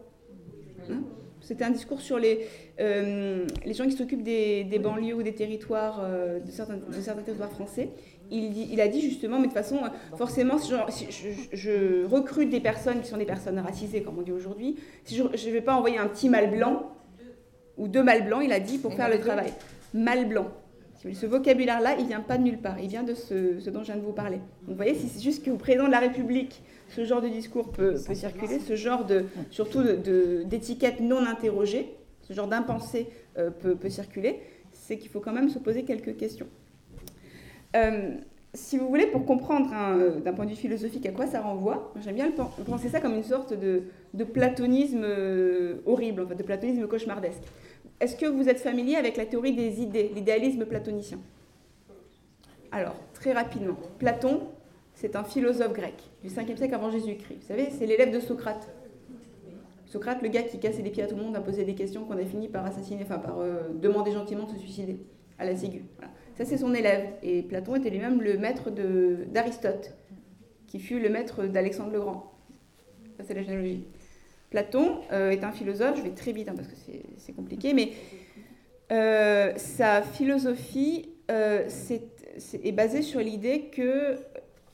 Hein 0.89 1.01
C'était 1.41 1.65
un 1.65 1.71
discours 1.71 1.99
sur 1.99 2.17
les, 2.17 2.47
euh, 2.79 3.45
les 3.65 3.73
gens 3.73 3.85
qui 3.85 3.91
s'occupent 3.91 4.23
des, 4.23 4.79
banlieues 4.81 5.15
ou 5.15 5.23
des 5.23 5.35
territoires, 5.35 6.01
euh, 6.03 6.39
de 6.39 6.51
certains 6.51 7.21
territoires 7.21 7.51
français 7.51 7.89
il, 8.31 8.81
a 8.81 8.87
dit 8.87 9.01
justement, 9.01 9.37
mais 9.37 9.47
de 9.47 9.53
toute 9.53 9.57
façon, 9.57 9.79
forcément, 10.15 10.57
si, 10.57 10.71
je, 11.53 12.05
recrute 12.05 12.49
des 12.49 12.59
personnes 12.59 13.01
qui 13.01 13.07
sont 13.07 13.17
des 13.17 13.25
personnes 13.25 13.59
racisées, 13.59 14.01
comme 14.01 14.19
on 14.19 14.21
dit 14.21 14.31
aujourd'hui, 14.31 14.77
si 15.03 15.15
je 15.15 15.23
ne 15.23 15.51
vais 15.53 15.61
pas 15.61 15.75
envoyer 15.75 15.97
un 15.97 16.07
petit 16.07 16.29
mâle 16.29 16.51
blanc 16.51 16.91
ou 17.77 17.87
deux 17.87 18.03
mâles 18.03 18.25
blancs, 18.25 18.41
il 18.43 18.51
a 18.51 18.59
dit, 18.59 18.77
pour 18.77 18.93
faire 18.93 19.09
le 19.09 19.19
travail. 19.19 19.53
Mâle 19.93 20.27
blanc. 20.27 20.47
Ce 21.13 21.25
vocabulaire-là, 21.25 21.95
il 21.97 22.07
vient 22.07 22.19
pas 22.19 22.37
de 22.37 22.43
nulle 22.43 22.57
part, 22.57 22.77
il 22.77 22.89
vient 22.89 23.03
de 23.03 23.13
ce, 23.13 23.69
dont 23.69 23.79
je 23.79 23.85
viens 23.85 23.95
de 23.95 24.01
vous 24.01 24.11
parler. 24.11 24.37
Donc 24.37 24.69
vous 24.69 24.75
voyez, 24.75 24.95
si 24.95 25.07
c'est 25.07 25.21
juste 25.21 25.45
que 25.45 25.49
au 25.49 25.55
président 25.55 25.85
de 25.85 25.91
la 25.91 25.99
République, 25.99 26.61
ce 26.89 27.05
genre 27.05 27.21
de 27.21 27.29
discours 27.29 27.71
peut, 27.71 27.95
circuler, 27.95 28.59
ce 28.59 28.75
genre 28.75 29.05
de, 29.05 29.25
surtout 29.49 29.81
d'étiquette 30.43 30.99
non 30.99 31.25
interrogée, 31.25 31.95
ce 32.21 32.33
genre 32.33 32.47
d'impensée 32.47 33.07
euh, 33.37 33.49
peut, 33.49 33.75
peut 33.75 33.89
circuler, 33.89 34.41
c'est 34.73 34.97
qu'il 34.97 35.09
faut 35.09 35.21
quand 35.21 35.31
même 35.31 35.49
se 35.49 35.57
poser 35.57 35.83
quelques 35.83 36.17
questions. 36.17 36.47
Euh, 37.75 38.15
si 38.53 38.77
vous 38.77 38.87
voulez, 38.87 39.05
pour 39.05 39.25
comprendre 39.25 39.69
euh, 39.73 40.19
d'un 40.19 40.33
point 40.33 40.45
de 40.45 40.51
vue 40.51 40.55
philosophique 40.55 41.05
à 41.05 41.11
quoi 41.11 41.27
ça 41.27 41.41
renvoie, 41.41 41.93
j'aime 42.01 42.15
bien 42.15 42.31
penser 42.65 42.89
ça 42.89 42.99
comme 42.99 43.13
une 43.13 43.23
sorte 43.23 43.53
de, 43.53 43.83
platonisme 44.23 45.03
euh, 45.03 45.75
horrible, 45.85 46.21
en 46.21 46.25
de 46.25 46.43
platonisme 46.43 46.87
cauchemardesque. 46.87 47.43
Est-ce 47.99 48.15
que 48.15 48.25
vous 48.25 48.49
êtes 48.49 48.59
familier 48.59 48.95
avec 48.95 49.17
la 49.17 49.25
théorie 49.25 49.53
des 49.53 49.81
idées, 49.81 50.11
l'idéalisme 50.15 50.65
platonicien? 50.65 51.19
Alors, 52.71 52.95
très 53.13 53.33
rapidement, 53.33 53.77
Platon, 53.99 54.41
c'est 54.95 55.15
un 55.15 55.23
philosophe 55.23 55.73
grec 55.73 55.95
du 56.23 56.29
5e 56.29 56.55
siècle 56.57 56.73
avant 56.73 56.89
Jésus-Christ. 56.89 57.39
Vous 57.41 57.47
savez, 57.47 57.69
c'est 57.71 57.85
l'élève 57.85 58.11
de 58.11 58.19
Socrate. 58.19 58.67
Socrate, 59.85 60.21
le 60.21 60.29
gars 60.29 60.43
qui 60.43 60.59
cassait 60.59 60.83
les 60.83 60.91
pieds 60.91 61.03
à 61.03 61.07
tout 61.07 61.15
le 61.15 61.23
monde, 61.23 61.37
posé 61.43 61.65
des 61.65 61.73
questions 61.73 62.05
qu'on 62.05 62.17
a 62.17 62.25
fini 62.25 62.47
par 62.47 62.65
assassiner, 62.65 63.03
enfin 63.03 63.17
par 63.17 63.37
demander 63.73 64.11
gentiment 64.11 64.43
de 64.43 64.51
se 64.51 64.57
suicider 64.57 64.99
à 65.39 65.45
la 65.45 65.55
ciguë. 65.55 65.83
Voilà. 65.97 66.11
Ça, 66.39 66.45
c'est 66.45 66.57
son 66.57 66.73
élève. 66.73 67.05
Et 67.21 67.41
Platon 67.41 67.75
était 67.75 67.89
lui-même 67.89 68.21
le 68.21 68.37
maître 68.37 68.71
d'Aristote, 68.71 69.93
qui 70.67 70.79
fut 70.79 70.97
le 70.97 71.09
maître 71.09 71.43
d'Alexandre 71.43 71.91
le 71.91 71.99
Grand. 71.99 72.31
Ça, 73.17 73.25
c'est 73.27 73.33
la 73.33 73.41
généalogie. 73.43 73.83
Platon 74.49 75.01
euh, 75.11 75.31
est 75.31 75.43
un 75.43 75.51
philosophe, 75.51 75.97
je 75.97 76.01
vais 76.01 76.11
très 76.11 76.31
vite 76.31 76.47
hein, 76.47 76.53
parce 76.55 76.69
que 76.69 76.75
c'est 77.17 77.33
compliqué, 77.33 77.73
mais 77.73 77.91
euh, 78.93 79.51
sa 79.57 80.01
philosophie 80.01 81.09
euh, 81.29 81.67
est, 82.63 82.71
basée 82.71 83.01
sur 83.01 83.19
l'idée 83.19 83.65
que 83.65 84.15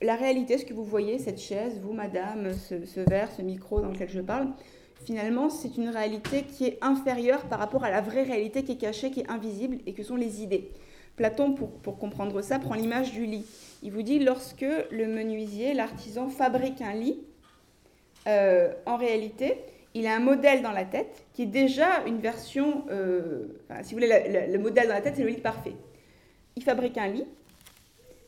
la 0.00 0.14
réalité, 0.14 0.58
ce 0.58 0.64
que 0.64 0.72
vous 0.72 0.84
voyez, 0.84 1.18
cette 1.18 1.40
chaise, 1.40 1.80
vous, 1.82 1.92
madame, 1.92 2.52
ce, 2.54 2.86
ce 2.86 3.00
verre, 3.00 3.28
ce 3.32 3.42
micro 3.42 3.80
dans 3.80 3.90
lequel 3.90 4.08
je 4.08 4.20
parle, 4.20 4.50
finalement, 5.04 5.50
c'est 5.50 5.76
une 5.76 5.88
réalité 5.88 6.44
qui 6.44 6.64
est 6.64 6.78
inférieure 6.80 7.44
par 7.46 7.58
rapport 7.58 7.82
à 7.82 7.90
la 7.90 8.02
vraie 8.02 8.22
réalité 8.22 8.62
qui 8.62 8.72
est 8.72 8.80
cachée, 8.80 9.10
qui 9.10 9.20
est 9.20 9.30
invisible, 9.30 9.78
et 9.84 9.94
que 9.94 10.04
sont 10.04 10.16
les 10.16 10.42
idées. 10.44 10.70
Platon, 11.16 11.52
pour, 11.52 11.98
comprendre 11.98 12.42
ça, 12.42 12.58
prend 12.58 12.74
l'image 12.74 13.12
du 13.12 13.24
lit. 13.24 13.46
Il 13.82 13.90
vous 13.90 14.02
dit, 14.02 14.18
lorsque 14.18 14.66
le 14.90 15.06
menuisier, 15.06 15.72
l'artisan, 15.72 16.28
fabrique 16.28 16.82
un 16.82 16.92
lit, 16.92 17.18
euh, 18.28 18.72
en 18.84 18.96
réalité, 18.96 19.56
il 19.94 20.06
a 20.06 20.14
un 20.14 20.20
modèle 20.20 20.60
dans 20.62 20.72
la 20.72 20.84
tête 20.84 21.24
qui 21.32 21.42
est 21.42 21.46
déjà 21.46 22.04
une 22.06 22.18
version, 22.18 22.84
euh, 22.90 23.46
si 23.82 23.94
vous 23.94 24.00
voulez, 24.00 24.46
le 24.50 24.58
modèle 24.58 24.88
dans 24.88 24.94
la 24.94 25.00
tête, 25.00 25.14
c'est 25.16 25.22
le 25.22 25.30
lit 25.30 25.40
parfait. 25.40 25.72
Il 26.54 26.62
fabrique 26.62 26.98
un 26.98 27.08
lit. 27.08 27.24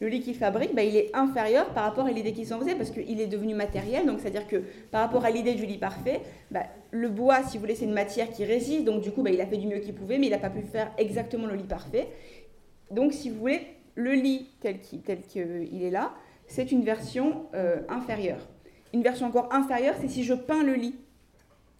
Le 0.00 0.06
lit 0.06 0.20
qu'il 0.20 0.36
fabrique, 0.36 0.74
bah, 0.74 0.84
il 0.84 0.96
est 0.96 1.10
inférieur 1.12 1.70
par 1.70 1.82
rapport 1.82 2.06
à 2.06 2.10
l'idée 2.10 2.32
qu'il 2.32 2.46
s'en 2.46 2.60
faisait 2.60 2.76
parce 2.76 2.90
qu'il 2.90 3.20
est 3.20 3.26
devenu 3.26 3.54
matériel. 3.54 4.06
Donc, 4.06 4.20
c'est-à-dire 4.20 4.46
que 4.46 4.62
par 4.92 5.00
rapport 5.00 5.24
à 5.24 5.30
l'idée 5.30 5.54
du 5.54 5.66
lit 5.66 5.78
parfait, 5.78 6.20
bah, 6.52 6.62
le 6.92 7.08
bois, 7.08 7.42
si 7.42 7.56
vous 7.56 7.62
voulez, 7.62 7.74
c'est 7.74 7.84
une 7.84 7.92
matière 7.92 8.30
qui 8.30 8.44
résiste. 8.44 8.84
Donc, 8.84 9.00
du 9.02 9.10
coup, 9.10 9.22
bah, 9.22 9.30
il 9.30 9.40
a 9.40 9.46
fait 9.46 9.56
du 9.56 9.66
mieux 9.66 9.80
qu'il 9.80 9.94
pouvait, 9.94 10.18
mais 10.18 10.28
il 10.28 10.30
n'a 10.30 10.38
pas 10.38 10.50
pu 10.50 10.62
faire 10.62 10.92
exactement 10.98 11.46
le 11.46 11.56
lit 11.56 11.64
parfait. 11.64 12.06
Donc, 12.90 13.12
si 13.12 13.30
vous 13.30 13.38
voulez, 13.38 13.60
le 13.94 14.12
lit 14.12 14.48
tel 14.60 14.80
qu'il 14.80 15.82
est 15.82 15.90
là, 15.90 16.14
c'est 16.46 16.72
une 16.72 16.82
version 16.82 17.46
euh, 17.54 17.80
inférieure. 17.88 18.48
Une 18.94 19.02
version 19.02 19.26
encore 19.26 19.52
inférieure, 19.52 19.94
c'est 20.00 20.08
si 20.08 20.24
je 20.24 20.34
peins 20.34 20.62
le 20.62 20.74
lit. 20.74 20.94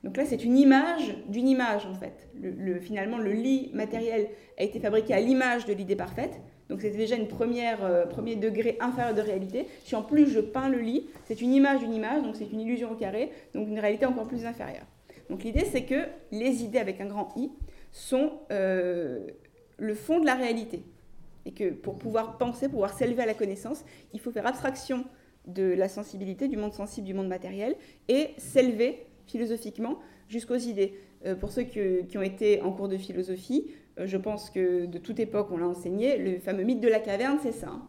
Donc 0.05 0.17
là, 0.17 0.25
c'est 0.27 0.45
une 0.45 0.57
image 0.57 1.17
d'une 1.29 1.49
image, 1.49 1.87
en 1.87 1.95
fait. 1.95 2.29
Le, 2.41 2.79
finalement, 2.79 3.19
le 3.19 3.33
lit 3.33 3.71
matériel 3.73 4.29
a 4.59 4.63
été 4.63 4.79
fabriqué 4.79 5.15
à 5.15 5.21
l'image 5.21 5.65
de 5.65 5.73
l'idée 5.73 5.97
parfaite. 5.97 6.41
Donc 6.69 6.83
c'était 6.83 6.99
déjà 6.99 7.17
une 7.17 7.29
première, 7.29 7.83
euh, 7.83 8.05
premier 8.05 8.37
degré 8.37 8.77
inférieur 8.79 9.15
de 9.15 9.23
réalité. 9.23 9.67
Si 9.85 9.97
en 9.97 10.03
plus 10.03 10.29
je 10.29 10.39
peins 10.39 10.69
le 10.69 10.79
lit, 10.79 11.09
c'est 11.25 11.41
une 11.41 11.55
image 11.55 11.81
d'une 11.81 11.95
image, 11.95 12.23
donc 12.23 12.37
c'est 12.37 12.53
une 12.53 12.61
illusion 12.61 12.93
au 12.93 12.95
carré, 12.95 13.33
donc 13.55 13.69
une 13.69 13.79
réalité 13.79 14.05
encore 14.05 14.29
plus 14.29 14.45
inférieure. 14.45 14.85
Donc 15.31 15.45
l'idée, 15.45 15.65
c'est 15.65 15.85
que 15.85 16.07
les 16.31 16.63
idées 16.63 16.79
avec 16.79 17.01
un 17.01 17.07
grand 17.07 17.33
I 17.37 17.51
sont 17.91 18.33
euh, 18.51 19.27
le 19.79 19.95
fond 19.95 20.21
de 20.21 20.27
la 20.27 20.35
réalité. 20.35 20.83
Et 21.49 21.53
que 21.53 21.71
pour 21.71 21.97
pouvoir 21.97 22.37
penser, 22.37 22.69
pouvoir 22.69 22.93
s'élever 22.93 23.23
à 23.23 23.27
la 23.27 23.33
connaissance, 23.33 23.83
il 24.13 24.21
faut 24.21 24.31
faire 24.31 24.47
abstraction 24.47 25.05
de 25.47 25.63
la 25.63 25.89
sensibilité, 25.89 26.47
du 26.47 26.59
monde 26.59 26.75
sensible, 26.75 27.07
du 27.07 27.15
monde 27.15 27.29
matériel, 27.29 27.75
et 28.09 28.35
s'élever 28.37 29.07
philosophiquement 29.27 29.99
jusqu'aux 30.29 30.57
idées. 30.57 31.01
Euh, 31.25 31.35
pour 31.35 31.51
ceux 31.51 31.63
qui 31.63 32.19
ont 32.19 32.23
été 32.23 32.61
en 32.61 32.71
cours 32.71 32.89
de 32.89 32.99
philosophie, 32.99 33.71
euh, 33.99 34.07
je 34.07 34.19
pense 34.19 34.51
que 34.51 34.85
de 34.85 34.99
toute 34.99 35.19
époque 35.21 35.49
on 35.51 35.57
l'a 35.57 35.67
enseigné, 35.67 36.19
le 36.19 36.39
fameux 36.39 36.65
mythe 36.65 36.81
de 36.81 36.89
la 36.89 37.01
caverne, 37.01 37.39
c'est 37.43 37.53
ça. 37.53 37.69
Hein. 37.69 37.89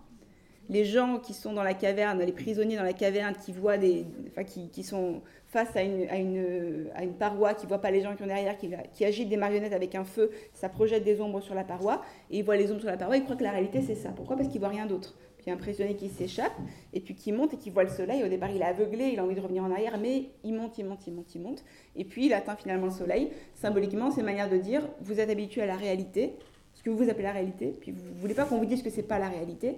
Les 0.69 0.85
gens 0.85 1.17
qui 1.17 1.33
sont 1.33 1.53
dans 1.53 1.63
la 1.63 1.73
caverne, 1.73 2.21
les 2.21 2.31
prisonniers 2.31 2.77
dans 2.77 2.83
la 2.83 2.93
caverne, 2.93 3.33
qui 3.43 3.51
voient 3.51 3.77
des, 3.77 4.05
enfin, 4.29 4.43
qui, 4.43 4.83
sont 4.83 5.21
face 5.47 5.75
à 5.75 5.81
une, 5.81 6.07
à, 6.09 6.17
une, 6.17 6.89
à 6.95 7.03
une, 7.03 7.13
paroi, 7.13 7.55
qui 7.55 7.65
ne 7.65 7.69
voient 7.69 7.81
pas 7.81 7.89
les 7.89 8.01
gens 8.01 8.11
qui 8.13 8.19
sont 8.19 8.27
derrière, 8.27 8.55
qui, 8.55 8.69
qui 8.93 9.03
agitent 9.03 9.29
des 9.29 9.37
marionnettes 9.37 9.73
avec 9.73 9.95
un 9.95 10.03
feu, 10.03 10.29
ça 10.53 10.69
projette 10.69 11.03
des 11.03 11.21
ombres 11.21 11.41
sur 11.41 11.55
la 11.55 11.63
paroi, 11.63 12.01
et 12.29 12.37
ils 12.37 12.43
voient 12.43 12.55
les 12.55 12.71
ombres 12.71 12.81
sur 12.81 12.89
la 12.89 12.97
paroi, 12.97 13.17
ils 13.17 13.23
croient 13.23 13.35
que 13.35 13.43
la 13.43 13.51
réalité 13.51 13.81
c'est 13.81 13.95
ça. 13.95 14.09
Pourquoi? 14.09 14.37
Parce 14.37 14.47
qu'ils 14.47 14.59
voient 14.59 14.69
rien 14.69 14.85
d'autre. 14.85 15.15
Puis 15.37 15.47
il 15.47 15.49
y 15.49 15.51
a 15.51 15.55
un 15.55 15.57
prisonnier 15.57 15.95
qui 15.95 16.09
s'échappe, 16.09 16.51
et 16.93 16.99
puis 16.99 17.15
qui 17.15 17.31
monte 17.31 17.53
et 17.53 17.57
qui 17.57 17.69
voit 17.69 17.83
le 17.83 17.89
soleil. 17.89 18.23
Au 18.23 18.27
départ, 18.27 18.51
il 18.51 18.61
est 18.61 18.65
aveuglé, 18.65 19.11
il 19.13 19.19
a 19.19 19.23
envie 19.23 19.35
de 19.35 19.41
revenir 19.41 19.63
en 19.63 19.71
arrière, 19.71 19.97
mais 19.97 20.29
il 20.43 20.53
monte, 20.53 20.77
il 20.77 20.85
monte, 20.85 21.07
il 21.07 21.13
monte, 21.13 21.33
il 21.33 21.41
monte. 21.41 21.63
Et 21.95 22.03
puis 22.03 22.25
il 22.25 22.33
atteint 22.33 22.55
finalement 22.55 22.87
le 22.87 22.91
soleil. 22.91 23.31
Symboliquement, 23.55 24.11
c'est 24.11 24.19
une 24.19 24.25
manière 24.25 24.49
de 24.49 24.57
dire 24.57 24.87
vous 25.01 25.19
êtes 25.19 25.29
habitué 25.29 25.61
à 25.61 25.65
la 25.65 25.77
réalité, 25.77 26.35
ce 26.73 26.83
que 26.83 26.89
vous 26.89 27.09
appelez 27.09 27.23
la 27.23 27.31
réalité, 27.31 27.75
puis 27.79 27.91
vous 27.91 28.13
ne 28.13 28.19
voulez 28.19 28.33
pas 28.33 28.43
qu'on 28.43 28.57
vous 28.57 28.65
dise 28.65 28.83
que 28.83 28.89
ce 28.89 28.97
n'est 28.97 29.03
pas 29.03 29.17
la 29.17 29.29
réalité. 29.29 29.77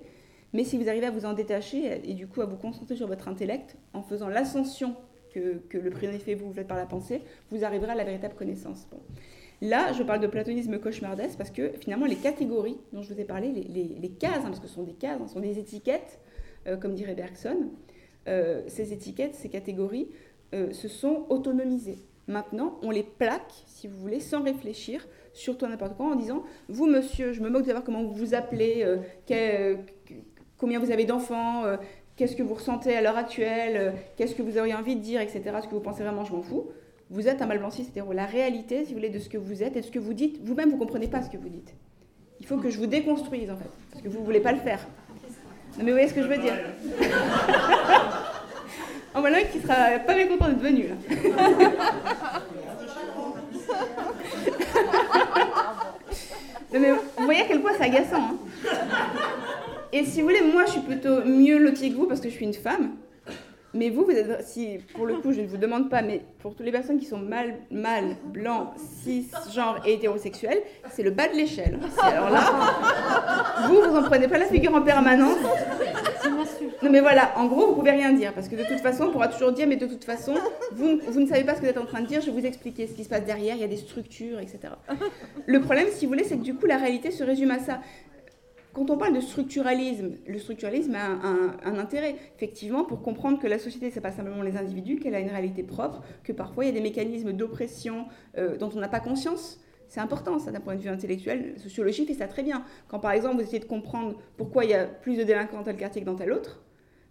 Mais 0.54 0.64
si 0.64 0.78
vous 0.78 0.89
arrivez 0.89 1.06
à 1.06 1.12
vous 1.12 1.26
en 1.26 1.34
détacher 1.34 2.02
et 2.04 2.14
du 2.14 2.28
coup 2.28 2.41
à 2.41 2.45
vous 2.45 2.58
concentrer 2.58 2.95
sur 2.95 3.08
votre 3.08 3.28
intellect, 3.28 3.78
en 3.93 4.02
faisant 4.02 4.28
l'ascension 4.28 4.95
que, 5.34 5.78
le 5.78 5.89
prisonnier 5.89 6.20
fait 6.20 6.36
vous, 6.36 6.47
vous 6.47 6.54
faites 6.54 6.68
par 6.68 6.78
la 6.78 6.86
pensée, 6.86 7.22
vous 7.49 7.64
arriverez 7.64 7.91
à 7.91 7.95
la 7.95 8.04
véritable 8.04 8.36
connaissance. 8.36 8.88
Là, 9.62 9.93
je 9.93 10.04
parle 10.04 10.20
de 10.20 10.28
platonisme 10.28 10.80
cauchemardesque 10.80 11.38
parce 11.38 11.52
que 11.52 11.72
finalement, 11.80 12.06
les 12.06 12.16
catégories 12.16 12.78
dont 12.93 13.02
je 13.02 13.14
vous 13.14 13.20
ai 13.20 13.26
parlé, 13.26 13.52
les, 13.52 14.10
cases, 14.10 14.39
hein, 14.39 14.47
parce 14.47 14.60
que 14.60 14.68
ce 14.68 14.74
sont 14.74 14.84
des 14.84 14.93
cases, 14.93 15.22
hein, 15.22 15.28
ce 15.28 15.34
sont 15.36 15.39
des 15.39 15.60
étiquettes, 15.60 16.20
euh, 16.68 16.78
comme 16.78 16.95
dirait 16.95 17.16
Bergson, 17.16 17.70
euh, 18.28 18.64
ces 18.68 18.91
étiquettes, 18.91 19.36
ces 19.36 19.49
catégories 19.49 20.10
euh, 20.54 20.72
se 20.72 20.88
sont 20.88 21.26
autonomisées. 21.30 21.99
Maintenant, 22.28 22.80
on 22.82 22.91
les 22.91 23.04
plaque, 23.04 23.52
si 23.68 23.88
vous 23.88 23.97
voulez, 23.97 24.20
sans 24.20 24.43
réfléchir, 24.43 25.08
surtout 25.34 25.68
n'importe 25.68 25.95
quoi, 25.95 26.08
en 26.08 26.16
disant 26.16 26.43
Vous, 26.68 26.88
monsieur, 26.88 27.34
je 27.34 27.41
me 27.41 27.49
moque 27.49 27.64
de 27.64 27.68
savoir 27.68 27.84
comment 27.84 28.04
vous 28.04 28.14
vous 28.14 28.34
appelez, 28.34 28.86
combien 30.62 30.80
vous 30.80 30.91
avez 30.91 31.03
d'enfants, 31.03 31.64
qu'est-ce 32.16 32.38
que 32.38 32.43
vous 32.43 32.53
ressentez 32.53 32.95
à 32.95 33.01
l'heure 33.01 33.18
actuelle, 33.18 33.95
qu'est-ce 34.16 34.36
que 34.36 34.43
vous 34.43 34.57
auriez 34.57 34.76
envie 34.76 34.95
de 34.95 35.01
dire, 35.01 35.20
etc. 35.20 35.41
Ce 35.62 35.68
que 35.68 35.74
vous 35.74 35.82
pensez 35.82 36.03
vraiment, 36.03 36.24
je 36.24 36.32
m'en 36.32 36.43
fous 36.43 36.68
vous 37.12 37.28
êtes 37.28 37.41
un 37.41 37.45
malblanci, 37.45 37.84
c'est-à-dire 37.84 38.14
la 38.14 38.26
réalité, 38.26 38.86
si 38.86 38.93
vous 38.93 38.99
voulez, 38.99 39.09
de 39.09 39.20
ce 39.20 39.28
que 39.28 39.38
vous 39.38 39.62
êtes 39.64 39.76
et 39.76 39.82
de 39.82 39.86
ce 39.86 39.91
que 39.91 39.99
vous 39.99 40.14
dites. 40.14 40.39
Vous-même, 40.45 40.70
vous 40.70 40.76
ne 40.76 40.80
comprenez 40.80 41.09
pas 41.09 41.22
ce 41.22 41.30
que 41.30 41.36
vous 41.36 41.49
dites. 41.49 41.76
Il 42.39 42.45
faut 42.45 42.55
que 42.55 42.70
je 42.70 42.78
vous 42.78 42.88
déconstruise, 42.88 43.51
en 43.51 43.57
fait, 43.57 43.70
parce 43.91 44.01
que 44.01 44.07
vous 44.07 44.22
ne 44.22 44.24
voulez 44.24 44.39
pas 44.39 44.53
le 44.53 44.59
faire. 44.59 44.80
Non, 45.78 45.84
mais 45.84 45.91
vous 45.91 45.97
voyez 45.97 46.07
ce 46.07 46.14
que 46.14 46.24
je 46.24 46.28
veux 46.28 46.38
dire 46.38 46.53
En 49.14 49.20
voilà 49.20 49.41
qui 49.43 49.59
sera 49.59 49.99
pas 49.99 50.16
mécontent 50.16 50.47
d'être 50.47 50.62
venu, 50.62 50.88
là. 50.88 50.95
non, 56.74 56.80
mais 56.80 56.91
vous 56.91 57.26
voyez 57.26 57.41
à 57.41 57.45
quel 57.45 57.62
point 57.62 57.74
c'est 57.78 57.84
agaçant. 57.84 58.22
Hein 58.22 58.38
et 59.93 60.03
si 60.05 60.21
vous 60.21 60.27
voulez, 60.27 60.41
moi, 60.41 60.65
je 60.65 60.71
suis 60.71 60.81
plutôt 60.81 61.23
mieux 61.25 61.57
lotie 61.57 61.91
que 61.91 61.97
vous 61.97 62.07
parce 62.07 62.21
que 62.21 62.29
je 62.29 62.33
suis 62.33 62.45
une 62.45 62.53
femme. 62.53 62.95
Mais 63.73 63.89
vous, 63.89 64.03
vous 64.03 64.11
êtes, 64.11 64.45
si, 64.45 64.79
pour 64.95 65.05
le 65.05 65.15
coup, 65.15 65.31
je 65.31 65.39
ne 65.39 65.47
vous 65.47 65.55
demande 65.55 65.89
pas, 65.89 66.01
mais 66.01 66.21
pour 66.39 66.53
toutes 66.53 66.65
les 66.65 66.73
personnes 66.73 66.99
qui 66.99 67.05
sont 67.05 67.19
mâles, 67.19 68.17
blancs, 68.25 68.67
cisgenres 68.77 69.81
et 69.85 69.93
hétérosexuels, 69.93 70.61
c'est 70.91 71.03
le 71.03 71.11
bas 71.11 71.29
de 71.29 71.35
l'échelle. 71.35 71.79
Alors 72.01 72.29
là, 72.29 72.41
vous, 73.67 73.75
vous 73.75 73.95
en 73.95 74.03
prenez 74.03 74.27
pas 74.27 74.37
la 74.37 74.47
figure 74.47 74.75
en 74.75 74.81
permanence. 74.81 75.37
Non, 76.83 76.89
mais 76.91 76.99
voilà, 76.99 77.31
en 77.37 77.45
gros, 77.45 77.67
vous 77.67 77.75
pouvez 77.75 77.91
rien 77.91 78.11
dire, 78.11 78.33
parce 78.33 78.49
que 78.49 78.55
de 78.55 78.63
toute 78.63 78.79
façon, 78.79 79.05
on 79.05 79.11
pourra 79.11 79.29
toujours 79.29 79.53
dire, 79.53 79.67
mais 79.67 79.77
de 79.77 79.85
toute 79.85 80.03
façon, 80.03 80.33
vous, 80.73 80.99
vous 81.07 81.19
ne 81.19 81.27
savez 81.27 81.45
pas 81.45 81.53
ce 81.55 81.61
que 81.61 81.65
vous 81.65 81.71
êtes 81.71 81.77
en 81.77 81.85
train 81.85 82.01
de 82.01 82.07
dire, 82.07 82.19
je 82.19 82.29
vais 82.29 82.41
vous 82.41 82.45
expliquer 82.45 82.87
ce 82.87 82.93
qui 82.93 83.05
se 83.05 83.09
passe 83.09 83.23
derrière, 83.23 83.55
il 83.55 83.61
y 83.61 83.65
a 83.65 83.67
des 83.67 83.77
structures, 83.77 84.39
etc. 84.39 84.73
Le 85.45 85.61
problème, 85.61 85.87
si 85.91 86.05
vous 86.05 86.11
voulez, 86.11 86.25
c'est 86.25 86.37
que 86.37 86.43
du 86.43 86.55
coup, 86.55 86.65
la 86.65 86.77
réalité 86.77 87.11
se 87.11 87.23
résume 87.23 87.51
à 87.51 87.59
ça. 87.59 87.79
Quand 88.74 88.89
on 88.89 88.97
parle 88.97 89.13
de 89.13 89.19
structuralisme, 89.19 90.11
le 90.26 90.39
structuralisme 90.39 90.95
a 90.95 91.07
un, 91.07 91.78
intérêt, 91.78 92.15
effectivement, 92.38 92.86
pour 92.86 93.01
comprendre 93.01 93.38
que 93.39 93.47
la 93.47 93.59
société, 93.59 93.89
ce 93.89 93.95
n'est 93.95 94.01
pas 94.01 94.11
simplement 94.11 94.43
les 94.43 94.55
individus, 94.55 94.97
qu'elle 94.97 95.15
a 95.15 95.19
une 95.19 95.30
réalité 95.30 95.61
propre, 95.61 96.01
que 96.24 96.32
parfois 96.32 96.63
il 96.63 96.67
y 96.67 96.72
a 96.72 96.74
des 96.74 96.82
mécanismes 96.82 97.34
d'oppression 97.34 98.05
euh, 98.38 98.57
dont 98.57 98.69
on 98.74 98.80
n'a 98.80 98.88
pas 98.88 99.01
conscience. 99.01 99.59
C'est 99.89 99.99
important, 99.99 100.39
ça, 100.39 100.51
d'un 100.51 100.61
point 100.61 100.76
de 100.76 100.82
vue 100.82 100.88
intellectuel. 100.88 101.53
La 101.55 101.61
sociologie 101.61 102.05
fait 102.05 102.13
ça 102.13 102.28
très 102.28 102.43
bien. 102.43 102.63
Quand, 102.88 102.99
par 102.99 103.11
exemple, 103.11 103.36
vous 103.36 103.41
essayez 103.41 103.59
de 103.59 103.65
comprendre 103.65 104.17
pourquoi 104.38 104.63
il 104.63 104.69
y 104.69 104.74
a 104.74 104.86
plus 104.86 105.17
de 105.17 105.24
délinquants 105.24 105.57
dans 105.57 105.63
tel 105.63 105.76
quartier 105.76 106.01
que 106.01 106.05
dans 106.05 106.15
tel 106.15 106.32
autre, 106.32 106.61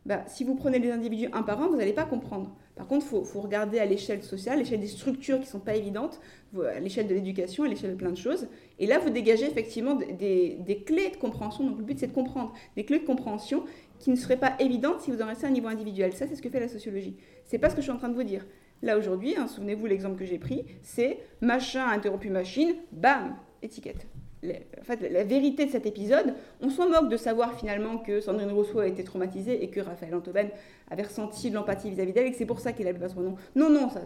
bah, 0.07 0.25
si 0.27 0.45
vous 0.45 0.55
prenez 0.55 0.79
les 0.79 0.91
individus 0.91 1.29
un 1.33 1.43
par 1.43 1.61
un, 1.61 1.69
vous 1.69 1.77
n'allez 1.77 1.93
pas 1.93 2.05
comprendre. 2.05 2.55
Par 2.75 2.87
contre, 2.87 3.05
il 3.07 3.27
faut, 3.27 3.41
regarder 3.41 3.79
à 3.79 3.85
l'échelle 3.85 4.23
sociale, 4.23 4.57
à 4.57 4.59
l'échelle 4.59 4.81
des 4.81 4.87
structures 4.87 5.37
qui 5.37 5.45
ne 5.45 5.51
sont 5.51 5.61
pas 5.61 5.75
évidentes, 5.77 6.21
à 6.59 6.81
l'échelle 6.81 7.07
de 7.07 7.15
l'éducation, 7.15 7.65
à 7.65 7.69
l'échelle 7.69 7.91
de 7.91 7.97
plein 7.97 8.11
de 8.11 8.17
choses. 8.17 8.49
Et 8.79 8.87
là, 8.87 8.99
vous 8.99 9.11
dégagez 9.11 9.45
effectivement 9.45 9.95
des, 9.95 10.83
clés 10.87 11.11
de 11.11 11.17
compréhension. 11.17 11.65
Donc 11.65 11.77
le 11.77 11.85
but, 11.85 11.99
c'est 11.99 12.07
de 12.07 12.13
comprendre 12.13 12.55
des 12.77 12.85
clés 12.85 13.01
de 13.01 13.05
compréhension 13.05 13.65
qui 13.99 14.11
ne 14.11 14.17
seraient 14.17 14.39
pas 14.39 14.55
évidentes 14.59 15.03
si 15.03 15.11
vous 15.11 15.21
en 15.21 15.27
restez 15.27 15.45
à 15.45 15.51
un 15.51 15.53
niveau 15.53 15.69
individuel. 15.69 16.15
Ça, 16.15 16.27
c'est 16.27 16.35
ce 16.35 16.41
que 16.41 16.49
fait 16.49 16.61
la 16.61 16.69
sociologie. 16.69 17.17
C'est 17.45 17.59
pas 17.59 17.69
ce 17.69 17.75
que 17.75 17.83
je 17.83 17.87
suis 17.87 17.93
en 17.93 17.99
train 17.99 18.09
de 18.09 18.15
vous 18.15 18.23
dire. 18.23 18.47
Là, 18.83 18.97
aujourd'hui, 18.97 19.37
hein, 19.37 19.47
souvenez-vous 19.47 19.85
l'exemple 19.85 20.19
que 20.19 20.25
j'ai 20.25 20.39
pris, 20.39 20.65
c'est 20.83 21.19
machin 21.43 21.87
interrompu 21.87 22.31
machine, 22.31 22.75
bam, 22.93 23.37
étiquette 23.63 24.07
en 24.43 24.85
fait, 24.85 25.01
la 25.11 25.25
vérité 25.25 25.67
de 25.67 25.71
cet 25.71 25.87
épisode, 25.87 26.35
on 26.63 26.71
s'en 26.71 26.89
moque 26.89 27.11
de 27.11 27.17
savoir 27.17 27.59
finalement 27.59 27.99
que 27.99 28.21
Sandrine 28.21 28.51
Rousseau 28.51 28.79
a 28.79 28.87
été 28.87 29.05
traumatisée 29.05 29.63
et 29.63 29.69
que 29.69 29.81
Raphaël 29.81 30.15
Antoven 30.15 30.49
avait 30.91 31.03
ressenti 31.03 31.51
de 31.51 31.55
l'empathie 31.55 31.91
vis-à-vis 31.91 32.13
d'elle 32.13 32.27
et 32.27 32.31
que 32.31 32.39
c'est 32.39 32.47
pour 32.47 32.61
ça 32.61 32.73
qu'il 32.73 32.87
avait 32.87 32.99
pas 32.99 33.11
son 33.11 33.21
nom. 33.21 33.37
Non, 33.55 33.69
non, 33.69 33.91
ça. 33.91 34.01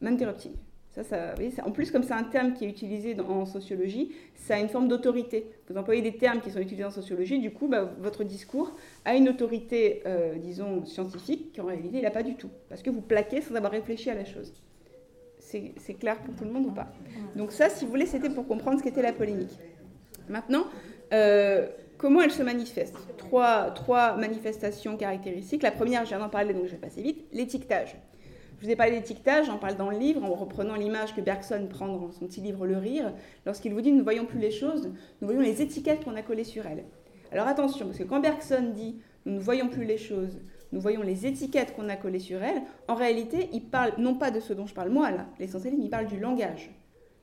M'interrupting. 0.00 0.52
Ça, 0.90 1.04
ça, 1.04 1.34
en 1.64 1.70
plus, 1.70 1.92
comme 1.92 2.02
c'est 2.02 2.12
un 2.12 2.24
terme 2.24 2.52
qui 2.52 2.64
est 2.64 2.68
utilisé 2.68 3.16
en 3.20 3.46
sociologie, 3.46 4.12
ça 4.34 4.56
a 4.56 4.58
une 4.58 4.68
forme 4.68 4.88
d'autorité. 4.88 5.46
Vous 5.68 5.76
employez 5.76 6.02
des 6.02 6.16
termes 6.16 6.40
qui 6.40 6.50
sont 6.50 6.58
utilisés 6.58 6.84
en 6.84 6.90
sociologie, 6.90 7.38
du 7.38 7.52
coup, 7.52 7.68
bah, 7.68 7.94
votre 8.00 8.24
discours 8.24 8.72
a 9.04 9.14
une 9.14 9.28
autorité, 9.28 10.02
euh, 10.06 10.34
disons, 10.36 10.84
scientifique, 10.84 11.54
qu'en 11.56 11.66
réalité, 11.66 11.98
il 11.98 12.02
n'a 12.02 12.10
pas 12.10 12.24
du 12.24 12.34
tout. 12.34 12.50
Parce 12.68 12.82
que 12.82 12.90
vous 12.90 13.02
plaquez 13.02 13.40
sans 13.40 13.54
avoir 13.54 13.70
réfléchi 13.70 14.10
à 14.10 14.14
la 14.14 14.24
chose. 14.24 14.52
C'est 15.50 15.94
clair 15.94 16.18
pour 16.18 16.34
tout 16.34 16.44
le 16.44 16.50
monde 16.50 16.66
ou 16.66 16.70
pas 16.70 16.92
Donc 17.34 17.52
ça, 17.52 17.68
si 17.68 17.84
vous 17.84 17.90
voulez, 17.90 18.06
c'était 18.06 18.30
pour 18.30 18.46
comprendre 18.46 18.78
ce 18.78 18.84
qu'était 18.84 19.02
la 19.02 19.12
polémique. 19.12 19.58
Maintenant, 20.28 20.64
euh, 21.12 21.68
comment 21.98 22.22
elle 22.22 22.30
se 22.30 22.42
manifeste? 22.42 22.96
Trois, 23.18 24.16
manifestations 24.16 24.96
caractéristiques. 24.96 25.62
La 25.62 25.72
première, 25.72 26.04
je 26.04 26.10
viens 26.10 26.20
d'en 26.20 26.28
parler, 26.28 26.54
donc 26.54 26.66
je 26.66 26.72
vais 26.72 26.78
passer 26.78 27.02
vite, 27.02 27.26
l'étiquetage. 27.32 27.96
Je 28.60 28.66
vous 28.66 28.70
ai 28.70 28.76
parlé 28.76 28.92
d'étiquetage, 28.92 29.46
j'en 29.46 29.56
parle 29.56 29.76
dans 29.76 29.90
le 29.90 29.98
livre, 29.98 30.22
en 30.22 30.34
reprenant 30.34 30.74
l'image 30.74 31.14
que 31.16 31.20
Bergson 31.22 31.66
prend 31.68 31.88
dans 31.88 32.12
son 32.12 32.26
petit 32.26 32.42
livre 32.42 32.66
Le 32.66 32.76
Rire, 32.76 33.12
lorsqu'il 33.46 33.72
vous 33.72 33.80
dit 33.80 33.90
«nous 33.92 33.98
ne 33.98 34.02
voyons 34.02 34.26
plus 34.26 34.38
les 34.38 34.50
choses, 34.50 34.90
nous 35.20 35.26
voyons 35.26 35.40
les 35.40 35.62
étiquettes 35.62 36.04
qu'on 36.04 36.14
a 36.14 36.22
collées 36.22 36.44
sur 36.44 36.66
elles». 36.66 36.84
Alors 37.32 37.46
attention, 37.46 37.86
parce 37.86 37.98
que 37.98 38.04
quand 38.04 38.20
Bergson 38.20 38.70
dit 38.74 38.96
«nous 39.24 39.34
ne 39.34 39.40
voyons 39.40 39.68
plus 39.68 39.84
les 39.84 39.96
choses, 39.96 40.38
nous 40.72 40.80
voyons 40.80 41.02
les 41.02 41.26
étiquettes 41.26 41.74
qu'on 41.74 41.88
a 41.88 41.96
collées 41.96 42.18
sur 42.18 42.42
elles, 42.42 42.62
en 42.88 42.94
réalité, 42.94 43.48
il 43.52 43.64
parle 43.64 43.92
non 43.98 44.14
pas 44.14 44.30
de 44.30 44.40
ce 44.40 44.52
dont 44.52 44.66
je 44.66 44.74
parle 44.74 44.90
moi, 44.90 45.10
là, 45.10 45.26
l'essentialisme, 45.38 45.82
il 45.82 45.90
parle 45.90 46.06
du 46.06 46.18
langage. 46.18 46.70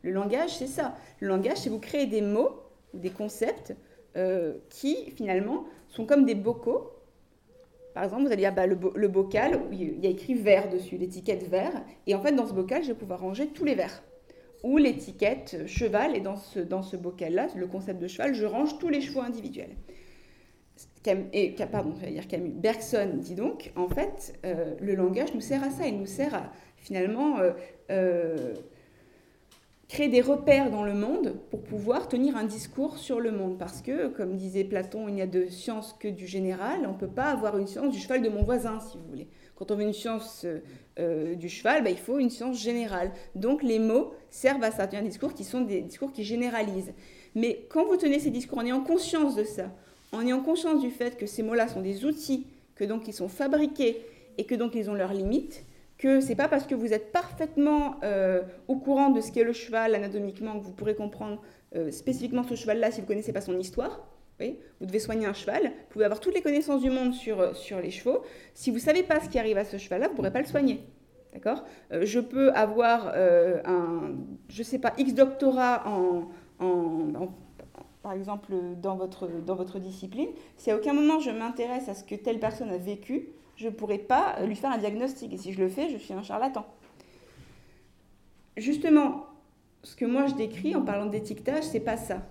Le 0.03 0.11
langage, 0.11 0.55
c'est 0.57 0.67
ça. 0.67 0.95
Le 1.19 1.27
langage, 1.27 1.57
c'est 1.57 1.69
vous 1.69 1.79
créer 1.79 2.05
des 2.05 2.21
mots 2.21 2.61
ou 2.93 2.99
des 2.99 3.09
concepts 3.09 3.75
euh, 4.15 4.53
qui, 4.69 5.11
finalement, 5.11 5.65
sont 5.87 6.05
comme 6.05 6.25
des 6.25 6.35
bocaux 6.35 6.91
par 7.97 8.03
exemple, 8.03 8.25
vous 8.25 8.31
allez 8.31 8.43
dire 8.43 8.53
bah, 8.53 8.67
le, 8.67 9.07
bocal, 9.07 9.59
il 9.71 9.99
y 10.03 10.05
a 10.05 10.11
écrit 10.11 10.35
vert 10.35 10.69
dessus, 10.69 10.97
l'étiquette 10.97 11.49
vert, 11.49 11.83
et 12.05 12.13
en 12.13 12.21
fait, 12.21 12.31
dans 12.31 12.45
ce 12.45 12.53
bocal, 12.53 12.83
je 12.83 12.89
vais 12.89 12.93
pouvoir 12.93 13.21
ranger 13.21 13.47
tous 13.47 13.65
les 13.65 13.73
verres. 13.73 14.03
Ou 14.63 14.77
l'étiquette 14.77 15.65
cheval, 15.65 16.15
et 16.15 16.19
dans 16.19 16.35
ce, 16.35 16.59
dans 16.59 16.83
ce 16.83 16.95
bocal-là, 16.95 17.47
le 17.55 17.65
concept 17.65 17.99
de 17.99 18.07
cheval, 18.07 18.35
je 18.35 18.45
range 18.45 18.77
tous 18.77 18.89
les 18.89 19.01
chevaux 19.01 19.21
individuels. 19.21 19.75
Et, 21.33 21.55
pardon, 21.71 21.93
dire 22.09 22.27
Camus. 22.27 22.51
Bergson 22.51 23.11
dit 23.15 23.35
donc, 23.35 23.71
en 23.75 23.87
fait, 23.87 24.37
euh, 24.45 24.75
le 24.81 24.95
langage 24.95 25.33
nous 25.33 25.41
sert 25.41 25.63
à 25.63 25.69
ça, 25.69 25.87
il 25.87 25.97
nous 25.97 26.05
sert 26.05 26.33
à 26.33 26.51
finalement 26.75 27.39
euh, 27.39 27.51
euh, 27.91 28.53
créer 29.87 30.09
des 30.09 30.21
repères 30.21 30.69
dans 30.69 30.83
le 30.83 30.93
monde 30.93 31.35
pour 31.49 31.61
pouvoir 31.63 32.07
tenir 32.07 32.35
un 32.35 32.43
discours 32.43 32.97
sur 32.97 33.19
le 33.19 33.31
monde. 33.31 33.57
Parce 33.57 33.81
que, 33.81 34.07
comme 34.07 34.35
disait 34.35 34.63
Platon, 34.63 35.07
il 35.07 35.15
n'y 35.15 35.21
a 35.21 35.27
de 35.27 35.47
science 35.47 35.95
que 35.97 36.07
du 36.07 36.27
général. 36.27 36.81
On 36.85 36.93
ne 36.93 36.97
peut 36.97 37.07
pas 37.07 37.31
avoir 37.31 37.57
une 37.57 37.67
science 37.67 37.93
du 37.93 37.99
cheval 37.99 38.21
de 38.21 38.29
mon 38.29 38.43
voisin, 38.43 38.79
si 38.79 38.97
vous 38.97 39.07
voulez. 39.07 39.27
Quand 39.55 39.71
on 39.71 39.75
veut 39.75 39.83
une 39.83 39.93
science 39.93 40.45
du 41.35 41.49
cheval, 41.49 41.83
bah, 41.83 41.89
il 41.89 41.97
faut 41.97 42.19
une 42.19 42.29
science 42.29 42.61
générale. 42.61 43.11
Donc 43.33 43.63
les 43.63 43.79
mots 43.79 44.13
servent 44.29 44.63
à 44.63 44.71
ça, 44.71 44.87
un 44.91 45.01
discours 45.01 45.33
qui 45.33 45.43
sont 45.43 45.61
des 45.61 45.81
discours 45.81 46.11
qui 46.11 46.23
généralisent. 46.23 46.93
Mais 47.33 47.65
quand 47.69 47.85
vous 47.85 47.97
tenez 47.97 48.19
ces 48.19 48.29
discours 48.29 48.59
en 48.59 48.65
ayant 48.65 48.81
conscience 48.81 49.35
de 49.35 49.43
ça, 49.43 49.71
en 50.11 50.21
ayant 50.21 50.41
conscience 50.41 50.81
du 50.81 50.91
fait 50.91 51.17
que 51.17 51.25
ces 51.25 51.43
mots-là 51.43 51.67
sont 51.67 51.81
des 51.81 52.05
outils, 52.05 52.47
que 52.75 52.83
donc 52.83 53.07
ils 53.07 53.13
sont 53.13 53.27
fabriqués 53.27 54.05
et 54.37 54.45
que 54.45 54.55
donc 54.55 54.75
ils 54.75 54.89
ont 54.89 54.93
leurs 54.93 55.13
limites, 55.13 55.65
que 55.97 56.21
c'est 56.21 56.35
pas 56.35 56.47
parce 56.47 56.65
que 56.65 56.75
vous 56.75 56.93
êtes 56.93 57.11
parfaitement 57.11 57.95
euh, 58.03 58.41
au 58.67 58.75
courant 58.75 59.09
de 59.09 59.21
ce 59.21 59.31
qu'est 59.31 59.43
le 59.43 59.53
cheval 59.53 59.95
anatomiquement 59.95 60.59
que 60.59 60.63
vous 60.63 60.71
pourrez 60.71 60.95
comprendre 60.95 61.41
euh, 61.75 61.91
spécifiquement 61.91 62.43
ce 62.43 62.55
cheval-là 62.55 62.91
si 62.91 62.97
vous 62.97 63.05
ne 63.05 63.07
connaissez 63.07 63.33
pas 63.33 63.41
son 63.41 63.57
histoire. 63.57 64.07
vous 64.39 64.85
devez 64.85 64.99
soigner 64.99 65.25
un 65.25 65.33
cheval, 65.33 65.63
vous 65.63 65.89
pouvez 65.89 66.05
avoir 66.05 66.19
toutes 66.19 66.35
les 66.35 66.41
connaissances 66.41 66.81
du 66.81 66.91
monde 66.91 67.13
sur, 67.13 67.39
euh, 67.39 67.53
sur 67.53 67.81
les 67.81 67.89
chevaux. 67.89 68.23
Si 68.53 68.69
vous 68.69 68.77
ne 68.77 68.81
savez 68.81 69.03
pas 69.03 69.19
ce 69.19 69.29
qui 69.29 69.39
arrive 69.39 69.57
à 69.57 69.65
ce 69.65 69.77
cheval-là, 69.77 70.07
vous 70.07 70.13
ne 70.13 70.15
pourrez 70.17 70.31
pas 70.31 70.41
le 70.41 70.47
soigner. 70.47 70.81
D'accord 71.33 71.65
Je 71.91 72.19
peux 72.19 72.51
avoir 72.53 73.13
un, 73.15 74.15
je 74.49 74.63
sais 74.63 74.79
pas, 74.79 74.93
X 74.97 75.13
doctorat 75.13 75.83
en, 75.85 76.29
en, 76.59 77.29
par 78.07 78.15
exemple, 78.15 78.53
dans 78.81 78.95
votre, 78.95 79.27
dans 79.45 79.55
votre 79.55 79.79
discipline. 79.79 80.29
Si 80.55 80.71
à 80.71 80.77
aucun 80.77 80.93
moment 80.93 81.19
je 81.19 81.29
m'intéresse 81.29 81.89
à 81.89 81.93
ce 81.93 82.05
que 82.05 82.15
telle 82.15 82.39
personne 82.39 82.69
a 82.69 82.77
vécu, 82.77 83.27
je 83.57 83.65
ne 83.65 83.73
pourrais 83.73 83.97
pas 83.97 84.37
lui 84.45 84.55
faire 84.55 84.71
un 84.71 84.77
diagnostic. 84.77 85.33
Et 85.33 85.37
si 85.37 85.51
je 85.51 85.59
le 85.59 85.67
fais, 85.67 85.89
je 85.89 85.97
suis 85.97 86.13
un 86.13 86.23
charlatan. 86.23 86.65
Justement, 88.55 89.25
ce 89.83 89.97
que 89.97 90.05
moi 90.05 90.25
je 90.25 90.35
décris 90.35 90.73
en 90.73 90.83
parlant 90.83 91.07
d'étiquetage, 91.07 91.65
c'est 91.65 91.81
pas 91.81 91.97
ça. 91.97 92.21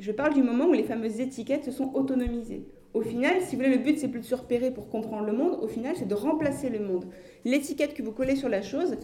Je 0.00 0.10
parle 0.10 0.34
du 0.34 0.42
moment 0.42 0.64
où 0.64 0.72
les 0.72 0.82
fameuses 0.82 1.20
étiquettes 1.20 1.64
se 1.64 1.70
sont 1.70 1.92
autonomisées. 1.94 2.66
Au 2.92 3.02
final, 3.02 3.40
si 3.40 3.54
vous 3.54 3.62
voulez, 3.62 3.76
le 3.76 3.84
but 3.84 4.00
c'est 4.00 4.08
plus 4.08 4.22
de 4.22 4.26
se 4.26 4.34
repérer 4.34 4.72
pour 4.72 4.88
comprendre 4.88 5.26
le 5.26 5.32
monde. 5.32 5.60
Au 5.62 5.68
final, 5.68 5.94
c'est 5.96 6.08
de 6.08 6.14
remplacer 6.16 6.70
le 6.70 6.80
monde. 6.80 7.04
L'étiquette 7.44 7.94
que 7.94 8.02
vous 8.02 8.10
collez 8.10 8.34
sur 8.34 8.48
la 8.48 8.62
chose, 8.62 8.96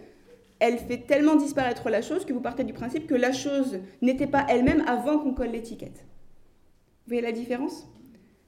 elle 0.58 0.78
fait 0.78 1.06
tellement 1.06 1.36
disparaître 1.36 1.88
la 1.88 2.02
chose 2.02 2.24
que 2.24 2.32
vous 2.32 2.40
partez 2.40 2.64
du 2.64 2.72
principe 2.72 3.06
que 3.06 3.14
la 3.14 3.30
chose 3.30 3.78
n'était 4.02 4.26
pas 4.26 4.44
elle-même 4.48 4.82
avant 4.88 5.20
qu'on 5.20 5.32
colle 5.32 5.50
l'étiquette. 5.50 6.04
Vous 7.06 7.10
voyez 7.10 7.22
la 7.22 7.30
différence? 7.30 7.86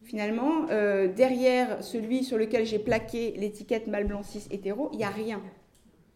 Finalement, 0.02 0.66
euh, 0.70 1.06
derrière 1.06 1.84
celui 1.84 2.24
sur 2.24 2.38
lequel 2.38 2.66
j'ai 2.66 2.80
plaqué 2.80 3.34
l'étiquette 3.36 3.86
mâle 3.86 4.04
blanc 4.04 4.24
cis 4.24 4.48
hétéro, 4.50 4.88
il 4.92 4.98
n'y 4.98 5.04
a 5.04 5.10
rien. 5.10 5.40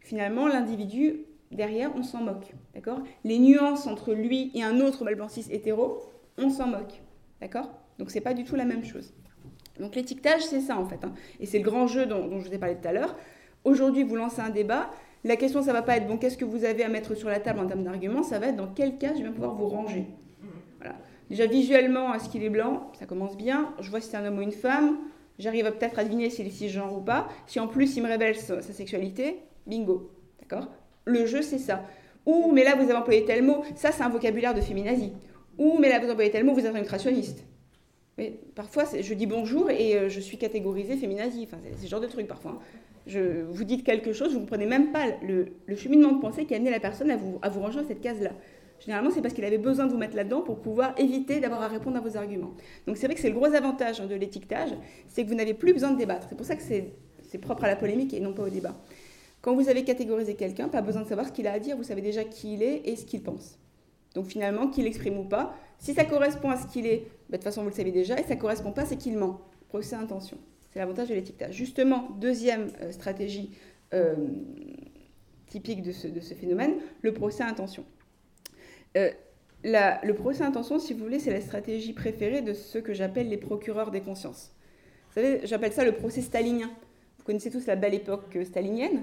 Finalement, 0.01 0.49
l'individu, 0.49 1.21
derrière, 1.53 1.93
on 1.95 2.03
s'en 2.03 2.21
moque. 2.21 2.53
D'accord? 2.75 2.99
Les 3.23 3.39
nuances 3.39 3.87
entre 3.87 4.13
lui 4.13 4.51
et 4.55 4.63
un 4.65 4.81
autre 4.81 5.05
mâle 5.05 5.15
blanc 5.15 5.29
cis 5.29 5.47
hétéro, 5.51 6.03
on 6.37 6.51
s'en 6.51 6.67
moque. 6.67 7.01
D'accord? 7.41 7.71
Donc, 8.01 8.11
c'est 8.11 8.21
pas 8.21 8.35
du 8.35 8.43
tout 8.43 8.57
la 8.57 8.65
même 8.65 8.83
chose. 8.83 9.15
Donc, 9.79 9.95
l'étiquetage, 9.95 10.43
c'est 10.43 10.63
ça, 10.63 10.77
en 10.77 10.87
fait. 10.87 11.05
Hein. 11.05 11.13
Et 11.39 11.47
c'est 11.47 11.59
le 11.59 11.65
grand 11.65 11.87
jeu 11.87 12.07
dont, 12.07 12.27
dont 12.27 12.41
je 12.41 12.49
vous 12.49 12.55
ai 12.55 12.59
parlé 12.59 12.75
tout 12.75 12.89
à 12.89 12.93
l'heure. 12.93 13.15
Aujourd'hui, 13.63 14.03
vous 14.03 14.17
lancez 14.17 14.41
un 14.41 14.51
débat. 14.51 14.91
La 15.23 15.37
question, 15.37 15.63
ça 15.63 15.73
va 15.73 15.83
pas 15.83 15.97
être, 15.97 16.09
bon, 16.09 16.17
qu'est-ce 16.17 16.37
que 16.37 16.45
vous 16.45 16.65
avez 16.65 16.83
à 16.83 16.89
mettre 16.89 17.15
sur 17.15 17.29
la 17.29 17.39
table 17.39 17.61
en 17.61 17.67
termes 17.69 17.85
d'arguments? 17.85 18.25
Ça 18.25 18.41
va 18.41 18.49
être, 18.49 18.57
dans 18.57 18.73
quel 18.75 18.99
cas 18.99 19.15
je 19.15 19.23
vais 19.23 19.31
pouvoir 19.31 19.55
vous 19.55 19.69
ranger? 19.69 20.07
Voilà. 20.79 20.97
Déjà 21.33 21.47
visuellement, 21.47 22.13
est-ce 22.13 22.29
qu'il 22.29 22.45
est 22.45 22.51
blanc? 22.51 22.93
Ça 22.99 23.07
commence 23.07 23.39
bien. 23.39 23.73
Je 23.81 23.89
vois 23.89 24.03
si 24.03 24.11
c'est 24.11 24.19
un 24.19 24.27
homme 24.27 24.37
ou 24.37 24.43
une 24.43 24.53
femme. 24.53 24.99
J'arrive 25.39 25.65
peut-être 25.73 25.99
à 25.99 26.05
deviner 26.05 26.29
s'il 26.29 26.47
est 26.47 26.51
cisgenre 26.51 26.95
ou 26.95 27.01
pas. 27.01 27.27
Si 27.47 27.59
en 27.59 27.69
plus 27.69 27.97
il 27.97 28.03
me 28.03 28.09
révèle 28.09 28.37
sa, 28.37 28.61
sexualité, 28.61 29.39
bingo. 29.67 30.11
D'accord? 30.43 30.69
Le 31.07 31.25
jeu, 31.25 31.41
c'est 31.41 31.57
ça. 31.57 31.87
Ou, 32.27 32.53
mais 32.53 32.65
là, 32.65 32.75
vous 32.75 32.83
avez 32.83 32.93
employé 32.93 33.25
tel 33.25 33.43
mot. 33.43 33.65
Ça, 33.77 33.93
c'est 33.93 34.03
un 34.03 34.11
vocabulaire 34.11 34.53
de 34.53 34.61
féminazie. 34.61 35.15
Ou, 35.57 35.79
mais 35.79 35.89
là, 35.89 36.01
vous 36.01 36.11
employez 36.11 36.31
tel 36.31 36.45
mot, 36.45 36.53
vous 36.53 36.67
êtes 36.67 36.75
un 36.75 36.79
ultrationniste. 36.79 37.47
Mais 38.19 38.39
parfois, 38.55 38.85
je 39.01 39.15
dis 39.15 39.25
bonjour 39.25 39.71
et 39.71 39.97
euh, 39.97 40.09
je 40.11 40.21
suis 40.21 40.37
catégorisée 40.37 40.99
féminazie. 40.99 41.45
Enfin, 41.45 41.57
c'est 41.65 41.87
ce 41.87 41.91
genre 41.91 42.03
de 42.03 42.09
truc 42.09 42.27
parfois. 42.29 42.59
Hein. 42.59 42.65
Je, 43.07 43.41
vous 43.45 43.65
dites 43.65 43.85
quelque 43.85 44.13
chose, 44.13 44.35
vous 44.35 44.41
ne 44.41 44.45
comprenez 44.45 44.67
même 44.67 44.93
pas 44.93 45.07
le, 45.27 45.47
cheminement 45.77 46.13
de 46.13 46.21
pensée 46.21 46.45
qui 46.45 46.53
a 46.53 46.59
amené 46.59 46.71
la 46.71 46.79
personne 46.79 47.11
à 47.11 47.17
vous 47.17 47.61
ranger 47.61 47.81
dans 47.81 47.89
cette 47.89 48.03
case-là. 48.03 48.33
Généralement, 48.85 49.11
c'est 49.11 49.23
parce 49.23 49.33
qu'il 49.33 49.45
avait 49.45 49.59
besoin 49.59 49.87
de 49.87 49.93
vous 49.93 49.99
mettre 49.99 50.17
là-dedans 50.17 50.41
pour 50.41 50.61
pouvoir 50.61 50.95
éviter 50.99 51.39
d'avoir 51.39 51.63
à 51.63 51.69
répondre 51.69 51.97
à 51.97 52.01
vos 52.01 52.17
arguments. 52.17 52.55
Donc 52.87 52.97
c'est 52.97 53.07
vrai 53.07 53.15
que 53.15 53.21
c'est 53.21 53.31
le 53.31 53.35
gros 53.37 53.47
avantage 53.47 54.01
hein, 54.01 54.07
de 54.07 54.15
l'étiquetage, 54.17 54.71
c'est 55.07 55.23
que 55.23 55.29
vous 55.29 55.37
n'avez 55.37 55.55
plus 55.55 55.73
besoin 55.73 55.93
de 55.93 55.99
débattre. 55.99 56.27
C'est 56.29 56.35
pour 56.35 56.47
ça 56.47 56.57
que 56.57 56.63
c'est 56.63 57.39
propre 57.39 57.65
à 57.65 57.69
la 57.69 57.77
polémique 57.77 58.13
et 58.13 58.21
non 58.21 58.33
pas 58.33 58.43
au 58.43 58.49
débat. 58.49 58.75
Quand 59.41 59.55
vous 59.55 59.69
avez 59.69 59.85
catégorisé 59.85 60.35
quelqu'un, 60.35 60.69
pas 60.69 60.83
besoin 60.83 61.03
de 61.03 61.09
savoir 61.09 61.29
ce 61.29 61.33
qu'il 61.33 61.47
a 61.47 61.53
à 61.53 61.59
dire, 61.61 61.77
vous 61.77 61.85
savez 61.85 62.03
déjà 62.03 62.25
qui 62.25 62.55
il 62.55 62.63
est 62.63 62.83
et 62.85 62.97
ce 62.97 63.05
qu'il 63.05 63.23
pense. 63.23 63.59
Donc 64.15 64.27
finalement, 64.27 64.69
qu'il 64.69 64.87
exprime 64.87 65.19
ou 65.19 65.25
pas, 65.25 65.55
si 65.79 65.95
ça 65.95 66.05
correspond 66.05 66.51
à 66.51 66.57
ce 66.57 66.67
qu'il 66.67 66.87
est, 66.87 67.07
bah, 67.29 67.33
de 67.33 67.37
toute 67.37 67.45
façon 67.45 67.63
vous 67.63 67.69
le 67.69 67.75
savez 67.75 67.93
déjà, 67.93 68.19
et 68.19 68.25
ça 68.25 68.35
ne 68.35 68.41
correspond 68.41 68.73
pas, 68.73 68.85
c'est 68.85 68.97
qu'il 68.97 69.17
ment. 69.17 69.41
Procès 69.69 69.97
intention. 69.97 70.39
C'est 70.71 70.81
l'avantage 70.81 71.09
de 71.09 71.15
l'étiquetage. 71.15 71.55
Justement, 71.55 72.09
deuxième 72.21 72.69
euh, 72.83 72.93
stratégie 72.93 73.53
euh, 73.95 74.15
typique 75.47 75.83
de 75.83 75.93
ce, 75.93 76.09
de 76.09 76.21
ce 76.21 76.35
phénomène, 76.35 76.75
le 77.01 77.13
procès 77.13 77.43
intention. 77.43 77.85
Euh, 78.97 79.11
le 79.65 80.13
procès 80.13 80.43
intention, 80.43 80.79
si 80.79 80.93
vous 80.93 81.05
voulez, 81.05 81.19
c'est 81.19 81.33
la 81.33 81.41
stratégie 81.41 81.93
préférée 81.93 82.43
de 82.43 82.53
ceux 82.53 82.81
que 82.81 82.93
j'appelle 82.93 83.29
les 83.29 83.37
procureurs 83.37 83.91
des 83.91 84.01
consciences. 84.01 84.53
Vous 85.09 85.21
savez, 85.21 85.41
j'appelle 85.45 85.73
ça 85.73 85.85
le 85.85 85.93
procès 85.93 86.21
stalinien. 86.21 86.71
Vous 87.19 87.25
connaissez 87.25 87.51
tous 87.51 87.67
la 87.67 87.77
belle 87.77 87.95
époque 87.95 88.37
stalinienne. 88.45 89.03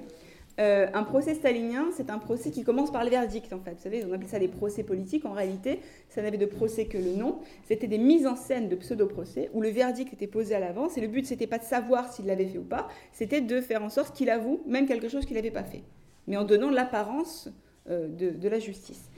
Euh, 0.60 0.88
un 0.94 1.04
procès 1.04 1.36
stalinien, 1.36 1.88
c'est 1.96 2.10
un 2.10 2.18
procès 2.18 2.52
qui 2.52 2.64
commence 2.64 2.92
par 2.92 3.06
le 3.06 3.10
verdict, 3.10 3.54
en 3.54 3.60
fait. 3.60 3.76
Vous 3.76 3.84
savez, 3.84 4.04
on 4.04 4.12
appelle 4.12 4.28
ça 4.28 4.40
des 4.40 4.50
procès 4.50 4.84
politiques. 4.84 5.24
En 5.24 5.32
réalité, 5.32 5.80
ça 6.10 6.22
n'avait 6.22 6.38
de 6.38 6.46
procès 6.46 6.86
que 6.86 6.98
le 6.98 7.14
nom. 7.14 7.40
C'était 7.64 7.88
des 7.88 7.98
mises 7.98 8.28
en 8.28 8.36
scène 8.36 8.68
de 8.68 8.76
pseudo-procès 8.76 9.50
où 9.54 9.62
le 9.62 9.70
verdict 9.70 10.12
était 10.12 10.28
posé 10.28 10.56
à 10.56 10.60
l'avance 10.60 10.98
et 10.98 11.02
le 11.02 11.08
but, 11.08 11.26
c'était 11.26 11.48
pas 11.48 11.60
de 11.60 11.64
savoir 11.64 12.12
s'il 12.12 12.26
l'avait 12.26 12.48
fait 12.48 12.58
ou 12.58 12.64
pas, 12.64 12.90
c'était 13.14 13.40
de 13.40 13.62
faire 13.62 13.82
en 13.84 13.90
sorte 13.90 14.14
qu'il 14.14 14.30
avoue 14.30 14.62
même 14.68 14.86
quelque 14.86 15.08
chose 15.08 15.26
qu'il 15.26 15.38
n'avait 15.38 15.52
pas 15.52 15.64
fait, 15.64 15.84
mais 16.28 16.36
en 16.36 16.44
donnant 16.44 16.72
l'apparence 16.72 17.50
euh, 17.90 18.08
de, 18.08 18.50
la 18.50 18.60
justice. 18.60 19.10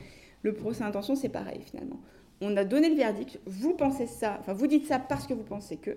Le 0.43 0.53
procès 0.53 0.83
intention, 0.83 1.15
c'est 1.15 1.29
pareil 1.29 1.61
finalement. 1.63 1.99
On 2.41 2.57
a 2.57 2.63
donné 2.63 2.89
le 2.89 2.95
verdict, 2.95 3.39
vous 3.45 3.73
pensez 3.73 4.07
ça, 4.07 4.37
enfin 4.39 4.53
vous 4.53 4.67
dites 4.67 4.87
ça 4.87 4.97
parce 4.97 5.27
que 5.27 5.33
vous 5.33 5.43
pensez 5.43 5.77
que, 5.77 5.91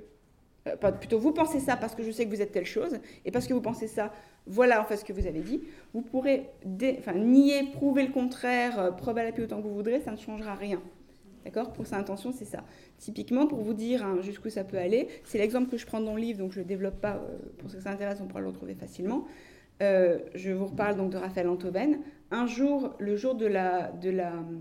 euh, 0.67 0.77
plutôt 0.93 1.19
vous 1.19 1.33
pensez 1.33 1.59
ça 1.59 1.77
parce 1.77 1.95
que 1.95 2.03
je 2.03 2.11
sais 2.11 2.27
que 2.27 2.31
vous 2.31 2.43
êtes 2.43 2.53
telle 2.53 2.67
chose, 2.67 2.99
et 3.25 3.31
parce 3.31 3.47
que 3.47 3.55
vous 3.55 3.63
pensez 3.63 3.89
ça, 3.89 4.13
voilà 4.47 4.83
en 4.83 4.85
fait 4.85 4.99
ce 4.99 5.05
que 5.05 5.15
vous 5.15 5.27
avez 5.27 5.41
dit. 5.41 5.63
Vous 5.95 6.03
pourrez 6.03 6.51
nier, 6.67 7.71
prouver 7.73 8.07
le 8.07 8.13
contraire, 8.13 8.79
euh, 8.79 8.91
preuve 8.91 9.19
à 9.19 9.25
l'appui 9.25 9.43
autant 9.43 9.59
que 9.59 9.67
vous 9.67 9.75
voudrez, 9.75 10.01
ça 10.01 10.13
ne 10.13 10.19
changera 10.19 10.55
rien. 10.55 10.83
D'accord? 11.45 11.73
Procès 11.73 11.95
intention, 11.95 12.33
c'est 12.33 12.47
ça. 12.47 12.65
Typiquement, 12.99 13.47
pour 13.47 13.61
vous 13.61 13.75
dire 13.75 14.05
hein, 14.05 14.19
jusqu'où 14.23 14.49
ça 14.49 14.65
peut 14.65 14.79
aller, 14.79 15.09
c'est 15.25 15.39
l'exemple 15.39 15.71
que 15.71 15.77
je 15.77 15.87
prends 15.87 16.01
dans 16.01 16.15
le 16.15 16.21
livre, 16.21 16.39
donc 16.39 16.53
je 16.53 16.59
ne 16.59 16.65
le 16.65 16.69
développe 16.69 17.01
pas, 17.01 17.17
euh, 17.17 17.39
pour 17.59 17.71
ceux 17.71 17.79
que 17.79 17.85
ça 17.85 17.91
intéresse, 17.91 18.19
on 18.23 18.27
pourra 18.27 18.41
le 18.41 18.49
retrouver 18.49 18.75
facilement. 18.75 19.27
Je 19.81 20.53
vous 20.53 20.67
reparle 20.67 20.97
donc 20.97 21.11
de 21.11 21.17
Raphaël 21.17 21.49
Antoven, 21.49 21.99
un 22.35 22.47
jour, 22.47 22.95
le 22.99 23.17
jour 23.17 23.35
de 23.35 23.47
la, 23.47 23.93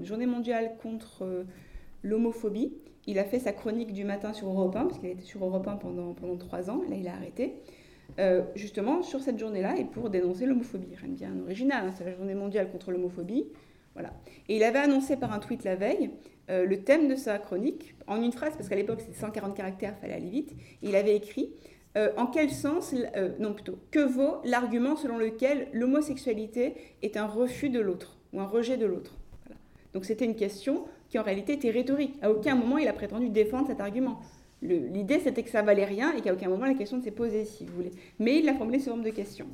journée 0.03 0.25
mondiale 0.25 0.73
contre 0.81 1.23
euh, 1.23 1.43
l'homophobie, 2.03 2.73
il 3.07 3.19
a 3.19 3.23
fait 3.23 3.39
sa 3.39 3.51
chronique 3.51 3.93
du 3.93 4.03
matin 4.03 4.33
sur 4.33 4.47
Europe 4.47 4.75
1, 4.75 4.85
parce 4.85 4.99
qu'il 4.99 5.09
était 5.09 5.23
sur 5.23 5.43
Europe 5.43 5.67
1 5.67 5.77
pendant, 5.77 6.37
trois 6.37 6.69
ans, 6.69 6.81
là 6.89 6.95
il 6.95 7.07
a 7.07 7.13
arrêté, 7.13 7.55
euh, 8.19 8.43
justement 8.55 9.01
sur 9.01 9.21
cette 9.21 9.39
journée-là 9.39 9.75
et 9.77 9.85
pour 9.85 10.09
dénoncer 10.09 10.45
l'homophobie. 10.45 10.95
Rien 10.95 11.09
de 11.09 11.15
bien 11.15 11.39
original, 11.43 11.87
hein, 11.87 11.93
c'est 11.97 12.05
la 12.05 12.13
journée 12.13 12.35
mondiale 12.35 12.69
contre 12.71 12.91
l'homophobie. 12.91 13.47
Voilà. 13.93 14.13
Et 14.49 14.55
il 14.57 14.63
avait 14.63 14.79
annoncé 14.79 15.17
par 15.17 15.33
un 15.33 15.39
tweet 15.39 15.63
la 15.63 15.75
veille 15.75 16.11
euh, 16.49 16.65
le 16.65 16.83
thème 16.83 17.07
de 17.07 17.15
sa 17.15 17.39
chronique, 17.39 17.95
en 18.05 18.21
une 18.21 18.33
phrase, 18.33 18.53
parce 18.55 18.67
qu'à 18.67 18.75
l'époque 18.75 18.99
c'était 18.99 19.17
140 19.17 19.55
caractères, 19.55 19.97
fallait 19.99 20.13
aller 20.13 20.29
vite, 20.29 20.53
il 20.81 20.95
avait 20.95 21.15
écrit 21.15 21.51
euh, 21.95 22.09
en 22.17 22.25
quel 22.25 22.49
sens, 22.49 22.95
euh, 23.15 23.29
non 23.39 23.53
plutôt, 23.53 23.77
que 23.91 23.99
vaut 23.99 24.37
l'argument 24.43 24.95
selon 24.95 25.17
lequel 25.17 25.67
l'homosexualité 25.73 26.75
est 27.01 27.17
un 27.17 27.27
refus 27.27 27.69
de 27.69 27.79
l'autre 27.79 28.17
ou 28.33 28.39
un 28.39 28.47
rejet 28.47 28.77
de 28.77 28.85
l'autre? 28.85 29.15
Donc 29.93 30.05
c'était 30.05 30.25
une 30.25 30.35
question 30.35 30.85
qui 31.09 31.19
en 31.19 31.23
réalité 31.23 31.53
était 31.53 31.69
rhétorique. 31.69 32.15
À 32.21 32.31
aucun 32.31 32.55
moment 32.55 32.79
il 32.79 32.87
a 32.87 32.93
prétendu 32.93 33.29
défendre 33.29 33.67
cet 33.67 33.79
argument. 33.79 34.19
L'idée 34.61 35.19
c'était 35.19 35.43
que 35.43 35.49
ça 35.49 35.61
valait 35.61 35.85
rien 35.85 36.13
et 36.13 36.21
qu'à 36.21 36.33
aucun 36.33 36.49
moment 36.49 36.65
la 36.65 36.73
question 36.73 36.97
ne 36.97 37.03
s'est 37.03 37.11
posée, 37.11 37.45
si 37.45 37.65
vous 37.65 37.73
voulez. 37.73 37.91
Mais 38.17 38.39
il 38.39 38.45
l'a 38.45 38.55
formulé 38.55 38.79
sous 38.79 38.89
forme 38.89 39.03
de 39.03 39.11
question. 39.11 39.45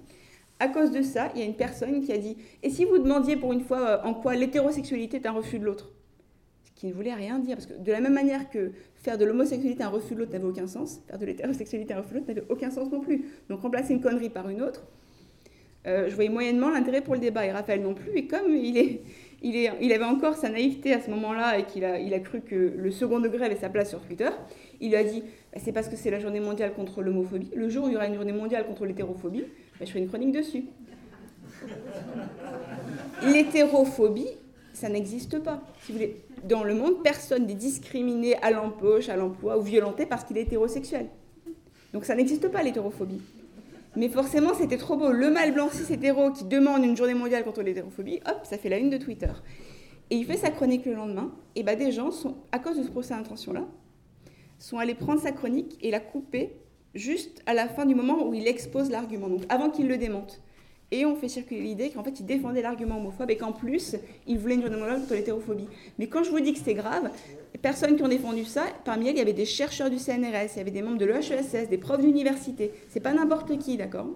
À 0.60 0.68
cause 0.68 0.92
de 0.92 1.02
ça, 1.02 1.32
il 1.36 1.40
y 1.40 1.44
a 1.44 1.46
une 1.46 1.56
personne 1.56 2.02
qui 2.02 2.12
a 2.12 2.18
dit 2.18 2.38
Et 2.64 2.70
si 2.70 2.86
vous 2.86 3.00
demandiez 3.00 3.38
pour 3.38 3.54
une 3.54 3.62
fois 3.62 3.80
euh, 3.80 3.98
en 4.04 4.14
quoi 4.14 4.36
l'hétérosexualité 4.36 5.18
est 5.18 5.26
un 5.26 5.32
refus 5.32 5.60
de 5.60 5.66
l'autre? 5.66 5.90
Qui 6.80 6.88
ne 6.88 6.94
voulait 6.94 7.14
rien 7.14 7.40
dire. 7.40 7.58
Parce 7.58 7.68
que 7.68 7.74
de 7.74 7.92
la 7.92 8.00
même 8.00 8.14
manière 8.14 8.50
que 8.50 8.72
faire 8.96 9.18
de 9.18 9.26
l'homosexualité 9.26 9.84
un 9.84 9.90
refus 9.90 10.16
de 10.16 10.20
l'autre 10.20 10.32
n'avait 10.32 10.46
aucun 10.46 10.66
sens, 10.66 11.02
faire 11.08 11.20
de 11.20 11.26
l'hétérosexualité 11.26 11.94
un 11.94 11.98
refus 11.98 12.14
de 12.14 12.20
l'autre 12.20 12.28
n'avait 12.30 12.46
aucun 12.50 12.72
sens 12.72 12.90
non 12.90 13.02
plus. 13.02 13.26
Donc 13.50 13.62
remplacer 13.62 13.94
une 13.94 14.02
connerie 14.02 14.30
par 14.30 14.50
une 14.50 14.62
autre, 14.62 14.84
euh, 15.88 16.10
je 16.10 16.16
voyais 16.16 16.30
moyennement 16.30 16.70
l'intérêt 16.70 17.02
pour 17.02 17.16
le 17.16 17.20
débat. 17.20 17.46
Et 17.46 17.52
Raphaël 17.52 17.82
non 17.82 17.94
plus. 17.94 18.12
Et 18.16 18.28
comme 18.28 18.56
il, 18.56 18.78
est, 18.78 19.02
il, 19.42 19.58
est, 19.58 19.72
il 19.82 19.92
avait 19.92 20.06
encore 20.06 20.36
sa 20.36 20.50
naïveté 20.50 20.94
à 20.94 21.02
ce 21.02 21.10
moment-là 21.10 21.60
et 21.60 21.66
qu'il 21.66 21.84
a, 21.84 22.00
il 22.00 22.14
a 22.14 22.20
cru 22.20 22.40
que 22.42 22.74
le 22.76 22.92
second 22.92 23.20
degré 23.20 23.46
avait 23.46 23.56
sa 23.56 23.70
place 23.70 23.90
sur 23.90 24.00
Twitter, 24.00 24.30
il 24.80 24.90
lui 24.90 24.96
a 24.96 25.04
dit 25.04 25.22
bah, 25.54 25.60
c'est 25.62 25.74
parce 25.74 25.90
que 25.90 25.98
c'est 25.98 26.12
la 26.12 26.20
journée 26.20 26.40
mondiale 26.40 26.74
contre 26.74 27.02
l'homophobie. 27.02 27.52
Le 27.54 27.68
jour 27.68 27.86
où 27.86 27.88
il 27.90 27.94
y 27.94 27.96
aura 27.98 28.08
une 28.08 28.16
journée 28.16 28.32
mondiale 28.32 28.66
contre 28.66 28.86
l'hétérophobie, 28.86 29.44
bah, 29.80 29.86
je 29.86 29.88
ferai 29.88 30.00
une 30.00 30.08
chronique 30.08 30.32
dessus. 30.32 30.64
L'hétérophobie, 33.24 34.30
ça 34.74 34.88
n'existe 34.88 35.40
pas. 35.40 35.62
Si 35.82 35.92
vous 35.92 35.98
voulez, 35.98 36.22
dans 36.44 36.64
le 36.64 36.74
monde, 36.74 37.04
personne 37.04 37.46
n'est 37.46 37.54
discriminé 37.54 38.36
à 38.38 38.52
l'embauche, 38.52 39.10
à 39.10 39.16
l'emploi 39.16 39.58
ou 39.58 39.62
violenté 39.62 40.06
parce 40.06 40.24
qu'il 40.24 40.38
est 40.38 40.42
hétérosexuel. 40.42 41.08
Donc 41.94 42.06
ça 42.06 42.16
n'existe 42.16 42.50
pas 42.50 42.64
l'hétérophobie. 42.64 43.22
Mais 43.96 44.10
forcément, 44.10 44.54
c'était 44.54 44.78
trop 44.78 44.96
beau. 44.96 45.12
Le 45.12 45.32
mâle 45.32 45.54
blanc 45.54 45.70
cis 45.70 45.92
hétéro 45.92 46.32
qui 46.32 46.46
demande 46.46 46.84
une 46.84 46.96
journée 46.96 47.16
mondiale 47.16 47.44
contre 47.44 47.62
l'hétérophobie, 47.62 48.20
hop, 48.28 48.40
ça 48.44 48.58
fait 48.58 48.70
la 48.70 48.78
une 48.78 48.90
de 48.90 48.98
Twitter. 48.98 49.32
Et 50.12 50.16
il 50.16 50.26
fait 50.26 50.38
sa 50.38 50.50
chronique 50.52 50.86
le 50.86 50.94
lendemain, 50.94 51.32
et 51.56 51.64
bah 51.64 51.76
des 51.76 51.92
gens 51.92 52.10
à 52.52 52.60
cause 52.60 52.78
de 52.78 52.84
ce 52.84 52.90
procès 52.90 53.14
d'intention-là, 53.14 53.66
sont 54.58 54.78
allés 54.78 54.96
prendre 54.96 55.22
sa 55.22 55.32
chronique 55.32 55.78
et 55.82 55.92
la 55.92 56.00
couper 56.00 56.56
juste 56.96 57.42
à 57.46 57.54
la 57.54 57.68
fin 57.68 57.86
du 57.86 57.96
moment 57.96 58.28
où 58.28 58.34
il 58.34 58.48
expose 58.48 58.90
l'argument, 58.90 59.30
donc 59.30 59.44
avant 59.50 59.70
qu'il 59.70 59.88
le 59.88 59.98
démonte. 59.98 60.42
Et 60.92 61.06
on 61.06 61.16
fait 61.16 61.28
circuler 61.28 61.62
l'idée 61.62 61.92
qu'en 61.92 62.04
fait, 62.04 62.20
il 62.20 62.26
défendait 62.26 62.64
l'argument 62.64 62.98
homophobe 62.98 63.30
et 63.30 63.38
qu'en 63.38 63.52
plus, 63.52 63.96
il 64.26 64.40
voulait 64.40 64.56
une 64.56 64.62
journée 64.62 64.78
mondiale 64.78 65.00
contre 65.02 65.14
l'hétérophobie. 65.14 65.68
Mais 66.00 66.08
quand 66.08 66.24
je 66.24 66.32
vous 66.32 66.40
dis 66.40 66.54
que 66.54 66.58
c'était 66.58 66.74
grave, 66.74 67.12
personnes 67.62 67.96
qui 67.96 68.04
ont 68.04 68.08
défendu 68.08 68.44
ça, 68.44 68.66
parmi 68.86 69.08
elles, 69.08 69.16
il 69.16 69.20
y 69.20 69.22
avait 69.22 69.34
des 69.34 69.46
chercheurs 69.46 69.92
du 69.92 70.00
CNRS, 70.00 70.54
il 70.56 70.58
y 70.58 70.62
avait 70.62 70.72
des 70.72 70.82
membres 70.82 70.98
de 70.98 71.06
l'EHESS, 71.06 71.70
des 71.70 71.78
profs 71.78 72.02
d'université. 72.02 72.72
C'est 72.90 73.02
pas 73.02 73.14
n'importe 73.14 73.58
qui, 73.60 73.78
d'accord? 73.78 74.08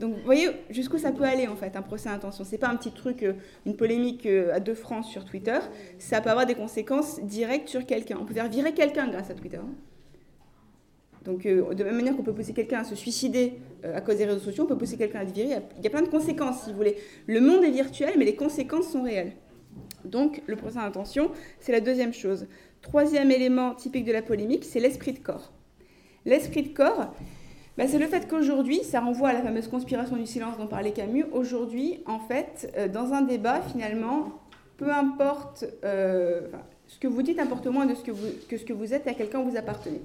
Donc 0.00 0.14
vous 0.14 0.24
voyez 0.24 0.48
jusqu'où 0.70 0.96
ça 0.96 1.12
peut 1.12 1.24
aller 1.24 1.46
en 1.46 1.56
fait, 1.56 1.76
un 1.76 1.82
procès 1.82 2.08
à. 2.08 2.18
C'est 2.44 2.56
pas 2.56 2.68
un 2.68 2.76
petit 2.76 2.92
truc, 2.92 3.22
euh, 3.22 3.34
une 3.66 3.76
polémique 3.76 4.24
euh, 4.24 4.54
à 4.54 4.58
deux 4.58 4.74
francs 4.74 5.04
sur 5.04 5.26
Twitter. 5.26 5.58
Ça 5.98 6.22
peut 6.22 6.30
avoir 6.30 6.46
des 6.46 6.54
conséquences 6.54 7.20
directes 7.20 7.68
sur 7.68 7.84
quelqu'un. 7.84 8.16
On 8.18 8.24
peut 8.24 8.32
faire 8.32 8.48
virer 8.48 8.72
quelqu'un 8.72 9.08
grâce 9.08 9.28
à 9.28 9.34
Twitter. 9.34 9.60
Donc, 11.24 11.44
euh, 11.44 11.74
de 11.74 11.84
la 11.84 11.90
même 11.90 11.96
manière 11.96 12.16
qu'on 12.16 12.22
peut 12.22 12.32
pousser 12.32 12.52
quelqu'un 12.52 12.80
à 12.80 12.84
se 12.84 12.94
suicider 12.94 13.54
euh, 13.84 13.96
à 13.96 14.00
cause 14.00 14.16
des 14.16 14.24
réseaux 14.24 14.40
sociaux, 14.40 14.64
on 14.64 14.66
peut 14.66 14.78
pousser 14.78 14.96
quelqu'un 14.96 15.20
à 15.20 15.26
se 15.26 15.32
virer. 15.32 15.56
Il 15.78 15.84
y 15.84 15.86
a 15.86 15.90
plein 15.90 16.02
de 16.02 16.08
conséquences, 16.08 16.64
si 16.64 16.70
vous 16.70 16.76
voulez. 16.76 16.96
Le 17.26 17.40
monde 17.40 17.62
est 17.62 17.70
virtuel, 17.70 18.14
mais 18.16 18.24
les 18.24 18.36
conséquences 18.36 18.88
sont 18.88 19.02
réelles. 19.02 19.32
Donc, 20.04 20.40
le 20.46 20.56
procès 20.56 20.76
d'intention, 20.76 21.30
c'est 21.60 21.72
la 21.72 21.80
deuxième 21.80 22.14
chose. 22.14 22.46
Troisième 22.80 23.30
élément 23.30 23.74
typique 23.74 24.06
de 24.06 24.12
la 24.12 24.22
polémique, 24.22 24.64
c'est 24.64 24.80
l'esprit 24.80 25.12
de 25.12 25.18
corps. 25.18 25.52
L'esprit 26.24 26.62
de 26.62 26.68
corps, 26.74 27.14
bah, 27.76 27.84
c'est 27.86 27.98
le 27.98 28.06
fait 28.06 28.26
qu'aujourd'hui, 28.26 28.82
ça 28.82 29.00
renvoie 29.00 29.28
à 29.28 29.32
la 29.34 29.42
fameuse 29.42 29.68
conspiration 29.68 30.16
du 30.16 30.26
silence 30.26 30.56
dont 30.56 30.66
parlait 30.66 30.92
Camus. 30.92 31.26
Aujourd'hui, 31.32 32.02
en 32.06 32.18
fait, 32.18 32.72
euh, 32.78 32.88
dans 32.88 33.12
un 33.12 33.20
débat, 33.20 33.60
finalement, 33.60 34.40
peu 34.78 34.90
importe 34.90 35.66
ce 35.82 36.98
que 36.98 37.06
vous 37.06 37.22
dites, 37.22 37.38
importe 37.38 37.66
moins 37.66 37.84
de 37.84 37.94
ce 37.94 38.02
que 38.02 38.10
vous, 38.10 38.26
que 38.48 38.56
ce 38.56 38.64
que 38.64 38.72
vous 38.72 38.94
êtes 38.94 39.06
et 39.06 39.10
à 39.10 39.14
quelqu'un 39.14 39.42
vous 39.42 39.58
appartenez. 39.58 40.00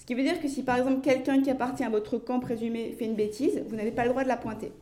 Ce 0.00 0.06
qui 0.06 0.14
veut 0.14 0.22
dire 0.22 0.40
que 0.40 0.48
si 0.48 0.62
par 0.62 0.78
exemple 0.78 1.02
quelqu'un 1.02 1.42
qui 1.42 1.50
appartient 1.50 1.84
à 1.84 1.90
votre 1.90 2.16
camp 2.16 2.40
présumé 2.40 2.96
fait 2.98 3.04
une 3.04 3.16
bêtise, 3.16 3.62
vous 3.68 3.76
n'avez 3.76 3.90
pas 3.90 4.04
le 4.04 4.08
droit 4.08 4.22
de 4.22 4.28
la 4.28 4.38
pointer. 4.38 4.72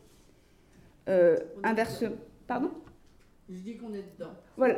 Euh, 1.08 1.36
inversement. 1.64 2.14
Pardon? 2.46 2.70
Je 3.50 3.56
dis 3.56 3.76
qu'on 3.76 3.92
est 3.94 4.04
dedans. 4.16 4.30
Voilà. 4.56 4.76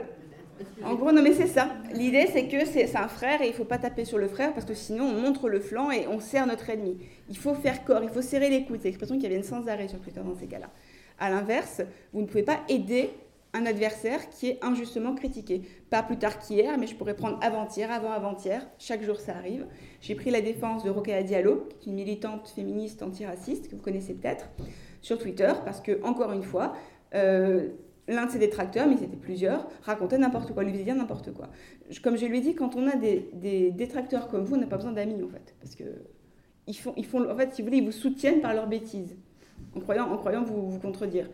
En 0.83 0.95
gros, 0.95 1.13
non 1.13 1.23
mais 1.23 1.35
c'est 1.35 1.47
ça. 1.47 1.69
L'idée 1.93 2.27
c'est 2.33 2.49
que 2.49 2.65
c'est 2.65 2.97
un 2.97 3.09
frère 3.09 3.43
et 3.43 3.49
il 3.49 3.51
ne 3.51 3.55
faut 3.55 3.67
pas 3.67 3.77
taper 3.77 4.07
sur 4.07 4.17
le 4.17 4.29
frère 4.29 4.55
parce 4.55 4.65
que 4.65 4.73
sinon 4.73 5.05
on 5.05 5.21
montre 5.21 5.51
le 5.51 5.61
flanc 5.61 5.91
et 5.91 6.07
on 6.09 6.21
sert 6.21 6.47
notre 6.47 6.71
ennemi. 6.71 6.97
Il 7.29 7.37
faut 7.37 7.55
faire 7.55 7.85
corps, 7.85 8.03
il 8.03 8.09
faut 8.09 8.23
serrer 8.23 8.49
les 8.49 8.65
coudes. 8.65 8.79
C'est 8.81 8.89
l'expression 8.89 9.19
qui 9.19 9.29
viennent 9.29 9.43
sans 9.43 9.69
arrêt 9.69 9.89
sur 9.89 10.01
Twitter 10.01 10.23
dans 10.25 10.37
ces 10.37 10.47
cas-là. 10.47 10.71
À 11.19 11.29
l'inverse, 11.29 11.83
vous 12.15 12.23
ne 12.23 12.27
pouvez 12.27 12.45
pas 12.45 12.61
aider 12.71 13.11
un 13.53 13.67
adversaire 13.67 14.31
qui 14.31 14.49
est 14.49 14.59
injustement 14.63 15.15
critiqué. 15.15 15.63
Pas 15.91 16.03
plus 16.03 16.17
tard 16.17 16.39
qu'hier, 16.39 16.79
mais 16.79 16.87
je 16.87 16.95
pourrais 16.95 17.15
prendre 17.15 17.39
avant-hier, 17.43 17.91
avant-avant-hier, 17.91 18.67
chaque 18.79 19.03
jour 19.03 19.19
ça 19.19 19.37
arrive. 19.37 19.67
J'ai 20.01 20.15
pris 20.15 20.31
la 20.31 20.41
défense 20.41 20.85
de 20.85 20.91
Rokhaya 20.91 21.23
Diallo, 21.23 21.69
qui 21.81 21.89
est 21.89 21.93
une 21.93 21.97
militante 21.97 22.49
féministe 22.49 23.03
antiraciste, 23.03 23.69
que 23.69 23.77
vous 23.77 23.83
connaissez 23.83 24.15
peut-être, 24.15 24.49
sur 25.03 25.19
Twitter, 25.19 25.53
parce 25.65 25.81
que, 25.81 26.03
encore 26.05 26.33
une 26.33 26.45
fois, 26.45 26.75
euh, 27.15 27.71
l'un 28.07 28.27
de 28.27 28.31
ses 28.31 28.39
détracteurs, 28.39 28.87
mais 28.87 28.97
c'était 28.97 29.17
plusieurs, 29.17 29.67
racontait 29.83 30.19
n'importe 30.19 30.53
quoi, 30.53 30.63
lui 30.63 30.73
faisait 30.73 30.85
dire 30.85 30.97
n'importe 30.97 31.33
quoi. 31.33 31.49
Comme 32.03 32.17
je 32.17 32.27
lui 32.27 32.39
ai 32.39 32.41
dit, 32.41 32.55
quand 32.55 32.77
on 32.77 32.87
a 32.87 32.97
des, 32.97 33.73
détracteurs 33.73 34.29
comme 34.29 34.45
vous, 34.45 34.55
on 34.55 34.59
n'a 34.59 34.67
pas 34.67 34.77
besoin 34.77 34.93
d'amis, 34.93 35.23
en 35.23 35.29
fait, 35.29 35.55
parce 35.61 35.75
que 35.75 35.85
ils 36.67 36.75
font, 36.75 36.93
ils 36.97 37.07
font, 37.07 37.29
en 37.29 37.37
fait, 37.37 37.53
si 37.53 37.63
vous 37.63 37.67
voulez, 37.67 37.79
ils 37.79 37.85
vous 37.85 37.91
soutiennent 37.91 38.41
par 38.41 38.55
leurs 38.55 38.69
bêtises, 38.69 39.17
en 39.75 39.81
croyant, 39.81 40.09
en 40.09 40.17
croyant 40.17 40.45
vous 40.45 40.79
contredire. 40.79 41.29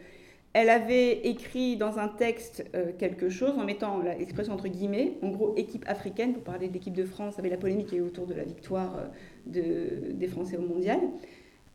Elle 0.53 0.71
avait 0.71 1.27
écrit 1.27 1.77
dans 1.77 1.99
un 1.99 2.09
texte 2.09 2.65
euh, 2.75 2.93
quelque 2.99 3.29
chose 3.29 3.59
en 3.59 3.65
mettant 3.65 4.01
l'expression 4.01 4.55
entre 4.55 4.69
guillemets, 4.69 5.15
en 5.23 5.29
gros 5.29 5.55
équipe 5.57 5.85
africaine, 5.87 6.33
pour 6.33 6.43
parler 6.43 6.69
de 6.69 6.91
de 6.91 7.05
France, 7.05 7.39
avec 7.39 7.51
la 7.51 7.59
polémique 7.59 7.89
qui 7.89 7.97
est 7.97 8.01
autour 8.01 8.27
de 8.27 8.35
la 8.35 8.45
victoire 8.45 8.97
euh, 9.55 10.13
des 10.13 10.29
Français 10.29 10.57
au 10.57 10.63
mondial. 10.63 11.01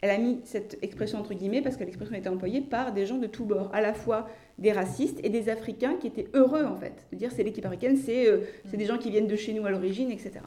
Elle 0.01 0.09
a 0.09 0.17
mis 0.17 0.39
cette 0.45 0.79
expression 0.81 1.19
entre 1.19 1.35
guillemets 1.35 1.61
parce 1.61 1.77
que 1.77 1.83
l'expression 1.83 2.15
était 2.15 2.27
employée 2.29 2.61
par 2.61 2.91
des 2.91 3.05
gens 3.05 3.19
de 3.19 3.27
tous 3.27 3.45
bords, 3.45 3.69
à 3.71 3.81
la 3.81 3.93
fois 3.93 4.27
des 4.57 4.71
racistes 4.71 5.19
et 5.23 5.29
des 5.29 5.47
Africains 5.47 5.95
qui 5.97 6.07
étaient 6.07 6.27
heureux 6.33 6.63
en 6.63 6.75
fait. 6.75 7.05
De 7.11 7.17
dire 7.17 7.31
c'est 7.31 7.43
l'équipe 7.43 7.65
africaine, 7.65 7.97
c'est 7.97 8.27
euh, 8.27 8.39
des 8.73 8.85
gens 8.85 8.97
qui 8.97 9.11
viennent 9.11 9.27
de 9.27 9.35
chez 9.35 9.53
nous 9.53 9.63
à 9.63 9.69
l'origine, 9.69 10.09
etc. 10.09 10.39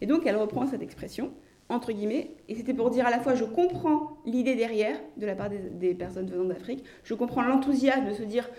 Et 0.00 0.06
donc 0.06 0.26
elle 0.26 0.36
reprend 0.36 0.64
cette 0.68 0.82
expression 0.82 1.32
entre 1.70 1.92
guillemets, 1.92 2.32
et 2.48 2.56
c'était 2.56 2.74
pour 2.74 2.90
dire 2.90 3.06
à 3.06 3.10
la 3.10 3.20
fois 3.20 3.34
je 3.34 3.44
comprends 3.44 4.18
l'idée 4.26 4.56
derrière 4.56 4.96
de 5.16 5.24
la 5.24 5.34
part 5.34 5.48
des, 5.48 5.94
personnes 5.94 6.26
venant 6.26 6.44
d'Afrique, 6.44 6.84
je 7.04 7.14
comprends 7.14 7.42
l'enthousiasme 7.42 8.06
de 8.06 8.12
se 8.12 8.24
dire 8.24 8.50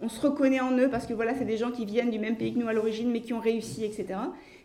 on 0.00 0.08
se 0.08 0.20
reconnaît 0.20 0.60
en 0.60 0.76
eux 0.78 0.88
parce 0.88 1.06
que 1.06 1.14
voilà, 1.14 1.34
c'est 1.34 1.46
des 1.46 1.56
gens 1.56 1.72
qui 1.72 1.84
viennent 1.84 2.10
du 2.10 2.18
même 2.18 2.36
pays 2.36 2.54
que 2.54 2.58
nous 2.58 2.68
à 2.68 2.72
l'origine 2.72 3.10
mais 3.10 3.20
qui 3.20 3.32
ont 3.32 3.40
réussi, 3.40 3.84
etc. 3.84 4.06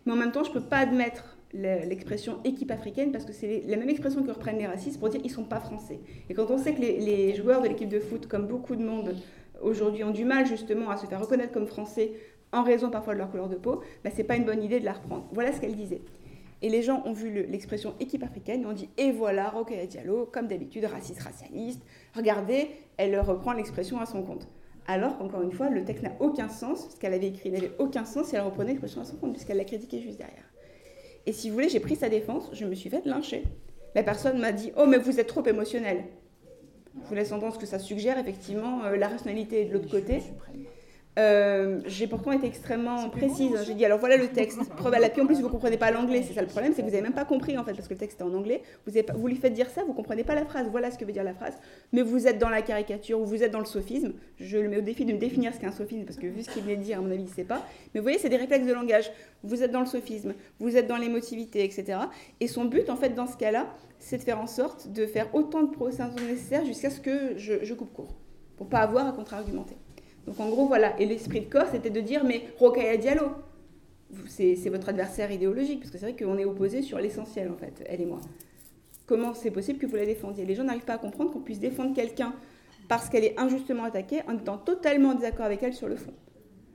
Mais 0.06 0.12
en 0.12 0.16
même 0.16 0.32
temps, 0.32 0.44
je 0.44 0.50
ne 0.50 0.56
peux 0.56 0.62
pas 0.62 0.78
admettre 0.78 1.38
l'expression 1.54 2.40
équipe 2.44 2.72
africaine 2.72 3.12
parce 3.12 3.26
que 3.26 3.32
c'est 3.32 3.64
la 3.68 3.78
même 3.78 3.90
expression 3.90 4.24
que 4.24 4.32
reprennent 4.32 4.58
les 4.58 4.68
racistes 4.68 5.00
pour 5.00 5.10
dire 5.10 5.22
ils 5.24 5.32
sont 5.32 5.46
pas 5.46 5.60
français. 5.60 6.00
Et 6.30 6.34
quand 6.34 6.52
on 6.52 6.58
sait 6.58 6.74
que 6.74 6.82
les, 6.82 7.34
joueurs 7.36 7.62
de 7.62 7.68
l'équipe 7.68 7.90
de 7.90 8.00
foot, 8.00 8.28
comme 8.28 8.48
beaucoup 8.48 8.76
de 8.76 8.84
monde 8.84 9.16
aujourd'hui, 9.62 10.04
ont 10.04 10.12
du 10.12 10.26
mal 10.26 10.46
justement 10.46 10.90
à 10.90 10.98
se 10.98 11.06
faire 11.06 11.22
reconnaître 11.22 11.54
comme 11.54 11.68
français 11.68 12.12
en 12.52 12.64
raison 12.64 12.90
parfois 12.90 13.14
de 13.14 13.20
leur 13.20 13.32
couleur 13.32 13.50
de 13.50 13.56
peau, 13.56 13.82
bah, 14.04 14.10
c'est 14.14 14.24
pas 14.24 14.36
une 14.36 14.46
bonne 14.46 14.62
idée 14.62 14.80
de 14.80 14.86
la 14.86 14.94
reprendre. 14.94 15.26
Voilà 15.32 15.52
ce 15.52 15.62
qu'elle 15.62 15.76
disait. 15.76 16.02
Et 16.64 16.70
les 16.70 16.82
gens 16.82 17.04
ont 17.06 17.12
vu 17.12 17.46
l'expression 17.50 17.94
équipe 18.00 18.24
africaine 18.24 18.64
et 18.64 18.66
ont 18.66 18.74
dit 18.74 18.90
Et 18.98 19.12
voilà, 19.12 19.50
Rokhaya 19.50 19.86
Diallo, 19.86 20.30
comme 20.32 20.48
d'habitude, 20.48 20.86
raciste, 20.86 21.20
racialiste. 21.20 21.82
Regardez, 22.16 22.70
elle 22.96 23.20
reprend 23.20 23.52
l'expression 23.52 24.00
à 24.00 24.06
son 24.06 24.24
compte. 24.24 24.48
Alors 24.88 25.18
qu'encore 25.18 25.42
une 25.42 25.52
fois, 25.52 25.70
le 25.70 25.84
texte 25.84 26.04
n'a 26.04 26.14
aucun 26.22 26.48
sens, 26.48 26.90
ce 26.90 27.00
qu'elle 27.00 27.14
avait 27.14 27.28
écrit 27.28 27.52
n'avait 27.52 27.74
aucun 27.80 28.06
sens 28.06 28.28
si 28.28 28.38
elle 28.38 28.42
reprenait 28.42 28.70
l'expression 28.70 29.02
à 29.02 29.06
son 29.06 29.18
compte, 29.18 29.34
puisqu'elle 29.34 29.58
l'a 29.58 29.66
critiqué 29.66 30.00
juste 30.02 30.18
derrière. 30.18 30.44
Et 31.26 31.34
si 31.34 31.50
vous 31.50 31.56
voulez, 31.56 31.68
j'ai 31.68 31.82
pris 31.82 31.98
sa 31.98 32.08
défense, 32.08 32.50
je 32.54 32.66
me 32.66 32.76
suis 32.76 32.90
fait 32.90 33.06
lyncher. 33.06 33.44
La 33.94 34.04
personne 34.04 34.40
m'a 34.40 34.54
dit 34.54 34.72
Oh, 34.78 34.86
mais 34.86 34.98
vous 34.98 35.20
êtes 35.20 35.28
trop 35.28 35.46
émotionnel. 35.46 36.06
Je 37.02 37.10
vous 37.10 37.16
laisse 37.16 37.34
entendre 37.34 37.54
ce 37.54 37.60
que 37.60 37.66
ça 37.66 37.80
suggère, 37.80 38.18
effectivement, 38.18 38.86
euh, 38.86 38.96
la 38.96 39.10
rationalité 39.10 39.64
est 39.64 39.66
de 39.66 39.74
l'autre 39.74 39.90
côté. 39.90 40.22
Euh, 41.20 41.80
j'ai 41.86 42.08
pourtant 42.08 42.32
été 42.32 42.48
extrêmement 42.48 43.10
précise. 43.10 43.52
J'ai 43.68 43.76
dit 43.76 43.86
alors 43.86 44.00
voilà 44.00 44.18
le 44.18 44.28
texte. 44.28 44.60
À 44.94 45.00
l'appui. 45.00 45.22
En 45.22 45.26
plus, 45.26 45.42
vous 45.42 45.50
comprenez 45.50 45.78
pas 45.78 45.90
l'anglais. 45.90 46.24
C'est 46.28 46.34
ça 46.34 46.42
le 46.42 46.48
problème, 46.48 46.74
c'est 46.76 46.82
que 46.82 46.86
vous 46.86 46.92
n'avez 46.92 47.02
même 47.02 47.14
pas 47.14 47.26
compris 47.26 47.58
en 47.58 47.64
fait 47.64 47.74
parce 47.74 47.88
que 47.88 47.94
le 47.94 48.00
texte 48.00 48.22
est 48.22 48.24
en 48.24 48.34
anglais. 48.34 48.62
Vous, 48.86 48.96
avez 48.96 49.06
vous 49.16 49.28
lui 49.28 49.36
faites 49.36 49.54
dire 49.54 49.70
ça, 49.70 49.84
vous 49.84 49.94
comprenez 49.94 50.24
pas 50.24 50.36
la 50.36 50.46
phrase. 50.46 50.68
Voilà 50.70 50.92
ce 50.92 51.00
que 51.00 51.06
veut 51.06 51.12
dire 51.12 51.24
la 51.24 51.34
phrase. 51.34 51.58
Mais 51.94 52.04
vous 52.04 52.28
êtes 52.28 52.38
dans 52.38 52.50
la 52.50 52.62
caricature 52.62 53.20
ou 53.20 53.26
vous 53.26 53.42
êtes 53.42 53.52
dans 53.52 53.60
le 53.60 53.66
sophisme. 53.66 54.14
Je 54.40 54.58
le 54.58 54.70
mets 54.70 54.78
au 54.78 54.82
défi 54.82 55.06
de 55.06 55.14
me 55.14 55.18
définir 55.18 55.54
ce 55.54 55.60
qu'est 55.60 55.66
un 55.66 55.72
sophisme 55.72 56.06
parce 56.06 56.18
que 56.18 56.28
vu 56.28 56.44
ce 56.44 56.50
qu'il 56.52 56.62
venait 56.62 56.76
de 56.76 56.84
dire, 56.84 57.00
à 57.00 57.02
mon 57.02 57.10
avis, 57.12 57.24
il 57.24 57.30
sait 57.30 57.44
pas. 57.44 57.66
Mais 57.94 58.00
vous 58.00 58.04
voyez, 58.04 58.20
c'est 58.20 58.30
des 58.30 58.38
réflexes 58.38 58.68
de 58.68 58.74
langage. 58.74 59.12
Vous 59.44 59.64
êtes 59.64 59.72
dans 59.72 59.80
le 59.80 59.88
sophisme, 59.88 60.34
vous 60.60 60.78
êtes 60.78 60.88
dans 60.88 60.98
l'émotivité, 60.98 61.64
etc. 61.64 62.00
Et 62.40 62.48
son 62.48 62.66
but 62.66 62.90
en 62.90 62.96
fait 62.96 63.10
dans 63.10 63.28
ce 63.28 63.38
cas-là, 63.38 63.68
c'est 64.00 64.18
de 64.18 64.24
faire 64.24 64.40
en 64.40 64.48
sorte 64.48 64.92
de 64.92 65.06
faire 65.06 65.34
autant 65.34 65.64
de 65.64 65.72
procès 65.72 66.04
nécessaires 66.28 66.66
jusqu'à 66.66 66.90
ce 66.90 67.00
que 67.00 67.38
je, 67.38 67.64
je 67.64 67.74
coupe 67.74 67.94
court 67.94 68.16
pour 68.58 68.68
pas 68.68 68.80
avoir 68.80 69.08
à 69.08 69.12
contre-argumenter. 69.12 69.76
Donc 70.28 70.40
en 70.40 70.50
gros, 70.50 70.68
voilà. 70.68 71.00
Et 71.00 71.06
l'esprit 71.06 71.42
de 71.42 71.46
corps, 71.46 71.68
c'était 71.72 71.90
de 71.90 72.02
dire, 72.02 72.24
mais 72.24 72.44
Rokhaya 72.58 72.98
Diallo, 72.98 73.32
c'est 74.28 74.70
votre 74.70 74.90
adversaire 74.90 75.32
idéologique, 75.32 75.80
parce 75.80 75.92
que 75.92 75.98
c'est 75.98 76.12
vrai 76.12 76.16
qu'on 76.16 76.38
est 76.38 76.46
opposés 76.46 76.82
sur 76.82 77.00
l'essentiel, 77.00 77.50
en 77.52 77.58
fait, 77.58 77.84
elle 77.88 78.02
et 78.02 78.06
moi. 78.06 78.22
Comment 79.06 79.34
c'est 79.34 79.52
possible 79.52 79.80
que 79.80 79.86
vous 79.86 79.96
la 79.96 80.06
défendiez? 80.06 80.46
Les 80.46 80.56
gens 80.56 80.64
n'arrivent 80.64 80.86
pas 80.86 80.94
à 80.94 80.98
comprendre 80.98 81.32
qu'on 81.32 81.42
puisse 81.42 81.60
défendre 81.60 81.94
quelqu'un 81.94 82.34
parce 82.88 83.10
qu'elle 83.10 83.26
est 83.26 83.38
injustement 83.40 83.84
attaquée 83.84 84.22
en 84.28 84.38
étant 84.38 84.58
totalement 84.58 85.10
en 85.10 85.16
désaccord 85.16 85.46
avec 85.46 85.62
elle 85.64 85.74
sur 85.74 85.88
le 85.88 85.96
fond. 85.96 86.14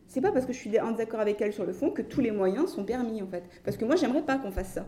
C'est 0.08 0.20
pas 0.20 0.32
parce 0.32 0.46
que 0.46 0.52
je 0.52 0.58
suis 0.58 0.80
en 0.80 0.90
désaccord 0.90 1.20
avec 1.20 1.40
elle 1.40 1.52
sur 1.52 1.64
le 1.64 1.72
fond 1.72 1.90
que 1.90 2.02
tous 2.02 2.20
les 2.20 2.30
moyens 2.30 2.70
sont 2.70 2.84
permis, 2.84 3.22
en 3.22 3.26
fait. 3.26 3.44
Parce 3.64 3.76
que 3.76 3.84
moi, 3.84 3.96
j'aimerais 3.96 4.22
pas 4.22 4.36
qu'on 4.36 4.50
fasse 4.50 4.72
ça. 4.72 4.86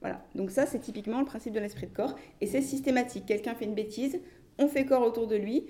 Voilà. 0.00 0.24
Donc 0.34 0.50
ça, 0.50 0.66
c'est 0.66 0.78
typiquement 0.78 1.20
le 1.20 1.26
principe 1.26 1.52
de 1.52 1.60
l'esprit 1.60 1.86
de 1.86 1.94
corps. 1.94 2.16
Et 2.40 2.46
c'est 2.46 2.60
systématique. 2.60 3.26
Quelqu'un 3.26 3.54
fait 3.54 3.64
une 3.64 3.74
bêtise, 3.74 4.20
on 4.58 4.68
fait 4.68 4.84
corps 4.84 5.02
autour 5.02 5.26
de 5.26 5.36
lui, 5.36 5.66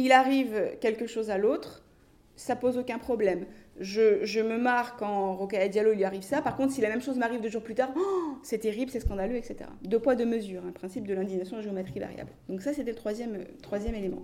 il 0.00 0.12
arrive 0.12 0.76
quelque 0.80 1.06
chose 1.06 1.30
à 1.30 1.38
l'autre, 1.38 1.82
ça 2.40 2.56
pose 2.56 2.78
aucun 2.78 2.98
problème. 2.98 3.44
Je, 3.78 4.24
je 4.24 4.40
me 4.40 4.58
marre 4.58 4.96
quand 4.96 5.34
Rokhaya 5.34 5.68
Diallo 5.68 5.92
lui 5.92 6.04
arrive 6.04 6.22
ça. 6.22 6.40
Par 6.40 6.56
contre, 6.56 6.72
si 6.72 6.80
la 6.80 6.88
même 6.88 7.02
chose 7.02 7.18
m'arrive 7.18 7.40
deux 7.40 7.50
jours 7.50 7.62
plus 7.62 7.74
tard, 7.74 7.90
oh, 7.96 8.36
c'est 8.42 8.58
terrible, 8.58 8.90
c'est 8.90 9.00
scandaleux, 9.00 9.36
etc. 9.36 9.56
Deux 9.82 9.98
poids, 9.98 10.16
deux 10.16 10.24
mesures, 10.24 10.62
un 10.66 10.72
principe 10.72 11.06
de 11.06 11.14
l'indignation 11.14 11.58
à 11.58 11.60
géométrie 11.60 12.00
variable. 12.00 12.30
Donc 12.48 12.62
ça, 12.62 12.72
c'était 12.72 12.90
le 12.90 12.96
troisième, 12.96 13.34
euh, 13.36 13.44
troisième 13.62 13.94
élément. 13.94 14.22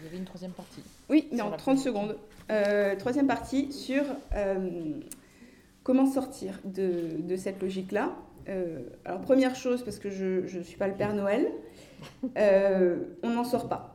Il 0.00 0.06
y 0.06 0.08
avait 0.08 0.18
une 0.18 0.24
troisième 0.24 0.52
partie. 0.52 0.82
Oui, 1.08 1.28
mais 1.32 1.40
en 1.40 1.50
la 1.50 1.56
30 1.56 1.64
politique. 1.64 1.86
secondes. 1.86 2.16
Euh, 2.50 2.96
troisième 2.96 3.26
partie 3.28 3.72
sur 3.72 4.02
euh, 4.34 4.68
comment 5.84 6.06
sortir 6.06 6.58
de, 6.64 7.20
de 7.20 7.36
cette 7.36 7.62
logique-là. 7.62 8.16
Alors, 9.04 9.20
première 9.20 9.54
chose, 9.54 9.84
parce 9.84 10.00
que 10.00 10.10
je 10.10 10.58
ne 10.58 10.62
suis 10.64 10.76
pas 10.76 10.88
le 10.88 10.94
Père 10.94 11.14
Noël, 11.14 11.46
on 12.34 13.30
n'en 13.30 13.44
sort 13.44 13.68
pas. 13.68 13.89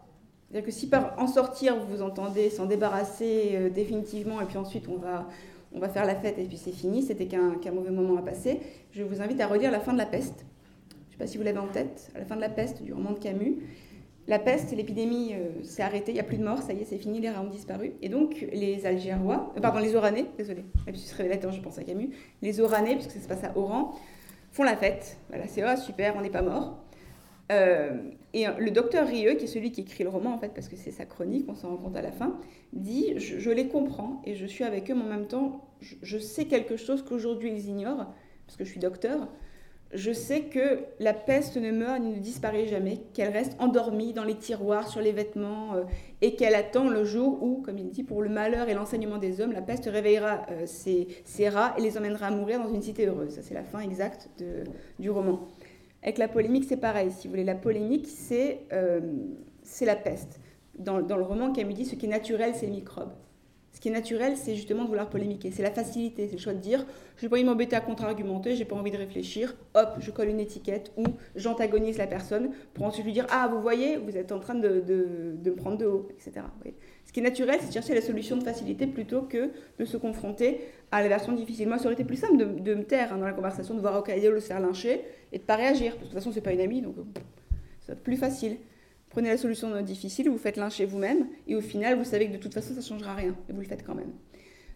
C'est-à-dire 0.55 0.73
que 0.73 0.79
si 0.79 0.87
par 0.87 1.19
en 1.19 1.27
sortir, 1.27 1.75
vous 1.75 2.01
entendez 2.01 2.49
s'en 2.49 2.65
débarrasser 2.65 3.55
euh, 3.55 3.69
définitivement, 3.69 4.39
et 4.39 4.45
puis 4.45 4.57
ensuite 4.57 4.87
on 4.87 4.95
va, 4.95 5.27
on 5.73 5.79
va 5.79 5.89
faire 5.89 6.05
la 6.05 6.15
fête, 6.15 6.39
et 6.39 6.45
puis 6.45 6.55
c'est 6.55 6.71
fini, 6.71 7.03
c'était 7.03 7.25
qu'un 7.25 7.57
mauvais 7.73 7.91
moment 7.91 8.17
à 8.17 8.21
passer, 8.21 8.61
je 8.93 9.03
vous 9.03 9.21
invite 9.21 9.41
à 9.41 9.47
relire 9.47 9.69
La 9.69 9.81
fin 9.81 9.91
de 9.91 9.97
la 9.97 10.05
peste. 10.05 10.45
Je 10.87 10.95
ne 10.95 11.11
sais 11.11 11.17
pas 11.17 11.27
si 11.27 11.37
vous 11.37 11.43
l'avez 11.43 11.57
en 11.57 11.67
tête, 11.67 12.09
à 12.15 12.19
la 12.19 12.25
fin 12.25 12.37
de 12.37 12.39
la 12.39 12.47
peste 12.47 12.81
du 12.81 12.93
roman 12.93 13.11
de 13.11 13.19
Camus. 13.19 13.57
La 14.29 14.39
peste, 14.39 14.71
l'épidémie 14.71 15.33
euh, 15.33 15.61
s'est 15.61 15.83
arrêtée, 15.83 16.13
il 16.13 16.15
n'y 16.15 16.21
a 16.21 16.23
plus 16.23 16.37
de 16.37 16.45
morts, 16.45 16.61
ça 16.61 16.71
y 16.71 16.79
est, 16.79 16.85
c'est 16.85 16.99
fini, 16.99 17.19
les 17.19 17.31
rats 17.31 17.41
ont 17.41 17.49
disparu. 17.49 17.91
Et 18.01 18.07
donc, 18.07 18.47
les 18.53 18.85
Algérois, 18.85 19.51
euh, 19.57 19.59
pardon, 19.59 19.79
les 19.79 19.93
Oranais, 19.93 20.23
désolé, 20.37 20.63
lapsus 20.87 21.13
révélateur, 21.17 21.51
je 21.51 21.59
pense 21.59 21.77
à 21.79 21.83
Camus, 21.83 22.11
les 22.41 22.61
Oranais, 22.61 22.95
puisque 22.95 23.11
ça 23.11 23.19
se 23.19 23.27
passe 23.27 23.43
à 23.43 23.57
Oran, 23.57 23.93
font 24.53 24.63
la 24.63 24.77
fête. 24.77 25.17
Voilà, 25.27 25.47
c'est 25.47 25.65
oh, 25.65 25.75
super, 25.75 26.15
on 26.15 26.21
n'est 26.21 26.29
pas 26.29 26.43
mort. 26.43 26.77
Euh, 27.51 27.91
et 28.33 28.47
euh, 28.47 28.51
le 28.57 28.71
docteur 28.71 29.07
Rieux, 29.07 29.35
qui 29.35 29.45
est 29.45 29.47
celui 29.47 29.71
qui 29.71 29.81
écrit 29.81 30.03
le 30.03 30.09
roman, 30.09 30.33
en 30.33 30.37
fait, 30.37 30.53
parce 30.53 30.67
que 30.67 30.75
c'est 30.75 30.91
sa 30.91 31.05
chronique, 31.05 31.45
on 31.47 31.55
s'en 31.55 31.69
rend 31.69 31.77
compte 31.77 31.95
à 31.95 32.01
la 32.01 32.11
fin, 32.11 32.39
dit 32.73 33.13
je, 33.17 33.49
les 33.51 33.67
comprends 33.67 34.21
et 34.25 34.35
je 34.35 34.45
suis 34.45 34.63
avec 34.63 34.89
eux, 34.89 34.95
mais 34.95 35.03
en 35.03 35.17
même 35.17 35.27
temps, 35.27 35.61
je, 35.81 36.17
sais 36.17 36.45
quelque 36.45 36.75
chose 36.75 37.03
qu'aujourd'hui 37.03 37.51
ils 37.51 37.69
ignorent, 37.69 38.07
parce 38.47 38.57
que 38.57 38.65
je 38.65 38.71
suis 38.71 38.79
docteur. 38.79 39.27
Je 39.93 40.11
sais 40.11 40.41
que 40.41 40.79
la 40.99 41.13
peste 41.13 41.55
ne 41.57 41.71
meurt 41.71 42.01
ni 42.01 42.15
ne 42.15 42.19
disparaît 42.19 42.65
jamais, 42.65 43.01
qu'elle 43.13 43.31
reste 43.31 43.55
endormie 43.59 44.11
dans 44.11 44.23
les 44.23 44.35
tiroirs, 44.35 44.89
sur 44.89 44.99
les 44.99 45.11
vêtements, 45.11 45.75
euh, 45.75 45.83
et 46.21 46.35
qu'elle 46.35 46.55
attend 46.55 46.89
le 46.89 47.05
jour 47.05 47.41
où, 47.43 47.61
comme 47.61 47.77
il 47.77 47.91
dit, 47.91 48.03
pour 48.03 48.23
le 48.23 48.29
malheur 48.29 48.67
et 48.67 48.73
l'enseignement 48.73 49.19
des 49.19 49.39
hommes, 49.39 49.51
la 49.51 49.61
peste 49.61 49.85
réveillera 49.85 50.47
ses, 50.65 51.07
rats 51.47 51.75
et 51.77 51.81
les 51.81 51.97
emmènera 51.97 52.27
à 52.27 52.31
mourir 52.31 52.59
dans 52.59 52.73
une 52.73 52.81
cité 52.81 53.05
heureuse. 53.05 53.35
Ça, 53.35 53.43
c'est 53.43 53.53
la 53.53 53.63
fin 53.63 53.79
exacte 53.79 54.29
du 54.99 55.09
roman. 55.11 55.47
Avec 56.05 56.19
la 56.19 56.27
polémique, 56.27 56.65
c'est 56.69 56.77
pareil. 56.77 57.09
Si 57.09 57.27
vous 57.27 57.31
voulez, 57.31 57.43
la 57.43 57.55
polémique, 57.55 58.05
c'est 58.07 58.59
euh, 58.71 59.01
la 59.81 59.95
peste. 59.95 60.39
Dans, 60.77 61.01
dans 61.01 61.17
le 61.17 61.23
roman, 61.23 61.51
Camus 61.51 61.73
dit 61.73 61.83
ce 61.83 61.95
qui 61.95 62.05
est 62.05 62.09
naturel, 62.09 62.53
c'est 62.53 62.67
les 62.67 62.73
microbes. 62.73 63.11
Qui 63.86 63.89
est 63.89 63.93
naturel, 63.93 64.36
c'est 64.36 64.55
justement 64.55 64.81
de 64.81 64.88
vouloir 64.88 65.11
polémiquer. 65.11 65.51
C'est 65.51 65.61
la 65.61 65.69
facilité, 65.69 66.25
c'est 66.25 66.38
le 66.38 66.41
choix 66.41 66.55
de 66.55 66.59
dire 66.59 66.83
je 67.17 67.21
n'ai 67.23 67.29
pas 67.29 67.36
envie 67.36 67.43
de 67.43 67.49
m'embêter 67.49 67.75
à 67.75 67.81
contre-argumenter, 67.81 68.55
j'ai 68.55 68.65
pas 68.65 68.75
envie 68.75 68.89
de 68.89 68.97
réfléchir, 68.97 69.55
hop, 69.75 69.97
je 69.99 70.09
colle 70.09 70.29
une 70.29 70.39
étiquette 70.39 70.91
ou 70.97 71.03
j'antagonise 71.36 71.99
la 71.99 72.07
personne 72.07 72.49
pour 72.73 72.88
ensuite 72.88 73.05
lui 73.05 73.13
dire 73.13 73.27
ah, 73.29 73.47
vous 73.47 73.61
voyez, 73.61 73.97
vous 73.97 74.17
êtes 74.17 74.31
en 74.31 74.39
train 74.39 74.55
de, 74.55 74.83
me 75.45 75.53
prendre 75.53 75.77
de 75.77 75.86
haut, 75.86 76.07
etc. 76.09 76.47
Ce 77.05 77.13
qui 77.13 77.19
est 77.19 77.23
naturel, 77.23 77.59
c'est 77.61 77.71
chercher 77.71 77.93
la 77.93 78.01
solution 78.01 78.38
de 78.38 78.43
facilité 78.43 78.88
plutôt 78.88 79.21
que 79.21 79.51
de 79.77 79.86
se 79.86 79.97
confronter 79.97 80.61
à 80.91 81.03
la 81.03 81.07
version 81.07 81.33
difficile. 81.33 81.67
Moi, 81.67 81.77
ça 81.77 81.86
aurait 81.86 81.93
été 81.93 82.05
plus 82.05 82.17
simple 82.17 82.38
de, 82.38 82.73
me 82.73 82.86
taire 82.86 83.13
hein, 83.13 83.19
dans 83.19 83.27
la 83.27 83.33
conversation, 83.33 83.75
de 83.75 83.81
voir 83.81 84.03
le 84.03 84.39
se 84.39 84.47
faire 84.47 84.61
lyncher 84.61 85.01
et 85.31 85.38
de 85.38 85.43
pas 85.43 85.57
réagir. 85.57 85.91
Parce 85.91 85.97
que 85.97 86.01
de 86.05 86.09
toute 86.09 86.17
façon, 86.17 86.31
c'est 86.31 86.41
pas 86.41 86.53
une 86.53 86.61
amie, 86.61 86.81
donc 86.81 86.97
euh, 86.97 87.03
va 87.88 87.93
être 87.93 88.01
plus 88.01 88.17
facile. 88.17 88.57
Prenez 89.16 89.30
la 89.30 89.38
solution 89.38 89.82
difficile, 89.82 90.30
vous 90.30 90.38
faites 90.38 90.57
lyncher 90.57 90.84
vous-même, 90.86 91.28
et 91.47 91.55
au 91.55 91.61
final, 91.61 91.97
vous 91.97 92.03
savez 92.03 92.28
que 92.28 92.34
de 92.34 92.38
toute 92.38 92.53
façon, 92.53 92.74
ça 92.74 92.82
ne 92.82 92.86
changera 92.86 93.16
rien, 93.16 93.34
et 93.47 93.53
vous 93.53 93.61
le 93.61 93.66
faites 93.66 93.86
quand 93.86 93.95
même. 93.95 94.11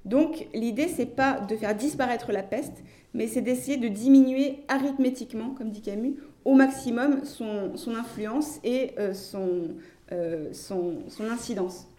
Donc, 0.06 0.48
l'idée, 0.54 0.88
c'est 0.88 1.14
pas 1.14 1.42
de 1.42 1.58
faire 1.58 1.76
disparaître 1.76 2.32
la 2.32 2.42
peste, 2.42 2.82
mais 3.14 3.28
c'est 3.28 3.42
d'essayer 3.42 3.76
de 3.76 3.90
diminuer 3.90 4.60
arithmétiquement, 4.70 5.50
comme 5.50 5.72
dit 5.72 5.82
Camus, 5.82 6.16
au 6.46 6.54
maximum 6.54 7.26
son, 7.26 7.74
influence 7.94 8.62
et 8.64 8.92
euh, 8.98 9.14
son, 9.14 9.76
euh, 10.14 10.54
son, 10.54 11.04
incidence. 11.30 11.90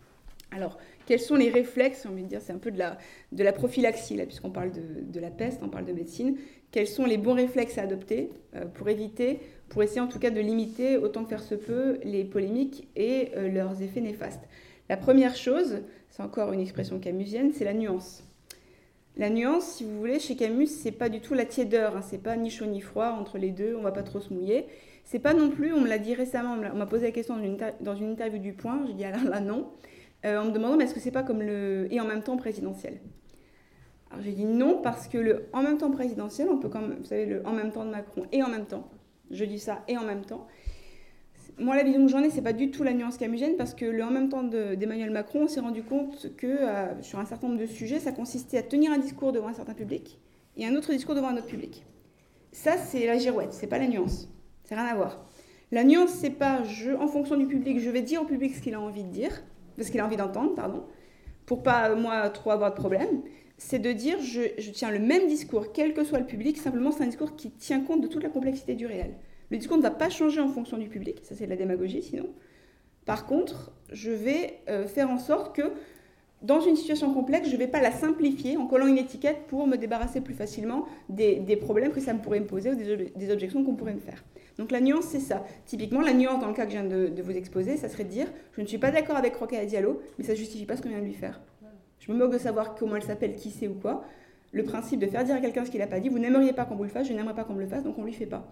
Alors, 0.51 0.79
quels 1.05 1.21
sont 1.21 1.37
les 1.37 1.51
réflexes, 1.51 2.07
on 2.11 2.15
de 2.15 2.23
dire, 2.23 2.41
c'est 2.41 2.55
un 2.55 2.59
peu 2.59 2.71
de 2.71 2.79
la, 2.79 2.97
de 3.33 3.45
la 3.45 3.53
prophylaxie, 3.53 4.17
là, 4.17 4.25
puisqu'on 4.25 4.51
parle 4.51 4.73
de, 4.73 4.81
de 5.03 5.21
la 5.21 5.31
peste, 5.31 5.61
on 5.63 5.69
parle 5.69 5.85
de 5.85 5.93
médecine. 5.93 6.39
Quels 6.71 6.87
sont 6.87 7.05
les 7.05 7.19
bons 7.19 7.35
réflexes 7.35 7.77
à 7.77 7.83
adopter 7.83 8.31
euh, 8.55 8.65
pour 8.65 8.89
éviter, 8.89 9.41
pour 9.71 9.83
essayer 9.83 10.01
en 10.01 10.09
tout 10.09 10.19
cas 10.19 10.31
de 10.31 10.41
limiter 10.41 10.99
autant 10.99 11.23
que 11.23 11.31
faire 11.31 11.43
se 11.43 11.55
peut 11.55 11.99
les 12.05 12.25
polémiques 12.25 12.89
et 12.97 13.31
euh, 13.37 13.49
leurs 13.49 13.81
effets 13.81 14.01
néfastes 14.01 14.43
La 14.91 14.99
première 14.99 15.35
chose, 15.35 15.79
c'est 16.11 16.23
encore 16.23 16.53
une 16.53 16.61
expression 16.61 16.99
camusienne, 16.99 17.53
c'est 17.55 17.65
la 17.65 17.73
nuance. 17.73 18.25
La 19.17 19.31
nuance, 19.31 19.65
si 19.65 19.85
vous 19.85 19.99
voulez, 19.99 20.19
chez 20.19 20.37
Camus, 20.37 20.67
c'est 20.67 20.93
pas 20.93 21.09
du 21.09 21.21
tout 21.21 21.35
la 21.35 21.45
tiédeur, 21.45 21.97
hein, 21.97 22.03
c'est 22.03 22.23
pas 22.23 22.37
ni 22.37 22.51
chaud 22.51 22.67
ni 22.67 22.81
froid 22.81 23.17
entre 23.19 23.39
les 23.39 23.51
deux, 23.51 23.77
on 23.77 23.83
va 23.83 23.93
pas 23.93 24.03
trop 24.03 24.21
se 24.21 24.33
mouiller. 24.33 24.67
C'est 25.05 25.19
pas 25.19 25.35
non 25.35 25.51
plus, 25.51 25.73
on 25.73 25.81
me 25.81 25.89
l'a 25.89 25.99
dit 25.99 26.15
récemment, 26.15 26.57
on 26.73 26.77
m'a 26.77 26.87
posé 26.87 27.07
la 27.07 27.13
question 27.13 27.37
dans 27.37 27.43
une, 27.43 27.59
dans 27.81 27.95
interview 27.95 28.39
du 28.39 28.53
Point, 28.53 28.85
j'ai 28.87 28.95
dit 28.95 29.05
alors 29.05 29.25
là 29.25 29.41
non, 29.41 29.69
euh, 30.25 30.39
en 30.39 30.47
me 30.47 30.51
demandant 30.51 30.77
mais 30.77 30.85
est-ce 30.85 30.95
que 30.95 31.01
c'est 31.01 31.11
pas 31.11 31.23
comme 31.23 31.43
le 31.43 31.89
et 31.91 32.01
en 32.01 32.05
même 32.05 32.23
temps 32.23 32.37
présidentiel? 32.37 33.01
Alors 34.11 34.23
j'ai 34.23 34.33
dit 34.33 34.45
non 34.45 34.81
parce 34.83 35.07
que 35.07 35.19
le 35.19 35.47
en 35.53 35.63
même 35.63 35.79
temps 35.79 35.91
présidentiel, 35.91 36.49
on 36.51 36.59
peut 36.59 36.69
quand 36.69 36.81
même, 36.81 36.99
vous 36.99 37.05
savez, 37.05 37.27
le 37.27 37.47
en 37.47 37.53
même 37.53 37.73
temps 37.73 37.85
de 37.85 37.91
Macron 37.91 38.25
et 38.33 38.43
en 38.43 38.49
même 38.49 38.67
temps, 38.67 38.89
je 39.31 39.45
dis 39.45 39.59
ça 39.59 39.85
et 39.89 39.97
en 39.97 40.05
même 40.05 40.25
temps. 40.25 40.47
Moi, 41.59 41.77
la 41.77 41.83
vision 41.83 42.07
que 42.07 42.11
j'en 42.11 42.23
ai, 42.23 42.31
c'est 42.31 42.43
pas 42.43 42.53
du 42.55 42.71
tout 42.71 42.83
la 42.85 42.95
nuance 42.95 43.19
camusienne 43.19 43.57
parce 43.59 43.75
que 43.75 44.03
en 44.03 44.11
même 44.11 44.29
temps 44.29 44.43
de- 44.43 44.75
d'Emmanuel 44.77 45.11
Macron, 45.11 45.43
on 45.43 45.49
s'est 45.49 45.61
rendu 45.61 45.83
compte 45.83 46.35
que 46.37 46.47
euh, 46.47 47.03
sur 47.03 47.19
un 47.19 47.27
certain 47.27 47.49
nombre 47.49 47.61
de 47.61 47.67
sujets, 47.67 47.99
ça 47.99 48.13
consistait 48.13 48.59
à 48.59 48.63
tenir 48.63 48.93
un 48.93 48.99
discours 48.99 49.33
devant 49.33 49.49
un 49.49 49.53
certain 49.53 49.75
public 49.75 50.19
et 50.57 50.67
un 50.67 50.75
autre 50.75 50.93
discours 50.93 51.15
devant 51.15 51.29
un 51.29 51.37
autre 51.37 51.47
public. 51.47 51.85
Ça, 52.53 52.77
c'est 52.79 53.07
la 53.07 53.19
girouette, 53.19 53.53
c'est 53.53 53.67
pas 53.67 53.79
la 53.79 53.89
nuance. 53.89 54.29
C'est 54.65 54.75
rien 54.75 54.87
à 54.87 54.95
voir. 54.95 55.25
La 55.71 55.85
nuance, 55.85 56.11
c'est 56.11 56.31
pas 56.31 56.63
en 56.99 57.07
fonction 57.07 57.37
du 57.37 57.47
public, 57.47 57.79
je 57.79 57.91
vais 57.91 58.03
dire 58.03 58.23
au 58.23 58.25
public 58.25 58.55
ce 58.55 58.61
qu'il 58.61 58.75
a 58.75 58.81
envie 58.81 59.05
de 59.05 59.11
dire, 59.11 59.43
ce 59.79 59.91
qu'il 59.91 60.01
a 60.01 60.07
envie 60.07 60.17
d'entendre, 60.17 60.55
pardon, 60.55 60.85
pour 61.47 61.63
pas, 61.63 61.95
moi, 61.95 62.29
trop 62.31 62.51
avoir 62.53 62.71
de 62.71 62.77
problème. 62.77 63.23
C'est 63.63 63.79
de 63.79 63.93
dire 63.93 64.17
je, 64.23 64.71
tiens 64.71 64.91
le 64.91 64.99
même 64.99 65.27
discours, 65.27 65.71
quel 65.75 65.93
que 65.93 66.03
soit 66.03 66.19
le 66.19 66.25
public, 66.25 66.57
simplement 66.57 66.91
c'est 66.91 67.03
un 67.03 67.07
discours 67.07 67.37
qui 67.37 67.51
tient 67.51 67.81
compte 67.81 68.01
de 68.01 68.07
toute 68.07 68.23
la 68.23 68.31
complexité 68.31 68.75
du 68.75 68.87
réel. 68.87 69.13
Le 69.51 69.59
discours 69.59 69.77
ne 69.77 69.83
va 69.83 69.91
pas 69.91 70.09
changer 70.09 70.41
en 70.41 70.49
fonction 70.49 70.79
du 70.79 70.89
public, 70.89 71.19
ça 71.25 71.35
c'est 71.35 71.45
de 71.45 71.51
la 71.51 71.57
démagogie 71.57 72.03
sinon. 72.03 72.31
Par 73.05 73.27
contre, 73.27 73.73
je 73.93 74.11
vais 74.11 74.61
euh, 74.71 74.87
faire 74.87 75.11
en 75.11 75.19
sorte 75.19 75.55
que 75.55 75.73
dans 76.41 76.61
une 76.61 76.75
situation 76.75 77.13
complexe, 77.13 77.49
je 77.49 77.53
ne 77.53 77.59
vais 77.59 77.67
pas 77.67 77.83
la 77.83 77.93
simplifier 77.93 78.57
en 78.57 78.67
collant 78.67 78.87
une 78.87 78.97
étiquette 78.97 79.47
pour 79.47 79.67
me 79.67 79.77
débarrasser 79.77 80.23
plus 80.23 80.33
facilement 80.33 80.87
des, 81.11 81.57
problèmes 81.57 81.93
que 81.93 82.01
ça 82.01 82.15
me 82.15 82.21
pourrait 82.21 82.41
me 82.41 82.47
poser 82.47 82.71
ou 82.71 82.75
des, 82.77 82.91
ob- 82.91 83.13
des 83.15 83.31
objections 83.31 83.63
qu'on 83.63 83.75
pourrait 83.75 83.93
me 83.93 84.01
faire. 84.01 84.25
Donc 84.57 84.71
la 84.71 84.81
nuance, 84.81 85.05
c'est 85.05 85.21
ça. 85.21 85.45
Typiquement, 85.67 86.01
la 86.01 86.15
nuance 86.15 86.41
dans 86.41 86.49
le 86.49 86.55
cas 86.55 86.65
que 86.65 86.73
je 86.73 86.79
viens 86.79 86.89
de, 86.89 87.23
vous 87.23 87.37
exposer, 87.37 87.77
ça 87.77 87.91
serait 87.91 88.05
de 88.05 88.09
dire 88.09 88.27
je 88.57 88.63
ne 88.63 88.67
suis 88.67 88.79
pas 88.79 88.91
d'accord 88.91 89.17
avec 89.17 89.37
Rokhaya 89.37 89.67
Diallo, 89.67 90.01
mais 90.19 90.25
ça 90.25 90.33
ne 90.33 90.39
justifie 90.39 90.65
pas 90.65 90.79
ce 90.79 90.83
qu'on 90.83 90.89
vient 90.89 91.01
de 91.01 91.05
lui 91.05 91.13
faire. 91.13 91.43
Je 92.01 92.11
me 92.13 92.19
moque 92.19 92.33
de 92.33 92.39
savoir 92.39 92.75
comment 92.75 92.97
elle 92.97 93.03
s'appelle, 93.03 93.37
qui 93.37 93.51
c'est 93.51 93.69
ou 93.69 93.75
quoi. 93.75 94.05
Le 94.53 94.65
principe 94.65 94.99
de 94.99 95.07
faire 95.07 95.23
dire 95.23 95.37
à 95.37 95.41
quelqu'un 95.41 95.65
ce 95.65 95.71
qu'il 95.71 95.81
n'a 95.81 95.87
pas 95.87 96.01
dit, 96.01 96.09
vous 96.09 96.19
n'aimeriez 96.19 96.53
pas 96.53 96.65
qu'on 96.65 96.75
vous 96.75 96.83
le 96.83 96.89
fasse, 96.89 97.07
je 97.07 97.13
n'aimerais 97.13 97.35
pas 97.35 97.45
qu'on 97.45 97.55
me 97.55 97.61
le 97.61 97.69
fasse, 97.69 97.85
donc 97.85 97.97
on 97.99 98.01
ne 98.03 98.07
lui 98.07 98.13
fait 98.13 98.27
pas. 98.27 98.51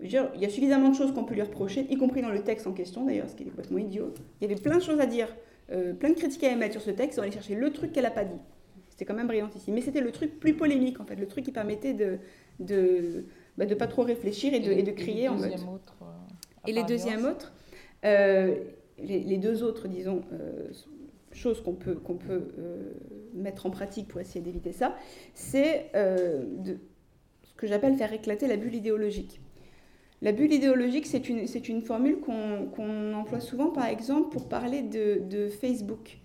Dire, 0.00 0.28
il 0.34 0.40
y 0.40 0.44
a 0.44 0.48
suffisamment 0.48 0.90
de 0.90 0.94
choses 0.94 1.12
qu'on 1.14 1.24
peut 1.24 1.34
lui 1.34 1.42
reprocher, 1.42 1.86
y 1.88 1.96
compris 1.96 2.20
dans 2.20 2.30
le 2.30 2.42
texte 2.42 2.66
en 2.66 2.72
question 2.72 3.04
d'ailleurs, 3.04 3.30
ce 3.30 3.36
qui 3.36 3.44
est 3.44 3.46
complètement 3.46 3.78
idiot. 3.78 4.12
Il 4.40 4.48
y 4.48 4.52
avait 4.52 4.60
plein 4.60 4.76
de 4.76 4.82
choses 4.82 5.00
à 5.00 5.06
dire, 5.06 5.28
euh, 5.70 5.94
plein 5.94 6.10
de 6.10 6.14
critiques 6.14 6.42
à 6.44 6.50
émettre 6.50 6.72
sur 6.72 6.82
ce 6.82 6.90
texte, 6.90 7.18
on 7.18 7.22
allait 7.22 7.30
chercher 7.30 7.54
le 7.54 7.72
truc 7.72 7.92
qu'elle 7.92 8.04
n'a 8.04 8.10
pas 8.10 8.24
dit. 8.24 8.40
C'était 8.88 9.04
quand 9.04 9.14
même 9.14 9.26
brillant 9.26 9.50
ici. 9.54 9.70
Mais 9.70 9.82
c'était 9.82 10.00
le 10.00 10.10
truc 10.10 10.40
plus 10.40 10.54
polémique 10.54 11.00
en 11.00 11.04
fait, 11.04 11.16
le 11.16 11.26
truc 11.26 11.44
qui 11.44 11.52
permettait 11.52 11.92
de 11.94 12.18
de, 12.58 13.24
bah, 13.56 13.66
de 13.66 13.74
pas 13.74 13.86
trop 13.86 14.02
réfléchir 14.02 14.54
et 14.54 14.60
de, 14.60 14.72
et 14.72 14.82
de 14.82 14.90
crier 14.90 15.28
en 15.28 15.36
mode. 15.36 15.52
autre, 15.52 15.96
euh, 16.02 16.06
Et 16.66 16.72
les 16.72 16.84
deuxièmes 16.84 17.24
autres, 17.26 17.52
euh, 18.04 18.56
les, 18.98 19.20
les 19.20 19.38
deux 19.38 19.62
autres, 19.62 19.88
disons, 19.88 20.22
choses 21.36 21.62
qu'on 21.62 21.74
peut, 21.74 21.94
qu'on 21.94 22.16
peut 22.16 22.48
euh, 22.58 22.92
mettre 23.34 23.66
en 23.66 23.70
pratique 23.70 24.08
pour 24.08 24.20
essayer 24.20 24.40
d'éviter 24.40 24.72
ça, 24.72 24.96
c'est 25.34 25.90
euh, 25.94 26.44
de- 26.58 26.78
ce 27.42 27.54
que 27.54 27.66
j'appelle 27.66 27.94
faire 27.96 28.12
éclater 28.12 28.46
la 28.46 28.56
bulle 28.56 28.74
idéologique. 28.74 29.40
La 30.22 30.32
bulle 30.32 30.52
idéologique, 30.52 31.06
c'est 31.06 31.28
une, 31.28 31.46
c'est 31.46 31.68
une 31.68 31.82
formule 31.82 32.18
qu'on 32.20 32.66
qu'on 32.74 33.12
emploie 33.12 33.40
souvent, 33.40 33.70
par 33.70 33.86
exemple, 33.86 34.30
pour 34.30 34.48
parler 34.48 34.82
de, 34.82 35.20
de 35.28 35.48
Facebook. 35.48 36.18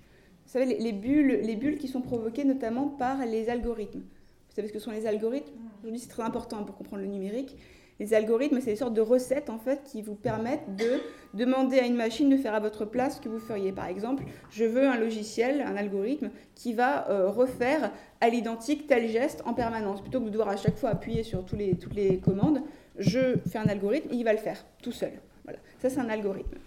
Vous 0.46 0.52
savez, 0.52 0.66
les, 0.66 0.80
les 0.80 0.94
bulles, 0.94 1.42
les 1.44 1.56
bulles 1.56 1.78
qui 1.78 1.88
sont 1.88 2.02
provoquées 2.02 2.46
notamment 2.46 2.88
par 2.88 3.26
les 3.26 3.50
algorithmes. 3.50 4.00
Vous 4.00 4.56
savez 4.56 4.68
ce 4.70 4.74
que 4.74 4.80
sont 4.80 4.92
les 4.92 5.08
algorithmes? 5.08 5.54
Aujourd'hui, 5.80 6.00
c'est 6.00 6.10
très 6.10 6.24
important 6.24 6.64
pour 6.64 6.76
comprendre 6.76 7.04
le 7.04 7.10
numérique. 7.10 7.58
Les 8.02 8.16
algorithmes, 8.16 8.60
c'est 8.62 8.72
des 8.72 8.78
sortes 8.78 8.96
de 8.96 9.02
recettes 9.02 9.52
en 9.52 9.60
fait 9.60 9.84
qui 9.84 10.02
vous 10.02 10.16
permettent 10.16 10.76
de 10.76 11.00
demander 11.36 11.78
à 11.78 11.86
une 11.86 11.96
machine 11.96 12.30
de 12.30 12.36
faire 12.36 12.56
à 12.56 12.60
votre 12.60 12.84
place 12.84 13.18
ce 13.18 13.22
que 13.22 13.30
vous 13.30 13.38
feriez. 13.38 13.72
Par 13.72 13.86
exemple, 13.86 14.24
je 14.50 14.66
veux 14.66 14.88
un 14.88 14.98
logiciel, 14.98 15.62
un 15.62 15.76
algorithme 15.76 16.32
qui 16.56 16.74
va 16.74 17.08
euh, 17.12 17.30
refaire 17.30 17.92
à 18.20 18.30
l'identique 18.30 18.88
tel 18.88 19.08
geste 19.08 19.44
en 19.46 19.54
permanence. 19.54 20.02
Plutôt 20.02 20.20
que 20.20 20.26
de 20.26 20.30
devoir 20.32 20.50
à 20.50 20.58
chaque 20.58 20.78
fois 20.78 20.90
appuyer 20.90 21.22
sur 21.22 21.46
tous 21.46 21.56
les, 21.56 21.76
toutes 21.76 21.94
les 21.94 22.18
commandes, 22.18 22.64
je 22.98 23.38
fais 23.48 23.60
un 23.60 23.68
algorithme 23.68 24.12
et 24.12 24.16
il 24.16 24.24
va 24.24 24.32
le 24.32 24.40
faire 24.40 24.66
tout 24.82 24.92
seul. 24.92 25.12
Voilà. 25.44 25.60
Ça, 25.78 25.92
c'est 25.92 26.00
un 26.00 26.10
algorithme. 26.10 26.58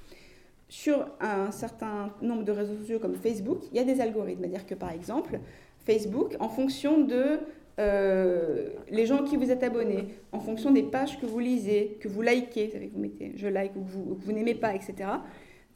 sur 0.69 1.05
un 1.21 1.51
certain 1.51 2.15
nombre 2.23 2.45
de 2.45 2.53
réseaux 2.53 2.77
sociaux 2.77 3.01
comme 3.01 3.17
Facebook, 3.17 3.59
il 3.73 3.77
y 3.77 3.81
a 3.81 3.85
des 3.85 4.01
algorithmes. 4.01 4.43
C'est-à-dire 4.43 4.67
que 4.67 4.77
par 4.77 4.93
exemple, 4.93 5.41
Facebook, 5.85 6.37
en 6.39 6.49
fonction 6.49 7.01
de 7.01 7.41
euh, 7.81 8.69
les 8.89 9.05
gens 9.07 9.25
qui 9.25 9.37
vous 9.37 9.51
êtes 9.51 9.63
abonnés, 9.63 10.09
en 10.33 10.41
fonction 10.41 10.71
des 10.71 10.83
pages 10.83 11.21
que 11.21 11.27
vous 11.27 11.39
lisez, 11.41 11.99
que 12.01 12.09
vous 12.09 12.23
likez, 12.23 12.71
vous 12.73 12.89
vous 12.93 13.01
mettez 13.01 13.33
je 13.37 13.49
like 13.49 13.75
ou 13.75 13.81
que 13.81 14.25
vous, 14.25 14.33
n'aimez 14.33 14.55
pas, 14.55 14.75
etc. 14.75 15.11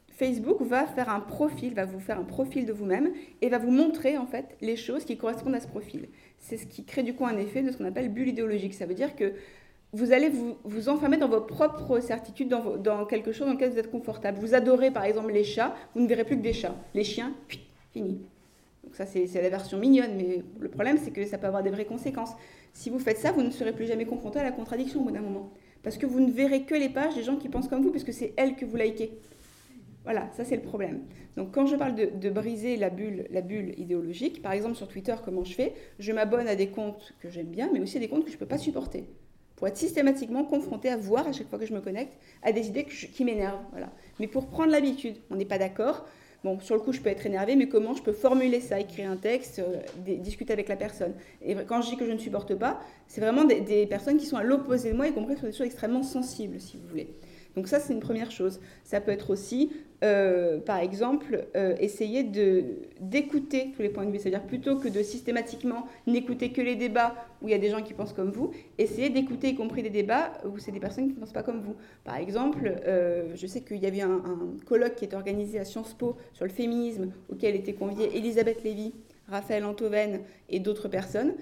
Facebook 0.07 0.61
va 0.61 0.85
faire 0.85 1.09
un 1.09 1.19
profil, 1.19 1.73
va 1.73 1.85
vous 1.85 1.99
faire 1.99 2.19
un 2.19 2.23
profil 2.23 2.65
de 2.65 2.73
vous-même 2.73 3.11
et 3.41 3.49
va 3.49 3.57
vous 3.57 3.71
montrer 3.71 4.17
en 4.17 4.25
fait 4.25 4.55
les 4.61 4.75
choses 4.75 5.03
qui 5.03 5.17
correspondent 5.17 5.55
à 5.55 5.61
ce 5.61 5.67
profil. 5.67 6.07
C'est 6.39 6.57
ce 6.57 6.67
qui 6.67 6.85
crée 6.85 7.03
du 7.03 7.13
coup 7.13 7.25
un 7.25 7.37
effet 7.37 7.63
de 7.63 7.71
ce 7.71 7.77
qu'on 7.77 7.85
appelle 7.85 8.09
bulle 8.09 8.29
idéologique. 8.29 8.73
Ça 8.73 8.85
veut 8.85 8.93
dire 8.93 9.15
que 9.15 9.33
vous 9.91 10.13
allez 10.13 10.29
vous, 10.63 10.89
enfermer 10.89 11.17
dans 11.17 11.27
vos 11.27 11.41
propres 11.41 11.99
certitudes, 11.99 12.47
dans, 12.47 12.77
dans, 12.77 13.05
quelque 13.05 13.31
chose 13.31 13.47
dans 13.47 13.53
lequel 13.53 13.71
vous 13.71 13.79
êtes 13.79 13.91
confortable. 13.91 14.37
Vous 14.39 14.53
adorez 14.53 14.91
par 14.91 15.03
exemple 15.03 15.31
les 15.31 15.43
chats, 15.43 15.75
vous 15.95 16.01
ne 16.01 16.07
verrez 16.07 16.25
plus 16.25 16.37
que 16.37 16.43
des 16.43 16.53
chats. 16.53 16.75
Les 16.93 17.03
chiens, 17.03 17.33
fini. 17.91 18.21
Donc 18.89 18.95
ça, 18.95 19.05
c'est 19.05 19.31
la 19.39 19.49
version 19.49 19.77
mignonne, 19.77 20.15
mais 20.17 20.41
le 20.59 20.67
problème, 20.67 20.97
c'est 20.97 21.11
que 21.11 21.23
ça 21.27 21.37
peut 21.37 21.45
avoir 21.45 21.61
des 21.61 21.69
vraies 21.69 21.85
conséquences. 21.85 22.31
Si 22.73 22.89
vous 22.89 22.97
faites 22.97 23.19
ça, 23.19 23.31
vous 23.31 23.43
ne 23.43 23.51
serez 23.51 23.71
plus 23.71 23.85
jamais 23.85 24.05
confronté 24.05 24.39
à 24.39 24.43
la 24.43 24.51
contradiction 24.51 25.01
au 25.01 25.03
bout 25.03 25.11
d'un 25.11 25.21
moment. 25.21 25.53
Parce 25.83 25.99
que 25.99 26.07
vous 26.07 26.19
ne 26.19 26.31
verrez 26.31 26.63
que 26.63 26.73
les 26.73 26.89
pages 26.89 27.13
des 27.13 27.21
gens 27.21 27.35
qui 27.35 27.49
pensent 27.49 27.67
comme 27.67 27.83
vous, 27.83 27.91
puisque 27.91 28.11
c'est 28.11 28.33
elles 28.35 28.55
que 28.55 28.65
vous 28.65 28.75
likez. 28.77 29.11
Voilà, 30.05 30.27
ça 30.35 30.43
c'est 30.43 30.55
le 30.55 30.63
problème. 30.63 31.01
Donc 31.37 31.51
quand 31.53 31.67
je 31.67 31.75
parle 31.75 31.93
de, 31.93 32.29
briser 32.31 32.77
la 32.77 32.89
bulle, 32.89 33.27
la 33.29 33.41
bulle 33.41 33.75
idéologique, 33.77 34.41
par 34.41 34.53
exemple 34.53 34.73
sur 34.73 34.87
Twitter, 34.87 35.13
comment 35.23 35.43
je 35.43 35.53
fais 35.53 35.75
Je 35.99 36.11
m'abonne 36.11 36.47
à 36.47 36.55
des 36.55 36.69
comptes 36.69 37.13
que 37.19 37.29
j'aime 37.29 37.49
bien, 37.49 37.69
mais 37.71 37.79
aussi 37.79 37.97
à 37.97 37.99
des 37.99 38.07
comptes 38.07 38.23
que 38.23 38.31
je 38.31 38.37
ne 38.37 38.39
peux 38.39 38.47
pas 38.47 38.57
supporter. 38.57 39.05
Pour 39.55 39.67
être 39.67 39.77
systématiquement 39.77 40.45
confronté 40.45 40.89
à 40.89 40.97
voir 40.97 41.27
à 41.27 41.31
chaque 41.31 41.47
fois 41.47 41.59
que 41.59 41.67
je 41.67 41.75
me 41.75 41.81
connecte 41.81 42.17
à 42.41 42.51
des 42.51 42.69
idées 42.69 42.85
qui 42.85 43.23
m'énervent. 43.23 43.61
Voilà. 43.69 43.91
Mais 44.19 44.25
pour 44.25 44.47
prendre 44.47 44.71
l'habitude, 44.71 45.17
on 45.29 45.35
n'est 45.35 45.45
pas 45.45 45.59
d'accord, 45.59 46.07
Bon, 46.43 46.57
sur 46.61 46.75
le 46.75 46.81
coup, 46.81 46.93
je 46.93 47.01
peux 47.01 47.09
être 47.09 47.25
énervé, 47.25 47.57
mais 47.57 47.67
comment 47.67 47.93
je 47.93 48.01
peux 48.01 48.13
formuler 48.13 48.61
ça, 48.61 48.79
écrire 48.79 49.11
un 49.11 49.17
texte, 49.17 49.59
euh, 49.59 49.81
discuter 50.17 50.53
avec 50.53 50.69
la 50.69 50.77
personne? 50.77 51.13
Et 51.41 51.53
quand 51.67 51.81
je 51.81 51.89
dis 51.89 51.97
que 51.97 52.05
je 52.05 52.11
ne 52.11 52.17
supporte 52.17 52.55
pas, 52.55 52.79
c'est 53.07 53.19
vraiment 53.19 53.43
des, 53.43 53.59
des, 53.59 53.85
personnes 53.85 54.17
qui 54.17 54.25
sont 54.25 54.37
à 54.37 54.43
l'opposé 54.43 54.91
de 54.91 54.95
moi, 54.95 55.07
y 55.07 55.13
compris 55.13 55.35
sur 55.35 55.47
des 55.47 55.51
choses 55.51 55.67
extrêmement 55.67 56.03
sensibles, 56.03 56.61
si 56.61 56.77
vous 56.77 56.87
voulez. 56.87 57.09
Donc 57.59 57.67
ça, 57.67 57.81
c'est 57.81 57.91
une 57.91 57.99
première 57.99 58.31
chose. 58.31 58.61
Ça 58.85 59.01
peut 59.01 59.11
être 59.11 59.31
aussi, 59.31 59.69
euh, 60.01 60.59
par 60.59 60.77
exemple, 60.77 61.45
euh, 61.57 61.75
essayer 61.81 62.23
d'écouter 63.01 63.73
tous 63.75 63.81
les 63.81 63.89
points 63.89 64.05
de 64.05 64.11
vue. 64.11 64.17
C'est-à-dire 64.17 64.43
plutôt 64.47 64.77
que 64.77 64.87
de 64.87 65.03
systématiquement 65.03 65.85
n'écouter 66.07 66.53
que 66.53 66.61
les 66.61 66.77
débats 66.77 67.15
où 67.41 67.49
il 67.49 67.51
y 67.51 67.53
a 67.53 67.57
des 67.57 67.69
gens 67.69 67.81
qui 67.81 67.93
pensent 67.93 68.13
comme 68.13 68.31
vous, 68.31 68.51
essayer 68.77 69.09
d'écouter 69.09 69.49
y 69.49 69.55
compris 69.55 69.83
des 69.83 69.89
débats 69.89 70.37
où 70.45 70.57
c'est 70.57 70.71
des 70.71 70.79
personnes 70.79 71.09
qui 71.09 71.15
ne 71.15 71.19
pensent 71.19 71.33
pas 71.33 71.43
comme 71.43 71.59
vous. 71.59 71.75
Par 72.05 72.15
exemple, 72.15 72.73
euh, 72.87 73.35
je 73.35 73.45
sais 73.45 73.59
qu'il 73.59 73.79
y 73.79 73.85
avait 73.85 74.03
un, 74.03 74.09
un, 74.09 74.55
colloque 74.65 74.95
qui 74.95 75.03
est 75.03 75.13
organisé 75.13 75.59
à 75.59 75.65
Sciences 75.65 75.93
Po 75.93 76.15
sur 76.31 76.45
le 76.45 76.51
féminisme 76.51 77.11
auquel 77.27 77.57
étaient 77.57 77.73
conviés 77.73 78.15
Elisabeth 78.15 78.63
Lévy, 78.63 78.93
Raphaël 79.27 79.65
Antoven 79.65 80.21
et 80.47 80.61
d'autres 80.61 80.87
personnes. 80.87 81.33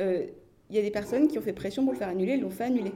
Il 0.00 0.76
y 0.76 0.78
a 0.78 0.82
des 0.82 0.90
personnes 0.90 1.28
qui 1.28 1.36
ont 1.38 1.42
fait 1.42 1.52
pression 1.52 1.84
pour 1.84 1.92
le 1.92 1.98
faire 1.98 2.08
annuler, 2.08 2.38
l'ont 2.38 2.48
fait 2.48 2.64
annuler. 2.64 2.92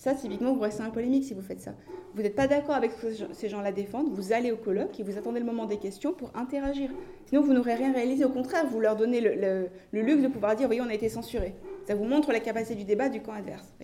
Ça, 0.00 0.14
typiquement, 0.14 0.54
vous 0.54 0.60
restez 0.60 0.82
un 0.82 0.88
polémique 0.88 1.24
si 1.24 1.34
vous 1.34 1.42
faites 1.42 1.60
ça. 1.60 1.74
Vous 2.14 2.22
n'êtes 2.22 2.34
pas 2.34 2.46
d'accord 2.46 2.74
avec 2.74 2.92
ce 2.92 3.06
que 3.06 3.34
ces 3.34 3.50
gens-là 3.50 3.70
défendent, 3.70 4.08
vous 4.10 4.32
allez 4.32 4.50
au 4.50 4.56
colloque 4.56 4.98
et 4.98 5.02
vous 5.02 5.18
attendez 5.18 5.40
le 5.40 5.44
moment 5.44 5.66
des 5.66 5.76
questions 5.76 6.14
pour 6.14 6.30
interagir. 6.34 6.88
Sinon, 7.26 7.42
vous 7.42 7.52
n'aurez 7.52 7.74
rien 7.74 7.92
réalisé. 7.92 8.24
Au 8.24 8.30
contraire, 8.30 8.64
vous 8.66 8.80
leur 8.80 8.96
donnez 8.96 9.20
le, 9.20 9.68
luxe 9.92 10.22
de 10.22 10.28
pouvoir 10.28 10.56
dire, 10.56 10.68
voyez, 10.68 10.80
on 10.80 10.88
a 10.88 10.94
été 10.94 11.10
censuré. 11.10 11.54
Ça 11.86 11.94
vous 11.94 12.06
montre 12.06 12.32
la 12.32 12.40
capacité 12.40 12.76
du 12.76 12.84
débat 12.84 13.10
du 13.10 13.20
camp 13.20 13.34
adverse. 13.34 13.74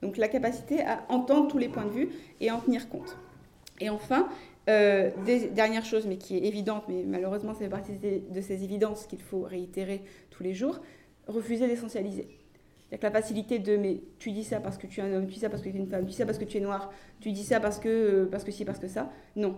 Donc 0.00 0.16
la 0.16 0.28
capacité 0.28 0.80
à 0.80 1.04
entendre 1.08 1.48
tous 1.48 1.58
les 1.58 1.68
points 1.68 1.86
de 1.86 1.90
vue 1.90 2.08
et 2.40 2.52
en 2.52 2.60
tenir 2.60 2.88
compte. 2.88 3.18
Et 3.80 3.90
enfin, 3.90 4.28
euh, 4.70 5.10
dernière 5.50 5.84
chose, 5.84 6.06
mais 6.06 6.18
qui 6.18 6.36
est 6.36 6.44
évidente, 6.44 6.84
mais 6.86 7.02
malheureusement, 7.04 7.52
fait 7.52 7.68
partie 7.68 7.98
de 7.98 8.40
ces 8.40 8.62
évidences 8.62 9.08
qu'il 9.08 9.22
faut 9.22 9.42
réitérer 9.42 10.02
tous 10.30 10.44
les 10.44 10.54
jours, 10.54 10.80
refuser 11.26 11.66
d'essentialiser. 11.66 12.28
C'est-à-dire 12.98 13.12
la 13.12 13.22
facilité 13.22 13.58
de 13.58 13.76
mais 13.76 14.00
tu 14.18 14.30
dis 14.30 14.44
ça 14.44 14.60
parce 14.60 14.78
que 14.78 14.86
tu 14.86 15.00
es 15.00 15.02
un 15.02 15.12
homme, 15.12 15.26
tu 15.26 15.34
dis 15.34 15.40
ça 15.40 15.50
parce 15.50 15.62
que 15.62 15.68
tu 15.68 15.76
es 15.76 15.78
une 15.78 15.88
femme, 15.88 16.04
tu 16.04 16.10
dis 16.10 16.16
ça 16.16 16.26
parce 16.26 16.38
que 16.38 16.44
tu 16.44 16.58
es 16.58 16.60
noir, 16.60 16.92
tu 17.20 17.32
dis 17.32 17.42
ça 17.42 17.58
parce 17.58 17.78
que 17.78 17.88
euh, 17.88 18.28
parce 18.30 18.44
que 18.44 18.52
ci, 18.52 18.64
parce 18.64 18.78
que 18.78 18.88
ça. 18.88 19.10
Non. 19.34 19.56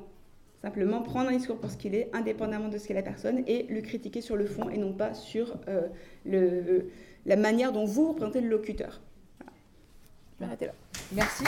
Simplement 0.62 1.02
prendre 1.02 1.28
un 1.28 1.36
discours 1.36 1.58
pour 1.58 1.70
ce 1.70 1.76
qu'il 1.76 1.94
est, 1.94 2.08
indépendamment 2.14 2.68
de 2.68 2.78
ce 2.78 2.88
qu'est 2.88 2.94
la 2.94 3.02
personne, 3.02 3.44
et 3.46 3.66
le 3.68 3.82
critiquer 3.82 4.22
sur 4.22 4.36
le 4.36 4.46
fond 4.46 4.70
et 4.70 4.78
non 4.78 4.94
pas 4.94 5.12
sur 5.12 5.58
euh, 5.68 5.82
le, 6.24 6.88
la 7.26 7.36
manière 7.36 7.72
dont 7.72 7.84
vous 7.84 8.08
représentez 8.08 8.40
le 8.40 8.48
locuteur. 8.48 9.00
Je 9.40 10.40
vais 10.40 10.46
arrêter 10.46 10.66
là. 10.66 10.72
Merci. 11.12 11.44